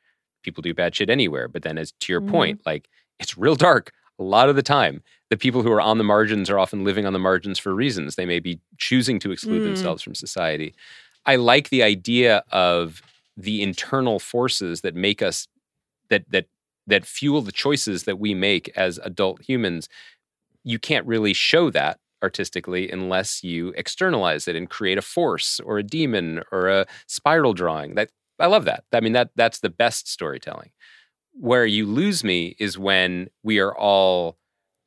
people 0.43 0.61
do 0.61 0.73
bad 0.73 0.95
shit 0.95 1.09
anywhere. 1.09 1.49
But 1.49 1.63
then, 1.63 1.77
as 1.77 1.91
to 1.99 2.13
your 2.13 2.21
Mhm. 2.21 2.27
point, 2.29 2.61
like 2.65 2.87
it's 3.19 3.37
real 3.37 3.55
dark 3.55 3.91
a 4.17 4.23
lot 4.23 4.47
of 4.47 4.55
the 4.55 4.63
time. 4.63 5.03
The 5.29 5.35
people 5.35 5.61
who 5.61 5.71
are 5.73 5.81
on 5.81 5.97
the 5.97 6.05
margins 6.05 6.49
are 6.49 6.57
often 6.57 6.85
living 6.85 7.05
on 7.05 7.11
the 7.11 7.19
margins 7.19 7.59
for 7.59 7.75
reasons. 7.75 8.15
They 8.15 8.25
may 8.25 8.39
be 8.39 8.61
choosing 8.77 9.19
to 9.19 9.31
exclude 9.33 9.61
Mm. 9.61 9.65
themselves 9.65 10.01
from 10.01 10.15
society. 10.15 10.73
I 11.25 11.35
like 11.35 11.67
the 11.67 11.83
idea 11.83 12.45
of 12.49 13.01
the 13.37 13.63
internal 13.63 14.19
forces 14.19 14.81
that 14.81 14.95
make 14.95 15.21
us 15.23 15.47
that 16.09 16.25
that 16.31 16.47
that 16.87 17.05
fuel 17.05 17.41
the 17.41 17.51
choices 17.51 18.03
that 18.05 18.19
we 18.19 18.33
make 18.33 18.69
as 18.77 18.99
adult 18.99 19.41
humans 19.43 19.89
you 20.63 20.79
can't 20.79 21.05
really 21.05 21.33
show 21.33 21.69
that 21.71 21.99
artistically 22.23 22.89
unless 22.89 23.43
you 23.43 23.69
externalize 23.77 24.47
it 24.47 24.55
and 24.55 24.69
create 24.69 24.97
a 24.97 25.01
force 25.01 25.59
or 25.61 25.77
a 25.77 25.83
demon 25.83 26.41
or 26.51 26.67
a 26.67 26.85
spiral 27.07 27.53
drawing. 27.53 27.95
That 27.95 28.09
i 28.39 28.47
love 28.47 28.65
that. 28.65 28.83
I 28.93 28.99
mean 29.01 29.13
that 29.13 29.29
that's 29.35 29.59
the 29.59 29.69
best 29.69 30.07
storytelling. 30.09 30.71
Where 31.33 31.65
you 31.65 31.85
lose 31.85 32.23
me 32.23 32.55
is 32.59 32.77
when 32.79 33.29
we 33.43 33.59
are 33.59 33.75
all 33.77 34.37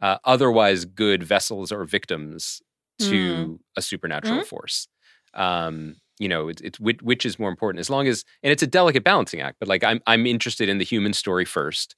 uh, 0.03 0.18
otherwise 0.24 0.84
good 0.84 1.22
vessels 1.22 1.72
or 1.72 1.84
victims 1.84 2.62
to 3.01 3.61
a 3.76 3.82
supernatural 3.82 4.42
Mhm. 4.42 4.46
force. 4.46 4.88
Um 5.34 5.96
you 6.21 6.29
know 6.29 6.49
it's, 6.49 6.61
it's 6.61 6.79
which, 6.79 7.03
which 7.03 7.27
is 7.27 7.39
more 7.39 7.49
important 7.49 7.81
as 7.81 7.91
long 7.91 8.07
as 8.07 8.25
and 8.45 8.53
it's 8.53 8.62
a 8.62 8.66
delicate 8.66 9.03
balancing 9.03 9.41
act 9.41 9.57
but 9.59 9.68
like 9.68 9.83
i'm 9.83 10.01
i'm 10.07 10.27
interested 10.27 10.68
in 10.68 10.79
the 10.79 10.85
human 10.85 11.12
story 11.12 11.45
first 11.45 11.97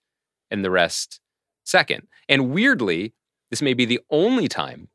and 0.51 0.64
the 0.64 0.70
rest 0.70 1.20
second. 1.64 2.07
And 2.29 2.51
weirdly 2.51 3.12
this 3.51 3.61
may 3.61 3.75
be 3.75 3.85
the 3.85 4.01
only 4.11 4.49
time 4.49 4.89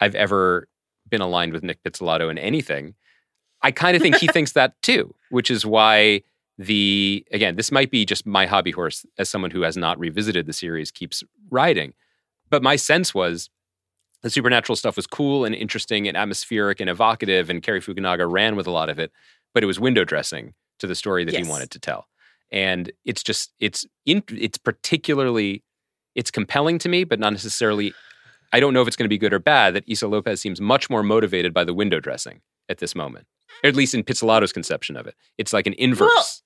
i've 0.00 0.16
ever 0.16 0.66
been 1.08 1.20
aligned 1.20 1.52
with 1.52 1.62
nic 1.62 1.82
pizzolatto 1.84 2.30
in 2.30 2.38
anything. 2.38 2.94
I 3.62 3.70
kind 3.70 3.94
of 3.94 4.02
think 4.02 4.16
he 4.16 4.26
thinks 4.26 4.52
that 4.52 4.80
too 4.82 5.14
which 5.28 5.50
is 5.50 5.64
why 5.64 6.22
the 6.58 7.24
again 7.32 7.56
this 7.56 7.70
might 7.70 7.90
be 7.90 8.04
just 8.04 8.26
my 8.26 8.46
hobby 8.46 8.70
horse 8.70 9.06
as 9.18 9.28
someone 9.28 9.50
who 9.50 9.62
has 9.62 9.76
not 9.76 9.98
revisited 9.98 10.46
the 10.46 10.52
series 10.52 10.90
keeps 10.90 11.22
riding. 11.50 11.92
But 12.48 12.62
my 12.62 12.76
sense 12.76 13.14
was 13.14 13.48
the 14.22 14.30
supernatural 14.30 14.76
stuff 14.76 14.96
was 14.96 15.06
cool 15.06 15.44
and 15.44 15.54
interesting 15.54 16.06
and 16.08 16.16
atmospheric 16.16 16.80
and 16.80 16.90
evocative, 16.90 17.48
and 17.50 17.62
Cary 17.62 17.80
Fukunaga 17.80 18.30
ran 18.30 18.56
with 18.56 18.66
a 18.66 18.70
lot 18.70 18.88
of 18.90 18.98
it, 18.98 19.10
but 19.54 19.62
it 19.62 19.66
was 19.66 19.80
window 19.80 20.04
dressing 20.04 20.54
to 20.78 20.86
the 20.86 20.94
story 20.94 21.24
that 21.24 21.32
Yes. 21.32 21.44
he 21.46 21.50
wanted 21.50 21.70
to 21.70 21.78
tell. 21.78 22.06
And 22.52 22.90
it's 23.04 23.22
just 23.22 23.52
it's 23.60 23.86
in, 24.06 24.22
it's 24.28 24.58
particularly 24.58 25.62
it's 26.14 26.30
compelling 26.30 26.78
to 26.80 26.88
me, 26.88 27.04
but 27.04 27.18
not 27.20 27.32
necessarily. 27.32 27.94
I 28.52 28.58
don't 28.58 28.74
know 28.74 28.82
if 28.82 28.88
it's 28.88 28.96
going 28.96 29.04
to 29.04 29.08
be 29.08 29.18
good 29.18 29.32
or 29.32 29.38
bad. 29.38 29.74
That 29.74 29.84
Issa 29.86 30.08
Lopez 30.08 30.40
seems 30.40 30.60
much 30.60 30.90
more 30.90 31.04
motivated 31.04 31.54
by 31.54 31.62
the 31.62 31.72
window 31.72 32.00
dressing 32.00 32.40
at 32.68 32.78
this 32.78 32.96
moment, 32.96 33.26
or 33.62 33.68
at 33.68 33.76
least 33.76 33.94
in 33.94 34.02
Pizzolatto's 34.02 34.52
conception 34.52 34.96
of 34.96 35.06
it. 35.06 35.14
It's 35.38 35.52
like 35.52 35.68
an 35.68 35.74
inverse. 35.74 36.42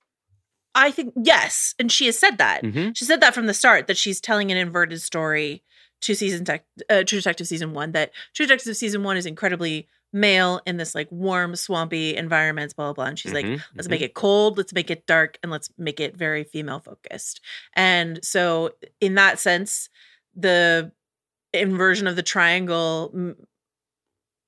I 0.75 0.91
think 0.91 1.15
yes, 1.17 1.75
and 1.79 1.91
she 1.91 2.05
has 2.07 2.19
said 2.19 2.37
that. 2.39 2.63
Mhm. 2.63 2.95
She 2.97 3.05
said 3.07 3.21
that 3.23 3.33
from 3.33 3.47
the 3.47 3.55
start 3.55 3.87
that 3.87 3.97
she's 3.97 4.21
telling 4.21 4.51
an 4.51 4.59
inverted 4.59 5.01
story 5.01 5.63
to 6.05 6.15
season 6.15 6.45
tech, 6.45 6.65
uh, 6.91 7.03
True 7.05 7.19
Detective 7.19 7.47
season 7.47 7.73
one. 7.73 7.93
That 7.93 8.13
True 8.35 8.47
Detective 8.47 8.77
season 8.77 9.03
one 9.03 9.17
is 9.17 9.27
incredibly 9.27 9.89
male 10.13 10.61
in 10.67 10.77
this 10.77 10.95
like 10.95 11.11
warm, 11.11 11.57
swampy 11.57 12.17
environments, 12.17 12.73
blah 12.73 12.87
blah 12.87 12.93
blah. 12.93 13.05
And 13.07 13.19
she's 13.19 13.33
like, 13.33 13.47
Mhm, 13.47 13.63
let's 13.75 13.89
mhm. 13.89 13.93
make 13.93 14.03
it 14.03 14.15
cold, 14.15 14.57
let's 14.57 14.73
make 14.73 14.91
it 14.91 15.07
dark, 15.07 15.39
and 15.43 15.51
let's 15.51 15.71
make 15.77 16.01
it 16.01 16.17
very 16.17 16.45
female 16.45 16.81
focused. 16.81 17.41
And 17.75 18.25
so, 18.25 18.71
in 19.01 19.15
that 19.17 19.39
sense, 19.39 19.89
the 20.37 20.93
inversion 21.53 22.07
of 22.07 22.17
the 22.17 22.23
triangle 22.23 23.35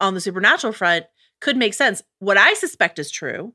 on 0.01 0.15
the 0.15 0.21
supernatural 0.21 0.73
front 0.73 1.07
could 1.41 1.57
make 1.57 1.75
sense. 1.75 2.03
What 2.19 2.37
I 2.37 2.55
suspect 2.55 2.99
is 2.99 3.11
true, 3.11 3.55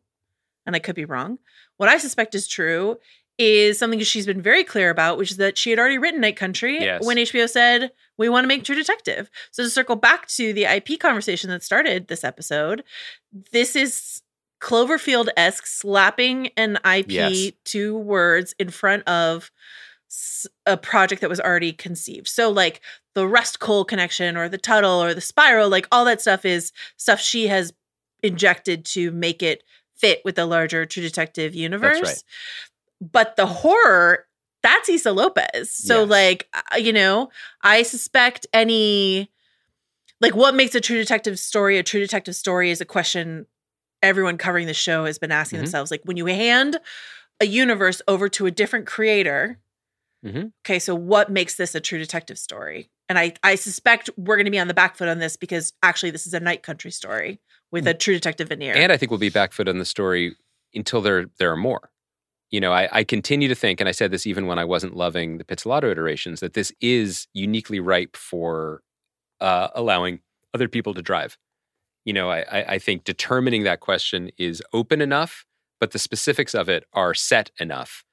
and 0.65 0.75
I 0.75 0.79
could 0.79 0.95
be 0.95 1.05
wrong. 1.05 1.39
What 1.77 1.89
I 1.89 1.97
suspect 1.97 2.35
is 2.35 2.47
true 2.47 2.97
is 3.37 3.79
something 3.79 3.99
she's 4.01 4.25
been 4.25 4.41
very 4.41 4.63
clear 4.63 4.89
about, 4.89 5.17
which 5.17 5.31
is 5.31 5.37
that 5.37 5.57
she 5.57 5.69
had 5.71 5.79
already 5.79 5.97
written 5.97 6.21
Night 6.21 6.35
Country 6.37 6.79
Yes. 6.79 7.03
when 7.05 7.17
HBO 7.17 7.49
said, 7.49 7.91
we 8.17 8.29
want 8.29 8.43
to 8.43 8.47
make 8.47 8.63
True 8.63 8.75
Detective. 8.75 9.29
So 9.51 9.63
to 9.63 9.69
circle 9.69 9.95
back 9.95 10.27
to 10.29 10.53
the 10.53 10.65
IP 10.65 10.99
conversation 10.99 11.49
that 11.49 11.63
started 11.63 12.07
this 12.07 12.23
episode, 12.23 12.83
this 13.51 13.75
is 13.75 14.21
Cloverfield 14.61 15.29
esque 15.35 15.65
slapping 15.65 16.49
an 16.55 16.77
IP 16.85 17.09
Yes. 17.11 17.51
two 17.65 17.97
words 17.97 18.53
in 18.59 18.69
front 18.69 19.07
of 19.07 19.49
a 20.65 20.77
project 20.77 21.21
that 21.21 21.29
was 21.29 21.39
already 21.39 21.71
conceived. 21.73 22.27
So 22.27 22.49
like 22.51 22.81
the 23.15 23.27
Rust 23.27 23.59
Cohle 23.59 23.85
connection 23.85 24.35
or 24.37 24.49
the 24.49 24.57
Tuttle 24.57 25.01
or 25.01 25.13
the 25.13 25.21
Spiral, 25.21 25.69
like 25.69 25.87
all 25.91 26.05
that 26.05 26.21
stuff 26.21 26.45
is 26.45 26.71
stuff 26.97 27.19
she 27.19 27.47
has 27.47 27.73
injected 28.21 28.85
to 28.85 29.09
make 29.11 29.41
it 29.41 29.63
fit 29.95 30.21
with 30.25 30.35
the 30.35 30.45
larger 30.45 30.85
True 30.85 31.01
Detective 31.01 31.55
universe. 31.55 32.01
right. 32.03 32.23
But 33.01 33.35
the 33.35 33.47
horror, 33.47 34.25
that's 34.63 34.87
Issa 34.87 35.11
Lopez. 35.11 35.71
So 35.73 36.01
Yes. 36.01 36.09
like 36.09 36.47
uh, 36.53 36.77
you 36.77 36.93
know, 36.93 37.29
I 37.63 37.83
suspect 37.83 38.45
any 38.53 39.31
like 40.19 40.35
what 40.35 40.53
makes 40.55 40.75
a 40.75 40.81
True 40.81 40.97
Detective 40.97 41.39
story 41.39 41.77
a 41.79 41.83
True 41.83 41.99
Detective 41.99 42.35
story 42.35 42.69
is 42.69 42.79
a 42.79 42.85
question 42.85 43.47
everyone 44.03 44.37
covering 44.37 44.67
the 44.67 44.73
show 44.73 45.05
has 45.05 45.17
been 45.19 45.31
asking 45.31 45.57
Mhm. 45.59 45.63
themselves. 45.63 45.91
Like 45.91 46.01
when 46.05 46.17
you 46.17 46.25
hand 46.27 46.77
a 47.39 47.45
universe 47.45 48.01
over 48.07 48.29
to 48.29 48.45
a 48.45 48.51
different 48.51 48.85
creator, 48.87 49.59
Mhm. 50.25 50.51
okay, 50.63 50.77
so 50.79 50.93
what 50.93 51.31
makes 51.31 51.55
this 51.55 51.73
a 51.73 51.79
True 51.79 51.97
Detective 51.99 52.37
story? 52.37 52.91
And 53.09 53.17
I 53.17 53.33
I 53.43 53.55
suspect 53.55 54.09
we're 54.15 54.35
going 54.37 54.45
to 54.45 54.51
be 54.51 54.59
on 54.59 54.67
the 54.67 54.73
back 54.75 54.95
foot 54.95 55.07
on 55.09 55.17
this 55.19 55.35
because 55.37 55.73
actually 55.81 56.11
this 56.11 56.27
is 56.27 56.33
a 56.35 56.39
Night 56.39 56.61
Country 56.63 56.91
story 56.91 57.39
with 57.71 57.87
a 57.87 57.93
True 57.95 58.13
Detective 58.13 58.49
veneer. 58.49 58.75
And 58.75 58.91
I 58.91 58.97
think 58.97 59.09
we'll 59.11 59.19
be 59.19 59.29
back 59.29 59.53
foot 59.53 59.67
on 59.67 59.79
the 59.79 59.85
story 59.85 60.35
until 60.75 61.01
there 61.01 61.25
there 61.39 61.51
are 61.51 61.57
more. 61.57 61.89
You 62.51 62.59
know, 62.59 62.73
I, 62.73 62.89
I 62.91 63.03
continue 63.03 63.47
to 63.47 63.55
think, 63.55 63.79
and 63.79 63.87
I 63.87 63.93
said 63.93 64.11
this 64.11 64.27
even 64.27 64.45
when 64.45 64.59
I 64.59 64.65
wasn't 64.65 64.95
loving 64.95 65.37
the 65.37 65.45
Pizzolatto 65.45 65.89
iterations, 65.89 66.41
that 66.41 66.53
this 66.53 66.71
is 66.81 67.27
uniquely 67.33 67.79
ripe 67.79 68.17
for 68.17 68.83
uh, 69.39 69.69
allowing 69.73 70.19
other 70.53 70.67
people 70.67 70.93
to 70.93 71.01
drive. 71.01 71.37
You 72.05 72.13
know, 72.13 72.29
I, 72.29 72.73
I, 72.73 72.79
think 72.79 73.03
determining 73.03 73.63
that 73.63 73.79
question 73.79 74.31
is 74.37 74.61
open 74.73 75.01
enough, 75.01 75.45
but 75.79 75.91
the 75.91 75.99
specifics 75.99 76.55
of 76.55 76.67
it 76.67 76.83
are 76.93 77.13
set 77.13 77.51
enough 77.59 78.03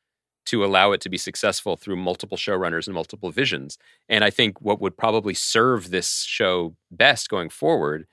to 0.46 0.64
allow 0.64 0.92
it 0.92 1.00
to 1.02 1.08
be 1.08 1.18
successful 1.18 1.76
through 1.76 1.96
multiple 1.96 2.38
showrunners 2.38 2.86
and 2.86 2.94
multiple 2.94 3.30
visions. 3.30 3.76
And 4.08 4.24
I 4.24 4.30
think 4.30 4.60
what 4.60 4.80
would 4.80 4.96
probably 4.96 5.34
serve 5.34 5.90
this 5.90 6.22
show 6.22 6.76
best 6.90 7.28
going 7.28 7.50
forward 7.50 8.06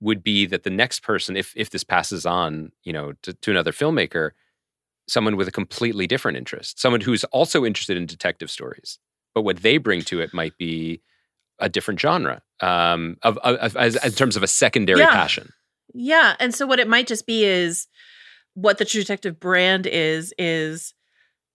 would 0.00 0.22
be 0.22 0.46
that 0.46 0.64
the 0.64 0.70
next 0.70 1.02
person, 1.02 1.36
if 1.36 1.52
if 1.56 1.70
this 1.70 1.84
passes 1.84 2.24
on, 2.26 2.72
you 2.84 2.92
know, 2.92 3.14
to, 3.22 3.32
to 3.32 3.50
another 3.50 3.72
filmmaker, 3.72 4.30
someone 5.08 5.36
with 5.36 5.48
a 5.48 5.52
completely 5.52 6.06
different 6.06 6.36
interest, 6.38 6.78
someone 6.80 7.00
who's 7.00 7.24
also 7.24 7.64
interested 7.64 7.96
in 7.96 8.06
detective 8.06 8.50
stories, 8.50 8.98
but 9.34 9.42
what 9.42 9.58
they 9.62 9.78
bring 9.78 10.02
to 10.02 10.20
it 10.20 10.32
might 10.34 10.56
be 10.58 11.00
a 11.58 11.68
different 11.68 11.98
genre, 11.98 12.42
um, 12.60 13.16
of, 13.22 13.36
of, 13.38 13.76
as, 13.76 13.96
in 14.04 14.12
terms 14.12 14.36
of 14.36 14.42
a 14.42 14.46
secondary 14.46 15.00
Yeah. 15.00 15.10
passion. 15.10 15.52
Yeah. 15.94 16.36
And 16.38 16.54
so 16.54 16.66
what 16.66 16.78
it 16.78 16.86
might 16.88 17.06
just 17.06 17.26
be 17.26 17.44
is 17.44 17.88
what 18.54 18.78
the 18.78 18.84
True 18.84 19.00
Detective 19.00 19.40
brand 19.40 19.86
is, 19.86 20.34
is 20.38 20.94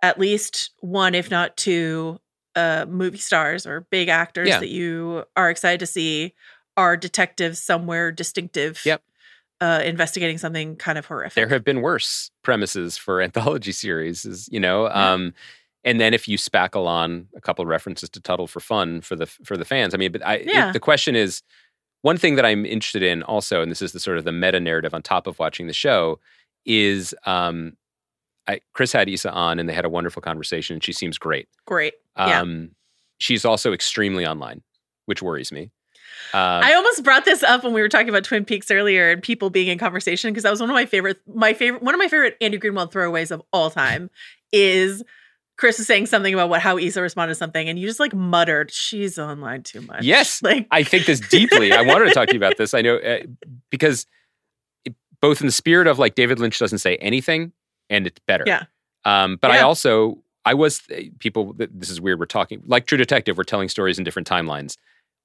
at 0.01 0.19
least 0.19 0.71
one, 0.79 1.15
if 1.15 1.29
not 1.31 1.55
two, 1.55 2.19
uh, 2.55 2.85
movie 2.89 3.17
stars 3.17 3.65
or 3.65 3.81
big 3.89 4.09
actors 4.09 4.47
Yeah. 4.49 4.59
that 4.59 4.69
you 4.69 5.23
are 5.35 5.49
excited 5.49 5.79
to 5.79 5.85
see 5.87 6.33
are 6.75 6.97
detectives 6.97 7.59
somewhere 7.61 8.11
distinctive. 8.11 8.81
Yep. 8.85 9.01
Uh, 9.61 9.81
investigating 9.85 10.37
something 10.37 10.75
kind 10.75 10.97
of 10.97 11.05
horrific. 11.05 11.35
There 11.35 11.47
have 11.47 11.63
been 11.63 11.81
worse 11.81 12.29
premises 12.41 12.97
for 12.97 13.21
anthology 13.21 13.71
series, 13.71 14.25
is 14.25 14.49
you 14.51 14.59
know. 14.59 14.85
Yeah. 14.87 15.13
Um, 15.13 15.33
and 15.85 15.99
then 16.01 16.13
if 16.13 16.27
you 16.27 16.37
spackle 16.37 16.85
on 16.87 17.27
a 17.35 17.41
couple 17.41 17.61
of 17.63 17.69
references 17.69 18.09
to 18.09 18.19
Tuttle 18.19 18.47
for 18.47 18.59
fun 18.59 19.01
for 19.01 19.15
the 19.15 19.25
for 19.25 19.55
the 19.55 19.65
fans, 19.65 19.93
I 19.93 19.97
mean, 19.97 20.11
but 20.11 20.25
I, 20.25 20.35
it- 20.35 20.73
the 20.73 20.79
question 20.79 21.15
is 21.15 21.41
one 22.01 22.17
thing 22.17 22.35
that 22.35 22.45
I'm 22.45 22.65
interested 22.65 23.03
in 23.03 23.23
also, 23.23 23.61
and 23.61 23.71
this 23.71 23.81
is 23.81 23.93
the 23.93 23.99
sort 23.99 24.17
of 24.17 24.25
the 24.25 24.31
meta 24.33 24.59
narrative 24.59 24.93
on 24.93 25.01
top 25.01 25.27
of 25.27 25.39
watching 25.39 25.67
the 25.67 25.73
show, 25.73 26.19
is 26.65 27.15
um, 27.25 27.77
I, 28.47 28.59
Chris 28.73 28.91
had 28.91 29.07
Issa 29.07 29.31
on 29.31 29.59
and 29.59 29.69
they 29.69 29.73
had 29.73 29.85
a 29.85 29.89
wonderful 29.89 30.21
conversation, 30.21 30.73
and 30.73 30.83
she 30.83 30.91
seems 30.91 31.17
great. 31.17 31.47
Great. 31.65 31.93
Yeah. 32.17 32.41
Um, 32.41 32.71
She's 33.19 33.45
also 33.45 33.71
extremely 33.71 34.25
online, 34.27 34.61
which 35.05 35.21
worries 35.21 35.49
me. 35.53 35.71
Um, 36.33 36.63
I 36.63 36.73
almost 36.73 37.03
brought 37.03 37.25
this 37.25 37.43
up 37.43 37.63
when 37.63 37.73
we 37.73 37.81
were 37.81 37.89
talking 37.89 38.09
about 38.09 38.23
Twin 38.23 38.45
Peaks 38.45 38.71
earlier 38.71 39.11
and 39.11 39.21
people 39.21 39.49
being 39.49 39.67
in 39.67 39.77
conversation 39.77 40.31
because 40.31 40.43
that 40.43 40.51
was 40.51 40.59
one 40.59 40.69
of 40.69 40.73
my 40.73 40.85
favorite 40.85 41.19
my 41.33 41.53
favorite 41.53 41.83
one 41.83 41.93
of 41.93 41.99
my 41.99 42.07
favorite 42.07 42.37
Andy 42.41 42.59
Greenwald 42.59 42.91
throwaways 42.91 43.31
of 43.31 43.41
all 43.51 43.69
time 43.69 44.09
is 44.51 45.03
Chris 45.57 45.79
is 45.79 45.87
saying 45.87 46.07
something 46.07 46.33
about 46.33 46.49
what 46.49 46.61
how 46.61 46.77
Issa 46.77 47.01
responded 47.01 47.33
to 47.33 47.37
something 47.37 47.69
and 47.69 47.77
you 47.77 47.87
just 47.87 47.99
like 47.99 48.13
muttered 48.13 48.71
she's 48.71 49.19
online 49.19 49.63
too 49.63 49.81
much. 49.81 50.03
Yes. 50.03 50.41
Like 50.43 50.67
I 50.71 50.83
think 50.83 51.05
this 51.05 51.19
deeply. 51.19 51.71
I 51.71 51.81
wanted 51.81 52.05
to 52.05 52.13
talk 52.13 52.27
to 52.29 52.33
you 52.33 52.39
about 52.39 52.57
this. 52.57 52.73
I 52.73 52.81
know 52.81 52.97
uh, 52.97 53.19
because 53.69 54.07
it, 54.85 54.95
both 55.21 55.41
in 55.41 55.47
the 55.47 55.53
spirit 55.53 55.87
of 55.87 55.99
like 55.99 56.15
David 56.15 56.39
Lynch 56.39 56.57
doesn't 56.59 56.79
say 56.79 56.97
anything 56.97 57.53
and 57.89 58.07
it's 58.07 58.19
better. 58.27 58.43
Yeah. 58.47 58.63
Um, 59.05 59.37
but 59.41 59.51
I 59.51 59.59
also 59.59 60.23
I 60.45 60.53
was 60.53 60.81
people. 61.19 61.53
This 61.57 61.89
is 61.89 62.01
weird. 62.01 62.19
We're 62.19 62.25
talking 62.25 62.63
like 62.65 62.85
True 62.85 62.97
Detective. 62.97 63.37
We're 63.37 63.43
telling 63.43 63.69
stories 63.69 63.97
in 63.97 64.03
different 64.03 64.27
timelines. 64.27 64.77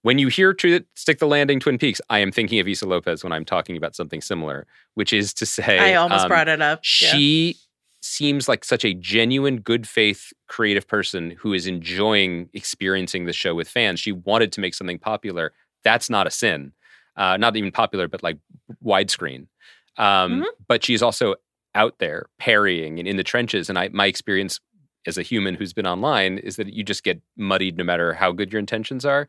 When 0.02 0.18
you 0.18 0.28
hear 0.28 0.52
True 0.54 0.80
Stick 0.94 1.18
the 1.18 1.26
Landing, 1.26 1.60
Twin 1.60 1.78
Peaks, 1.78 2.00
I 2.08 2.20
am 2.20 2.30
thinking 2.32 2.60
of 2.60 2.68
Issa 2.68 2.86
Lopez 2.86 3.24
when 3.24 3.32
I'm 3.32 3.44
talking 3.44 3.76
about 3.76 3.94
something 3.96 4.20
similar, 4.20 4.66
which 4.94 5.12
is 5.12 5.34
to 5.34 5.46
say, 5.46 5.78
I 5.78 5.94
almost 5.94 6.22
um, 6.24 6.28
brought 6.28 6.48
it 6.48 6.62
up. 6.62 6.80
Yeah. 7.00 7.10
she 7.10 7.56
seems 8.00 8.48
like 8.48 8.64
such 8.64 8.84
a 8.84 8.94
genuine 8.94 9.58
good 9.58 9.86
faith 9.88 10.32
creative 10.46 10.86
person 10.86 11.32
who 11.32 11.52
is 11.52 11.66
enjoying 11.66 12.48
experiencing 12.54 13.24
the 13.26 13.32
show 13.32 13.56
with 13.56 13.68
fans 13.68 13.98
she 13.98 14.12
wanted 14.12 14.52
to 14.52 14.60
make 14.60 14.72
something 14.72 15.00
popular 15.00 15.52
that's 15.82 16.08
not 16.08 16.24
a 16.24 16.30
sin 16.30 16.72
uh, 17.16 17.36
not 17.36 17.56
even 17.56 17.72
popular 17.72 18.06
but 18.06 18.22
like 18.22 18.38
widescreen 18.84 19.48
um, 19.96 20.42
Mhm. 20.42 20.44
but 20.68 20.84
she's 20.84 21.02
also 21.02 21.34
out 21.74 21.98
there 21.98 22.26
parrying 22.38 23.00
and 23.00 23.08
in 23.08 23.16
the 23.16 23.24
trenches. 23.24 23.68
And 23.68 23.76
I 23.76 23.88
my 23.88 24.06
experience 24.06 24.60
as 25.06 25.18
a 25.18 25.22
human 25.22 25.54
who's 25.56 25.72
been 25.72 25.86
online 25.86 26.38
is 26.38 26.54
that 26.56 26.72
you 26.72 26.84
just 26.84 27.02
get 27.02 27.20
muddied 27.36 27.76
no 27.76 27.84
matter 27.84 28.14
how 28.14 28.30
good 28.30 28.52
your 28.52 28.60
intentions 28.60 29.04
are. 29.04 29.28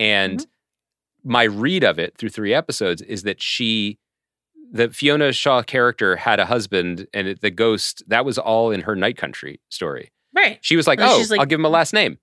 And 0.00 0.38
mm-hmm. 0.40 1.30
my 1.30 1.42
read 1.44 1.84
of 1.84 1.98
it 1.98 2.16
through 2.16 2.30
three 2.30 2.54
episodes 2.54 3.02
is 3.02 3.22
that 3.22 3.42
she 3.42 3.98
the 4.72 4.88
Fiona 4.88 5.32
Shaw 5.32 5.62
character 5.62 6.16
had 6.16 6.40
a 6.40 6.46
husband 6.46 7.06
and 7.12 7.28
it, 7.28 7.40
the 7.40 7.50
ghost 7.50 8.02
that 8.06 8.24
was 8.24 8.38
all 8.38 8.70
in 8.70 8.82
her 8.82 8.96
night 8.96 9.16
country 9.16 9.60
story. 9.68 10.10
Right. 10.34 10.58
She 10.62 10.76
was 10.76 10.86
like, 10.86 11.00
"Oh, 11.02 11.22
like- 11.28 11.40
I'll 11.40 11.46
give 11.46 11.58
him 11.58 11.64
a 11.66 11.70
last 11.70 11.92
name," 11.92 12.18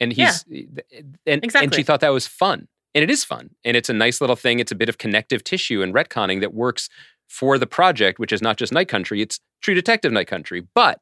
and 0.00 0.12
he's 0.12 0.44
and 0.48 1.44
exactly. 1.44 1.64
and 1.64 1.74
she 1.74 1.82
thought 1.82 2.00
that 2.00 2.10
was 2.10 2.26
fun, 2.26 2.68
and 2.94 3.02
it 3.02 3.10
is 3.10 3.22
fun, 3.24 3.50
and 3.64 3.76
it's 3.76 3.90
a 3.90 3.92
nice 3.92 4.20
little 4.20 4.36
thing. 4.36 4.60
It's 4.60 4.72
a 4.72 4.76
bit 4.76 4.88
of 4.88 4.98
connective 4.98 5.44
tissue 5.44 5.82
and 5.82 5.92
retconning 5.92 6.40
that 6.40 6.54
works 6.54 6.88
for 7.28 7.58
the 7.58 7.66
project, 7.66 8.18
which 8.18 8.32
is 8.32 8.40
not 8.40 8.56
just 8.56 8.72
Night 8.72 8.88
Country; 8.88 9.20
it's 9.20 9.40
True 9.60 9.74
Detective 9.74 10.12
Night 10.12 10.28
Country. 10.28 10.62
But 10.74 11.00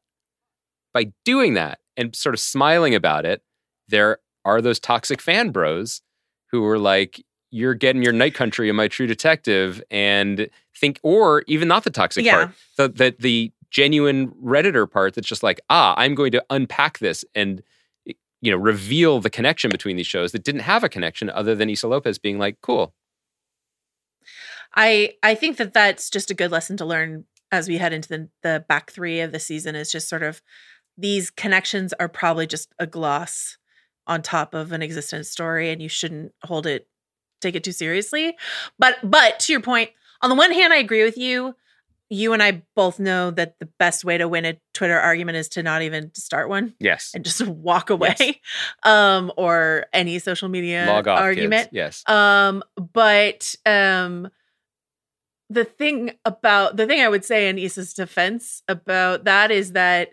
by 0.93 1.13
doing 1.25 1.55
that 1.55 1.81
and 1.97 2.17
sort 2.17 2.35
of 2.35 2.41
smiling 2.41 2.95
about 2.95 3.27
it, 3.27 3.43
there 3.89 4.19
are 4.45 4.61
those 4.61 4.79
toxic 4.81 5.21
fan 5.21 5.51
bros 5.51 6.03
who 6.51 6.65
are 6.67 6.79
like. 6.79 7.25
You're 7.55 7.75
getting 7.75 8.03
your 8.03 8.15
night 8.15 8.33
country 8.35 8.71
in 8.71 8.77
my 8.77 8.89
true 8.89 9.07
detective 9.07 9.83
and 9.91 10.49
think, 10.75 10.99
or 11.03 11.45
even 11.47 11.69
not 11.69 11.85
the 11.85 11.91
toxic 11.91 12.25
Yeah. 12.25 12.47
part, 12.47 12.51
the, 12.79 12.89
the 12.89 13.15
the 13.19 13.53
genuine 13.71 14.29
redditor 14.43 14.91
part 14.91 15.15
that's 15.15 15.27
just 15.27 15.43
like 15.43 15.59
ah 15.71 15.95
i'm 15.97 16.15
going 16.15 16.31
to 16.33 16.45
unpack 16.51 16.99
this 16.99 17.25
and 17.35 17.63
you 18.05 18.51
know 18.51 18.57
reveal 18.59 19.19
the 19.19 19.31
connection 19.31 19.71
between 19.71 19.97
these 19.97 20.07
shows 20.07 20.33
that 20.33 20.45
didn't 20.45 20.61
have 20.61 20.85
a 20.85 20.91
connection 20.91 21.31
other 21.31 21.55
than 21.55 21.71
issa 21.71 21.89
lopez 21.89 22.19
being 22.19 22.39
like 22.39 22.57
cool 22.61 22.93
I 24.75 25.15
I 25.23 25.35
think 25.35 25.57
that 25.59 25.73
that's 25.75 26.11
just 26.11 26.31
a 26.31 26.35
good 26.35 26.51
lesson 26.51 26.77
to 26.79 26.85
learn 26.85 27.25
as 27.51 27.69
we 27.69 27.79
head 27.79 27.93
into 27.93 28.09
the 28.09 28.29
the 28.43 28.65
back 28.69 28.91
three 28.91 29.21
of 29.21 29.33
the 29.33 29.41
season. 29.41 29.75
Is 29.75 29.93
just 29.93 30.09
sort 30.09 30.23
of 30.23 30.41
these 30.97 31.31
connections 31.31 31.93
are 32.01 32.09
probably 32.09 32.47
just 32.47 32.73
a 32.79 32.87
gloss 32.87 33.59
on 34.07 34.23
top 34.23 34.55
of 34.55 34.73
an 34.73 34.83
existent 34.83 35.27
story, 35.27 35.71
and 35.71 35.81
you 35.83 35.89
shouldn't 35.89 36.33
hold 36.45 36.67
it 36.67 36.87
take 37.41 37.55
it 37.57 37.65
too 37.65 37.73
seriously. 37.73 38.37
But 38.79 38.99
but 39.03 39.41
to 39.41 39.53
your 39.53 39.61
point, 39.61 39.91
on 40.23 40.31
the 40.31 40.37
one 40.37 40.53
hand, 40.53 40.73
I 40.73 40.77
agree 40.77 41.05
with 41.05 41.19
you. 41.19 41.55
You 42.09 42.35
and 42.35 42.43
I 42.43 42.63
both 42.77 42.99
know 42.99 43.31
that 43.31 43.59
the 43.59 43.69
best 43.79 44.05
way 44.05 44.19
to 44.19 44.29
win 44.29 44.45
a 44.45 44.59
Twitter 44.75 44.99
argument 44.99 45.37
is 45.37 45.49
to 45.51 45.63
not 45.63 45.81
even 45.83 46.13
start 46.15 46.49
one 46.51 46.75
yes 46.79 47.13
and 47.15 47.25
just 47.25 47.41
walk 47.47 47.91
away, 47.91 48.41
um, 48.83 49.33
or 49.37 49.87
any 49.93 50.19
social 50.19 50.49
media 50.49 50.87
log 50.87 51.09
off 51.09 51.21
argument. 51.21 51.71
kids. 51.71 51.73
yes 51.73 52.09
Um, 52.09 52.63
but 52.77 53.55
um 53.65 54.31
the 55.49 55.65
thing 55.65 56.13
about 56.25 56.77
the 56.77 56.87
thing 56.87 57.01
I 57.01 57.09
would 57.09 57.25
say 57.25 57.49
in 57.49 57.59
Issa's 57.59 57.93
defense 57.93 58.63
about 58.69 59.25
that 59.25 59.51
is 59.51 59.73
that 59.73 60.11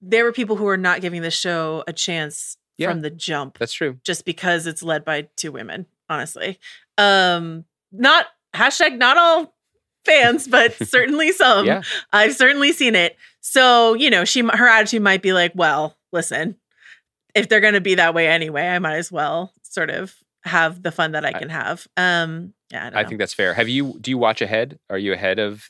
there 0.00 0.24
were 0.24 0.32
people 0.32 0.56
who 0.56 0.64
were 0.64 0.76
not 0.76 1.00
giving 1.00 1.22
the 1.22 1.30
show 1.30 1.84
a 1.86 1.92
chance 1.92 2.56
Yeah. 2.80 2.90
from 2.90 3.02
the 3.02 3.10
jump 3.10 3.58
that's 3.58 3.72
true 3.72 3.98
just 4.04 4.24
because 4.24 4.66
it's 4.66 4.82
led 4.82 5.04
by 5.04 5.28
two 5.36 5.52
women, 5.52 5.86
honestly. 6.08 6.58
Um 6.98 7.64
not 7.92 8.26
hashtag 8.54 8.98
not 8.98 9.16
all 9.16 9.54
fans, 10.04 10.48
but 10.48 10.74
certainly 10.88 11.32
some. 11.32 11.66
yeah 11.66 11.82
I've 12.12 12.34
certainly 12.34 12.72
seen 12.72 12.94
it. 12.94 13.16
So, 13.40 13.94
you 13.94 14.10
know, 14.10 14.24
she 14.24 14.40
her 14.42 14.68
attitude 14.68 15.02
might 15.02 15.22
be 15.22 15.32
like, 15.32 15.52
well, 15.54 15.96
listen, 16.12 16.56
if 17.34 17.48
they're 17.48 17.60
going 17.60 17.74
to 17.74 17.80
be 17.80 17.94
that 17.94 18.14
way 18.14 18.28
anyway, 18.28 18.66
I 18.66 18.78
might 18.78 18.96
as 18.96 19.12
well 19.12 19.52
sort 19.62 19.90
of 19.90 20.14
have 20.42 20.82
the 20.82 20.90
fun 20.90 21.12
that 21.12 21.24
I 21.24 21.32
can 21.32 21.48
have. 21.48 21.86
Um, 21.96 22.54
yeah, 22.72 22.86
I, 22.86 22.90
don't 22.90 22.98
i 22.98 23.04
think 23.04 23.18
that's 23.18 23.34
fair 23.34 23.52
have 23.54 23.68
you 23.68 23.98
do 24.00 24.10
you 24.10 24.18
watch 24.18 24.40
ahead 24.40 24.78
are 24.88 24.98
you 24.98 25.12
ahead 25.12 25.38
of 25.38 25.68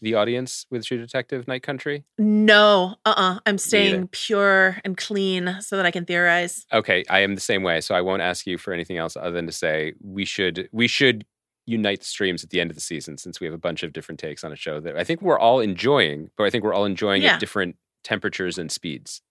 the 0.00 0.14
audience 0.14 0.66
with 0.70 0.84
true 0.84 0.98
detective 0.98 1.46
night 1.48 1.62
country 1.62 2.04
no, 2.18 2.96
uh, 3.04 3.14
uh-uh. 3.16 3.38
I'm 3.46 3.58
staying 3.58 4.08
pure 4.08 4.78
and 4.84 4.96
clean 4.96 5.56
so 5.60 5.76
that 5.76 5.86
I 5.86 5.90
can 5.90 6.04
theorize. 6.04 6.66
okay 6.72 7.04
i 7.10 7.20
am 7.20 7.34
the 7.34 7.40
same 7.40 7.62
way 7.62 7.80
so 7.80 7.94
i 7.94 8.00
won't 8.00 8.22
ask 8.22 8.46
you 8.46 8.58
for 8.58 8.72
anything 8.72 8.96
else 8.96 9.16
other 9.16 9.30
than 9.32 9.46
to 9.46 9.52
say 9.52 9.92
we 10.02 10.24
should 10.24 10.68
we 10.72 10.86
should 10.88 11.24
unite 11.66 12.00
the 12.00 12.06
streams 12.06 12.42
at 12.42 12.50
the 12.50 12.60
end 12.60 12.70
of 12.70 12.74
the 12.74 12.80
season 12.80 13.16
since 13.18 13.38
we 13.40 13.46
have 13.46 13.54
a 13.54 13.58
bunch 13.58 13.82
of 13.82 13.92
different 13.92 14.18
takes 14.18 14.42
on 14.42 14.52
a 14.52 14.56
show 14.56 14.80
that 14.80 14.96
i 14.96 15.04
think 15.04 15.20
we're 15.22 15.38
all 15.38 15.60
enjoying 15.60 16.30
but 16.36 16.44
i 16.44 16.50
think 16.50 16.64
we're 16.64 16.74
all 16.74 16.84
enjoying 16.86 17.22
Yeah. 17.22 17.34
at 17.34 17.40
different 17.40 17.76
temperatures 18.02 18.58
and 18.58 18.70
speeds 18.72 19.22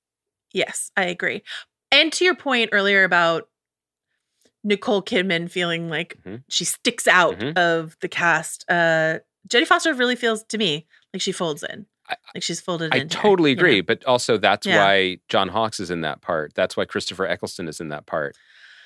Yes, 0.51 0.91
I 0.97 1.03
agree. 1.05 1.43
And 1.91 2.11
to 2.13 2.26
your 2.26 2.34
point 2.36 2.70
earlier 2.74 3.03
about 3.03 3.49
Nicole 4.63 5.01
Kidman 5.03 5.49
feeling 5.49 5.89
like 5.89 6.17
Mhm. 6.26 6.43
she 6.49 6.65
sticks 6.65 7.07
out 7.07 7.38
Mhm. 7.39 7.55
of 7.57 7.95
the 8.01 8.07
cast, 8.09 8.65
uh, 8.70 9.20
Jodie 9.48 9.66
Foster 9.68 9.94
really 9.94 10.16
feels 10.16 10.44
to 10.46 10.58
me 10.58 10.86
like 11.14 11.22
she 11.22 11.32
folds 11.32 11.64
in, 11.64 11.86
like 12.34 12.44
she's 12.44 12.60
folded 12.60 12.94
I 12.94 12.98
in. 12.98 13.02
here, 13.02 13.08
totally 13.10 13.52
you 13.52 13.56
know? 13.56 13.62
agree, 13.62 13.82
but 13.82 14.04
also 14.06 14.38
that's 14.38 14.66
Yeah. 14.68 14.78
why 14.84 15.18
John 15.30 15.48
Hawkes 15.50 15.80
is 15.80 15.90
in 15.92 16.02
that 16.02 16.22
part. 16.22 16.54
That's 16.56 16.76
why 16.78 16.86
Christopher 16.86 17.26
Eccleston 17.26 17.68
is 17.68 17.80
in 17.80 17.90
that 17.90 18.06
part. 18.06 18.36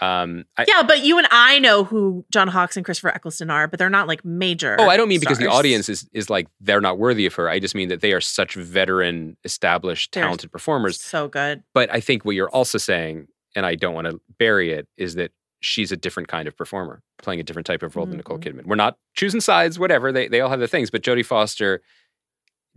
Um, 0.01 0.43
I, 0.58 0.66
Yeah, 0.68 0.84
but 0.84 1.04
you 1.06 1.18
and 1.18 1.28
I 1.32 1.60
know 1.60 1.84
who 1.86 2.26
John 2.32 2.49
Hawkes 2.49 2.76
and 2.76 2.84
Christopher 2.84 3.10
Eccleston 3.10 3.49
are, 3.49 3.68
but 3.68 3.80
they're 3.80 3.89
not 3.89 4.08
like 4.08 4.26
major. 4.26 4.76
oh, 4.80 4.89
I 4.89 4.97
don't 4.97 5.08
mean 5.08 5.20
because 5.22 5.38
the 5.38 5.47
audience 5.47 5.88
is 5.88 6.10
is 6.14 6.30
like 6.30 6.47
they're 6.60 6.82
not 6.82 6.97
worthy 6.97 7.26
of 7.26 7.34
her. 7.36 7.47
I 7.49 7.60
just 7.60 7.74
mean 7.76 7.88
that 7.89 8.01
they 8.01 8.12
are 8.12 8.20
such 8.22 8.56
veteran, 8.56 9.38
established, 9.45 10.12
They're 10.14 10.24
talented 10.24 10.51
performers. 10.51 10.99
so 10.99 11.28
good. 11.30 11.64
But 11.74 11.89
I 11.93 11.99
think 12.01 12.26
what 12.26 12.36
you're 12.36 12.49
also 12.49 12.78
saying, 12.78 13.28
and 13.56 13.66
I 13.66 13.76
don't 13.76 13.93
want 13.93 14.08
to 14.08 14.20
bury 14.39 14.72
it, 14.74 14.88
is 14.97 15.16
that 15.16 15.32
she's 15.64 15.91
a 15.91 15.97
different 15.97 16.28
kind 16.28 16.47
of 16.47 16.55
performer, 16.57 17.01
playing 17.20 17.39
a 17.39 17.43
different 17.43 17.66
type 17.66 17.82
of 17.84 17.95
role 17.95 18.05
than 18.05 18.18
Nicole 18.18 18.38
Mhm. 18.38 18.43
Kidman. 18.43 18.66
We're 18.66 18.76
not 18.76 18.97
choosing 19.16 19.41
sides, 19.41 19.80
whatever. 19.80 20.11
They 20.11 20.28
they 20.28 20.41
all 20.41 20.49
have 20.49 20.59
their 20.59 20.68
things, 20.68 20.91
but 20.91 21.01
Jodie 21.01 21.26
Foster 21.26 21.82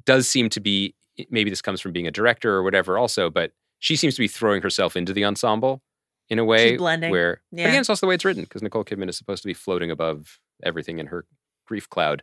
does 0.05 0.28
seem 0.28 0.49
to 0.51 0.61
be 0.61 0.95
maybe 1.30 1.51
this 1.51 1.62
comes 1.62 1.80
from 1.80 1.93
being 1.93 2.07
a 2.07 2.11
director 2.11 2.55
or 2.55 2.62
whatever 2.62 2.97
also, 2.99 3.30
but 3.30 3.53
she 3.78 3.97
seems 3.97 4.14
to 4.14 4.20
be 4.20 4.28
throwing 4.28 4.62
herself 4.62 4.97
into 4.97 5.12
the 5.12 5.24
ensemble 5.24 5.82
in 6.28 6.39
a 6.39 6.45
way 6.45 6.76
blending. 6.76 7.11
where 7.11 7.41
but 7.53 7.61
Yeah. 7.61 7.68
again 7.68 7.80
it's 7.80 7.89
also 7.91 8.07
the 8.07 8.09
way 8.09 8.14
it's 8.14 8.24
written 8.24 8.43
because 8.43 8.62
Nicole 8.62 8.84
Kidman 8.84 9.09
is 9.09 9.16
supposed 9.16 9.43
to 9.43 9.47
be 9.49 9.55
floating 9.55 9.91
above 9.91 10.39
everything 10.62 10.99
in 10.99 11.07
her 11.09 11.24
grief 11.66 11.89
cloud. 11.89 12.22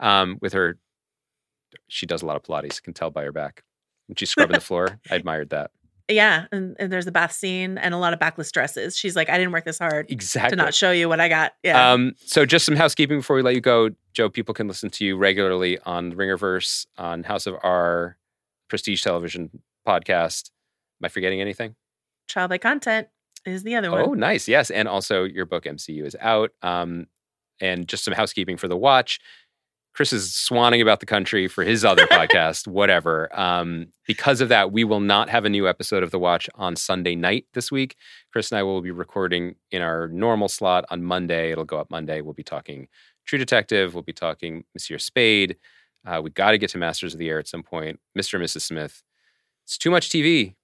Um, 0.00 0.38
with 0.40 0.52
her 0.52 0.78
she 1.88 2.06
does 2.06 2.22
a 2.22 2.26
lot 2.26 2.36
of 2.36 2.42
Pilates, 2.44 2.80
can 2.82 2.94
tell 2.94 3.10
by 3.10 3.24
her 3.24 3.32
back. 3.32 3.64
When 4.06 4.14
she's 4.16 4.30
scrubbing 4.30 4.54
the 4.54 4.60
floor, 4.60 5.00
I 5.10 5.14
admired 5.16 5.50
that. 5.50 5.70
Yeah, 6.08 6.46
and, 6.52 6.76
and 6.78 6.92
there's 6.92 7.06
a 7.06 7.12
bath 7.12 7.32
scene 7.32 7.78
and 7.78 7.94
a 7.94 7.96
lot 7.96 8.12
of 8.12 8.18
backless 8.18 8.52
dresses. 8.52 8.94
She's 8.96 9.16
like, 9.16 9.30
I 9.30 9.38
didn't 9.38 9.52
work 9.52 9.64
this 9.64 9.78
hard 9.78 10.10
Exactly. 10.10 10.50
to 10.50 10.56
not 10.56 10.74
show 10.74 10.90
you 10.90 11.08
what 11.08 11.18
I 11.18 11.28
got. 11.30 11.54
Yeah. 11.62 11.92
Um, 11.92 12.12
so 12.18 12.44
just 12.44 12.66
some 12.66 12.76
housekeeping 12.76 13.18
before 13.18 13.36
we 13.36 13.42
let 13.42 13.54
you 13.54 13.62
go, 13.62 13.88
Joe. 14.12 14.28
People 14.28 14.52
can 14.54 14.68
listen 14.68 14.90
to 14.90 15.04
you 15.04 15.16
regularly 15.16 15.78
on 15.86 16.12
Ringerverse, 16.12 16.86
on 16.98 17.22
House 17.22 17.46
of 17.46 17.56
R, 17.62 18.18
Prestige 18.68 19.02
Television 19.02 19.50
podcast. 19.88 20.50
Am 21.00 21.06
I 21.06 21.08
forgetting 21.08 21.40
anything? 21.40 21.74
By 22.34 22.58
content 22.58 23.08
is 23.46 23.62
the 23.62 23.74
other 23.76 23.88
Oh, 23.90 24.08
one. 24.08 24.18
nice. 24.18 24.46
Yes, 24.48 24.70
and 24.70 24.88
also 24.88 25.24
your 25.24 25.46
book 25.46 25.64
MCU 25.64 26.04
is 26.04 26.16
out. 26.20 26.50
Um, 26.62 27.06
and 27.60 27.86
just 27.86 28.04
some 28.04 28.12
housekeeping 28.14 28.56
for 28.56 28.66
the 28.68 28.76
watch. 28.76 29.20
Chris 29.94 30.12
is 30.12 30.30
swanning 30.30 30.82
about 30.82 30.98
the 30.98 31.06
country 31.06 31.46
for 31.46 31.62
his 31.62 31.84
other 31.84 32.06
podcast, 32.10 32.66
whatever. 32.66 33.28
Um, 33.38 33.86
because 34.06 34.40
of 34.40 34.48
that, 34.48 34.72
we 34.72 34.82
will 34.82 35.00
not 35.00 35.28
have 35.28 35.44
a 35.44 35.48
new 35.48 35.68
episode 35.68 36.02
of 36.02 36.10
The 36.10 36.18
Watch 36.18 36.50
on 36.56 36.74
Sunday 36.74 37.14
night 37.14 37.46
this 37.54 37.70
week. 37.70 37.96
Chris 38.32 38.50
and 38.50 38.58
I 38.58 38.64
will 38.64 38.82
be 38.82 38.90
recording 38.90 39.54
in 39.70 39.82
our 39.82 40.08
normal 40.08 40.48
slot 40.48 40.84
on 40.90 41.04
Monday. 41.04 41.52
It'll 41.52 41.64
go 41.64 41.78
up 41.78 41.90
Monday. 41.90 42.20
We'll 42.20 42.34
be 42.34 42.42
talking 42.42 42.88
True 43.24 43.38
Detective. 43.38 43.94
We'll 43.94 44.02
be 44.02 44.12
talking 44.12 44.64
Monsieur 44.74 44.98
Spade. 44.98 45.56
Uh, 46.04 46.20
we 46.22 46.30
got 46.30 46.50
to 46.50 46.58
get 46.58 46.70
to 46.70 46.78
Masters 46.78 47.14
of 47.14 47.20
the 47.20 47.28
Air 47.28 47.38
at 47.38 47.48
some 47.48 47.62
point. 47.62 48.00
Mr. 48.18 48.34
and 48.34 48.44
Mrs. 48.44 48.62
Smith. 48.62 49.02
It's 49.64 49.78
too 49.78 49.90
much 49.90 50.10
TV 50.10 50.54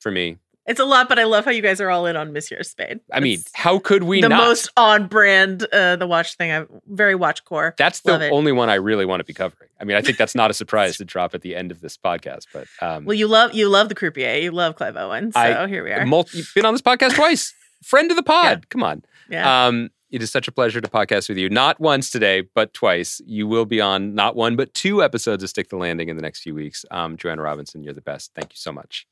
for 0.00 0.10
me. 0.10 0.38
It's 0.66 0.78
a 0.78 0.84
lot, 0.84 1.08
but 1.08 1.18
I 1.18 1.24
love 1.24 1.44
how 1.46 1.50
you 1.50 1.62
guys 1.62 1.80
are 1.80 1.90
all 1.90 2.06
in 2.06 2.16
on 2.16 2.32
Monsieur 2.32 2.62
Spade. 2.62 3.00
I 3.12 3.18
mean, 3.20 3.40
how 3.54 3.78
could 3.78 4.02
we 4.04 4.20
the 4.20 4.28
not? 4.28 4.36
most 4.44 4.68
on 4.76 5.06
brand 5.08 5.66
uh, 5.72 5.96
the 5.96 6.06
watch 6.06 6.36
thing. 6.36 6.52
I'm 6.52 6.68
very 6.86 7.14
watch 7.14 7.44
core. 7.44 7.74
That's 7.78 8.00
the 8.00 8.28
only 8.30 8.52
one 8.52 8.68
I 8.68 8.74
really 8.74 9.04
want 9.06 9.20
to 9.20 9.24
be 9.24 9.32
covering. 9.32 9.70
I 9.80 9.84
mean, 9.84 9.96
I 9.96 10.02
think 10.02 10.18
that's 10.18 10.34
not 10.34 10.50
a 10.50 10.54
surprise 10.62 10.98
to 10.98 11.04
drop 11.04 11.34
at 11.34 11.40
the 11.40 11.56
end 11.56 11.70
of 11.72 11.80
this 11.80 11.96
podcast, 11.96 12.46
but 12.52 12.66
um, 12.82 13.04
Well, 13.06 13.14
you 13.14 13.26
love 13.26 13.54
you 13.54 13.68
love 13.68 13.88
the 13.88 13.94
croupier. 13.94 14.36
You 14.42 14.50
love 14.52 14.76
Clive 14.76 14.96
Owen. 14.96 15.32
So 15.32 15.40
I- 15.40 15.66
here 15.66 15.82
we 15.82 15.92
are. 15.92 16.04
multi- 16.06 16.38
you've 16.38 16.52
been 16.54 16.66
on 16.66 16.74
this 16.74 16.82
podcast 16.82 17.14
twice. 17.14 17.54
Friend 17.82 18.10
of 18.10 18.16
the 18.16 18.22
pod. 18.22 18.68
Come 18.68 18.82
on. 18.82 19.02
yeah. 19.30 19.66
Um, 19.66 19.88
it 20.10 20.22
is 20.22 20.30
such 20.30 20.46
a 20.48 20.52
pleasure 20.52 20.80
to 20.80 20.88
podcast 20.88 21.28
with 21.28 21.38
you. 21.38 21.48
Not 21.48 21.80
once 21.80 22.10
today, 22.10 22.42
but 22.54 22.74
twice. 22.74 23.20
You 23.24 23.46
will 23.46 23.64
be 23.64 23.80
on 23.80 24.14
not 24.14 24.34
one, 24.36 24.56
but 24.56 24.74
two 24.74 25.02
episodes 25.02 25.42
of 25.42 25.48
Stick 25.48 25.68
the 25.70 25.76
Landing 25.76 26.08
in 26.10 26.16
the 26.16 26.22
next 26.22 26.42
few 26.42 26.54
weeks. 26.54 26.84
Um, 26.90 27.16
Joanna 27.16 27.42
Robinson, 27.42 27.82
you're 27.82 27.94
the 27.94 28.00
best. 28.02 28.32
Thank 28.34 28.52
you 28.52 28.56
so 28.56 28.72
much. 28.72 29.06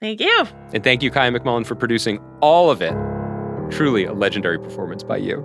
Thank 0.00 0.20
you. 0.20 0.46
And 0.72 0.82
thank 0.82 1.02
you, 1.02 1.10
Kaya 1.10 1.30
McMullen, 1.30 1.66
for 1.66 1.74
producing 1.74 2.18
all 2.40 2.70
of 2.70 2.80
it. 2.80 2.94
Truly 3.70 4.04
a 4.04 4.12
legendary 4.12 4.58
performance 4.58 5.02
by 5.02 5.18
you. 5.18 5.44